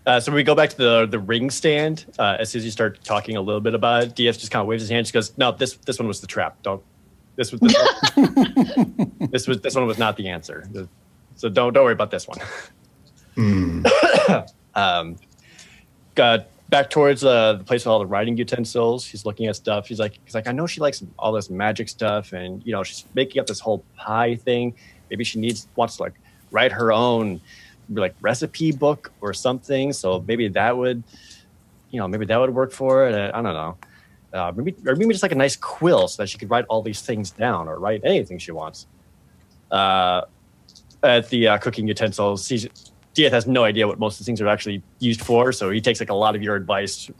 Uh, 0.06 0.20
so 0.20 0.30
we 0.30 0.42
go 0.42 0.54
back 0.54 0.68
to 0.68 0.76
the 0.76 1.06
the 1.06 1.18
ring 1.18 1.48
stand. 1.48 2.04
Uh, 2.18 2.36
as 2.38 2.50
soon 2.50 2.58
as 2.58 2.64
you 2.66 2.70
start 2.70 3.02
talking 3.04 3.38
a 3.38 3.40
little 3.40 3.62
bit 3.62 3.72
about 3.72 4.02
it, 4.02 4.14
Dieth 4.14 4.38
just 4.38 4.50
kind 4.50 4.60
of 4.60 4.66
waves 4.66 4.82
his 4.82 4.90
hand. 4.90 5.06
She 5.06 5.14
goes, 5.14 5.32
"No, 5.38 5.50
this 5.50 5.78
this 5.86 5.98
one 5.98 6.06
was 6.06 6.20
the 6.20 6.26
trap. 6.26 6.62
Don't 6.62 6.82
this 7.36 7.52
was 7.52 7.60
this, 7.60 7.74
one, 8.14 9.28
this 9.30 9.46
was 9.46 9.60
this 9.60 9.74
one 9.74 9.86
was 9.86 9.98
not 9.98 10.16
the 10.16 10.28
answer. 10.28 10.68
So 11.36 11.48
don't 11.48 11.72
don't 11.72 11.84
worry 11.84 11.92
about 11.92 12.10
this 12.10 12.28
one." 12.28 12.38
Hmm. 13.34 13.84
um, 14.74 15.16
got 16.14 16.46
back 16.70 16.90
towards 16.90 17.24
uh, 17.24 17.54
the 17.54 17.64
place 17.64 17.84
with 17.84 17.88
all 17.88 17.98
the 17.98 18.06
writing 18.06 18.36
utensils. 18.36 19.06
He's 19.06 19.26
looking 19.26 19.46
at 19.46 19.56
stuff. 19.56 19.86
He's 19.86 19.98
like, 19.98 20.18
he's 20.24 20.34
like, 20.34 20.46
I 20.46 20.52
know 20.52 20.66
she 20.66 20.80
likes 20.80 21.04
all 21.18 21.32
this 21.32 21.50
magic 21.50 21.88
stuff, 21.88 22.32
and 22.32 22.64
you 22.64 22.72
know, 22.72 22.82
she's 22.82 23.04
making 23.14 23.40
up 23.40 23.46
this 23.46 23.60
whole 23.60 23.84
pie 23.96 24.36
thing. 24.36 24.74
Maybe 25.10 25.24
she 25.24 25.38
needs 25.38 25.68
wants 25.76 25.96
to 25.96 26.04
like 26.04 26.14
write 26.50 26.72
her 26.72 26.92
own 26.92 27.40
like 27.90 28.14
recipe 28.20 28.72
book 28.72 29.12
or 29.20 29.34
something. 29.34 29.92
So 29.92 30.24
maybe 30.26 30.48
that 30.48 30.76
would, 30.76 31.02
you 31.90 32.00
know, 32.00 32.08
maybe 32.08 32.24
that 32.26 32.38
would 32.38 32.54
work 32.54 32.72
for 32.72 33.06
it. 33.06 33.14
I 33.14 33.42
don't 33.42 33.54
know. 33.54 33.76
Uh, 34.34 34.52
maybe 34.56 34.74
or 34.84 34.96
maybe 34.96 35.14
just 35.14 35.22
like 35.22 35.30
a 35.30 35.36
nice 35.36 35.54
quill 35.54 36.08
so 36.08 36.20
that 36.20 36.28
she 36.28 36.38
could 36.38 36.50
write 36.50 36.64
all 36.68 36.82
these 36.82 37.00
things 37.00 37.30
down 37.30 37.68
or 37.68 37.78
write 37.78 38.00
anything 38.02 38.36
she 38.36 38.50
wants. 38.50 38.88
Uh, 39.70 40.22
at 41.04 41.28
the 41.28 41.46
uh, 41.46 41.58
cooking 41.58 41.86
utensils, 41.86 42.48
he's, 42.48 42.66
Dieth 43.14 43.30
has 43.30 43.46
no 43.46 43.62
idea 43.62 43.86
what 43.86 44.00
most 44.00 44.14
of 44.14 44.18
the 44.18 44.24
things 44.24 44.40
are 44.40 44.48
actually 44.48 44.82
used 44.98 45.20
for, 45.20 45.52
so 45.52 45.70
he 45.70 45.80
takes 45.80 46.00
like 46.00 46.10
a 46.10 46.14
lot 46.14 46.34
of 46.34 46.42
your 46.42 46.56
advice 46.56 47.10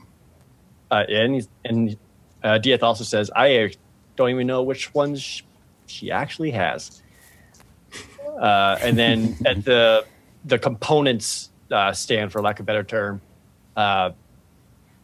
uh, 0.91 1.05
in. 1.09 1.47
And 1.65 1.97
uh, 2.43 2.59
Dieth 2.59 2.83
also 2.83 3.05
says, 3.05 3.31
"I 3.37 3.73
don't 4.17 4.31
even 4.31 4.47
know 4.49 4.63
which 4.65 4.93
ones 4.93 5.23
sh- 5.23 5.43
she 5.87 6.11
actually 6.11 6.51
has." 6.51 7.01
Uh, 8.41 8.77
and 8.83 8.99
then 8.99 9.37
at 9.47 9.65
the 9.65 10.05
the 10.45 10.59
components 10.59 11.51
uh, 11.71 11.93
stand, 11.93 12.33
for 12.33 12.43
lack 12.43 12.59
of 12.59 12.65
a 12.65 12.67
better 12.67 12.83
term, 12.83 13.21
uh, 13.77 14.11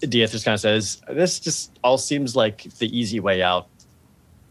Dieth 0.07 0.33
just 0.33 0.45
kind 0.45 0.55
of 0.55 0.61
says, 0.61 1.01
"This 1.09 1.41
just 1.41 1.79
all 1.83 1.99
seems 1.99 2.35
like 2.35 2.63
the 2.79 2.97
easy 2.97 3.21
way 3.21 3.43
out." 3.43 3.69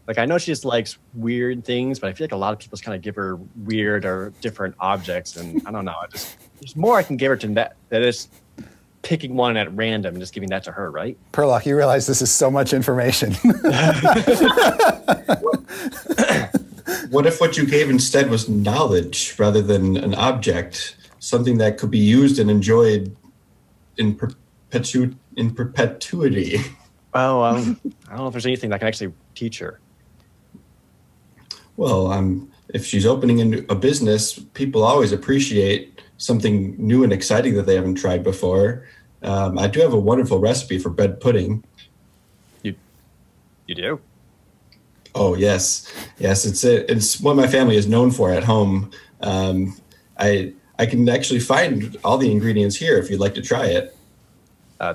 Like 0.06 0.18
I 0.18 0.24
know 0.24 0.38
she 0.38 0.50
just 0.50 0.64
likes 0.64 0.98
weird 1.14 1.64
things, 1.64 1.98
but 1.98 2.08
I 2.08 2.12
feel 2.12 2.24
like 2.24 2.32
a 2.32 2.36
lot 2.36 2.52
of 2.52 2.58
people 2.58 2.76
just 2.76 2.84
kind 2.84 2.96
of 2.96 3.02
give 3.02 3.16
her 3.16 3.38
weird 3.64 4.04
or 4.04 4.32
different 4.40 4.74
objects, 4.80 5.36
and 5.36 5.62
I 5.66 5.70
don't 5.70 5.84
know. 5.84 5.96
I 6.00 6.06
just 6.08 6.36
there's 6.60 6.76
more 6.76 6.96
I 6.96 7.02
can 7.02 7.16
give 7.16 7.30
her 7.30 7.36
to 7.36 7.48
that. 7.48 7.76
That 7.88 8.02
is 8.02 8.28
picking 9.02 9.34
one 9.34 9.56
at 9.56 9.72
random 9.74 10.14
and 10.14 10.22
just 10.22 10.34
giving 10.34 10.50
that 10.50 10.62
to 10.64 10.72
her, 10.72 10.90
right? 10.90 11.16
Perlock, 11.32 11.64
you 11.64 11.76
realize 11.76 12.06
this 12.06 12.20
is 12.20 12.30
so 12.30 12.50
much 12.50 12.72
information. 12.72 13.34
What 17.10 17.26
if 17.26 17.40
what 17.40 17.56
you 17.56 17.66
gave 17.66 17.90
instead 17.90 18.30
was 18.30 18.48
knowledge 18.48 19.34
rather 19.36 19.60
than 19.60 19.96
an 19.96 20.14
object, 20.14 20.96
something 21.18 21.58
that 21.58 21.76
could 21.76 21.90
be 21.90 21.98
used 21.98 22.38
and 22.38 22.48
enjoyed 22.48 23.16
in 23.96 24.14
perpetu- 24.70 25.14
in 25.36 25.54
perpetuity? 25.54 26.58
Oh, 27.12 27.42
um, 27.42 27.80
I 28.06 28.10
don't 28.10 28.18
know 28.18 28.26
if 28.28 28.32
there's 28.34 28.46
anything 28.46 28.70
that 28.70 28.78
can 28.78 28.86
actually 28.86 29.12
teach 29.34 29.58
her. 29.58 29.80
Well, 31.76 32.12
um, 32.12 32.52
if 32.72 32.86
she's 32.86 33.04
opening 33.04 33.40
a, 33.40 33.44
new- 33.46 33.66
a 33.68 33.74
business, 33.74 34.38
people 34.38 34.84
always 34.84 35.10
appreciate 35.10 36.00
something 36.18 36.76
new 36.78 37.02
and 37.02 37.12
exciting 37.12 37.54
that 37.54 37.66
they 37.66 37.74
haven't 37.74 37.96
tried 37.96 38.22
before. 38.22 38.86
Um, 39.24 39.58
I 39.58 39.66
do 39.66 39.80
have 39.80 39.92
a 39.92 39.98
wonderful 39.98 40.38
recipe 40.38 40.78
for 40.78 40.88
bread 40.88 41.20
pudding. 41.20 41.64
You 42.62 42.76
you 43.66 43.74
do? 43.74 44.00
Oh 45.16 45.34
yes, 45.34 45.92
yes. 46.20 46.44
It's 46.46 46.62
a, 46.62 46.88
it's 46.88 47.20
what 47.20 47.34
my 47.34 47.48
family 47.48 47.76
is 47.76 47.88
known 47.88 48.12
for 48.12 48.30
at 48.30 48.44
home. 48.44 48.92
Um, 49.20 49.76
I 50.16 50.52
I 50.78 50.86
can 50.86 51.08
actually 51.08 51.40
find 51.40 51.96
all 52.04 52.18
the 52.18 52.30
ingredients 52.30 52.76
here 52.76 52.98
if 52.98 53.10
you'd 53.10 53.18
like 53.18 53.34
to 53.34 53.42
try 53.42 53.66
it. 53.66 53.96
Uh, 54.80 54.94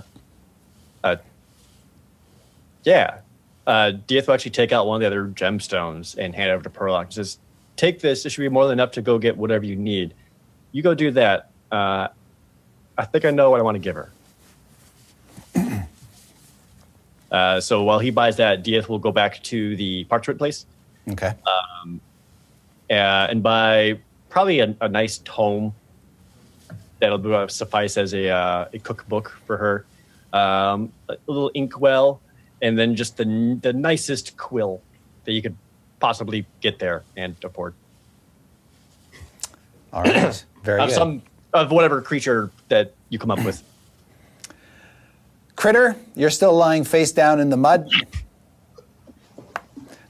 uh, 1.03 1.15
yeah. 2.83 3.19
Uh, 3.67 3.93
Dieth 4.07 4.27
will 4.27 4.33
actually 4.33 4.51
take 4.51 4.71
out 4.71 4.85
one 4.87 4.97
of 4.97 5.01
the 5.01 5.07
other 5.07 5.27
gemstones 5.29 6.17
and 6.17 6.35
hand 6.35 6.49
it 6.49 6.53
over 6.53 6.63
to 6.63 6.69
Perlock. 6.69 7.13
Says, 7.13 7.39
"Take 7.77 8.01
this. 8.01 8.23
This 8.23 8.33
should 8.33 8.41
be 8.41 8.49
more 8.49 8.65
than 8.65 8.73
enough 8.73 8.91
to 8.91 9.01
go 9.01 9.17
get 9.17 9.37
whatever 9.37 9.65
you 9.65 9.75
need. 9.75 10.13
You 10.71 10.83
go 10.83 10.93
do 10.93 11.11
that. 11.11 11.49
Uh, 11.71 12.09
I 12.97 13.05
think 13.05 13.25
I 13.25 13.31
know 13.31 13.51
what 13.51 13.59
I 13.59 13.63
want 13.63 13.75
to 13.75 13.79
give 13.79 13.95
her." 13.95 14.11
uh, 17.31 17.59
so 17.59 17.83
while 17.83 17.99
he 17.99 18.11
buys 18.11 18.37
that, 18.37 18.63
Dieth 18.63 18.89
will 18.89 18.99
go 18.99 19.11
back 19.11 19.41
to 19.43 19.75
the 19.77 20.03
parchment 20.05 20.37
place 20.37 20.65
okay. 21.09 21.33
uh, 21.45 21.85
and 22.89 23.41
buy 23.41 23.99
probably 24.29 24.59
a, 24.59 24.75
a 24.81 24.89
nice 24.89 25.19
tome 25.19 25.73
that'll 26.99 27.33
uh, 27.33 27.47
suffice 27.47 27.97
as 27.97 28.13
a, 28.13 28.29
uh, 28.29 28.65
a 28.73 28.79
cookbook 28.79 29.37
for 29.45 29.57
her, 29.57 29.85
um, 30.37 30.91
a 31.09 31.17
little 31.27 31.49
inkwell, 31.49 32.21
and 32.61 32.77
then 32.77 32.95
just 32.95 33.17
the, 33.17 33.57
the 33.61 33.73
nicest 33.73 34.37
quill 34.37 34.81
that 35.25 35.33
you 35.33 35.41
could 35.41 35.55
possibly 35.99 36.45
get 36.61 36.79
there 36.79 37.03
and 37.17 37.35
afford. 37.43 37.73
All 39.91 40.03
right. 40.03 40.45
Very 40.63 40.81
Of 40.81 40.89
good. 40.89 40.95
some 40.95 41.21
of 41.53 41.71
whatever 41.71 42.01
creature 42.01 42.51
that 42.69 42.93
you 43.09 43.19
come 43.19 43.31
up 43.31 43.43
with. 43.45 43.63
Critter, 45.55 45.95
you're 46.15 46.29
still 46.29 46.53
lying 46.53 46.83
face 46.83 47.11
down 47.11 47.39
in 47.39 47.49
the 47.49 47.57
mud. 47.57 47.89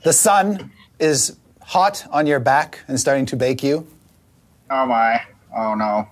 The 0.03 0.13
sun 0.13 0.71
is 0.99 1.37
hot 1.61 2.05
on 2.11 2.25
your 2.25 2.39
back 2.39 2.79
and 2.87 2.99
starting 2.99 3.25
to 3.27 3.35
bake 3.35 3.61
you. 3.63 3.87
Oh 4.69 4.85
my. 4.85 5.21
Oh 5.55 5.75
no. 5.75 6.07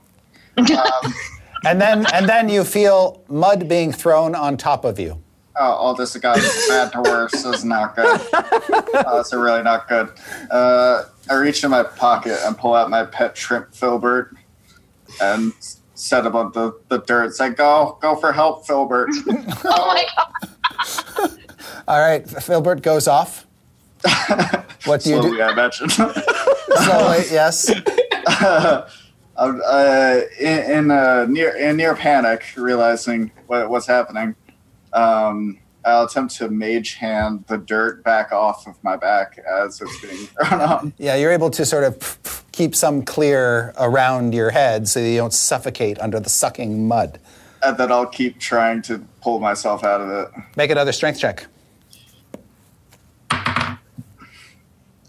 And 0.57 1.79
then 1.79 2.05
and 2.13 2.27
then 2.27 2.49
you 2.49 2.63
feel 2.63 3.23
mud 3.29 3.69
being 3.69 3.91
thrown 3.91 4.35
on 4.35 4.57
top 4.57 4.83
of 4.85 4.99
you. 4.99 5.21
Oh, 5.55 5.71
all 5.71 5.93
this 5.95 6.15
got 6.17 6.37
bad 6.67 6.91
to 6.93 7.01
worse. 7.01 7.31
This 7.31 7.45
is 7.45 7.65
not 7.65 7.95
good. 7.95 8.19
Oh, 8.33 9.19
it's 9.19 9.31
really 9.33 9.61
not 9.63 9.87
good. 9.87 10.09
Uh, 10.49 11.03
I 11.29 11.35
reach 11.35 11.63
in 11.63 11.69
my 11.69 11.83
pocket 11.83 12.39
and 12.43 12.57
pull 12.57 12.73
out 12.73 12.89
my 12.89 13.05
pet 13.05 13.37
shrimp 13.37 13.73
filbert 13.73 14.35
and 15.21 15.53
set 15.93 16.25
him 16.25 16.35
on 16.35 16.51
the, 16.53 16.77
the 16.89 16.97
dirt. 16.99 17.35
Say, 17.35 17.51
go, 17.51 17.97
go 18.01 18.15
for 18.15 18.31
help, 18.33 18.65
filbert. 18.65 19.09
Oh 19.65 19.87
my 19.87 20.05
god. 20.15 21.39
All 21.87 21.99
right, 21.99 22.27
Filbert 22.29 22.81
goes 22.81 23.07
off. 23.07 23.45
What 24.85 25.01
do 25.01 25.11
you 25.11 25.21
do? 25.21 25.41
I 25.41 25.53
imagine. 25.53 25.89
Slowly, 25.89 27.23
yes. 27.31 27.69
uh, 28.27 28.89
in, 29.39 30.71
in 30.71 30.91
uh, 30.91 31.25
near 31.27 31.55
in 31.55 31.77
near 31.77 31.95
panic, 31.95 32.45
realizing 32.55 33.31
what, 33.47 33.69
what's 33.69 33.87
happening, 33.87 34.35
um, 34.93 35.59
I'll 35.85 36.05
attempt 36.05 36.35
to 36.35 36.49
mage 36.49 36.93
hand 36.95 37.45
the 37.47 37.57
dirt 37.57 38.03
back 38.03 38.31
off 38.31 38.67
of 38.67 38.81
my 38.83 38.95
back 38.95 39.39
as 39.39 39.81
it's 39.81 40.01
being 40.01 40.27
thrown 40.47 40.61
on. 40.61 40.93
Yeah, 40.97 41.15
you're 41.15 41.31
able 41.31 41.49
to 41.51 41.65
sort 41.65 41.83
of 41.83 42.43
keep 42.51 42.75
some 42.75 43.03
clear 43.03 43.73
around 43.77 44.33
your 44.33 44.51
head 44.51 44.87
so 44.87 44.99
you 44.99 45.17
don't 45.17 45.33
suffocate 45.33 45.99
under 45.99 46.19
the 46.19 46.29
sucking 46.29 46.87
mud. 46.87 47.19
And 47.63 47.77
then 47.77 47.91
I'll 47.91 48.05
keep 48.05 48.39
trying 48.39 48.81
to 48.83 48.99
pull 49.21 49.39
myself 49.39 49.83
out 49.83 50.01
of 50.01 50.09
it. 50.09 50.29
Make 50.55 50.69
another 50.69 50.91
strength 50.91 51.19
check. 51.19 51.47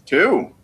Two. 0.05 0.54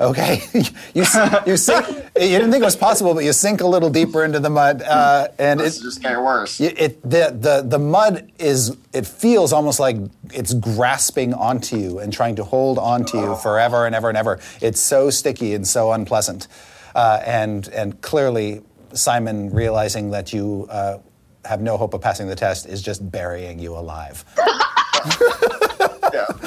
Okay, 0.00 0.42
you 0.52 1.04
you 1.46 1.56
sink. 1.56 1.86
You 2.16 2.38
didn't 2.38 2.50
think 2.50 2.62
it 2.62 2.64
was 2.64 2.76
possible, 2.76 3.14
but 3.14 3.24
you 3.24 3.32
sink 3.32 3.60
a 3.60 3.66
little 3.66 3.90
deeper 3.90 4.24
into 4.24 4.40
the 4.40 4.50
mud, 4.50 4.82
uh, 4.82 5.28
and 5.38 5.60
it, 5.60 5.64
just 5.80 6.02
get 6.02 6.20
worse. 6.20 6.60
it, 6.60 6.80
it 6.80 7.02
the, 7.02 7.36
the 7.38 7.64
the 7.66 7.78
mud 7.78 8.30
is. 8.38 8.76
It 8.92 9.06
feels 9.06 9.52
almost 9.52 9.78
like 9.78 9.96
it's 10.32 10.52
grasping 10.54 11.32
onto 11.32 11.76
you 11.76 11.98
and 12.00 12.12
trying 12.12 12.36
to 12.36 12.44
hold 12.44 12.78
onto 12.78 13.18
you 13.18 13.36
forever 13.36 13.86
and 13.86 13.94
ever 13.94 14.08
and 14.08 14.18
ever. 14.18 14.40
It's 14.60 14.80
so 14.80 15.10
sticky 15.10 15.54
and 15.54 15.66
so 15.66 15.92
unpleasant, 15.92 16.48
uh, 16.96 17.20
and 17.24 17.68
and 17.68 18.00
clearly 18.00 18.62
Simon 18.92 19.50
realizing 19.50 20.10
that 20.10 20.32
you. 20.32 20.66
Uh, 20.70 20.98
have 21.46 21.60
no 21.60 21.76
hope 21.76 21.92
of 21.92 22.00
passing 22.00 22.26
the 22.26 22.34
test 22.34 22.64
is 22.64 22.80
just 22.80 23.10
burying 23.12 23.58
you 23.58 23.76
alive. 23.76 24.24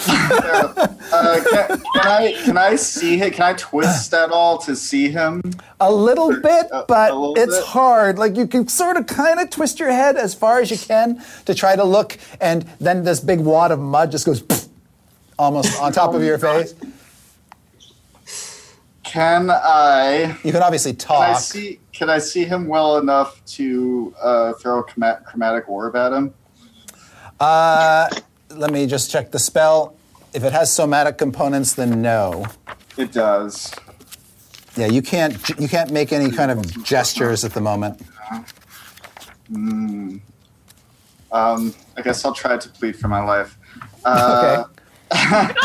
Uh, 1.09 1.39
can, 1.49 1.67
can 1.79 2.07
I 2.07 2.33
can 2.43 2.57
I 2.57 2.75
see 2.75 3.17
him? 3.17 3.31
Can 3.31 3.41
I 3.43 3.53
twist 3.53 4.13
at 4.13 4.29
all 4.29 4.57
to 4.59 4.75
see 4.75 5.09
him? 5.09 5.41
A 5.79 5.89
little 5.91 6.31
bit, 6.41 6.67
a- 6.71 6.83
but 6.85 7.11
a 7.11 7.15
little 7.15 7.33
it's 7.37 7.57
bit? 7.57 7.65
hard. 7.65 8.19
Like 8.19 8.35
you 8.35 8.45
can 8.45 8.67
sort 8.67 8.97
of 8.97 9.07
kind 9.07 9.39
of 9.39 9.49
twist 9.49 9.79
your 9.79 9.89
head 9.89 10.17
as 10.17 10.35
far 10.35 10.59
as 10.59 10.69
you 10.69 10.77
can 10.77 11.23
to 11.45 11.55
try 11.55 11.77
to 11.77 11.83
look, 11.85 12.17
and 12.41 12.63
then 12.79 13.03
this 13.05 13.21
big 13.21 13.39
wad 13.39 13.71
of 13.71 13.79
mud 13.79 14.11
just 14.11 14.25
goes 14.25 14.43
almost 15.39 15.79
on 15.81 15.93
top 15.93 16.13
of 16.13 16.21
your 16.21 16.37
face. 16.37 16.75
Can 19.03 19.49
I? 19.49 20.37
You 20.43 20.51
can 20.51 20.61
obviously 20.61 20.93
Can 20.93 21.15
I 21.21 21.27
talk. 21.33 21.39
see? 21.39 21.79
Can 21.93 22.09
I 22.09 22.17
see 22.19 22.43
him 22.43 22.67
well 22.67 22.97
enough 22.97 23.43
to 23.55 24.13
uh, 24.21 24.53
throw 24.53 24.79
a 24.79 24.83
chromatic 24.83 25.69
orb 25.69 25.95
at 25.95 26.11
him? 26.11 26.33
Uh, 27.39 28.09
let 28.49 28.71
me 28.71 28.85
just 28.87 29.09
check 29.09 29.31
the 29.31 29.39
spell. 29.39 29.95
If 30.33 30.43
it 30.43 30.53
has 30.53 30.71
somatic 30.73 31.17
components, 31.17 31.73
then 31.73 32.01
no. 32.01 32.45
It 32.97 33.11
does. 33.11 33.73
Yeah, 34.75 34.87
you 34.87 35.01
can't. 35.01 35.37
You 35.59 35.67
can't 35.67 35.91
make 35.91 36.11
any 36.13 36.31
kind 36.31 36.51
of 36.51 36.83
gestures 36.83 37.43
at 37.43 37.53
the 37.53 37.61
moment. 37.61 38.01
Um, 41.31 41.73
I 41.97 42.01
guess 42.03 42.23
I'll 42.25 42.33
try 42.33 42.57
to 42.57 42.69
plead 42.69 42.95
for 42.95 43.07
my 43.07 43.23
life. 43.23 43.57
Uh, 44.05 44.65
Okay. 45.13 45.53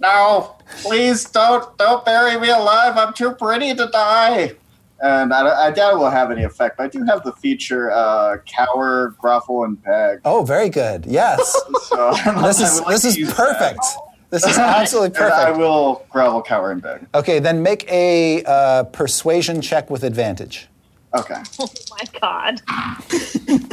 No, 0.00 0.54
please 0.82 1.24
don't 1.24 1.76
don't 1.76 2.04
bury 2.04 2.38
me 2.38 2.50
alive. 2.50 2.96
I'm 2.96 3.12
too 3.12 3.32
pretty 3.32 3.74
to 3.74 3.88
die. 3.92 4.52
And 5.00 5.32
I, 5.32 5.66
I 5.66 5.70
doubt 5.70 5.94
it 5.94 5.98
will 5.98 6.10
have 6.10 6.30
any 6.30 6.42
effect. 6.42 6.76
But 6.76 6.84
I 6.84 6.88
do 6.88 7.04
have 7.04 7.22
the 7.22 7.32
feature 7.32 7.90
uh, 7.90 8.38
cower, 8.46 9.14
grovel, 9.18 9.64
and 9.64 9.80
beg. 9.82 10.20
Oh, 10.24 10.42
very 10.44 10.68
good. 10.68 11.06
Yes, 11.06 11.40
So 11.82 12.12
this 12.42 12.60
is 12.60 12.80
like 12.80 12.88
this 13.00 13.04
is 13.04 13.32
perfect. 13.32 13.80
that. 13.80 13.96
This 14.30 14.44
is 14.44 14.58
absolutely 14.58 15.16
And 15.20 15.32
I 15.32 15.50
will 15.52 16.04
grovel, 16.10 16.42
cower, 16.42 16.72
and 16.72 16.82
beg. 16.82 17.06
Okay, 17.14 17.38
then 17.38 17.62
make 17.62 17.90
a 17.90 18.42
uh, 18.44 18.84
persuasion 18.84 19.60
check 19.62 19.88
with 19.88 20.02
advantage. 20.04 20.68
Okay. 21.14 21.42
Oh 21.60 21.68
my 21.90 22.20
god. 22.20 22.60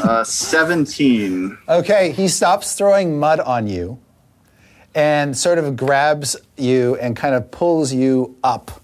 Uh, 0.08 0.24
17. 0.24 1.58
Okay, 1.68 2.12
he 2.12 2.28
stops 2.28 2.76
throwing 2.76 3.20
mud 3.20 3.40
on 3.40 3.68
you 3.68 4.00
and 4.96 5.38
sort 5.38 5.58
of 5.58 5.76
grabs 5.76 6.36
you 6.58 6.96
and 6.98 7.16
kind 7.16 7.36
of 7.36 7.52
pulls 7.52 7.92
you 7.94 8.38
up 8.44 8.82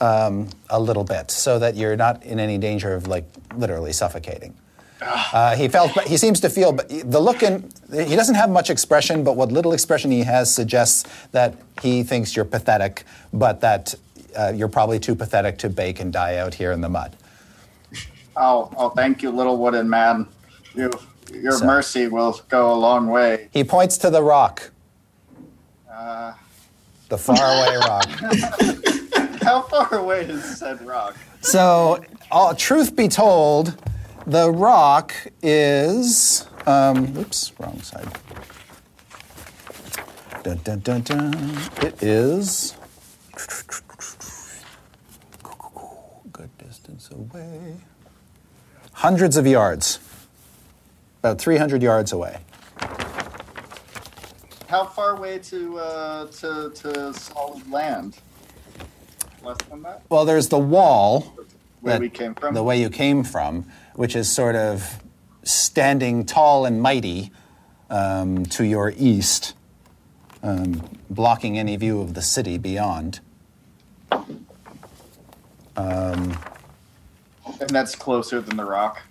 um, 0.00 0.48
a 0.68 0.80
little 0.80 1.04
bit 1.04 1.30
so 1.30 1.58
that 1.58 1.76
you're 1.76 1.96
not 1.96 2.22
in 2.24 2.40
any 2.40 2.58
danger 2.58 2.94
of 2.94 3.06
like 3.06 3.24
literally 3.56 3.92
suffocating. 3.92 4.54
Uh, 5.02 5.56
he 5.56 5.66
felt. 5.68 5.92
He 6.02 6.16
seems 6.18 6.40
to 6.40 6.50
feel. 6.50 6.72
But 6.72 6.88
the 6.88 7.20
look 7.20 7.42
in. 7.42 7.70
He 7.90 8.16
doesn't 8.16 8.34
have 8.34 8.50
much 8.50 8.68
expression, 8.68 9.24
but 9.24 9.34
what 9.34 9.50
little 9.50 9.72
expression 9.72 10.10
he 10.10 10.24
has 10.24 10.52
suggests 10.54 11.04
that 11.32 11.54
he 11.80 12.02
thinks 12.02 12.36
you're 12.36 12.44
pathetic, 12.44 13.04
but 13.32 13.60
that 13.62 13.94
uh, 14.38 14.52
you're 14.54 14.68
probably 14.68 14.98
too 14.98 15.14
pathetic 15.14 15.56
to 15.58 15.70
bake 15.70 16.00
and 16.00 16.12
die 16.12 16.36
out 16.36 16.52
here 16.54 16.70
in 16.72 16.82
the 16.82 16.88
mud. 16.90 17.16
Oh, 18.36 18.70
oh, 18.76 18.90
thank 18.90 19.22
you, 19.22 19.30
little 19.30 19.56
wooden 19.56 19.88
man. 19.88 20.26
You, 20.74 20.90
your 21.32 21.52
So- 21.52 21.64
mercy 21.64 22.06
will 22.06 22.38
go 22.48 22.70
a 22.72 22.76
long 22.76 23.06
way. 23.08 23.48
He 23.52 23.64
points 23.64 23.96
to 23.98 24.10
the 24.10 24.22
rock, 24.22 24.70
Uh, 25.90 26.34
the 27.08 27.18
faraway 27.18 27.76
rock. 27.76 28.08
how 29.42 29.62
far 29.62 29.94
away 29.94 30.22
is 30.26 30.58
said 30.58 30.84
rock? 30.86 31.16
So, 31.40 32.04
uh, 32.30 32.54
truth 32.54 32.94
be 32.94 33.08
told, 33.08 33.74
the 34.26 34.50
rock 34.50 35.14
is. 35.42 36.46
Um, 36.66 37.16
oops, 37.16 37.52
wrong 37.58 37.80
side. 37.80 38.06
Dun, 40.42 40.58
dun, 40.62 40.80
dun, 40.80 41.00
dun. 41.02 41.58
It 41.82 42.02
is. 42.02 42.76
Good 46.32 46.58
distance 46.58 47.10
away. 47.10 47.76
Hundreds 48.92 49.38
of 49.38 49.46
yards. 49.46 50.00
About 51.20 51.38
300 51.38 51.82
yards 51.82 52.12
away. 52.12 52.38
How 54.68 54.84
far 54.84 55.16
away 55.16 55.38
to 55.38 55.78
uh, 55.78 56.26
to 56.26 56.70
to 56.70 57.12
solid 57.14 57.70
land? 57.70 58.18
Less 59.42 59.56
than 59.68 59.82
that. 59.82 60.02
Well, 60.08 60.24
there's 60.24 60.48
the 60.48 60.58
wall. 60.58 61.34
Where 61.80 61.94
that- 61.94 62.00
we 62.00 62.10
came 62.10 62.34
from. 62.34 62.54
The 62.54 62.62
way 62.62 62.80
you 62.80 62.90
came 62.90 63.24
from, 63.24 63.66
which 63.94 64.14
is 64.14 64.30
sort 64.30 64.54
of 64.56 65.02
standing 65.42 66.26
tall 66.26 66.66
and 66.66 66.80
mighty 66.82 67.32
um, 67.88 68.44
to 68.46 68.64
your 68.64 68.92
east, 68.96 69.54
um, 70.42 70.82
blocking 71.08 71.58
any 71.58 71.76
view 71.76 72.00
of 72.00 72.14
the 72.14 72.22
city 72.22 72.58
beyond. 72.58 73.20
and 75.76 76.36
that's 77.68 77.94
closer 77.94 78.40
than 78.40 78.56
the 78.56 78.64
rock. 78.64 79.02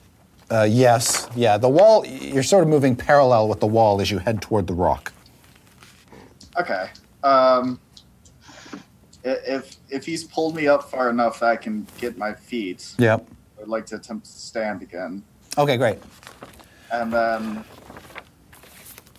Uh, 0.52 0.68
yes, 0.70 1.28
yeah, 1.36 1.58
the 1.58 1.70
wall, 1.70 2.06
you're 2.06 2.42
sort 2.44 2.64
of 2.64 2.70
moving 2.70 2.96
parallel 2.96 3.48
with 3.48 3.60
the 3.60 3.68
wall 3.68 4.02
as 4.02 4.10
you 4.10 4.18
head 4.18 4.42
toward 4.42 4.66
the 4.66 4.74
rock. 4.74 5.12
Okay. 6.60 6.90
Um, 7.24 7.80
if 9.24 9.76
if 9.90 10.06
he's 10.06 10.24
pulled 10.24 10.56
me 10.56 10.68
up 10.68 10.90
far 10.90 11.10
enough 11.10 11.40
that 11.42 11.50
I 11.50 11.56
can 11.56 11.86
get 11.98 12.18
my 12.18 12.34
feet, 12.34 12.94
Yep. 12.98 13.28
I'd 13.62 13.68
like 13.68 13.86
to 13.88 13.96
attempt 13.96 14.26
to 14.26 14.32
stand 14.32 14.82
again, 14.82 15.24
Okay, 15.58 15.78
great. 15.78 15.98
and 16.92 17.12
then 17.12 17.64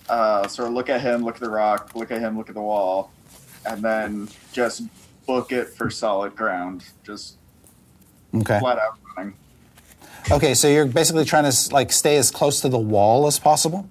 uh, 0.09 0.47
sort 0.49 0.69
of 0.69 0.75
look 0.75 0.89
at 0.89 1.01
him, 1.01 1.25
look 1.25 1.37
at 1.37 1.41
the 1.41 1.51
rock, 1.51 1.93
look 1.95 2.11
at 2.11 2.21
him, 2.21 2.37
look 2.37 2.49
at 2.49 2.55
the 2.55 2.63
wall, 2.63 3.13
and 3.67 3.83
then 3.83 4.29
just 4.53 4.83
book 5.27 5.53
it 5.53 5.69
for 5.69 5.91
solid 5.91 6.35
ground, 6.35 6.85
just 7.05 7.37
Okay. 8.35 8.59
flat 8.61 8.79
out 8.79 8.97
running. 9.17 9.35
Okay, 10.31 10.55
so 10.55 10.69
you're 10.69 10.87
basically 10.87 11.25
trying 11.25 11.51
to 11.51 11.73
like 11.75 11.93
stay 11.93 12.17
as 12.17 12.31
close 12.31 12.61
to 12.63 12.69
the 12.69 12.79
wall 12.79 13.27
as 13.27 13.39
possible? 13.39 13.89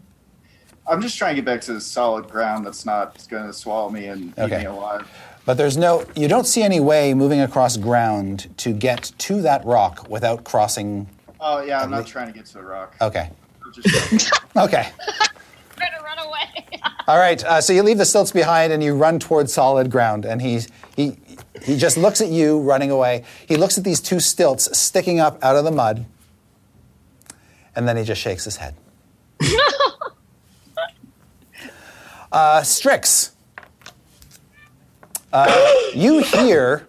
I'm 0.88 1.02
just 1.02 1.18
trying 1.18 1.36
to 1.36 1.42
get 1.42 1.46
back 1.46 1.62
to 1.62 1.80
solid 1.80 2.28
ground 2.30 2.66
that's 2.66 2.86
not 2.86 3.24
going 3.30 3.46
to 3.46 3.54
swallow 3.54 3.90
me 3.90 4.08
and 4.08 4.34
eat 4.40 4.50
me 4.50 4.66
alive. 4.66 5.08
But 5.46 5.58
there's 5.58 5.78
no, 5.78 6.06
you 6.16 6.28
don't 6.28 6.46
see 6.46 6.62
any 6.62 6.80
way 6.80 7.14
moving 7.14 7.40
across 7.42 7.76
ground 7.78 8.50
to 8.58 8.72
get 8.72 9.12
to 9.20 9.42
that 9.42 9.66
rock 9.66 10.08
without 10.10 10.44
crossing. 10.44 11.08
Oh 11.40 11.62
yeah, 11.64 11.82
I'm 11.82 11.90
not 11.90 12.04
lea- 12.06 12.10
trying 12.10 12.28
to 12.28 12.34
get 12.34 12.46
to 12.48 12.54
the 12.54 12.64
rock. 12.64 12.96
Okay. 13.02 13.30
I'm 13.66 13.74
just- 13.74 14.32
Okay. 14.58 14.90
Trying 15.78 15.92
to 15.98 16.04
run 16.04 16.20
away. 16.20 16.80
All 17.08 17.18
right. 17.18 17.42
Uh, 17.44 17.62
so 17.62 17.72
you 17.74 17.82
leave 17.84 17.98
the 17.98 18.06
stilts 18.06 18.32
behind 18.32 18.74
and 18.74 18.84
you 18.84 18.94
run 18.96 19.18
towards 19.20 19.54
solid 19.54 19.90
ground. 19.90 20.26
And 20.26 20.42
he, 20.42 20.60
he, 20.96 21.18
he 21.64 21.78
just 21.78 21.96
looks 21.98 22.20
at 22.22 22.28
you 22.30 22.60
running 22.60 22.92
away. 22.92 23.24
He 23.48 23.56
looks 23.56 23.78
at 23.78 23.84
these 23.86 24.02
two 24.02 24.20
stilts 24.20 24.78
sticking 24.78 25.20
up 25.22 25.42
out 25.44 25.56
of 25.56 25.64
the 25.64 25.72
mud. 25.72 26.06
And 27.76 27.88
then 27.88 27.96
he 27.96 28.04
just 28.04 28.20
shakes 28.22 28.44
his 28.44 28.58
head. 28.58 28.76
uh, 32.32 32.62
Strix. 32.64 33.32
Uh, 35.32 35.74
you 35.94 36.24
hear, 36.24 36.88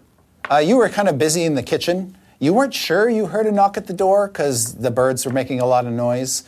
uh, 0.50 0.58
you 0.58 0.76
were 0.76 0.88
kind 0.88 1.08
of 1.08 1.18
busy 1.18 1.44
in 1.44 1.54
the 1.54 1.62
kitchen. 1.62 2.16
You 2.38 2.54
weren't 2.54 2.74
sure 2.74 3.08
you 3.08 3.26
heard 3.26 3.46
a 3.46 3.52
knock 3.52 3.76
at 3.76 3.86
the 3.86 3.92
door 3.92 4.28
because 4.28 4.76
the 4.76 4.90
birds 4.90 5.26
were 5.26 5.32
making 5.32 5.60
a 5.60 5.66
lot 5.66 5.86
of 5.86 5.92
noise. 5.92 6.44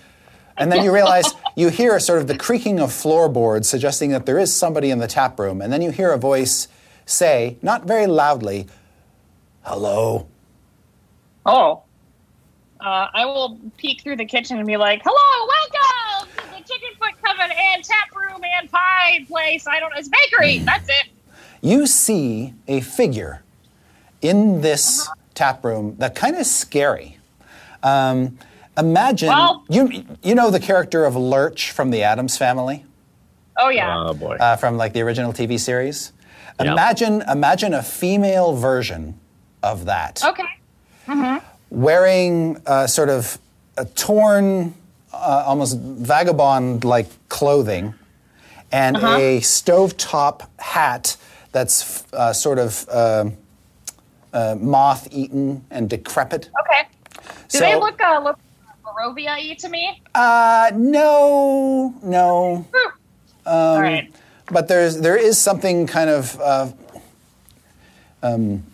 And 0.56 0.70
then 0.72 0.84
you 0.84 0.92
realize 0.92 1.32
you 1.56 1.68
hear 1.68 1.98
sort 2.00 2.20
of 2.20 2.28
the 2.28 2.36
creaking 2.36 2.80
of 2.80 2.92
floorboards, 2.92 3.68
suggesting 3.68 4.10
that 4.10 4.26
there 4.26 4.38
is 4.38 4.54
somebody 4.54 4.90
in 4.90 4.98
the 4.98 5.06
tap 5.06 5.38
room. 5.38 5.60
And 5.60 5.72
then 5.72 5.82
you 5.82 5.90
hear 5.90 6.12
a 6.12 6.18
voice 6.18 6.68
say, 7.04 7.58
not 7.62 7.84
very 7.84 8.06
loudly, 8.06 8.68
Hello. 9.64 10.26
Oh. 11.46 11.82
Uh, 12.80 13.06
I 13.14 13.24
will 13.26 13.60
peek 13.76 14.00
through 14.00 14.16
the 14.16 14.24
kitchen 14.24 14.58
and 14.58 14.66
be 14.66 14.76
like, 14.76 15.02
"Hello, 15.04 15.46
welcome 15.48 16.28
to 16.36 16.58
the 16.58 16.68
Chicken 16.68 16.88
Foot 16.98 17.12
Coven 17.22 17.56
and 17.56 17.84
Tap 17.84 18.12
Room 18.12 18.42
and 18.58 18.68
Pie 18.68 19.24
Place. 19.28 19.68
I 19.68 19.78
don't 19.78 19.90
know, 19.90 19.98
it's 19.98 20.08
bakery. 20.08 20.58
That's 20.58 20.88
it." 20.88 21.06
You 21.62 21.86
see 21.86 22.52
a 22.68 22.80
figure 22.80 23.42
in 24.20 24.60
this 24.60 25.08
tap 25.34 25.64
room 25.64 25.94
that 25.98 26.14
kind 26.14 26.36
of 26.36 26.44
scary. 26.44 27.18
Um, 27.82 28.36
imagine 28.76 29.28
Well- 29.28 29.64
you 29.68 30.04
you 30.22 30.34
know 30.34 30.50
the 30.50 30.60
character 30.60 31.04
of 31.04 31.14
Lurch 31.16 31.70
from 31.70 31.90
the 31.90 32.02
Addams 32.02 32.36
Family. 32.36 32.84
Oh 33.56 33.68
yeah. 33.68 33.96
Oh 34.08 34.12
boy. 34.14 34.36
uh, 34.40 34.56
from 34.56 34.76
like 34.76 34.92
the 34.92 35.02
original 35.02 35.32
TV 35.32 35.58
series. 35.58 36.12
Yeah. 36.60 36.72
Imagine, 36.72 37.22
imagine 37.22 37.74
a 37.74 37.82
female 37.82 38.54
version 38.54 39.18
of 39.62 39.86
that, 39.86 40.22
okay. 40.24 40.44
Mm-hmm. 41.08 41.38
wearing 41.70 42.60
uh, 42.66 42.86
sort 42.86 43.08
of 43.08 43.38
a 43.76 43.84
torn, 43.84 44.74
uh, 45.12 45.44
almost 45.46 45.78
vagabond-like 45.78 47.08
clothing, 47.28 47.94
and 48.70 48.96
a 48.96 49.38
stovetop 49.40 50.46
hat 50.58 51.16
that's 51.52 52.04
uh, 52.12 52.32
sort 52.32 52.58
of 52.58 52.86
uh, 52.90 53.30
uh, 54.32 54.56
moth-eaten 54.58 55.64
and 55.70 55.88
decrepit. 55.90 56.48
Okay. 56.60 56.88
Do 57.48 57.58
So- 57.58 57.60
they 57.60 57.76
look 57.76 58.00
uh, 58.00 58.20
look 58.22 58.38
Barovia-y 58.84 59.54
to 59.60 59.68
me? 59.68 60.02
Uh, 60.14 60.70
no, 60.74 61.94
no. 62.02 62.66
Whew. 62.70 62.90
All 63.46 63.80
right. 63.80 64.12
But 64.50 64.68
there's 64.68 64.98
there 65.00 65.16
is 65.16 65.38
something 65.38 65.86
kind 65.86 66.10
of 66.10 66.38
uh, 66.40 66.68
um, 68.22 68.64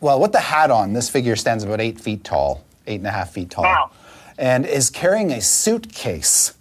well, 0.00 0.20
with 0.20 0.32
the 0.32 0.40
hat 0.40 0.70
on, 0.70 0.92
this 0.92 1.08
figure 1.08 1.36
stands 1.36 1.64
about 1.64 1.80
eight 1.80 2.00
feet 2.00 2.24
tall, 2.24 2.64
eight 2.86 2.96
and 3.00 3.06
a 3.06 3.10
half 3.10 3.30
feet 3.30 3.50
tall, 3.50 3.64
Wow. 3.64 3.90
and 4.38 4.66
is 4.66 4.90
carrying 4.90 5.30
a 5.32 5.40
suitcase 5.40 6.52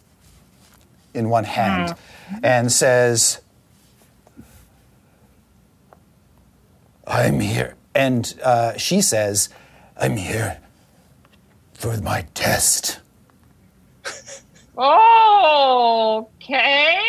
in 1.14 1.30
one 1.30 1.44
hand, 1.46 1.96
and 2.44 2.72
says, 2.72 3.40
"I'm 7.08 7.40
here," 7.40 7.76
and 7.94 8.34
uh, 8.44 8.78
she 8.78 9.02
says, 9.02 9.50
"I'm 9.98 10.18
here 10.18 10.60
for 11.74 11.98
my 12.02 12.26
test." 12.34 13.00
oh, 14.78 16.30
Okay. 16.44 17.00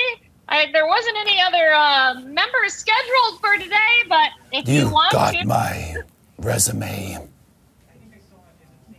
I, 0.49 0.67
there 0.73 0.87
wasn't 0.87 1.17
any 1.19 1.41
other 1.43 1.73
uh, 1.75 2.15
members 2.21 2.73
scheduled 2.73 3.41
for 3.41 3.57
today, 3.59 3.77
but 4.09 4.29
if 4.53 4.69
you, 4.69 4.83
You 4.87 4.91
want 4.91 5.13
got 5.13 5.33
to, 5.35 5.45
my 5.45 5.97
resume. 6.39 7.19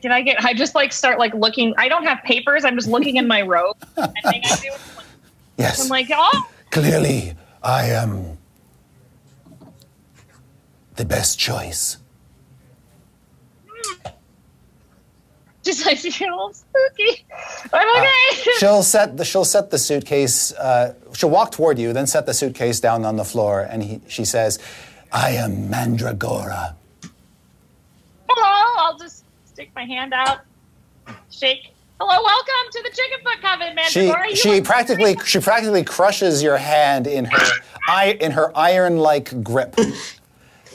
can 0.01 0.11
I 0.11 0.21
get? 0.21 0.43
I 0.43 0.53
just 0.53 0.75
like 0.75 0.91
start 0.91 1.19
like 1.19 1.33
looking. 1.33 1.73
I 1.77 1.87
don't 1.87 2.03
have 2.03 2.21
papers. 2.23 2.65
I'm 2.65 2.75
just 2.75 2.89
looking 2.89 3.15
in 3.15 3.27
my 3.27 3.41
robe. 3.43 3.77
I 3.97 4.07
think 4.29 4.45
I 4.45 4.55
do. 4.57 4.69
Yes. 5.57 5.81
I'm 5.81 5.87
like, 5.89 6.09
oh, 6.13 6.49
Clearly, 6.71 7.33
I 7.63 7.85
am 7.91 8.36
the 10.97 11.05
best 11.05 11.39
choice. 11.39 11.97
just 15.67 15.85
like 15.85 15.97
feel 15.97 16.29
a 16.29 16.31
little 16.31 16.53
spooky. 16.53 17.25
I'm 17.73 17.97
okay. 17.97 18.51
She'll 18.57 18.83
set 18.83 19.17
the 19.17 19.25
she'll 19.25 19.45
set 19.45 19.69
the 19.69 19.77
suitcase. 19.77 20.53
Uh, 20.53 20.93
she'll 21.13 21.29
walk 21.29 21.51
toward 21.51 21.77
you, 21.77 21.93
then 21.93 22.07
set 22.07 22.25
the 22.25 22.33
suitcase 22.33 22.79
down 22.79 23.05
on 23.05 23.17
the 23.17 23.25
floor, 23.25 23.67
and 23.69 23.83
he, 23.83 24.01
she 24.07 24.23
says, 24.23 24.59
"I 25.11 25.31
am 25.31 25.69
Mandragora." 25.69 26.75
Hello. 28.29 28.67
I'll 28.77 28.97
just 28.97 29.25
stick 29.45 29.71
my 29.75 29.83
hand 29.83 30.13
out, 30.13 30.39
shake. 31.29 31.73
Hello, 31.99 32.23
welcome 32.23 32.71
to 32.71 32.83
the 32.83 32.89
Chicken 32.89 33.19
Foot 33.23 33.41
Coven, 33.41 33.75
man. 33.75 33.89
She 33.89 34.35
she 34.35 34.61
practically 34.61 35.17
she 35.25 35.39
practically 35.39 35.83
crushes 35.83 36.41
your 36.41 36.57
hand 36.57 37.07
in 37.07 37.25
her 37.25 37.49
i 37.87 38.17
in 38.21 38.31
her 38.31 38.55
iron 38.55 38.97
like 38.97 39.43
grip, 39.43 39.75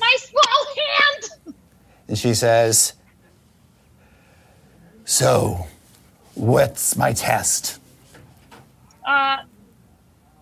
my 0.02 0.16
small 0.18 0.66
hand. 0.82 1.54
and 2.08 2.18
she 2.18 2.34
says, 2.34 2.94
"So, 5.04 5.66
what's 6.34 6.96
my 6.96 7.12
test?" 7.12 7.78
Uh, 9.06 9.38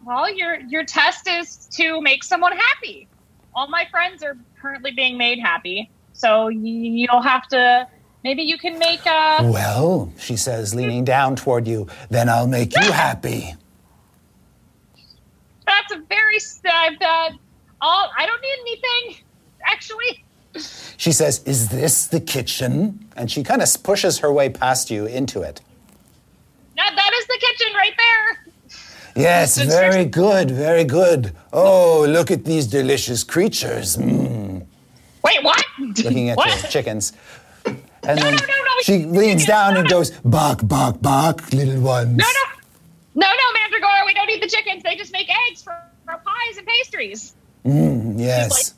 well, 0.04 0.32
your 0.32 0.60
your 0.60 0.84
test 0.84 1.28
is 1.28 1.66
to 1.72 2.00
make 2.00 2.24
someone 2.24 2.52
happy. 2.56 3.06
All 3.54 3.68
my 3.68 3.86
friends 3.90 4.22
are 4.22 4.36
currently 4.60 4.92
being 4.92 5.16
made 5.18 5.38
happy, 5.40 5.90
so 6.12 6.46
y- 6.46 6.52
you'll 6.54 7.22
have 7.22 7.46
to. 7.48 7.86
Maybe 8.22 8.42
you 8.42 8.58
can 8.58 8.78
make 8.78 9.04
uh 9.06 9.38
Well, 9.44 10.12
she 10.18 10.36
says, 10.36 10.74
leaning 10.74 11.04
down 11.04 11.36
toward 11.36 11.66
you, 11.66 11.86
then 12.10 12.28
I'll 12.28 12.46
make 12.46 12.74
you 12.76 12.92
happy. 12.92 13.54
That's 15.66 15.92
a 15.92 15.98
very. 16.08 16.38
Uh, 17.00 17.30
all 17.80 18.10
I 18.16 18.26
don't 18.26 18.42
need 18.42 18.58
anything, 18.60 19.24
actually. 19.80 20.24
She 20.96 21.12
says, 21.12 21.42
Is 21.44 21.68
this 21.68 22.06
the 22.06 22.20
kitchen? 22.20 23.06
And 23.16 23.30
she 23.30 23.42
kind 23.42 23.62
of 23.62 23.68
pushes 23.82 24.18
her 24.18 24.32
way 24.32 24.50
past 24.50 24.90
you 24.90 25.06
into 25.06 25.40
it. 25.42 25.60
That 26.76 26.92
that 26.96 27.12
is 27.14 27.26
the 27.26 27.38
kitchen 27.40 27.74
right 27.74 27.94
there. 27.96 28.54
Yes, 29.16 29.58
very 29.58 30.04
good, 30.04 30.50
very 30.50 30.84
good. 30.84 31.32
Oh, 31.52 32.06
look 32.08 32.30
at 32.30 32.44
these 32.44 32.66
delicious 32.66 33.24
creatures. 33.24 33.96
Mm. 33.96 34.66
Wait, 35.24 35.42
what? 35.42 35.64
Looking 35.78 36.30
at 36.30 36.36
what? 36.36 36.48
your 36.48 36.70
chickens. 36.70 37.12
And 37.64 37.76
No, 38.02 38.14
then 38.14 38.34
no, 38.34 38.40
no, 38.40 38.54
no, 38.64 38.82
she 38.82 39.04
leans 39.04 39.44
down 39.46 39.76
and 39.76 39.88
goes, 39.88 40.10
Bark, 40.24 40.60
bark, 40.62 41.02
bark, 41.02 41.52
little 41.52 41.80
ones. 41.80 42.16
No, 42.16 42.24
no, 42.24 43.26
no, 43.26 43.26
no, 43.26 43.58
Mandragora. 43.58 44.06
We 44.06 44.14
don't 44.14 44.30
eat 44.30 44.40
the 44.40 44.48
chickens. 44.48 44.82
They 44.82 44.96
just 44.96 45.12
make 45.12 45.28
eggs 45.48 45.62
for, 45.62 45.76
for 46.06 46.14
pies 46.24 46.56
and 46.56 46.66
pastries. 46.66 47.34
Yes, 47.64 48.74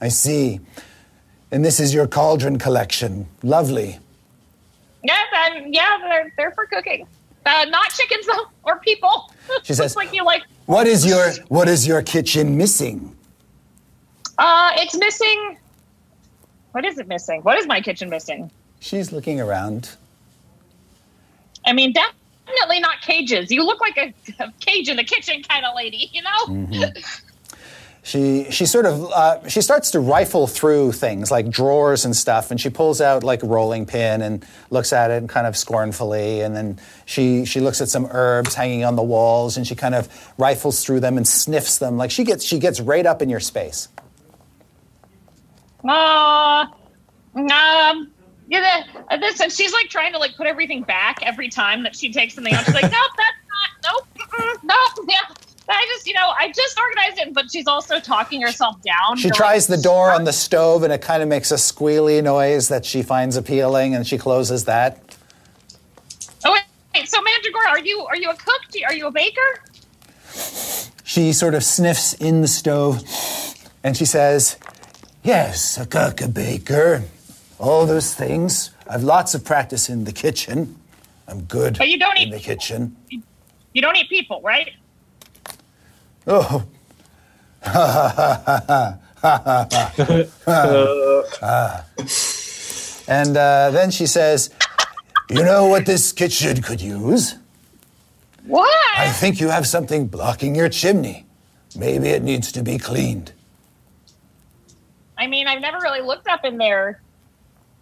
I 0.00 0.08
see. 0.08 0.60
And 1.50 1.64
this 1.64 1.80
is 1.80 1.92
your 1.92 2.06
cauldron 2.06 2.58
collection. 2.58 3.26
Lovely. 3.42 3.98
Yeah, 5.02 5.16
and 5.34 5.74
yeah, 5.74 5.98
they're 6.00 6.32
they're 6.36 6.50
for 6.52 6.66
cooking. 6.66 7.06
Uh, 7.46 7.64
not 7.68 7.90
chickens 7.90 8.26
though, 8.26 8.46
or 8.64 8.78
people. 8.80 9.32
She 9.64 9.74
says- 9.74 9.96
like 10.02 10.12
you 10.14 10.24
like. 10.24 10.42
What 10.66 10.86
is 10.86 11.04
your 11.04 11.32
what 11.48 11.68
is 11.68 11.86
your 11.86 12.02
kitchen 12.02 12.56
missing? 12.56 13.16
Uh, 14.38 14.70
it's 14.76 14.96
missing. 14.96 15.56
What 16.72 16.84
is 16.84 16.98
it 16.98 17.08
missing? 17.08 17.40
What 17.42 17.58
is 17.58 17.66
my 17.66 17.80
kitchen 17.80 18.08
missing? 18.08 18.50
She's 18.78 19.10
looking 19.12 19.40
around. 19.40 19.96
I 21.66 21.72
mean, 21.72 21.92
definitely 21.92 22.80
not 22.80 23.00
cages. 23.02 23.50
You 23.50 23.64
look 23.64 23.80
like 23.80 23.96
a, 23.98 24.14
a 24.42 24.52
cage 24.60 24.88
in 24.88 24.96
the 24.96 25.04
kitchen 25.04 25.42
kind 25.42 25.66
of 25.66 25.74
lady, 25.74 26.08
you 26.12 26.22
know? 26.22 26.46
Mm-hmm. 26.46 27.00
She 28.02 28.50
she 28.50 28.64
sort 28.64 28.86
of 28.86 29.12
uh, 29.12 29.46
she 29.48 29.60
starts 29.60 29.90
to 29.90 30.00
rifle 30.00 30.46
through 30.46 30.92
things 30.92 31.30
like 31.30 31.50
drawers 31.50 32.06
and 32.06 32.16
stuff, 32.16 32.50
and 32.50 32.58
she 32.58 32.70
pulls 32.70 33.00
out 33.00 33.22
like 33.22 33.42
a 33.42 33.46
rolling 33.46 33.84
pin 33.84 34.22
and 34.22 34.44
looks 34.70 34.92
at 34.94 35.10
it 35.10 35.28
kind 35.28 35.46
of 35.46 35.54
scornfully, 35.54 36.40
and 36.40 36.56
then 36.56 36.80
she 37.04 37.44
she 37.44 37.60
looks 37.60 37.82
at 37.82 37.88
some 37.88 38.06
herbs 38.10 38.54
hanging 38.54 38.84
on 38.84 38.96
the 38.96 39.02
walls, 39.02 39.58
and 39.58 39.66
she 39.66 39.74
kind 39.74 39.94
of 39.94 40.08
rifles 40.38 40.82
through 40.82 41.00
them 41.00 41.18
and 41.18 41.28
sniffs 41.28 41.76
them. 41.76 41.98
Like 41.98 42.10
she 42.10 42.24
gets 42.24 42.42
she 42.42 42.58
gets 42.58 42.80
right 42.80 43.04
up 43.04 43.20
in 43.20 43.28
your 43.28 43.40
space. 43.40 43.88
Uh, 45.84 46.66
um, 47.36 48.10
yeah, 48.48 48.84
the, 49.10 49.18
this, 49.18 49.40
and 49.40 49.52
she's 49.52 49.72
like 49.72 49.88
trying 49.88 50.12
to 50.12 50.18
like 50.18 50.36
put 50.36 50.46
everything 50.46 50.82
back 50.82 51.18
every 51.22 51.48
time 51.48 51.82
that 51.82 51.94
she 51.94 52.10
takes 52.12 52.34
something 52.34 52.52
out. 52.54 52.64
She's 52.64 52.74
like, 52.74 52.82
nope, 52.90 53.10
that's 53.16 53.84
not, 53.84 54.06
nope, 54.08 54.58
nope, 54.64 55.06
yeah. 55.08 55.34
I 55.72 55.86
just, 55.94 56.06
you 56.06 56.14
know, 56.14 56.32
I 56.38 56.52
just 56.54 56.78
organized 56.78 57.18
it, 57.18 57.34
but 57.34 57.50
she's 57.50 57.66
also 57.66 58.00
talking 58.00 58.40
herself 58.42 58.76
down. 58.82 59.16
She 59.16 59.28
like, 59.28 59.36
tries 59.36 59.66
the 59.66 59.76
door 59.76 60.10
on 60.10 60.24
the 60.24 60.32
stove, 60.32 60.82
and 60.82 60.92
it 60.92 61.00
kind 61.02 61.22
of 61.22 61.28
makes 61.28 61.50
a 61.50 61.56
squealy 61.56 62.22
noise 62.22 62.68
that 62.68 62.84
she 62.84 63.02
finds 63.02 63.36
appealing, 63.36 63.94
and 63.94 64.06
she 64.06 64.18
closes 64.18 64.64
that. 64.64 65.16
Oh 66.44 66.52
wait, 66.52 66.62
wait, 66.94 67.08
so 67.08 67.18
Mandragora, 67.18 67.68
are 67.70 67.78
you 67.80 68.00
are 68.02 68.16
you 68.16 68.30
a 68.30 68.34
cook? 68.34 68.62
Are 68.86 68.94
you 68.94 69.06
a 69.06 69.10
baker? 69.10 69.62
She 71.04 71.32
sort 71.32 71.54
of 71.54 71.64
sniffs 71.64 72.14
in 72.14 72.40
the 72.40 72.48
stove 72.48 73.02
and 73.82 73.96
she 73.96 74.04
says, 74.04 74.56
Yes, 75.24 75.76
a 75.76 75.84
cook, 75.86 76.20
a 76.20 76.28
baker, 76.28 77.02
all 77.58 77.84
those 77.84 78.14
things. 78.14 78.70
I've 78.88 79.02
lots 79.02 79.34
of 79.34 79.44
practice 79.44 79.88
in 79.88 80.04
the 80.04 80.12
kitchen. 80.12 80.76
I'm 81.26 81.42
good 81.42 81.78
But 81.78 81.88
you 81.88 81.98
don't 81.98 82.16
in 82.16 82.28
eat- 82.28 82.30
the 82.32 82.38
kitchen. 82.38 82.96
You 83.72 83.82
don't 83.82 83.96
eat 83.96 84.08
people, 84.08 84.40
right? 84.42 84.70
Oh, 86.26 86.64
and 93.08 93.36
uh, 93.36 93.70
then 93.70 93.90
she 93.90 94.06
says, 94.06 94.50
You 95.28 95.44
know 95.44 95.66
what 95.66 95.84
this 95.84 96.12
kitchen 96.12 96.62
could 96.62 96.80
use? 96.80 97.34
What? 98.46 98.98
I 98.98 99.10
think 99.10 99.40
you 99.40 99.48
have 99.48 99.66
something 99.66 100.06
blocking 100.06 100.54
your 100.54 100.68
chimney. 100.68 101.26
Maybe 101.76 102.08
it 102.08 102.22
needs 102.22 102.50
to 102.52 102.62
be 102.62 102.78
cleaned. 102.78 103.32
I 105.18 105.26
mean, 105.26 105.46
I've 105.46 105.60
never 105.60 105.78
really 105.78 106.00
looked 106.00 106.28
up 106.28 106.44
in 106.44 106.56
there. 106.56 107.02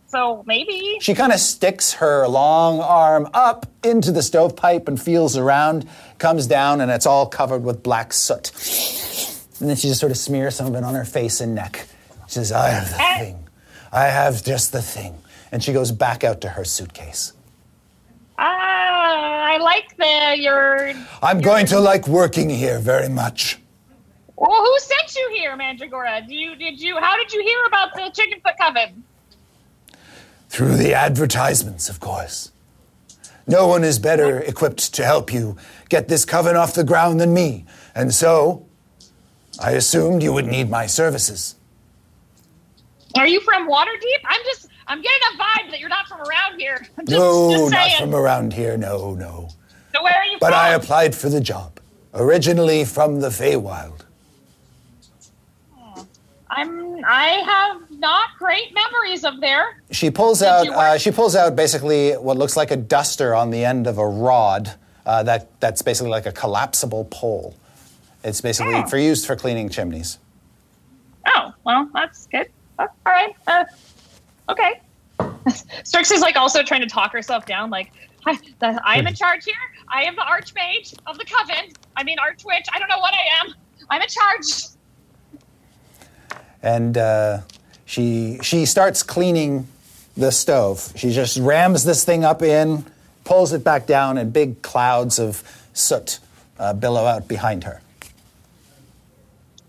So 0.08 0.42
maybe. 0.46 0.98
She 1.00 1.14
kind 1.14 1.32
of 1.32 1.38
sticks 1.38 1.92
her 1.94 2.26
long 2.26 2.80
arm 2.80 3.28
up 3.34 3.66
into 3.84 4.10
the 4.10 4.22
stovepipe 4.22 4.88
and 4.88 5.00
feels 5.00 5.36
around, 5.36 5.86
comes 6.18 6.46
down, 6.46 6.80
and 6.80 6.90
it's 6.90 7.04
all 7.06 7.26
covered 7.26 7.62
with 7.62 7.82
black 7.82 8.12
soot. 8.14 8.50
And 9.60 9.68
then 9.68 9.76
she 9.76 9.88
just 9.88 10.00
sort 10.00 10.10
of 10.12 10.18
smears 10.18 10.56
some 10.56 10.66
of 10.68 10.74
it 10.74 10.82
on 10.84 10.94
her 10.94 11.04
face 11.04 11.40
and 11.40 11.54
neck. 11.54 11.86
She 12.26 12.34
says, 12.34 12.52
I 12.52 12.68
have 12.70 12.88
the 12.90 13.02
Eh. 13.02 13.18
thing. 13.18 13.48
I 13.92 14.04
have 14.04 14.42
just 14.44 14.72
the 14.72 14.80
thing. 14.82 15.14
And 15.52 15.62
she 15.62 15.72
goes 15.72 15.92
back 15.92 16.24
out 16.24 16.40
to 16.42 16.48
her 16.50 16.64
suitcase. 16.64 17.32
Ah, 18.38 18.44
I 19.52 19.58
like 19.58 19.96
the 19.96 20.36
your. 20.40 20.92
I'm 21.22 21.40
going 21.40 21.66
to 21.66 21.80
like 21.80 22.06
working 22.06 22.48
here 22.48 22.78
very 22.78 23.08
much. 23.08 23.58
Well, 24.36 24.62
who 24.64 24.78
sent 24.78 25.16
you 25.16 25.30
here, 25.34 25.56
Mandragora? 25.56 26.24
Do 26.26 26.34
you 26.34 26.54
did 26.54 26.80
you? 26.80 26.96
How 27.00 27.16
did 27.16 27.32
you 27.32 27.42
hear 27.42 27.58
about 27.66 27.94
the 27.94 28.02
Chickenfoot 28.02 28.56
Coven? 28.60 29.02
Through 30.48 30.76
the 30.76 30.94
advertisements, 30.94 31.88
of 31.88 32.00
course. 32.00 32.52
No 33.46 33.66
one 33.66 33.84
is 33.84 33.98
better 33.98 34.40
equipped 34.40 34.94
to 34.94 35.04
help 35.04 35.32
you 35.32 35.56
get 35.88 36.08
this 36.08 36.24
coven 36.24 36.56
off 36.56 36.74
the 36.74 36.84
ground 36.84 37.20
than 37.20 37.32
me. 37.32 37.64
And 37.94 38.12
so, 38.14 38.66
I 39.60 39.72
assumed 39.72 40.22
you 40.22 40.32
would 40.32 40.46
need 40.46 40.70
my 40.70 40.86
services. 40.86 41.54
Are 43.16 43.26
you 43.26 43.40
from 43.40 43.68
Waterdeep? 43.68 44.20
I'm 44.26 44.40
just. 44.44 44.68
I'm 44.86 45.02
getting 45.02 45.20
a 45.34 45.38
vibe 45.38 45.70
that 45.70 45.80
you're 45.80 45.88
not 45.90 46.06
from 46.08 46.20
around 46.22 46.58
here. 46.58 46.78
Just, 47.00 47.10
no, 47.10 47.68
just 47.68 47.72
not 47.72 47.90
from 47.98 48.14
around 48.14 48.54
here, 48.54 48.78
no, 48.78 49.12
no. 49.12 49.50
so 49.94 50.02
where 50.02 50.14
are 50.14 50.24
you 50.24 50.38
But 50.40 50.52
from? 50.52 50.58
I 50.60 50.70
applied 50.70 51.14
for 51.14 51.28
the 51.28 51.42
job, 51.42 51.78
originally 52.14 52.86
from 52.86 53.20
the 53.20 53.28
Feywild. 53.28 54.00
I'm. 56.48 57.04
I 57.04 57.26
have 57.26 57.87
not 57.98 58.30
great 58.38 58.72
memories 58.74 59.24
of 59.24 59.40
there. 59.40 59.82
She 59.90 60.10
pulls 60.10 60.38
Did 60.40 60.48
out. 60.48 60.68
Uh, 60.68 60.98
she 60.98 61.10
pulls 61.10 61.34
out 61.36 61.56
basically 61.56 62.12
what 62.12 62.36
looks 62.36 62.56
like 62.56 62.70
a 62.70 62.76
duster 62.76 63.34
on 63.34 63.50
the 63.50 63.64
end 63.64 63.86
of 63.86 63.98
a 63.98 64.06
rod. 64.06 64.74
Uh, 65.04 65.22
that 65.22 65.48
that's 65.60 65.82
basically 65.82 66.10
like 66.10 66.26
a 66.26 66.32
collapsible 66.32 67.06
pole. 67.10 67.54
It's 68.24 68.40
basically 68.40 68.74
Oh. 68.74 68.86
for 68.86 68.98
used 68.98 69.26
for 69.26 69.36
cleaning 69.36 69.68
chimneys. 69.68 70.18
Oh, 71.26 71.52
well, 71.64 71.88
that's 71.94 72.26
good. 72.26 72.48
Uh, 72.78 72.86
all 73.06 73.12
right. 73.12 73.34
Uh, 73.46 73.64
okay. 74.48 74.80
Strixie's 75.84 76.20
like 76.20 76.36
also 76.36 76.62
trying 76.62 76.80
to 76.82 76.86
talk 76.86 77.12
herself 77.12 77.46
down. 77.46 77.70
Like, 77.70 77.92
I, 78.26 78.38
the, 78.58 78.80
I 78.84 78.96
am 78.96 79.06
in 79.06 79.14
charge 79.22 79.44
here. 79.44 79.54
I 79.88 80.02
am 80.04 80.14
the 80.14 80.22
archmage 80.22 80.94
of 81.06 81.16
the 81.18 81.24
coven. 81.24 81.72
I 81.96 82.04
mean, 82.04 82.18
archwitch. 82.18 82.66
I 82.72 82.78
don't 82.78 82.88
know 82.88 82.98
what 82.98 83.14
I 83.14 83.46
am. 83.46 83.54
I'm 83.90 84.02
in 84.02 84.08
charge. 84.08 84.64
and 86.62 86.98
uh, 86.98 87.40
she 87.88 88.38
she 88.42 88.66
starts 88.66 89.02
cleaning 89.02 89.66
the 90.14 90.30
stove. 90.30 90.92
She 90.94 91.10
just 91.10 91.38
rams 91.38 91.84
this 91.84 92.04
thing 92.04 92.22
up 92.22 92.42
in, 92.42 92.84
pulls 93.24 93.54
it 93.54 93.64
back 93.64 93.86
down, 93.86 94.18
and 94.18 94.30
big 94.30 94.60
clouds 94.60 95.18
of 95.18 95.42
soot 95.72 96.18
uh, 96.58 96.74
billow 96.74 97.06
out 97.06 97.26
behind 97.26 97.64
her. 97.64 97.80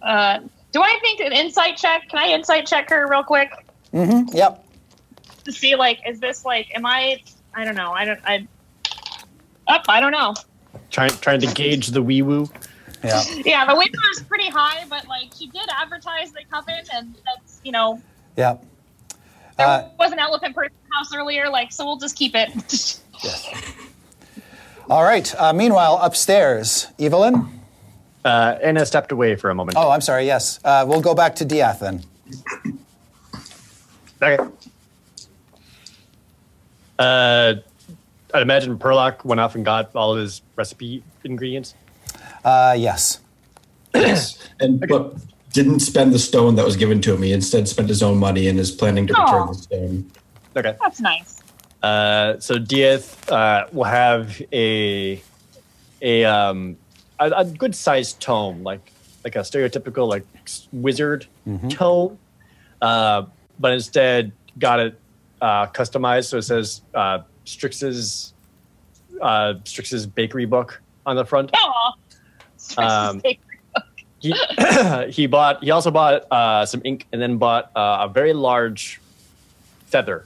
Uh, 0.02 0.40
do 0.74 0.82
I 0.82 1.00
think 1.02 1.22
an 1.22 1.32
insight 1.32 1.78
check? 1.78 2.10
Can 2.10 2.20
I 2.20 2.28
insight 2.34 2.68
check 2.68 2.90
her 2.90 3.08
real 3.10 3.24
quick 3.24 3.52
Mm-hmm. 3.94 4.36
Yep. 4.36 4.66
to 5.46 5.52
see 5.52 5.76
like, 5.76 6.00
is 6.06 6.20
this 6.20 6.44
like, 6.46 6.68
am 6.76 6.86
I? 6.86 7.22
I 7.56 7.64
don't 7.64 7.76
know. 7.76 7.92
I 7.94 8.06
don't. 8.06 8.20
I. 8.26 8.48
Up. 9.68 9.86
I 9.88 10.00
don't 10.02 10.12
know. 10.12 10.36
Trying 10.92 11.12
trying 11.22 11.40
to 11.40 11.48
gauge 11.54 11.88
the 11.88 12.02
wee 12.02 12.22
woo. 12.22 12.50
Yeah. 13.02 13.24
Yeah, 13.46 13.66
the 13.66 13.76
window 13.78 13.98
is 14.12 14.22
pretty 14.24 14.50
high, 14.50 14.84
but 14.90 15.08
like 15.08 15.32
she 15.36 15.48
did 15.48 15.68
advertise 15.82 16.34
the 16.34 16.42
coven, 16.52 16.84
and 16.94 17.16
that's 17.26 17.62
you 17.64 17.72
know 17.72 18.02
Yep. 18.40 18.64
there 19.58 19.68
Uh, 19.68 19.90
was 20.00 20.14
an 20.14 20.20
elephant 20.20 20.56
person 20.56 20.72
house 20.94 21.14
earlier. 21.14 21.50
Like, 21.50 21.74
so 21.74 21.86
we'll 21.86 21.98
just 21.98 22.16
keep 22.16 22.36
it. 22.36 22.50
yes. 23.22 23.54
All 24.90 25.04
right. 25.04 25.36
Uh, 25.36 25.52
meanwhile, 25.52 26.00
upstairs, 26.02 26.88
Evelyn. 26.98 27.60
Uh, 28.24 28.58
Anna 28.64 28.86
stepped 28.86 29.12
away 29.12 29.36
for 29.36 29.50
a 29.50 29.56
moment. 29.56 29.78
Oh, 29.78 29.90
I'm 29.90 30.00
sorry. 30.00 30.26
Yes. 30.26 30.60
Uh, 30.64 30.86
we'll 30.88 31.02
go 31.02 31.14
back 31.14 31.36
to 31.36 31.46
Dieth 31.46 31.80
then. 31.80 32.02
Okay. 34.22 34.38
Uh, 36.98 37.56
I 38.34 38.42
imagine 38.42 38.78
Perlock 38.80 39.26
went 39.26 39.42
off 39.42 39.56
and 39.56 39.66
got 39.66 39.94
all 39.96 40.14
of 40.14 40.20
his 40.20 40.42
recipe 40.56 41.04
ingredients. 41.26 41.76
Uh, 42.46 42.76
yes. 42.78 43.20
and 43.94 44.80
but 44.88 45.16
didn't 45.54 45.80
spend 45.80 46.14
the 46.14 46.20
stone 46.20 46.56
that 46.56 46.66
was 46.66 46.76
given 46.76 47.02
to 47.02 47.14
him. 47.14 47.22
He 47.22 47.32
instead 47.34 47.68
spent 47.68 47.90
his 47.90 48.04
own 48.04 48.18
money 48.18 48.48
and 48.48 48.60
is 48.60 48.72
planning 48.72 49.08
to 49.08 49.14
return 49.14 49.42
Aw. 49.42 49.46
the 49.48 49.54
stone. 49.56 50.12
Okay. 50.56 50.76
that's 50.82 51.00
nice. 51.00 51.42
Uh, 51.82 52.40
so 52.40 52.56
Dieth 52.60 53.30
uh, 53.32 53.68
will 53.72 53.86
have 53.86 54.42
a 54.52 55.22
a 56.02 56.26
um 56.26 56.78
a, 57.20 57.32
a 57.32 57.46
good 57.46 57.74
sized 57.76 58.20
tome, 58.20 58.64
like 58.64 58.92
like 59.24 59.36
a 59.36 59.40
stereotypical 59.40 60.08
like 60.08 60.26
s- 60.46 60.68
wizard 60.74 61.26
tome, 61.70 62.18
uh, 62.82 63.24
but 63.60 63.72
instead 63.74 64.32
got 64.58 64.80
it 64.80 65.00
uh, 65.42 65.68
customized. 65.68 66.26
So 66.26 66.38
it 66.38 66.44
says 66.44 66.82
uh, 66.94 67.20
Strix's 67.46 68.34
uh, 69.22 69.54
Strix's 69.64 70.06
bakery 70.06 70.46
book 70.46 70.82
on 71.06 71.16
the 71.16 71.26
front. 71.26 71.50
Aw. 71.54 71.94
Um, 72.78 73.22
he 74.20 74.34
he 75.10 75.28
bought 75.28 75.64
he 75.64 75.72
also 75.72 75.92
bought 75.92 76.26
uh, 76.32 76.66
some 76.66 76.82
ink 76.84 77.08
and 77.12 77.22
then 77.22 77.38
bought 77.38 77.72
uh, 77.76 78.08
a 78.08 78.10
very 78.12 78.34
large 78.34 79.00
feather 79.86 80.26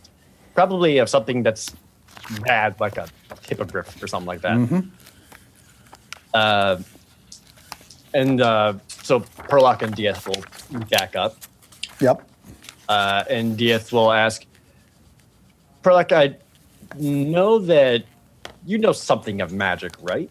probably 0.53 0.97
of 0.97 1.09
something 1.09 1.43
that's 1.43 1.75
bad 2.45 2.79
like 2.79 2.97
a 2.97 3.07
hippogriff 3.47 4.01
or 4.01 4.07
something 4.07 4.27
like 4.27 4.41
that. 4.41 4.85
Uh, 6.33 6.81
and 8.13 8.41
uh, 8.41 8.73
so 8.87 9.19
Perlock 9.19 9.81
and 9.81 9.95
Dieth 9.95 10.27
will 10.27 10.43
back 10.89 11.15
up. 11.15 11.35
Yep. 11.99 12.27
uh, 12.89 13.23
and 13.29 13.57
Dieth 13.57 13.91
will 13.91 14.11
ask 14.11 14.45
Perlock 15.83 16.11
I 16.11 16.35
know 16.97 17.59
that 17.59 18.03
you 18.65 18.77
know 18.77 18.91
something 18.91 19.41
of 19.41 19.51
magic 19.51 19.93
right 20.01 20.29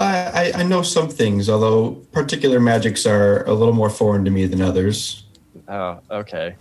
I, 0.00 0.52
I, 0.54 0.62
know 0.62 0.82
some 0.82 1.08
things, 1.08 1.50
although 1.50 1.92
particular 2.12 2.58
magics 2.58 3.04
are 3.04 3.44
a 3.44 3.52
little 3.52 3.74
more 3.74 3.90
foreign 3.90 4.24
to 4.24 4.30
me 4.30 4.46
than 4.46 4.62
others. 4.62 5.24
Oh, 5.68 6.00
okay. 6.10 6.56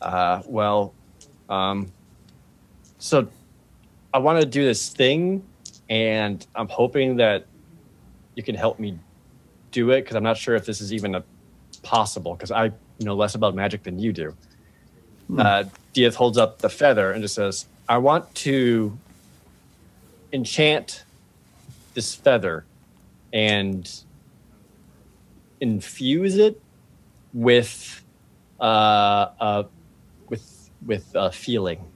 Uh, 0.00 0.40
well, 0.46 0.94
um, 1.50 1.92
so 2.98 3.28
I 4.14 4.18
want 4.18 4.40
to 4.40 4.46
do 4.46 4.64
this 4.64 4.88
thing, 4.88 5.44
and 5.90 6.46
I'm 6.54 6.68
hoping 6.68 7.16
that 7.16 7.46
you 8.34 8.42
can 8.42 8.54
help 8.54 8.78
me 8.78 8.98
do 9.72 9.90
it 9.90 10.02
because 10.02 10.16
I'm 10.16 10.24
not 10.24 10.38
sure 10.38 10.54
if 10.54 10.64
this 10.64 10.80
is 10.80 10.92
even 10.94 11.14
a 11.14 11.24
possible 11.82 12.34
because 12.34 12.50
I 12.50 12.72
know 12.98 13.14
less 13.14 13.34
about 13.34 13.54
magic 13.54 13.82
than 13.82 13.98
you 13.98 14.12
do. 14.12 14.34
Uh, 15.38 15.64
Dieth 15.94 16.14
holds 16.14 16.38
up 16.38 16.58
the 16.58 16.68
feather 16.68 17.12
and 17.12 17.22
just 17.22 17.36
says, 17.36 17.66
"I 17.88 17.98
want 17.98 18.34
to 18.36 18.98
enchant 20.32 21.04
this 21.94 22.14
feather 22.14 22.64
and 23.32 23.88
infuse 25.60 26.36
it 26.36 26.60
with 27.32 28.04
uh, 28.60 29.26
uh, 29.40 29.62
with 30.28 30.70
with 30.84 31.14
uh, 31.14 31.30
feeling, 31.30 31.86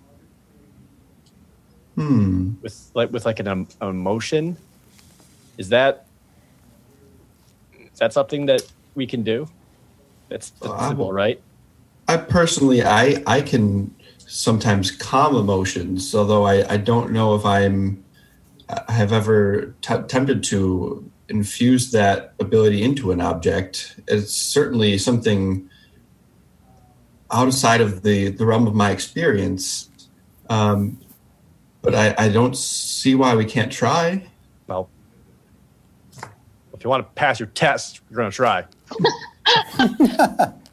Hmm. 1.97 2.53
with 2.63 2.91
like 2.95 3.13
with 3.13 3.27
like 3.27 3.41
an 3.41 3.49
em- 3.49 3.69
emotion. 3.81 4.57
Is 5.59 5.69
that 5.71 6.07
is 7.93 7.99
that 8.01 8.13
something 8.13 8.47
that 8.47 8.63
we 8.95 9.07
can 9.07 9.23
do? 9.23 9.47
That's, 10.29 10.51
that's 10.51 10.75
Uh, 10.75 10.89
simple, 10.89 11.13
right? 11.13 11.41
I 12.09 12.17
personally, 12.17 12.83
I 12.83 13.23
I 13.27 13.41
can 13.41 13.95
sometimes 14.19 14.91
calm 14.91 15.37
emotions, 15.37 16.15
although 16.15 16.45
I, 16.45 16.75
I 16.75 16.77
don't 16.77 17.13
know 17.13 17.35
if 17.35 17.45
I'm 17.45 18.05
I 18.69 18.93
have 18.93 19.13
ever 19.13 19.75
t- 19.83 19.95
attempted 19.95 20.43
to 20.45 21.11
infuse 21.29 21.91
that 21.93 22.35
ability 22.39 22.83
into 22.83 23.11
an 23.13 23.21
object. 23.21 24.01
It's 24.09 24.33
certainly 24.33 24.99
something 24.99 25.69
outside 27.31 27.81
of 27.81 28.03
the 28.03 28.29
the 28.29 28.47
realm 28.47 28.67
of 28.67 28.75
my 28.75 28.91
experience, 28.91 29.89
um, 30.49 31.01
but 31.83 31.95
I, 31.95 32.15
I 32.19 32.29
don't 32.29 32.57
see 32.57 33.15
why 33.15 33.35
we 33.35 33.45
can't 33.45 33.73
try. 33.73 34.27
Well, 34.67 34.89
if 36.73 36.85
you 36.85 36.91
want 36.91 37.07
to 37.07 37.11
pass 37.15 37.41
your 37.41 37.49
test, 37.49 38.01
you're 38.11 38.17
going 38.17 38.31
to 38.31 38.37
try. 38.37 38.67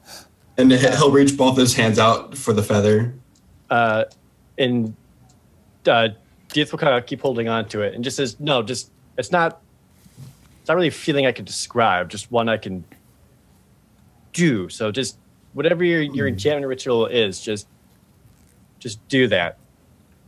And 0.58 0.72
he'll 0.72 1.12
reach 1.12 1.36
both 1.38 1.58
his 1.58 1.74
hands 1.74 1.98
out 1.98 2.38
for 2.38 2.54
the 2.54 2.62
feather. 2.62 3.14
Uh, 3.70 4.06
and 4.58 4.96
uh, 5.88 6.10
Dieth 6.50 6.72
will 6.72 6.80
kind 6.80 6.96
of 6.96 7.06
keep 7.06 7.22
holding 7.22 7.48
on 7.48 7.68
to 7.70 7.82
it 7.82 7.96
and 7.96 8.04
just 8.04 8.18
says, 8.18 8.40
"No, 8.40 8.62
just 8.62 8.92
it's 9.18 9.32
not. 9.32 9.62
Not 10.72 10.76
really 10.78 10.88
a 10.88 10.92
feeling 10.92 11.26
I 11.26 11.34
can 11.34 11.44
describe. 11.44 12.08
Just 12.08 12.32
one 12.32 12.48
I 12.48 12.56
can 12.56 12.86
do. 14.32 14.70
So 14.70 14.90
just 14.90 15.18
whatever 15.52 15.84
your 15.84 16.02
your 16.02 16.30
enchantment 16.30 16.66
ritual 16.66 17.08
is, 17.08 17.42
just 17.42 17.68
just 18.80 19.06
do 19.10 19.28
that. 19.28 19.58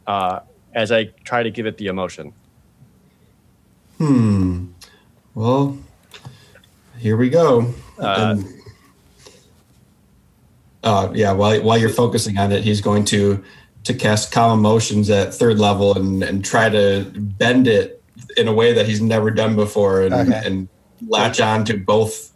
Uh, 0.05 0.41
as 0.73 0.91
I 0.91 1.05
try 1.23 1.43
to 1.43 1.49
give 1.49 1.65
it 1.65 1.77
the 1.77 1.87
emotion. 1.87 2.33
Hmm. 3.99 4.65
Well, 5.33 5.77
here 6.99 7.15
we 7.15 7.29
go. 7.29 7.73
Uh, 7.97 8.35
And- 8.35 8.53
uh, 10.83 11.09
yeah, 11.13 11.31
while 11.31 11.63
while 11.63 11.77
you're 11.77 11.87
focusing 11.87 12.37
on 12.37 12.51
it, 12.51 12.65
he's 12.65 12.81
going 12.81 13.05
to 13.05 13.41
to 13.85 13.93
cast 13.93 14.33
calm 14.33 14.59
emotions 14.59 15.09
at 15.09 15.33
third 15.33 15.57
level 15.57 15.97
and 15.97 16.21
and 16.21 16.43
try 16.43 16.67
to 16.67 17.09
bend 17.15 17.65
it 17.69 18.02
in 18.37 18.47
a 18.47 18.53
way 18.53 18.73
that 18.73 18.85
he's 18.87 19.01
never 19.01 19.31
done 19.31 19.55
before 19.55 20.01
and 20.03 20.13
Okay. 20.13 20.41
and 20.45 20.67
latch 21.07 21.39
on 21.41 21.65
to 21.65 21.77
both 21.77 22.31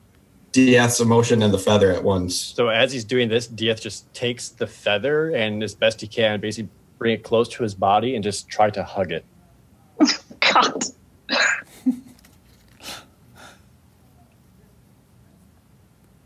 Dieth's 0.54 1.00
emotion 1.00 1.42
and 1.44 1.54
the 1.54 1.58
feather 1.60 1.92
at 1.92 2.04
once. 2.04 2.36
So 2.36 2.70
as 2.70 2.92
he's 2.92 3.04
doing 3.04 3.30
this, 3.30 3.48
Dieth 3.48 3.80
just 3.82 4.12
takes 4.14 4.50
the 4.50 4.66
feather 4.68 5.30
and 5.36 5.62
as 5.64 5.76
best 5.76 6.02
he 6.02 6.08
can, 6.08 6.40
basically 6.40 6.70
bring 6.98 7.14
it 7.14 7.24
close 7.24 7.48
to 7.50 7.64
his 7.64 7.76
body 7.76 8.16
and 8.16 8.24
just 8.24 8.50
try 8.50 8.70
to 8.72 8.84
hug 8.84 9.12
it. 9.12 9.24
God. 10.40 10.84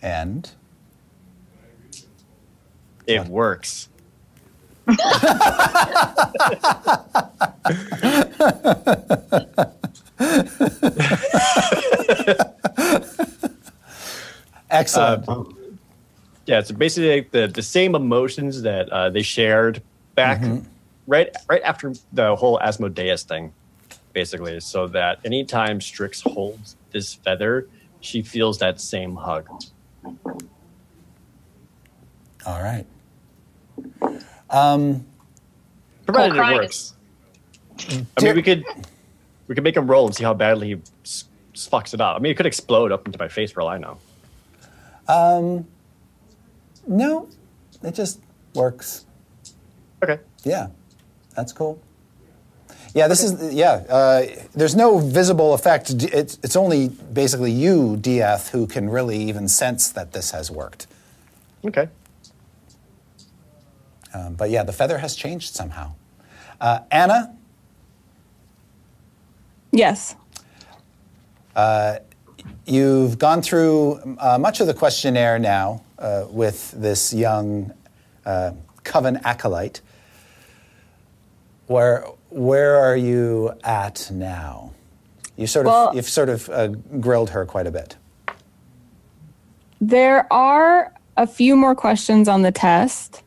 And 0.01 0.49
It 3.05 3.27
works. 3.27 3.89
excellent. 14.69 15.55
Yeah, 16.45 16.61
so 16.63 16.75
basically 16.75 17.15
like 17.15 17.31
the 17.31 17.47
the 17.47 17.61
same 17.61 17.95
emotions 17.95 18.61
that 18.63 18.89
uh, 18.89 19.09
they 19.09 19.21
shared 19.21 19.81
back 20.15 20.41
right 21.07 21.33
right 21.47 21.61
after 21.63 21.93
the 22.11 22.35
whole 22.35 22.59
Asmodeus 22.59 23.23
thing, 23.23 23.53
basically. 24.13 24.59
So 24.59 24.87
that 24.87 25.19
anytime 25.23 25.79
Strix 25.79 26.21
holds 26.21 26.75
this 26.91 27.13
feather, 27.13 27.67
she 27.99 28.23
feels 28.23 28.57
that 28.59 28.81
same 28.81 29.15
hug. 29.15 29.47
All 32.45 32.61
right. 32.61 32.85
Um, 34.52 35.06
Provided 36.06 36.34
Cool, 36.34 36.41
it 36.41 36.44
cries. 36.44 36.56
works. 36.57 38.07
I 38.18 38.23
mean, 38.23 38.36
we 38.36 38.41
could 38.41 38.64
we 39.48 39.56
could 39.56 39.64
make 39.64 39.76
him 39.78 39.88
roll 39.90 40.06
and 40.06 40.15
see 40.15 40.23
how 40.23 40.34
badly 40.34 40.68
he 40.68 40.73
s- 41.03 41.26
s- 41.53 41.69
fucks 41.72 41.94
it 41.94 42.02
up. 42.02 42.15
I 42.15 42.19
mean, 42.19 42.32
it 42.32 42.36
could 42.36 42.45
explode 42.45 42.91
up 42.91 43.06
into 43.06 43.18
my 43.18 43.28
face 43.28 43.52
for 43.52 43.61
all 43.61 43.68
I 43.69 43.78
know. 43.78 43.98
Um, 45.07 45.65
no, 46.88 47.28
it 47.84 47.95
just 47.95 48.19
works. 48.53 49.06
Okay. 50.03 50.19
Yeah, 50.44 50.68
that's 51.36 51.53
cool. 51.53 51.80
Yeah, 52.94 53.07
this 53.07 53.23
is 53.23 53.53
yeah. 53.53 53.84
Uh, 53.88 54.26
there's 54.53 54.76
no 54.76 54.98
visible 54.99 55.53
effect. 55.53 55.91
It's 55.91 56.38
it's 56.44 56.56
only 56.56 56.90
basically 56.90 57.52
you, 57.52 57.98
Dieth, 57.98 58.49
who 58.49 58.68
can 58.68 58.90
really 58.90 59.18
even 59.18 59.48
sense 59.48 59.90
that 59.91 60.11
this 60.11 60.32
has 60.32 60.52
worked. 60.52 60.88
Okay. 61.65 61.88
Um, 64.13 64.33
but 64.35 64.49
yeah, 64.49 64.63
the 64.63 64.73
feather 64.73 64.97
has 64.97 65.15
changed 65.15 65.53
somehow. 65.55 65.93
Uh, 66.59 66.79
Anna, 66.91 67.35
Yes. 69.73 70.15
you've 72.65 73.17
gone 73.17 73.41
through 73.41 74.17
uh, 74.19 74.38
much 74.38 74.59
of 74.59 74.67
the 74.67 74.73
questionnaire 74.73 75.39
now 75.39 75.81
uh, 75.97 76.25
with 76.29 76.71
this 76.71 77.13
young 77.13 77.71
uh, 78.25 78.51
coven 78.83 79.19
acolyte. 79.23 79.81
Where 81.67 82.05
where 82.29 82.77
are 82.77 82.95
you 82.97 83.51
at 83.63 84.09
now? 84.11 84.71
You 85.38 85.47
sort 85.47 85.65
of 85.67 85.71
Well- 85.71 85.95
you've 85.95 86.09
sort 86.09 86.29
of 86.29 86.49
uh, 86.49 86.67
grilled 86.99 87.29
her 87.31 87.45
quite 87.45 87.67
a 87.67 87.71
bit. 87.71 87.95
There 89.79 90.31
are 90.31 90.93
a 91.17 91.25
few 91.27 91.55
more 91.55 91.75
questions 91.75 92.27
on 92.27 92.41
the 92.41 92.51
test, 92.51 93.23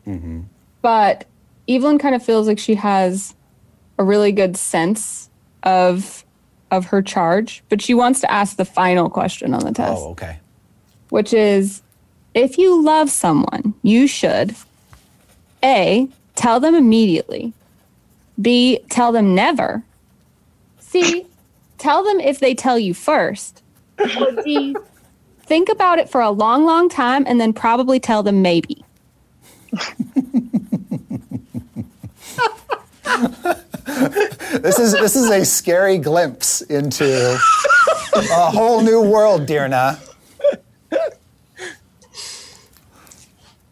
but 0.85 1.25
Evelyn 1.67 1.97
kind 1.97 2.13
of 2.13 2.21
feels 2.23 2.47
like 2.47 2.59
she 2.59 2.75
has 2.75 3.33
a 3.97 4.03
really 4.03 4.31
good 4.31 4.55
sense 4.55 5.31
of 5.63 6.23
of 6.69 6.85
her 6.85 7.01
charge, 7.01 7.63
but 7.69 7.81
she 7.81 7.95
wants 7.95 8.21
to 8.21 8.31
ask 8.31 8.57
the 8.57 8.65
final 8.65 9.09
question 9.09 9.55
on 9.55 9.61
the 9.61 9.69
oh, 9.69 9.73
test, 9.73 9.97
Oh, 9.97 10.09
okay. 10.11 10.37
which 11.09 11.33
is 11.33 11.81
if 12.35 12.59
you 12.59 12.83
love 12.83 13.09
someone, 13.09 13.73
you 13.81 14.05
should 14.05 14.55
A, 15.63 16.07
tell 16.35 16.59
them 16.59 16.75
immediately. 16.75 17.51
B, 18.39 18.77
tell 18.91 19.11
them 19.11 19.33
never. 19.33 19.81
C, 20.77 21.25
tell 21.79 22.03
them 22.03 22.19
if 22.19 22.39
they 22.39 22.53
tell 22.53 22.77
you 22.77 22.93
first. 22.93 23.63
Or 23.97 24.43
D, 24.43 24.75
think 25.39 25.67
about 25.67 25.97
it 25.97 26.11
for 26.11 26.21
a 26.21 26.29
long, 26.29 26.63
long 26.63 26.89
time 26.89 27.23
and 27.25 27.41
then 27.41 27.53
probably 27.53 27.99
tell 27.99 28.21
them 28.21 28.43
maybe. 28.43 28.85
This 34.61 34.79
is 34.79 34.93
this 34.93 35.15
is 35.15 35.29
a 35.29 35.45
scary 35.45 35.97
glimpse 35.97 36.61
into 36.61 37.37
a 38.15 38.51
whole 38.51 38.81
new 38.81 39.01
world, 39.01 39.45
Dirna. 39.45 39.99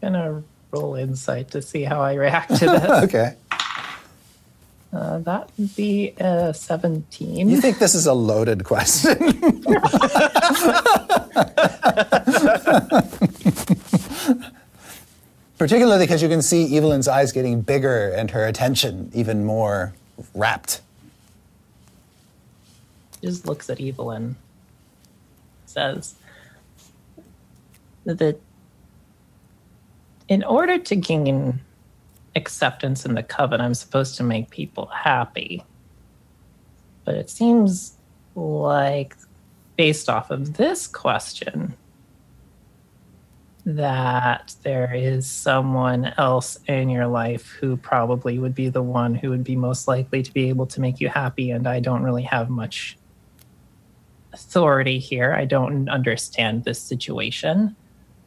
gonna 0.00 0.42
roll 0.70 0.94
insight 0.96 1.50
to 1.52 1.62
see 1.62 1.84
how 1.84 2.00
I 2.00 2.14
react 2.14 2.56
to 2.56 2.66
this. 2.66 2.90
Okay. 3.04 3.34
uh, 4.92 5.18
that 5.20 5.50
would 5.56 5.74
be 5.74 6.12
a 6.18 6.52
17. 6.52 7.48
You 7.48 7.60
think 7.60 7.78
this 7.78 7.94
is 7.94 8.06
a 8.06 8.12
loaded 8.14 8.64
question? 8.64 9.16
Particularly 15.64 16.04
because 16.04 16.20
you 16.20 16.28
can 16.28 16.42
see 16.42 16.76
Evelyn's 16.76 17.08
eyes 17.08 17.32
getting 17.32 17.62
bigger 17.62 18.10
and 18.10 18.30
her 18.32 18.44
attention 18.44 19.10
even 19.14 19.46
more 19.46 19.94
rapt. 20.34 20.82
just 23.22 23.46
looks 23.46 23.70
at 23.70 23.80
Evelyn, 23.80 24.36
says 25.64 26.16
that 28.04 28.38
in 30.28 30.44
order 30.44 30.76
to 30.76 30.96
gain 30.96 31.60
acceptance 32.36 33.06
in 33.06 33.14
the 33.14 33.22
coven, 33.22 33.62
I'm 33.62 33.72
supposed 33.72 34.18
to 34.18 34.22
make 34.22 34.50
people 34.50 34.84
happy. 34.84 35.64
But 37.06 37.14
it 37.14 37.30
seems 37.30 37.94
like, 38.34 39.16
based 39.76 40.10
off 40.10 40.30
of 40.30 40.58
this 40.58 40.86
question, 40.86 41.74
that 43.66 44.54
there 44.62 44.94
is 44.94 45.26
someone 45.26 46.12
else 46.18 46.58
in 46.66 46.90
your 46.90 47.06
life 47.06 47.48
who 47.60 47.76
probably 47.76 48.38
would 48.38 48.54
be 48.54 48.68
the 48.68 48.82
one 48.82 49.14
who 49.14 49.30
would 49.30 49.44
be 49.44 49.56
most 49.56 49.88
likely 49.88 50.22
to 50.22 50.32
be 50.32 50.48
able 50.48 50.66
to 50.66 50.80
make 50.80 51.00
you 51.00 51.08
happy, 51.08 51.50
and 51.50 51.66
I 51.66 51.80
don't 51.80 52.02
really 52.02 52.24
have 52.24 52.50
much 52.50 52.98
authority 54.32 54.98
here. 54.98 55.32
I 55.32 55.44
don't 55.46 55.88
understand 55.88 56.64
this 56.64 56.78
situation. 56.80 57.74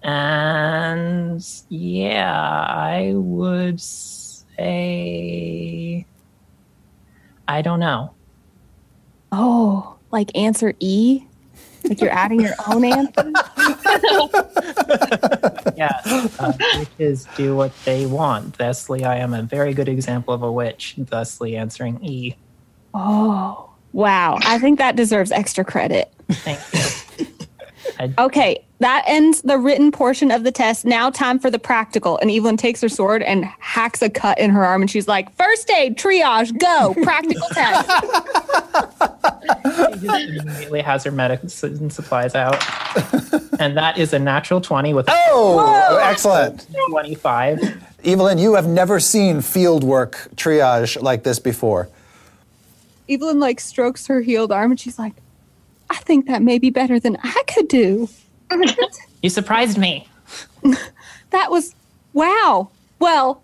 And 0.02 1.46
yeah, 1.70 2.32
I 2.32 3.14
would 3.16 3.80
say 3.82 4.48
I 7.48 7.62
don't 7.62 7.80
know. 7.80 8.14
Oh, 9.32 9.96
like 10.12 10.36
answer 10.36 10.74
E? 10.80 11.24
Like 11.84 12.02
you're 12.02 12.12
adding 12.12 12.42
your 12.42 12.56
own 12.68 12.84
answer? 12.84 13.32
Yes, 15.78 16.40
uh, 16.40 16.54
witches 16.80 17.28
do 17.36 17.56
what 17.56 17.72
they 17.86 18.08
want. 18.08 18.58
Thusly, 18.58 19.04
I 19.04 19.18
am 19.18 19.36
a 19.36 19.44
very 19.44 19.76
good 19.76 19.88
example 19.88 20.34
of 20.34 20.42
a 20.42 20.52
witch. 20.52 20.96
Thusly, 20.98 21.56
answering 21.56 22.04
E. 22.04 22.34
Oh, 22.96 23.70
wow. 23.94 24.40
I 24.42 24.58
think 24.58 24.80
that 24.80 24.96
deserves 24.96 25.32
extra 25.32 25.64
credit. 25.64 26.12
Thank 26.30 26.60
you. 26.74 26.80
Okay, 28.20 28.64
that 28.80 29.04
ends 29.08 29.42
the 29.42 29.58
written 29.58 29.92
portion 29.92 30.30
of 30.32 30.44
the 30.44 30.52
test. 30.52 30.86
Now, 30.86 31.10
time 31.10 31.40
for 31.40 31.50
the 31.50 31.58
practical. 31.60 32.18
And 32.20 32.30
Evelyn 32.30 32.58
takes 32.58 32.82
her 32.82 32.90
sword 32.90 33.24
and 33.24 33.46
hacks 33.60 34.02
a 34.02 34.10
cut 34.10 34.38
in 34.40 34.50
her 34.52 34.64
arm, 34.66 34.82
and 34.82 34.90
she's 34.92 35.08
like, 35.08 35.36
First 35.36 35.70
aid, 35.72 35.98
triage, 35.98 36.58
go, 36.60 36.94
practical 37.04 37.48
test. 37.54 37.90
She 40.00 40.06
just 40.08 40.38
immediately 40.46 40.82
has 40.82 41.04
her 41.04 41.12
medicine 41.12 41.90
supplies 41.90 42.36
out, 42.36 42.56
and 43.60 43.76
that 43.78 43.98
is 43.98 44.14
a 44.14 44.20
natural 44.20 44.60
twenty 44.62 44.94
with 44.94 45.08
a 45.08 45.14
Oh, 45.30 46.00
excellent. 46.04 46.68
twenty-five. 46.90 47.84
Evelyn, 48.04 48.38
you 48.38 48.56
have 48.56 48.68
never 48.68 49.00
seen 49.00 49.42
field 49.42 49.84
work 49.84 50.30
triage 50.36 51.02
like 51.02 51.24
this 51.24 51.40
before. 51.40 51.90
Evelyn 53.10 53.40
like 53.40 53.60
strokes 53.60 54.08
her 54.08 54.22
healed 54.22 54.52
arm 54.52 54.72
and 54.72 54.80
she's 54.80 55.00
like, 55.00 55.14
I 55.90 55.96
think 55.98 56.28
that 56.28 56.42
may 56.42 56.60
be 56.60 56.70
better 56.70 57.00
than 57.00 57.18
I 57.24 57.44
could 57.54 57.68
do. 57.68 58.08
You 59.24 59.30
surprised 59.32 59.78
me. 59.78 60.08
That 61.32 61.50
was 61.52 61.76
wow. 62.14 62.70
Well, 63.00 63.44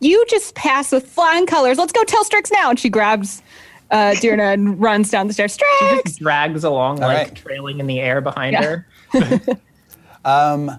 you 0.00 0.24
just 0.28 0.54
passed 0.54 0.92
with 0.92 1.06
flying 1.06 1.46
colors. 1.46 1.78
Let's 1.78 1.92
go 1.92 2.04
tell 2.04 2.22
Strix 2.24 2.50
now. 2.52 2.70
And 2.70 2.78
she 2.78 2.88
grabs 2.88 3.42
uh 3.90 4.12
Dirna 4.20 4.52
and 4.52 4.80
runs 4.88 5.10
down 5.10 5.26
the 5.26 5.32
stairs. 5.32 5.52
She 5.78 5.86
Strix! 5.86 6.02
just 6.04 6.20
drags 6.20 6.62
along, 6.64 7.02
All 7.02 7.08
like 7.08 7.28
right. 7.28 7.34
trailing 7.34 7.80
in 7.80 7.86
the 7.86 7.98
air 8.00 8.20
behind 8.20 8.52
Yeah. 8.52 8.62
her. 8.62 8.86
Um, 10.24 10.70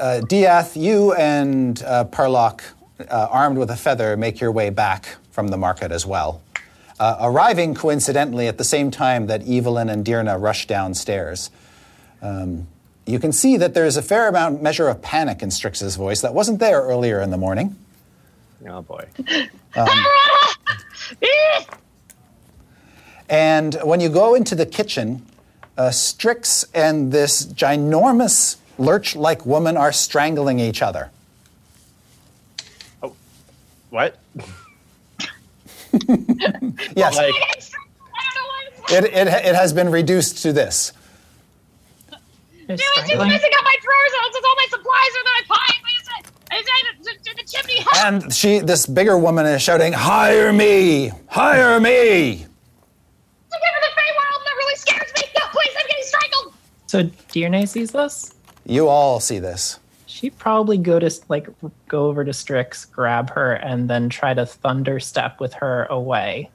uh, 0.00 0.20
Dieth, 0.28 0.76
you 0.80 1.12
and 1.14 1.82
uh, 1.82 2.04
Perlock, 2.06 2.62
uh, 3.10 3.28
armed 3.30 3.58
with 3.58 3.70
a 3.70 3.76
feather, 3.76 4.16
make 4.16 4.40
your 4.40 4.52
way 4.52 4.70
back 4.70 5.16
from 5.30 5.48
the 5.48 5.56
market 5.56 5.90
as 5.92 6.06
well. 6.06 6.42
Uh, 6.98 7.16
arriving 7.20 7.74
coincidentally 7.74 8.46
at 8.46 8.56
the 8.56 8.64
same 8.64 8.90
time 8.90 9.26
that 9.26 9.48
Evelyn 9.48 9.88
and 9.88 10.04
Dirna 10.04 10.40
rush 10.40 10.66
downstairs. 10.66 11.50
Um, 12.22 12.68
you 13.04 13.18
can 13.18 13.32
see 13.32 13.56
that 13.56 13.74
there's 13.74 13.96
a 13.96 14.02
fair 14.02 14.28
amount 14.28 14.62
measure 14.62 14.88
of 14.88 15.02
panic 15.02 15.42
in 15.42 15.50
Strix's 15.50 15.96
voice 15.96 16.20
that 16.20 16.32
wasn't 16.34 16.60
there 16.60 16.82
earlier 16.82 17.20
in 17.20 17.30
the 17.30 17.36
morning. 17.36 17.76
Oh 18.66 18.82
boy. 18.82 19.06
And 23.28 23.74
when 23.82 24.00
you 24.00 24.08
go 24.08 24.34
into 24.34 24.54
the 24.54 24.66
kitchen, 24.66 25.26
uh, 25.76 25.90
Strix 25.90 26.64
and 26.74 27.10
this 27.10 27.46
ginormous 27.46 28.56
lurch 28.78 29.16
like 29.16 29.44
woman 29.44 29.76
are 29.76 29.92
strangling 29.92 30.60
each 30.60 30.82
other. 30.82 31.10
Oh, 33.02 33.14
what? 33.90 34.18
Yes, 36.96 37.16
Like, 37.16 37.32
it, 38.90 39.04
it, 39.04 39.26
it 39.28 39.54
has 39.54 39.72
been 39.72 39.88
reduced 39.90 40.42
to 40.42 40.52
this. 40.52 40.92
Just 42.68 42.82
She's 42.82 43.04
strangling. 43.04 43.28
missing 43.28 43.50
out 43.56 43.64
my 43.64 43.76
drawers. 43.82 44.12
It's 44.26 44.46
all 44.46 44.56
my 44.56 44.66
supplies 44.70 45.12
are 45.16 45.24
that 45.24 45.36
I 45.40 45.42
find. 45.48 45.80
Is 46.54 46.66
it? 46.66 47.00
Is 47.00 47.06
it 47.08 47.24
the, 47.24 47.42
the 47.42 47.48
chimney? 47.48 47.86
And 48.22 48.32
she, 48.32 48.58
this 48.60 48.86
bigger 48.86 49.18
woman, 49.18 49.44
is 49.46 49.60
shouting, 49.62 49.92
"Hire 49.92 50.52
me! 50.52 51.10
Hire 51.28 51.80
me!" 51.80 51.90
To 51.90 52.38
get 52.38 52.46
to 53.50 53.80
the 53.80 53.92
Feywild, 54.00 54.44
that 54.44 54.54
really 54.56 54.76
scares 54.76 55.12
me. 55.14 55.22
No, 55.38 55.46
please, 55.50 55.74
I'm 55.78 55.86
getting 55.88 56.04
strangled. 56.04 56.54
So 56.86 57.02
Dirna 57.32 57.68
sees 57.68 57.90
this. 57.90 58.34
You 58.66 58.88
all 58.88 59.20
see 59.20 59.38
this. 59.38 59.78
She'd 60.24 60.38
probably 60.38 60.78
go 60.78 60.98
to 60.98 61.10
like 61.28 61.50
go 61.86 62.06
over 62.06 62.24
to 62.24 62.32
Strix, 62.32 62.86
grab 62.86 63.28
her, 63.28 63.52
and 63.52 63.90
then 63.90 64.08
try 64.08 64.32
to 64.32 64.46
thunder 64.46 64.98
step 64.98 65.38
with 65.38 65.52
her 65.52 65.84
away. 65.90 66.50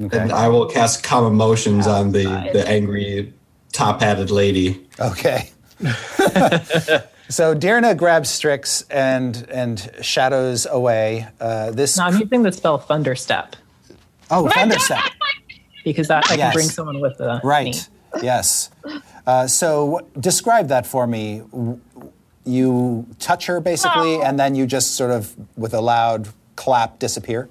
Okay. 0.00 0.18
And 0.18 0.32
I 0.32 0.48
will 0.48 0.64
cast 0.64 1.04
calm 1.04 1.26
emotions 1.26 1.86
on 1.86 2.12
the, 2.12 2.24
the 2.54 2.66
angry 2.66 3.34
top 3.74 4.00
hatted 4.00 4.30
lady. 4.30 4.88
Okay. 4.98 5.50
so 7.28 7.54
Dirna 7.54 7.94
grabs 7.94 8.30
Strix 8.30 8.86
and 8.88 9.46
and 9.50 9.90
shadows 10.00 10.64
away. 10.64 11.28
Uh, 11.38 11.72
this 11.72 11.98
No, 11.98 12.04
I'm 12.04 12.18
using 12.18 12.42
the 12.42 12.52
spell 12.52 12.78
thunder 12.78 13.14
step 13.14 13.54
oh 14.30 14.48
thunder 14.48 14.78
step. 14.78 15.02
because 15.84 16.08
that 16.08 16.24
I 16.30 16.38
can 16.38 16.52
bring 16.54 16.68
someone 16.68 17.00
with 17.00 17.18
the 17.18 17.38
Right. 17.44 17.86
Yes. 18.22 18.70
Uh, 19.26 19.46
so 19.46 20.06
describe 20.18 20.68
that 20.68 20.86
for 20.86 21.06
me. 21.06 21.42
W- 22.44 22.56
You 22.56 23.06
touch 23.18 23.46
her 23.46 23.60
basically, 23.60 24.20
and 24.20 24.38
then 24.38 24.54
you 24.54 24.66
just 24.66 24.96
sort 24.96 25.10
of, 25.10 25.34
with 25.56 25.74
a 25.74 25.80
loud 25.80 26.28
clap, 26.56 26.98
disappear. 26.98 27.48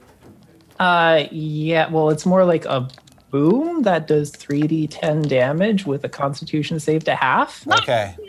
Uh, 0.79 1.25
yeah. 1.31 1.89
Well, 1.89 2.09
it's 2.09 2.25
more 2.25 2.43
like 2.45 2.65
a 2.65 2.87
boom 3.29 3.83
that 3.83 4.07
does 4.07 4.31
3d10 4.31 5.27
damage 5.29 5.85
with 5.85 6.03
a 6.03 6.09
Constitution 6.09 6.79
save 6.79 7.03
to 7.05 7.15
half. 7.15 7.65
Okay. 7.81 8.15
No, 8.19 8.25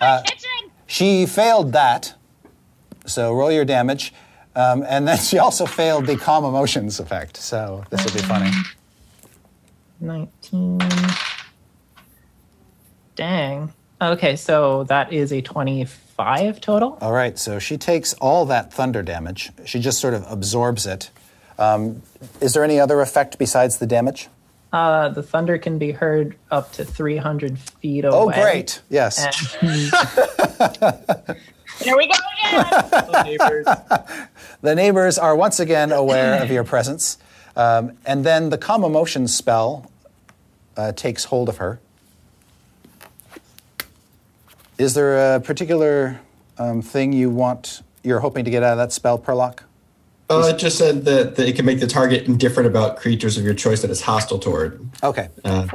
my 0.00 0.22
kitchen. 0.24 0.70
She 0.86 1.26
failed 1.26 1.72
that, 1.72 2.14
so 3.06 3.32
roll 3.32 3.50
your 3.50 3.64
damage. 3.64 4.12
Um, 4.54 4.84
and 4.86 5.08
then 5.08 5.16
she 5.30 5.38
also 5.38 5.64
failed 5.66 6.06
the 6.06 6.16
calm 6.16 6.44
emotions 6.44 7.00
effect, 7.00 7.36
so 7.38 7.84
this 7.90 8.04
will 8.04 8.12
be 8.12 8.20
funny. 8.26 8.50
19. 10.00 10.78
Dang. 13.16 13.72
Okay, 14.02 14.34
so 14.34 14.82
that 14.84 15.12
is 15.12 15.32
a 15.32 15.40
25 15.40 16.60
total. 16.60 16.98
All 17.00 17.12
right, 17.12 17.38
so 17.38 17.60
she 17.60 17.78
takes 17.78 18.14
all 18.14 18.44
that 18.46 18.72
thunder 18.72 19.00
damage. 19.02 19.50
She 19.64 19.78
just 19.78 20.00
sort 20.00 20.14
of 20.14 20.24
absorbs 20.30 20.86
it. 20.86 21.10
Um, 21.56 22.02
is 22.40 22.54
there 22.54 22.64
any 22.64 22.80
other 22.80 23.00
effect 23.00 23.38
besides 23.38 23.78
the 23.78 23.86
damage? 23.86 24.28
Uh, 24.72 25.10
the 25.10 25.22
thunder 25.22 25.56
can 25.56 25.78
be 25.78 25.92
heard 25.92 26.34
up 26.50 26.72
to 26.72 26.84
300 26.84 27.58
feet 27.58 28.04
away. 28.04 28.16
Oh, 28.16 28.30
great. 28.30 28.80
Yes. 28.88 29.18
And 29.60 29.72
Here 31.78 31.96
we 31.96 32.08
go 32.08 32.14
again. 32.48 33.24
neighbors. 33.24 33.66
The 34.62 34.74
neighbors 34.74 35.18
are 35.18 35.36
once 35.36 35.60
again 35.60 35.92
aware 35.92 36.42
of 36.42 36.50
your 36.50 36.64
presence. 36.64 37.18
Um, 37.54 37.92
and 38.06 38.24
then 38.24 38.50
the 38.50 38.58
calm 38.58 38.82
emotion 38.82 39.28
spell 39.28 39.90
uh, 40.76 40.92
takes 40.92 41.24
hold 41.24 41.48
of 41.48 41.58
her. 41.58 41.80
Is 44.82 44.94
there 44.94 45.36
a 45.36 45.40
particular 45.40 46.20
um, 46.58 46.82
thing 46.82 47.12
you 47.12 47.30
want, 47.30 47.82
you're 48.02 48.18
hoping 48.18 48.44
to 48.44 48.50
get 48.50 48.64
out 48.64 48.72
of 48.72 48.78
that 48.78 48.92
spell, 48.92 49.16
Perlock? 49.16 49.60
Oh, 50.28 50.44
it 50.48 50.58
just 50.58 50.76
said 50.76 51.04
that, 51.04 51.36
that 51.36 51.46
it 51.46 51.54
can 51.54 51.64
make 51.64 51.78
the 51.78 51.86
target 51.86 52.26
indifferent 52.26 52.66
about 52.66 52.96
creatures 52.96 53.38
of 53.38 53.44
your 53.44 53.54
choice 53.54 53.82
that 53.82 53.92
is 53.92 54.00
hostile 54.00 54.40
toward. 54.40 54.84
Okay. 55.04 55.28
Uh, 55.44 55.68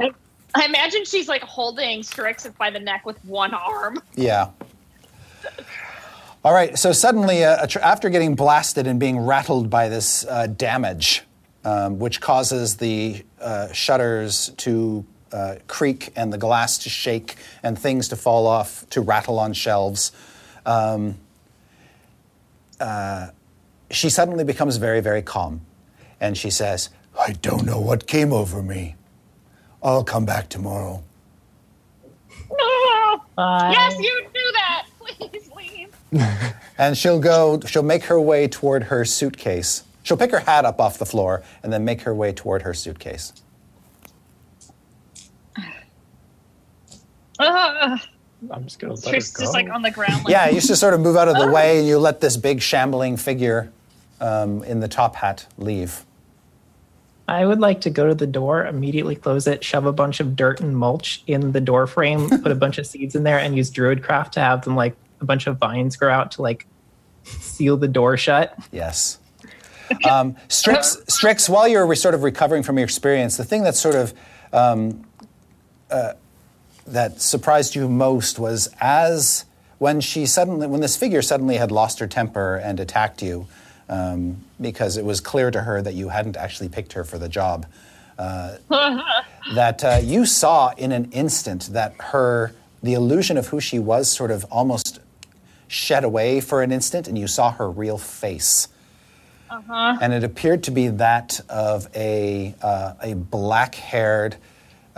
I 0.54 0.66
imagine 0.66 1.06
she's 1.06 1.26
like 1.26 1.40
holding 1.40 2.02
Strix 2.02 2.46
by 2.58 2.68
the 2.68 2.80
neck 2.80 3.06
with 3.06 3.24
one 3.24 3.54
arm. 3.54 4.02
Yeah. 4.14 4.50
All 6.44 6.52
right. 6.52 6.78
So 6.78 6.92
suddenly, 6.92 7.44
uh, 7.44 7.66
tr- 7.66 7.78
after 7.78 8.10
getting 8.10 8.34
blasted 8.34 8.86
and 8.86 9.00
being 9.00 9.18
rattled 9.18 9.70
by 9.70 9.88
this 9.88 10.26
uh, 10.26 10.48
damage, 10.48 11.22
um, 11.64 11.98
which 11.98 12.20
causes 12.20 12.76
the 12.76 13.24
uh, 13.40 13.72
shutters 13.72 14.50
to 14.58 15.06
uh, 15.32 15.56
creak 15.66 16.12
and 16.16 16.32
the 16.32 16.38
glass 16.38 16.78
to 16.78 16.88
shake 16.88 17.36
and 17.62 17.78
things 17.78 18.08
to 18.08 18.16
fall 18.16 18.46
off, 18.46 18.88
to 18.90 19.00
rattle 19.00 19.38
on 19.38 19.52
shelves, 19.52 20.12
um, 20.66 21.16
uh, 22.80 23.28
she 23.90 24.10
suddenly 24.10 24.44
becomes 24.44 24.76
very, 24.76 25.00
very 25.00 25.22
calm. 25.22 25.62
And 26.20 26.36
she 26.36 26.50
says, 26.50 26.90
I 27.18 27.32
don't 27.32 27.64
know 27.64 27.80
what 27.80 28.06
came 28.06 28.32
over 28.32 28.62
me. 28.62 28.96
I'll 29.82 30.04
come 30.04 30.24
back 30.24 30.48
tomorrow. 30.48 31.02
No. 32.50 33.22
Bye. 33.36 33.70
Yes, 33.72 33.98
you 33.98 34.26
do 34.34 34.52
that. 34.52 34.86
Please 35.30 35.50
leave. 35.56 35.96
And 36.80 36.96
she'll 36.96 37.18
go, 37.18 37.58
she'll 37.66 37.82
make 37.82 38.04
her 38.04 38.20
way 38.20 38.46
toward 38.46 38.84
her 38.84 39.04
suitcase. 39.04 39.82
She'll 40.04 40.16
pick 40.16 40.30
her 40.30 40.38
hat 40.38 40.64
up 40.64 40.80
off 40.80 40.96
the 40.96 41.04
floor 41.04 41.42
and 41.64 41.72
then 41.72 41.84
make 41.84 42.02
her 42.02 42.14
way 42.14 42.32
toward 42.32 42.62
her 42.62 42.72
suitcase. 42.72 43.32
Uh, 47.38 47.98
I'm 48.50 48.64
just 48.64 48.78
gonna 48.78 48.94
let 48.94 49.02
Strix 49.02 49.32
her 49.32 49.38
go. 49.38 49.44
just 49.44 49.54
like 49.54 49.68
on 49.70 49.82
the 49.82 49.90
ground. 49.90 50.24
Like, 50.24 50.28
Yeah, 50.28 50.48
you 50.48 50.60
just 50.60 50.80
sort 50.80 50.94
of 50.94 51.00
move 51.00 51.16
out 51.16 51.28
of 51.28 51.36
the 51.36 51.48
way 51.52 51.78
and 51.78 51.86
you 51.88 51.98
let 51.98 52.20
this 52.20 52.36
big 52.36 52.60
shambling 52.60 53.16
figure 53.16 53.72
um, 54.20 54.62
in 54.64 54.80
the 54.80 54.88
top 54.88 55.16
hat 55.16 55.46
leave. 55.56 56.04
I 57.26 57.44
would 57.44 57.60
like 57.60 57.82
to 57.82 57.90
go 57.90 58.08
to 58.08 58.14
the 58.14 58.26
door, 58.26 58.64
immediately 58.66 59.14
close 59.14 59.46
it, 59.46 59.62
shove 59.62 59.84
a 59.84 59.92
bunch 59.92 60.18
of 60.18 60.34
dirt 60.34 60.60
and 60.60 60.74
mulch 60.74 61.22
in 61.26 61.52
the 61.52 61.60
door 61.60 61.86
frame, 61.86 62.28
put 62.42 62.50
a 62.50 62.54
bunch 62.54 62.78
of 62.78 62.86
seeds 62.86 63.14
in 63.14 63.22
there, 63.22 63.38
and 63.38 63.54
use 63.56 63.70
Druidcraft 63.70 64.30
to 64.32 64.40
have 64.40 64.64
them 64.64 64.76
like 64.76 64.96
a 65.20 65.24
bunch 65.26 65.46
of 65.46 65.58
vines 65.58 65.96
grow 65.96 66.10
out 66.12 66.30
to 66.32 66.42
like 66.42 66.66
seal 67.24 67.76
the 67.76 67.88
door 67.88 68.16
shut. 68.16 68.58
Yes. 68.72 69.18
Um, 70.08 70.36
Strix, 70.48 70.96
Strix, 71.08 71.48
while 71.48 71.68
you're 71.68 71.86
re- 71.86 71.96
sort 71.96 72.14
of 72.14 72.22
recovering 72.22 72.62
from 72.62 72.78
your 72.78 72.84
experience, 72.84 73.36
the 73.36 73.44
thing 73.44 73.62
that 73.64 73.74
sort 73.74 73.94
of 73.94 74.14
um, 74.52 75.04
uh, 75.90 76.14
that 76.92 77.20
surprised 77.20 77.74
you 77.74 77.88
most 77.88 78.38
was 78.38 78.68
as 78.80 79.44
when 79.78 80.00
she 80.00 80.26
suddenly, 80.26 80.66
when 80.66 80.80
this 80.80 80.96
figure 80.96 81.22
suddenly 81.22 81.56
had 81.56 81.70
lost 81.70 81.98
her 82.00 82.06
temper 82.06 82.56
and 82.56 82.80
attacked 82.80 83.22
you, 83.22 83.46
um, 83.88 84.44
because 84.60 84.96
it 84.96 85.04
was 85.04 85.20
clear 85.20 85.50
to 85.50 85.62
her 85.62 85.80
that 85.80 85.94
you 85.94 86.08
hadn't 86.08 86.36
actually 86.36 86.68
picked 86.68 86.92
her 86.94 87.04
for 87.04 87.18
the 87.18 87.28
job. 87.28 87.66
Uh, 88.18 88.56
that 89.54 89.84
uh, 89.84 90.00
you 90.02 90.26
saw 90.26 90.72
in 90.76 90.92
an 90.92 91.10
instant 91.12 91.68
that 91.72 91.94
her, 91.98 92.52
the 92.82 92.94
illusion 92.94 93.36
of 93.36 93.48
who 93.48 93.60
she 93.60 93.78
was, 93.78 94.10
sort 94.10 94.30
of 94.30 94.44
almost 94.50 94.98
shed 95.68 96.02
away 96.02 96.40
for 96.40 96.62
an 96.62 96.72
instant, 96.72 97.06
and 97.06 97.16
you 97.16 97.26
saw 97.26 97.52
her 97.52 97.70
real 97.70 97.98
face 97.98 98.68
and 99.50 100.12
it 100.12 100.24
appeared 100.24 100.62
to 100.64 100.70
be 100.70 100.88
that 100.88 101.40
of 101.48 101.88
a, 101.94 102.54
uh, 102.62 102.94
a 103.02 103.14
black 103.14 103.74
haired, 103.74 104.36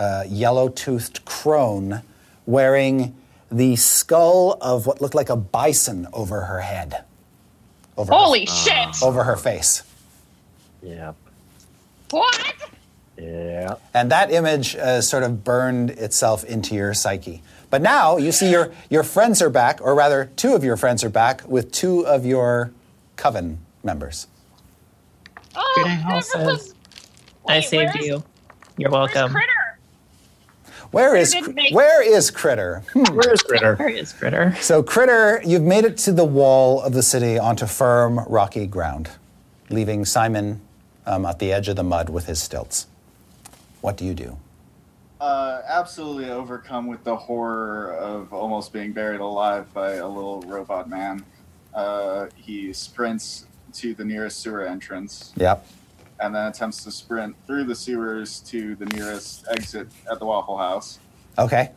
uh, 0.01 0.25
yellow 0.27 0.71
toothed 0.71 1.23
crone 1.27 2.01
wearing 2.47 3.15
the 3.53 3.77
skull 3.77 4.57
of 4.63 4.87
what 4.87 5.03
looked 5.03 5.15
like 5.15 5.29
a 5.29 5.37
bison 5.37 6.09
over 6.15 6.43
her 6.43 6.61
head, 6.61 7.05
over, 7.99 8.11
Holy 8.11 8.47
her, 8.47 8.47
shit! 8.47 9.03
over 9.03 9.25
her 9.25 9.37
face. 9.37 9.83
Yep. 10.83 11.15
What? 12.11 12.55
Yeah. 13.19 13.75
And 13.93 14.11
that 14.11 14.33
image 14.33 14.75
uh, 14.75 15.03
sort 15.03 15.23
of 15.23 15.45
burned 15.45 15.91
itself 15.91 16.45
into 16.45 16.75
your 16.75 16.95
psyche. 16.95 17.43
But 17.69 17.83
now 17.83 18.17
you 18.17 18.33
see 18.33 18.51
your, 18.51 18.73
your 18.89 19.03
friends 19.03 19.43
are 19.43 19.51
back, 19.51 19.83
or 19.83 19.95
rather, 19.95 20.31
two 20.37 20.55
of 20.55 20.65
your 20.65 20.79
friends 20.79 21.05
are 21.05 21.11
back 21.11 21.47
with 21.47 21.71
two 21.73 22.07
of 22.07 22.25
your 22.25 22.73
coven 23.17 23.59
members. 23.85 24.29
Oh, 25.55 25.73
Critter 25.75 25.91
Hall 25.91 26.59
I 27.49 27.61
saved 27.61 27.97
you. 27.97 28.25
You're 28.79 28.91
welcome. 28.91 29.31
Critter? 29.33 29.60
Where 30.91 31.15
is 31.15 31.33
didn't 31.33 31.55
make- 31.55 31.75
where 31.75 32.03
is 32.03 32.31
Critter? 32.31 32.83
Hmm. 32.93 33.15
Where's 33.15 33.43
Critter? 33.43 33.77
Where 33.77 33.89
is 33.89 34.13
Critter? 34.13 34.57
So 34.61 34.83
Critter, 34.83 35.41
you've 35.45 35.63
made 35.63 35.85
it 35.85 35.97
to 35.99 36.13
the 36.13 36.25
wall 36.25 36.83
of 36.83 36.93
the 36.93 37.03
city 37.03 37.39
onto 37.39 37.67
firm 37.67 38.21
rocky 38.29 38.67
ground, 38.67 39.11
leaving 39.69 40.05
Simon 40.05 40.61
um, 41.07 41.25
at 41.27 41.39
the 41.39 41.53
edge 41.53 41.69
of 41.69 41.77
the 41.77 41.85
mud 41.85 42.09
with 42.11 42.27
his 42.27 42.43
stilts. 42.43 42.87
What 43.81 43.97
do 43.97 44.05
you 44.05 44.15
do? 44.15 44.37
Uh, 45.21 45.61
absolutely 45.67 46.31
overcome 46.31 46.87
with 46.87 47.05
the 47.05 47.15
horror 47.15 47.93
of 47.95 48.33
almost 48.33 48.73
being 48.73 48.93
buried 48.93 49.21
alive 49.21 49.73
by 49.75 49.95
a 49.95 50.09
little 50.09 50.41
robot 50.43 50.89
man. 50.89 51.25
Uh, 51.75 52.27
he 52.35 52.73
sprints 52.73 53.47
to 53.75 53.95
the 53.95 54.05
nearest 54.05 54.41
sewer 54.41 54.67
entrance 54.67 55.33
Yep. 55.37 55.65
And 56.21 56.35
then 56.35 56.47
attempts 56.47 56.85
to 56.85 56.91
sprint 56.91 57.35
through 57.47 57.65
the 57.65 57.75
sewers 57.75 58.41
to 58.41 58.75
the 58.77 58.85
nearest 58.87 59.47
exit 59.51 59.89
at 60.11 60.19
the 60.19 60.27
Waffle 60.27 60.59
House. 60.59 60.99
Okay. 61.39 61.71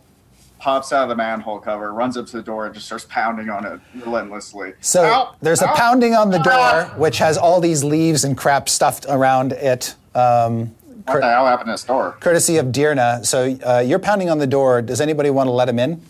Pops 0.60 0.92
out 0.94 1.04
of 1.04 1.10
the 1.10 1.16
manhole 1.16 1.60
cover, 1.60 1.94
runs 1.94 2.18
up 2.18 2.26
to 2.28 2.38
the 2.38 2.44
door, 2.44 2.66
and 2.66 2.74
just 2.74 2.86
starts 2.86 3.06
pounding 3.10 3.50
on 3.50 3.66
it 3.66 3.80
relentlessly. 4.06 4.74
So 4.82 5.04
Ow! 5.06 5.36
there's 5.42 5.62
a 5.62 5.68
pounding 5.68 6.14
on 6.14 6.30
the 6.30 6.40
door, 6.40 6.54
Ah! 6.56 6.94
which 6.98 7.18
has 7.20 7.38
all 7.38 7.60
these 7.62 7.84
leaves 7.84 8.24
and 8.24 8.38
crap 8.38 8.68
stuffed 8.70 9.06
around 9.10 9.54
it. 9.54 9.96
Um, 10.16 10.74
What 11.06 11.20
the 11.22 11.30
hell 11.30 11.46
happened 11.46 11.68
to 11.68 11.74
this 11.74 11.84
door? 11.84 12.16
courtesy 12.22 12.58
of 12.58 12.68
Dirna. 12.68 13.26
So 13.26 13.58
uh, 13.66 13.80
you're 13.80 14.00
pounding 14.00 14.30
on 14.30 14.38
the 14.40 14.48
door. 14.48 14.82
Does 14.82 15.02
anybody 15.02 15.30
want 15.30 15.48
to 15.48 15.52
let 15.52 15.68
him 15.68 15.80
in? 15.80 16.02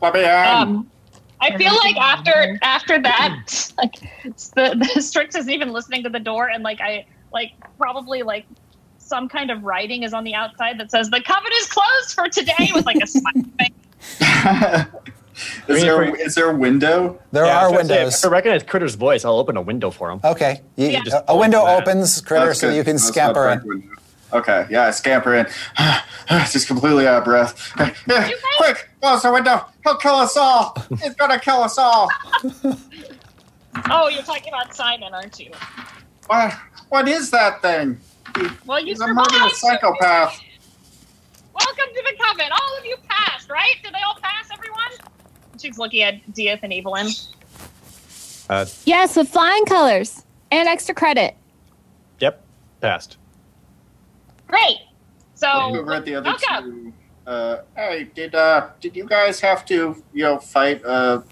Let 0.00 0.14
me 0.14 0.24
in. 0.24 0.30
Um, 0.30 0.90
I 1.44 1.56
feel 1.58 1.74
like 1.74 1.96
after 1.96 2.58
after 2.62 3.00
that, 3.02 3.72
like 3.78 3.94
it's 4.24 4.48
the 4.50 4.74
the 4.94 5.00
Strix 5.02 5.34
isn't 5.36 5.50
even 5.52 5.72
listening 5.72 6.02
to 6.04 6.08
the 6.10 6.20
door, 6.20 6.48
and 6.48 6.62
like 6.64 6.80
I 6.80 7.06
like 7.32 7.52
probably 7.78 8.22
like 8.22 8.46
some 8.98 9.28
kind 9.28 9.50
of 9.50 9.62
writing 9.64 10.02
is 10.02 10.14
on 10.14 10.24
the 10.24 10.34
outside 10.34 10.78
that 10.80 10.90
says 10.90 11.10
the 11.10 11.20
coven 11.20 11.52
is 11.60 11.66
closed 11.66 12.14
for 12.14 12.28
today 12.28 12.70
with 12.74 12.86
like 12.86 12.96
a 13.02 13.06
smiley 13.06 13.44
face. 13.58 13.70
is, 15.68 15.82
there, 15.82 16.14
is 16.16 16.34
there 16.34 16.50
a 16.50 16.56
window? 16.56 17.20
There 17.32 17.44
Yeah, 17.44 17.58
are 17.66 17.70
was 17.70 17.72
gonna 17.78 17.84
say, 17.88 17.94
windows. 17.96 18.24
If 18.24 18.28
I 18.30 18.32
recognize 18.32 18.62
Critter's 18.62 18.94
voice, 18.94 19.24
I'll 19.24 19.38
open 19.38 19.56
a 19.56 19.62
window 19.62 19.90
for 19.90 20.10
him. 20.10 20.20
Okay. 20.24 20.62
You- 20.76 20.88
Yeah. 20.88 21.00
a- 21.12 21.32
a 21.32 21.36
window 21.36 21.66
opens, 21.66 22.20
Critter, 22.20 22.54
so 22.54 22.70
you 22.70 22.84
can 22.84 22.98
scamper 22.98 23.46
not 23.56 23.64
in. 23.64 23.90
Back 24.34 24.46
window. 24.46 24.62
Okay, 24.62 24.72
yeah, 24.72 24.86
I 24.86 24.90
scamper 24.90 25.34
in. 25.34 25.46
Just 26.50 26.66
completely 26.66 27.06
out 27.06 27.18
of 27.18 27.24
breath. 27.24 27.72
Quick, 28.58 28.88
close 29.00 29.22
the 29.22 29.32
window. 29.32 29.64
He'll 29.84 29.96
kill 29.96 30.14
us 30.16 30.36
all. 30.36 30.76
He's 31.02 31.14
gonna 31.14 31.38
kill 31.40 31.62
us 31.62 31.78
all. 31.78 32.08
Oh, 33.90 34.06
you're 34.08 34.22
talking 34.22 34.48
about 34.54 34.72
Simon, 34.72 35.12
aren't 35.12 35.36
you? 35.40 35.50
What? 36.28 36.54
What 36.90 37.08
is 37.08 37.32
that 37.32 37.60
thing? 37.60 37.98
Well, 38.66 38.78
you 38.78 38.86
He's 38.92 39.00
a 39.00 39.08
murderous 39.08 39.60
psychopath. 39.60 40.40
Welcome 41.52 41.84
to 41.92 42.04
the 42.08 42.16
coven. 42.24 42.46
All 42.52 42.78
of 42.78 42.84
you 42.84 42.94
passed, 43.08 43.50
right? 43.50 43.74
Did 43.82 43.92
they 43.92 43.98
all 44.06 44.16
pass, 44.22 44.48
everyone? 44.52 44.92
She's 45.60 45.76
looking 45.76 46.02
at 46.02 46.24
Dieth 46.32 46.60
and 46.62 46.72
Evelyn. 46.72 47.08
Uh, 48.48 48.66
Yes, 48.84 49.16
with 49.16 49.28
flying 49.28 49.64
colors 49.66 50.24
and 50.52 50.68
extra 50.68 50.94
credit. 50.94 51.34
yep, 52.20 52.44
passed. 52.80 53.16
Great. 54.48 54.78
So 55.34 55.48
Over 55.50 55.94
at 55.94 56.04
the 56.04 56.14
other 56.16 56.34
two. 56.38 56.92
Uh, 57.26 57.56
hey, 57.74 58.04
did 58.14 58.34
uh, 58.34 58.68
did 58.80 58.94
you 58.94 59.06
guys 59.06 59.40
have 59.40 59.64
to, 59.66 60.02
you 60.12 60.22
know, 60.22 60.38
fight, 60.38 60.84
uh, 60.84 61.22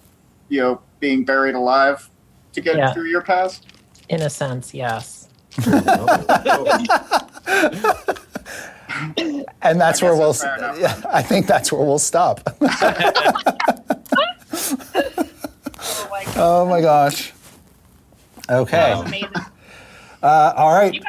you 0.48 0.60
know, 0.60 0.80
being 1.00 1.24
buried 1.24 1.54
alive 1.54 2.08
to 2.54 2.60
get 2.60 2.76
Yeah. 2.76 2.92
through 2.92 3.08
your 3.10 3.22
past? 3.22 3.66
In 4.08 4.22
a 4.22 4.30
sense, 4.30 4.74
yes. 4.74 5.28
And 9.62 9.80
that's 9.80 10.02
where 10.02 10.14
we'll. 10.14 10.34
that's. 10.34 10.78
Yeah, 10.78 11.00
I 11.10 11.22
think 11.22 11.46
that's 11.46 11.72
where 11.72 11.82
we'll 11.82 11.98
stop. 11.98 12.40
Oh 12.60 12.60
my 16.10 16.24
oh 16.36 16.66
my 16.68 16.80
gosh. 16.80 17.32
Okay. 18.50 18.94
that's. 18.94 19.30
Uh, 20.22 20.52
all 20.56 20.74
right. 20.74 21.00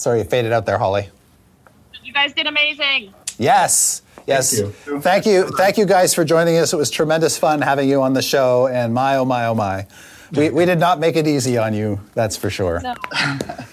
You 0.00 0.04
guys, 0.04 0.04
Sorry, 0.04 0.18
you 0.20 0.24
faded 0.24 0.52
out 0.52 0.64
there, 0.64 0.78
Holly. 0.78 1.08
you 2.02 2.12
guys 2.12 2.32
did 2.32 2.46
amazing. 2.46 3.12
Yes. 3.38 4.02
Yes. 4.26 4.58
you. 4.58 4.72
Thank 5.00 5.26
you. 5.26 5.48
Thank 5.56 5.76
you 5.76 5.84
guys 5.84 6.14
for 6.14 6.24
joining 6.24 6.56
us. 6.56 6.72
It 6.72 6.76
was 6.76 6.90
tremendous 6.90 7.36
fun 7.36 7.60
having 7.60 7.88
you 7.88 8.02
on 8.02 8.14
the 8.14 8.22
show. 8.22 8.66
And 8.68 8.94
my, 8.94 9.16
oh 9.16 9.24
my, 9.24 9.46
oh 9.46 9.54
my. 9.54 9.86
We, 10.32 10.50
we 10.50 10.64
did 10.64 10.78
not 10.78 11.00
make 11.00 11.16
it 11.16 11.26
easy 11.26 11.58
on 11.58 11.74
you, 11.74 12.00
that's 12.14 12.36
for 12.36 12.48
sure. 12.50 12.80
No. 12.80 12.94
That 13.10 13.66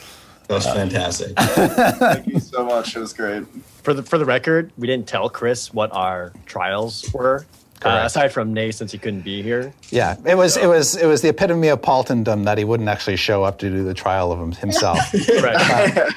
was 0.49 0.65
fantastic. 0.65 1.33
Thank 1.37 2.27
you 2.27 2.39
so 2.39 2.65
much. 2.65 2.95
It 2.95 2.99
was 2.99 3.13
great. 3.13 3.43
For 3.83 3.93
the 3.93 4.01
for 4.01 4.17
the 4.17 4.25
record, 4.25 4.71
we 4.77 4.87
didn't 4.87 5.07
tell 5.07 5.29
Chris 5.29 5.73
what 5.73 5.91
our 5.93 6.33
trials 6.45 7.05
were. 7.13 7.45
Uh, 7.83 8.01
aside 8.05 8.29
from 8.33 8.53
Nay, 8.53 8.71
since 8.71 8.91
he 8.91 8.97
couldn't 8.97 9.21
be 9.21 9.43
here. 9.43 9.71
Yeah, 9.89 10.15
it 10.25 10.35
was 10.35 10.57
it 10.57 10.65
was 10.67 10.95
it 10.95 11.05
was 11.05 11.21
the 11.21 11.29
epitome 11.29 11.67
of 11.67 11.79
Paultindom 11.81 12.45
that 12.45 12.57
he 12.57 12.63
wouldn't 12.63 12.89
actually 12.89 13.17
show 13.17 13.43
up 13.43 13.59
to 13.59 13.69
do 13.69 13.83
the 13.83 13.93
trial 13.93 14.31
of 14.31 14.39
him 14.39 14.51
himself. 14.53 14.97
Right. 15.13 16.13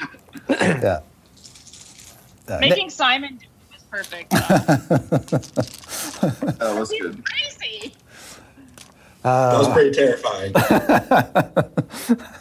yeah. 0.49 1.01
Uh, 2.47 2.57
Making 2.59 2.89
Simon 2.89 3.37
do 3.37 3.45
it 3.45 3.75
was 3.75 3.83
perfect. 3.89 4.33
Uh, 4.33 4.41
That 6.57 6.75
was 6.79 6.89
good. 6.91 7.23
crazy. 7.25 7.93
that 9.23 9.57
was 9.57 9.67
pretty 9.69 9.91
terrifying. 9.91 10.53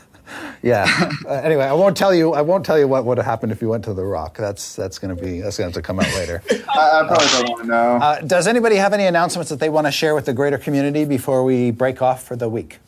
yeah. 0.62 1.10
Uh, 1.26 1.34
anyway, 1.34 1.64
I 1.64 1.72
won't 1.74 1.96
tell 1.96 2.14
you. 2.14 2.32
I 2.32 2.40
won't 2.40 2.64
tell 2.64 2.78
you 2.78 2.88
what 2.88 3.04
would 3.04 3.18
have 3.18 3.26
happened 3.26 3.52
if 3.52 3.60
you 3.62 3.68
went 3.68 3.84
to 3.84 3.94
the 3.94 4.04
Rock. 4.04 4.36
That's 4.36 4.74
that's 4.74 4.98
going 4.98 5.14
to 5.14 5.22
be 5.22 5.40
that's 5.40 5.58
going 5.58 5.70
to 5.70 5.76
have 5.76 5.82
to 5.82 5.86
come 5.86 6.00
out 6.00 6.12
later. 6.14 6.42
I, 6.50 6.54
I 7.00 7.06
probably 7.06 7.26
don't 7.26 7.48
want 7.48 7.60
to 7.62 7.66
know. 7.68 7.96
Uh, 7.96 8.20
does 8.22 8.46
anybody 8.46 8.76
have 8.76 8.92
any 8.92 9.04
announcements 9.04 9.50
that 9.50 9.60
they 9.60 9.68
want 9.68 9.86
to 9.86 9.90
share 9.92 10.14
with 10.14 10.24
the 10.24 10.32
greater 10.32 10.58
community 10.58 11.04
before 11.04 11.44
we 11.44 11.70
break 11.70 12.02
off 12.02 12.24
for 12.24 12.36
the 12.36 12.48
week? 12.48 12.78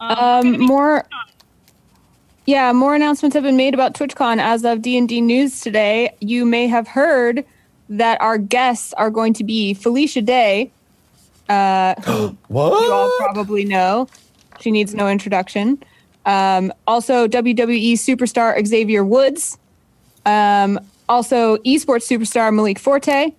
Um, 0.00 0.58
more. 0.60 1.04
Yeah, 2.46 2.72
more 2.72 2.94
announcements 2.94 3.34
have 3.34 3.44
been 3.44 3.56
made 3.56 3.74
about 3.74 3.94
TwitchCon 3.94 4.40
as 4.40 4.64
of 4.64 4.82
D&D 4.82 5.20
News 5.20 5.60
today. 5.60 6.16
You 6.20 6.44
may 6.44 6.66
have 6.66 6.88
heard 6.88 7.44
that 7.88 8.20
our 8.20 8.38
guests 8.38 8.92
are 8.94 9.10
going 9.10 9.32
to 9.34 9.44
be 9.44 9.74
Felicia 9.74 10.22
Day, 10.22 10.72
uh, 11.48 11.94
who 12.02 12.36
What? 12.48 12.82
you 12.82 12.92
all 12.92 13.16
probably 13.18 13.64
know. 13.64 14.08
She 14.60 14.70
needs 14.70 14.94
no 14.94 15.08
introduction. 15.08 15.82
Um, 16.26 16.72
also, 16.86 17.26
WWE 17.26 17.94
superstar 17.94 18.64
Xavier 18.66 19.04
Woods. 19.04 19.58
Um, 20.24 20.78
also, 21.08 21.56
esports 21.58 22.06
superstar 22.06 22.54
Malik 22.54 22.78
Forte. 22.78 23.32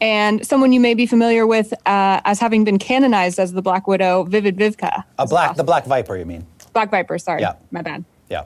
And 0.00 0.44
someone 0.44 0.72
you 0.72 0.80
may 0.80 0.94
be 0.94 1.06
familiar 1.06 1.46
with 1.46 1.72
uh, 1.86 2.20
as 2.24 2.40
having 2.40 2.64
been 2.64 2.78
canonized 2.78 3.38
as 3.38 3.52
the 3.52 3.62
Black 3.62 3.86
Widow, 3.86 4.24
Vivid 4.24 4.56
Vivka. 4.56 5.04
A 5.18 5.26
black 5.26 5.56
the 5.56 5.62
Black 5.62 5.84
Viper, 5.84 6.16
you 6.16 6.24
mean? 6.24 6.44
Black 6.72 6.90
Viper, 6.90 7.18
sorry. 7.18 7.42
Yeah. 7.42 7.54
My 7.70 7.82
bad. 7.82 8.04
Yeah. 8.28 8.44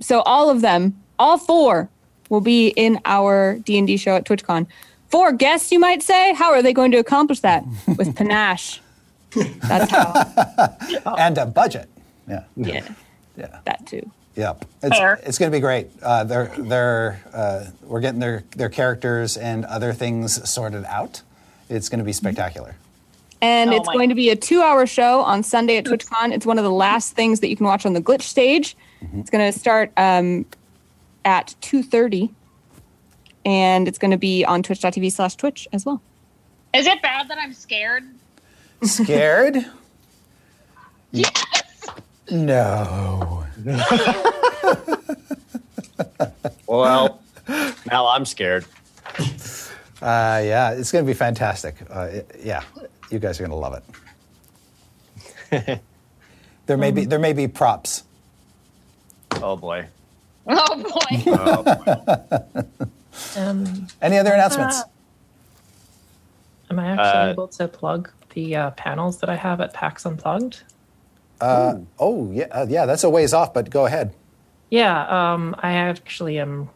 So 0.00 0.20
all 0.20 0.50
of 0.50 0.60
them, 0.60 1.02
all 1.18 1.38
four, 1.38 1.88
will 2.28 2.40
be 2.40 2.68
in 2.68 3.00
our 3.04 3.58
D&D 3.64 3.96
show 3.96 4.16
at 4.16 4.24
TwitchCon. 4.24 4.66
Four 5.08 5.32
guests, 5.32 5.70
you 5.72 5.78
might 5.78 6.02
say? 6.02 6.34
How 6.34 6.52
are 6.52 6.62
they 6.62 6.72
going 6.72 6.90
to 6.92 6.98
accomplish 6.98 7.40
that? 7.40 7.64
With 7.96 8.16
panache. 8.16 8.80
That's 9.68 9.90
how. 9.90 11.14
And 11.18 11.38
a 11.38 11.46
budget. 11.46 11.88
Yeah. 12.28 12.44
Yeah, 12.56 12.88
Yeah. 13.36 13.58
that 13.64 13.86
too. 13.86 14.10
Yep, 14.36 14.64
it's, 14.82 14.98
Fair. 14.98 15.20
it's 15.22 15.38
going 15.38 15.52
to 15.52 15.56
be 15.56 15.60
great. 15.60 15.88
Uh, 16.02 16.24
they're 16.24 16.52
they're 16.58 17.22
uh, 17.32 17.66
we're 17.82 18.00
getting 18.00 18.18
their 18.20 18.42
their 18.56 18.68
characters 18.68 19.36
and 19.36 19.64
other 19.64 19.92
things 19.92 20.48
sorted 20.50 20.84
out. 20.86 21.22
It's 21.68 21.88
going 21.88 22.00
to 22.00 22.04
be 22.04 22.12
spectacular. 22.12 22.74
And 23.40 23.70
Oh 23.70 23.76
it's 23.76 23.86
my- 23.86 23.92
going 23.92 24.08
to 24.08 24.14
be 24.16 24.30
a 24.30 24.36
two-hour 24.36 24.86
show 24.86 25.20
on 25.20 25.42
Sunday 25.44 25.76
at 25.76 25.84
TwitchCon. 25.84 26.32
It's 26.32 26.46
one 26.46 26.58
of 26.58 26.64
the 26.64 26.70
last 26.72 27.14
things 27.14 27.40
that 27.40 27.48
you 27.48 27.56
can 27.56 27.66
watch 27.66 27.86
on 27.86 27.92
the 27.92 28.00
glitch 28.00 28.22
stage. 28.22 28.76
It's 29.18 29.30
going 29.30 29.52
to 29.52 29.56
start 29.58 29.92
um, 29.98 30.46
at 31.26 31.54
2.30. 31.60 32.30
And 33.44 33.86
it's 33.86 33.98
going 33.98 34.12
to 34.12 34.16
be 34.16 34.44
on 34.46 34.62
twitch.tv 34.62 35.12
slash 35.12 35.36
twitch 35.36 35.68
as 35.74 35.84
well. 35.84 36.00
Is 36.72 36.86
it 36.86 37.02
bad 37.02 37.28
that 37.28 37.36
I'm 37.38 37.52
scared? 37.52 38.04
Scared? 38.82 39.66
Yes. 41.12 41.62
No. 42.30 43.44
Well, 46.66 47.20
now 47.86 48.08
I'm 48.08 48.24
scared. 48.24 48.64
Uh, 50.02 50.40
yeah, 50.44 50.70
it's 50.72 50.90
going 50.90 51.04
to 51.04 51.06
be 51.08 51.14
fantastic. 51.14 51.76
Uh, 51.88 52.08
it- 52.10 52.40
yeah, 52.42 52.62
you 53.10 53.18
guys 53.20 53.38
are 53.40 53.46
going 53.46 53.50
to 53.50 53.56
love 53.56 53.80
it. 55.52 55.80
there 56.66 56.76
may 56.76 56.90
be 56.90 57.04
there 57.04 57.20
may 57.20 57.32
be 57.32 57.46
props 57.46 58.02
Oh 59.40 59.54
boy. 59.56 59.86
Oh 60.48 60.82
boy. 60.82 61.22
Oh, 61.26 61.62
boy. 61.62 62.62
Um, 63.36 63.86
Any 64.02 64.18
other 64.18 64.32
announcements? 64.32 64.82
am 66.70 66.80
I 66.80 66.86
actually 66.86 67.06
Uh, 67.06 67.30
able 67.32 67.48
to 67.48 67.68
plug 67.68 68.10
the 68.34 68.56
uh, 68.56 68.70
panels 68.72 69.18
that 69.20 69.30
I 69.30 69.36
have 69.36 69.60
at 69.60 69.72
PAX 69.72 70.04
Unplugged? 70.04 70.64
Uh, 71.44 71.78
oh, 71.98 72.30
yeah, 72.32 72.46
uh, 72.50 72.66
yeah, 72.68 72.86
that's 72.86 73.04
a 73.04 73.10
ways 73.10 73.34
off, 73.34 73.52
but 73.52 73.70
go 73.70 73.86
ahead. 73.86 74.14
Yeah, 74.70 75.32
um, 75.32 75.54
I 75.58 75.72
actually 75.74 76.38
am 76.38 76.70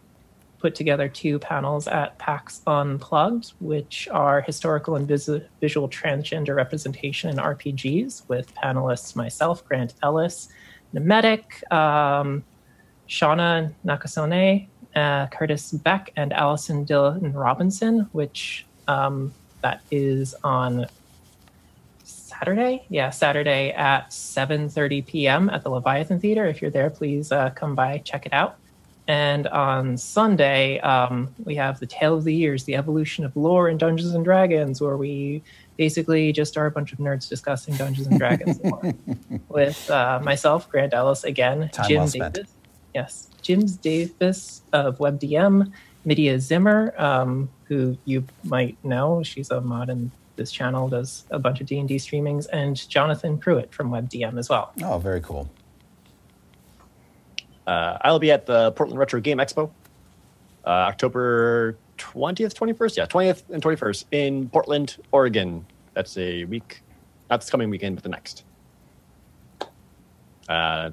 put 0.59 0.75
together 0.75 1.09
two 1.09 1.39
panels 1.39 1.87
at 1.89 2.19
PAX 2.19 2.63
Unplugged, 2.67 3.53
which 3.61 4.09
are 4.11 4.41
historical 4.41 4.97
and 4.97 5.07
vis- 5.07 5.31
visual 5.61 5.89
transgender 5.89 6.55
representation 6.55 7.31
in 7.31 7.37
RPGs, 7.37 8.29
with 8.29 8.55
panelists 8.55 9.15
myself, 9.17 9.65
Grant 9.65 9.95
Ellis, 10.03 10.49
Nemetic, 10.95 11.71
um, 11.73 12.45
Shauna 13.09 13.73
Nakasone, 13.87 14.67
uh, 14.97 15.27
Curtis 15.29 15.73
Beck, 15.73 16.13
and 16.17 16.33
Allison 16.33 16.85
Dillon 16.85 17.33
Robinson, 17.33 18.09
which 18.13 18.67
um, 18.89 19.33
that 19.63 19.81
is 19.91 20.35
on 20.45 20.87
Saturday. 22.39 22.85
Yeah, 22.89 23.11
Saturday 23.11 23.73
at 23.73 24.11
7:30 24.11 25.07
p.m. 25.07 25.51
at 25.51 25.63
the 25.63 25.71
Leviathan 25.71 26.21
Theater. 26.21 26.47
If 26.47 26.63
you're 26.63 26.71
there, 26.71 26.91
please 26.91 27.33
uh, 27.33 27.51
come 27.51 27.75
by, 27.75 27.99
check 27.99 28.27
it 28.27 28.33
out. 28.33 28.59
And 29.09 29.49
on 29.49 29.97
Sunday, 29.97 30.79
um, 30.81 31.35
we 31.45 31.55
have 31.55 31.81
the 31.81 31.87
Tale 31.87 32.17
of 32.17 32.25
the 32.25 32.35
Years, 32.35 32.65
the 32.65 32.77
evolution 32.77 33.25
of 33.25 33.35
lore 33.37 33.69
in 33.69 33.79
Dungeons 33.79 34.15
and 34.15 34.23
Dragons, 34.23 34.81
where 34.81 34.99
we 34.99 35.43
basically 35.79 36.31
just 36.31 36.59
are 36.59 36.67
a 36.67 36.71
bunch 36.71 36.93
of 36.93 36.99
nerds 36.99 37.29
discussing 37.29 37.75
Dungeons 37.77 38.07
and 38.07 38.19
Dragons 38.19 38.61
lore 38.63 38.93
with 39.49 39.91
uh, 39.91 40.21
myself, 40.23 40.69
Grant 40.69 40.93
Ellis 40.93 41.25
again, 41.25 41.71
Time 41.71 41.89
Jim 41.89 41.99
well. 41.99 42.31
Davis, 42.31 42.51
yes, 42.95 43.29
Jim 43.41 43.65
Davis 43.65 44.61
of 44.75 44.99
WebDM, 44.99 45.73
Midia 46.07 46.39
Zimmer, 46.39 46.93
um, 46.99 47.49
who 47.65 47.97
you 48.05 48.25
might 48.45 48.77
know, 48.85 49.23
she's 49.23 49.51
a 49.51 49.61
mod 49.61 49.89
in 49.89 50.13
this 50.39 50.51
channel, 50.51 50.89
does 50.89 51.25
a 51.31 51.39
bunch 51.39 51.61
of 51.61 51.67
D 51.67 51.79
and 51.79 51.87
D 51.87 51.97
streamings, 51.97 52.47
and 52.51 52.89
Jonathan 52.89 53.37
Pruitt 53.37 53.75
from 53.75 53.91
WebDM 53.91 54.39
as 54.39 54.49
well. 54.49 54.73
Oh, 54.83 54.97
very 54.97 55.21
cool. 55.21 55.51
Uh, 57.67 57.99
I'll 58.01 58.19
be 58.19 58.31
at 58.31 58.47
the 58.47 58.73
Portland 58.73 58.99
Retro 58.99 59.21
Game 59.21 59.37
Expo, 59.37 59.71
uh, 60.65 60.71
October 60.71 61.77
20th, 61.99 62.55
21st. 62.55 62.97
Yeah, 62.97 63.05
20th 63.05 63.43
and 63.51 63.63
21st 63.63 64.05
in 64.13 64.49
Portland, 64.49 64.97
Oregon. 65.13 65.67
That's 65.93 66.17
a 66.17 66.45
week, 66.45 66.83
not 67.29 67.41
this 67.41 67.51
coming 67.51 67.69
weekend, 67.69 67.97
but 67.97 68.05
the 68.05 68.09
next. 68.09 68.45
Uh, 70.49 70.93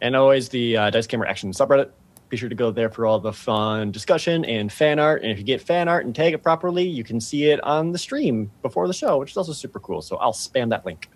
and 0.00 0.16
always 0.16 0.48
the 0.48 0.76
uh, 0.76 0.90
Dice 0.90 1.06
Camera 1.06 1.28
Action 1.28 1.52
subreddit. 1.52 1.90
Be 2.28 2.36
sure 2.36 2.48
to 2.48 2.54
go 2.54 2.70
there 2.70 2.90
for 2.90 3.06
all 3.06 3.18
the 3.18 3.32
fun 3.32 3.90
discussion 3.90 4.44
and 4.44 4.70
fan 4.70 4.98
art. 4.98 5.22
And 5.22 5.30
if 5.30 5.38
you 5.38 5.44
get 5.44 5.62
fan 5.62 5.88
art 5.88 6.04
and 6.04 6.14
tag 6.14 6.34
it 6.34 6.42
properly, 6.42 6.86
you 6.86 7.02
can 7.02 7.20
see 7.20 7.44
it 7.50 7.62
on 7.64 7.92
the 7.92 7.98
stream 7.98 8.50
before 8.60 8.86
the 8.86 8.92
show, 8.92 9.18
which 9.18 9.30
is 9.30 9.36
also 9.36 9.52
super 9.52 9.80
cool. 9.80 10.02
So 10.02 10.16
I'll 10.16 10.34
spam 10.34 10.68
that 10.70 10.84
link. 10.84 11.08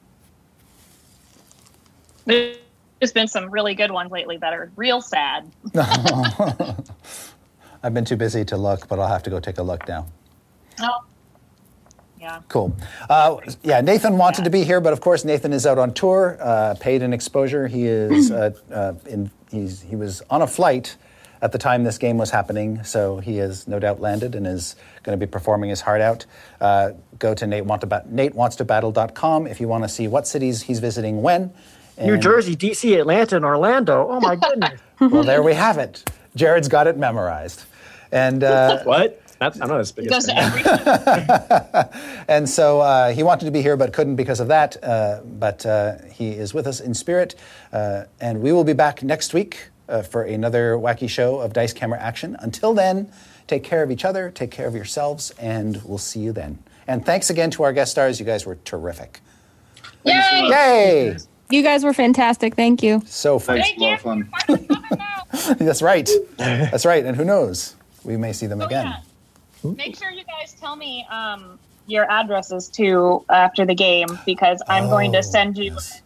There's 2.24 3.12
been 3.12 3.28
some 3.28 3.51
really 3.51 3.74
good 3.74 3.90
ones 3.90 4.10
lately 4.10 4.36
that 4.39 4.55
are 4.55 4.70
real 4.76 5.02
sad. 5.02 5.51
I've 7.82 7.93
been 7.93 8.05
too 8.05 8.16
busy 8.16 8.44
to 8.47 8.56
look, 8.56 8.89
but 8.89 8.98
I'll 8.98 9.09
have 9.09 9.24
to 9.24 9.30
go 9.30 9.40
take 9.40 9.59
a 9.59 9.62
look 9.62 9.86
now. 9.89 10.06
Oh. 10.80 11.05
Yeah. 12.20 12.40
Cool. 12.48 12.76
Uh, 13.10 13.39
yeah, 13.64 13.80
Nathan 13.80 14.16
wanted 14.16 14.44
to 14.44 14.51
be 14.51 14.62
here, 14.62 14.80
but 14.80 14.93
of 14.93 15.01
course 15.01 15.24
Nathan 15.24 15.52
is 15.52 15.66
out 15.66 15.76
on 15.76 15.93
tour, 15.93 16.39
uh, 16.40 16.76
paid 16.78 17.02
in 17.02 17.12
exposure. 17.12 17.66
He 17.66 17.86
is 17.86 18.30
uh, 18.30 18.52
uh, 18.70 18.94
in. 19.06 19.28
He's 19.51 19.82
he 19.82 19.97
was 19.97 20.22
on 20.30 20.40
a 20.40 20.47
flight 20.47 20.97
at 21.43 21.51
the 21.51 21.59
time 21.59 21.82
this 21.82 21.98
game 21.98 22.19
was 22.19 22.31
happening, 22.31 22.85
so 22.85 23.19
he 23.19 23.36
has 23.39 23.66
no 23.66 23.81
doubt 23.81 24.01
landed 24.01 24.36
and 24.36 24.47
is 24.47 24.77
going 25.02 25.19
to 25.19 25.27
be 25.27 25.28
performing 25.28 25.70
his 25.70 25.81
heart 25.81 26.01
out. 26.01 26.24
Uh, 26.60 26.93
go 27.19 27.35
to 27.35 27.47
Nate 27.47 27.66
want 27.66 27.81
to 27.81 27.89
ba- 27.89 28.05
NateWantsToBattle.com 28.09 29.48
if 29.48 29.60
you 29.60 29.66
want 29.66 29.82
to 29.82 29.89
see 29.89 30.06
what 30.06 30.28
cities 30.28 30.62
he's 30.62 30.78
visiting 30.78 31.20
when. 31.20 31.52
New 32.01 32.16
Jersey, 32.16 32.56
DC, 32.56 32.98
Atlanta, 32.98 33.36
and 33.36 33.44
Orlando. 33.44 34.09
Oh 34.09 34.20
my 34.20 34.36
goodness. 34.43 34.81
Well, 35.01 35.24
there 35.24 35.43
we 35.43 35.55
have 35.55 35.78
it. 35.78 36.09
Jared's 36.36 36.69
got 36.69 36.86
it 36.86 36.97
memorized, 36.97 37.64
and. 38.12 38.43
Uh, 38.43 38.82
what? 38.85 39.19
That's, 39.40 39.60
I'm 39.60 39.69
not 39.69 39.81
as 39.81 39.90
big 39.90 40.06
It 40.06 40.12
as 40.12 40.27
to 40.27 41.90
And 42.28 42.48
so 42.48 42.81
uh, 42.81 43.12
he 43.12 43.24
wanted 43.24 43.47
to 43.47 43.51
be 43.51 43.60
here 43.60 43.77
but 43.77 43.93
couldn't 43.93 44.14
because 44.14 44.39
of 44.39 44.47
that. 44.47 44.77
Uh, 44.85 45.20
but 45.24 45.66
uh, 45.66 45.97
he 46.12 46.31
is 46.31 46.55
with 46.55 46.69
us 46.69 46.78
in 46.78 46.94
spirit. 46.94 47.35
Uh, 47.73 48.05
and 48.20 48.40
we 48.40 48.52
will 48.52 48.62
be 48.62 48.73
back 48.73 49.02
next 49.02 49.35
week 49.35 49.71
uh, 49.88 50.02
for 50.02 50.22
another 50.22 50.76
wacky 50.76 51.09
show 51.09 51.40
of 51.40 51.52
Dice 51.52 51.72
Camera 51.72 51.98
Action. 52.00 52.36
Until 52.40 52.74
then, 52.74 53.10
take 53.46 53.64
care 53.64 53.82
of 53.82 53.90
each 53.90 54.04
other, 54.04 54.30
take 54.30 54.50
care 54.50 54.66
of 54.66 54.74
yourselves, 54.74 55.30
and 55.38 55.82
we'll 55.84 55.98
see 55.98 56.20
you 56.20 56.32
then. 56.32 56.59
And 56.86 57.04
thanks 57.06 57.30
again 57.30 57.50
to 57.52 57.62
our 57.62 57.72
guest 57.72 57.92
stars. 57.92 58.18
You 58.18 58.26
guys 58.26 58.44
were 58.46 58.56
terrific. 58.64 59.20
Yay! 60.04 60.48
Yay! 60.48 61.16
You 61.50 61.62
guys 61.62 61.84
were 61.84 61.92
fantastic. 61.92 62.54
Thank 62.54 62.82
you. 62.82 63.02
So 63.06 63.38
fun. 63.38 63.60
Thanks, 63.60 63.78
a 63.80 63.84
lot 63.84 63.92
of 63.94 64.66
fun. 64.66 65.56
That's 65.59 65.82
right. 65.82 66.09
That's 66.38 66.84
right. 66.86 67.04
And 67.04 67.16
who 67.16 67.24
knows? 67.24 67.76
We 68.04 68.16
may 68.16 68.32
see 68.32 68.46
them 68.46 68.60
Oh, 68.62 68.66
again. 68.66 68.86
yeah. 69.64 69.70
Make 69.76 69.96
sure 69.96 70.10
you 70.10 70.24
guys 70.24 70.54
tell 70.54 70.74
me 70.76 71.06
um, 71.10 71.59
your 71.86 72.10
addresses 72.10 72.68
too 72.68 73.24
after 73.28 73.64
the 73.64 73.74
game 73.74 74.09
because 74.26 74.60
I'm 74.66 74.88
going 74.88 75.10
Oh, 75.10 75.20
to 75.20 75.22
send 75.22 75.56
you 75.56 75.72
yes. 75.72 76.02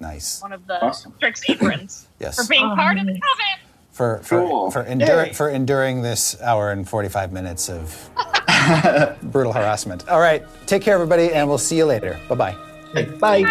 An 0.00 0.06
apron, 0.06 0.14
Nice. 0.14 0.42
one 0.42 0.52
of 0.52 0.66
the 0.66 0.82
Awesome. 0.84 1.12
Strix 1.16 1.48
aprons 1.48 2.06
Yes. 2.18 2.36
for 2.36 2.48
being 2.48 2.66
part 2.74 2.98
of 2.98 3.06
the 3.06 3.12
oh, 3.12 3.14
coven. 3.14 3.66
For, 3.92 4.20
for, 4.22 4.46
Cool. 4.46 4.70
for, 4.70 4.82
endure, 4.84 5.26
Yay. 5.26 5.32
for 5.32 5.48
enduring 5.50 6.02
this 6.02 6.40
hour 6.40 6.70
and 6.72 6.88
45 6.88 7.32
minutes 7.32 7.68
of 7.68 8.10
brutal 9.22 9.52
harassment. 9.52 10.08
All 10.08 10.20
right. 10.20 10.44
Take 10.66 10.82
care, 10.82 10.94
everybody, 10.94 11.32
and 11.32 11.48
we'll 11.48 11.58
see 11.58 11.76
you 11.76 11.84
later. 11.84 12.18
Bye 12.28 12.34
bye. 12.34 12.56
Bye. 13.18 13.42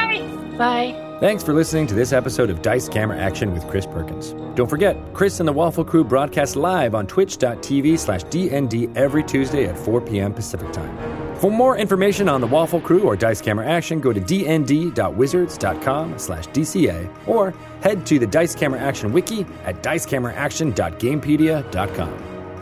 Bye. 0.58 1.06
Thanks 1.20 1.44
for 1.44 1.54
listening 1.54 1.86
to 1.88 1.94
this 1.94 2.14
episode 2.14 2.50
of 2.50 2.62
Dice 2.62 2.88
Camera 2.90 3.18
Action 3.18 3.54
with 3.54 3.68
Chris 3.68 3.86
Perkins. 3.86 4.34
Don't 4.56 4.70
forget, 4.70 4.98
Chris 5.14 5.40
and 5.40 5.48
the 5.48 5.54
Waffle 5.54 5.84
Crew 5.84 6.04
broadcast 6.06 6.56
live 6.56 6.96
on 6.96 7.06
twitch.tv 7.08 8.00
slash 8.00 8.24
DND 8.26 8.96
every 8.98 9.24
Tuesday 9.24 9.66
at 9.66 9.78
4 9.78 10.00
p.m. 10.02 10.34
Pacific 10.34 10.72
Time. 10.72 11.19
For 11.40 11.50
more 11.50 11.78
information 11.78 12.28
on 12.28 12.42
the 12.42 12.48
Waffle 12.48 12.82
Crew 12.82 13.04
or 13.04 13.16
Dice 13.16 13.40
Camera 13.40 13.66
Action, 13.66 14.02
go 14.02 14.12
to 14.12 14.20
dnd.wizards.com 14.20 16.20
slash 16.20 16.48
DCA 16.48 17.10
or 17.28 17.52
head 17.82 18.06
to 18.08 18.20
the 18.20 18.28
Dice 18.28 18.54
Camera 18.54 18.82
Action 18.82 19.14
wiki 19.14 19.46
at 19.64 19.82
dicecameraaction.gamepedia.com. 19.82 22.10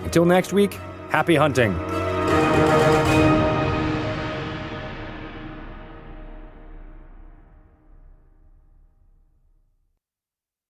Until 0.04 0.26
next 0.26 0.54
week, 0.54 0.78
happy 1.10 1.34
hunting! 1.34 2.07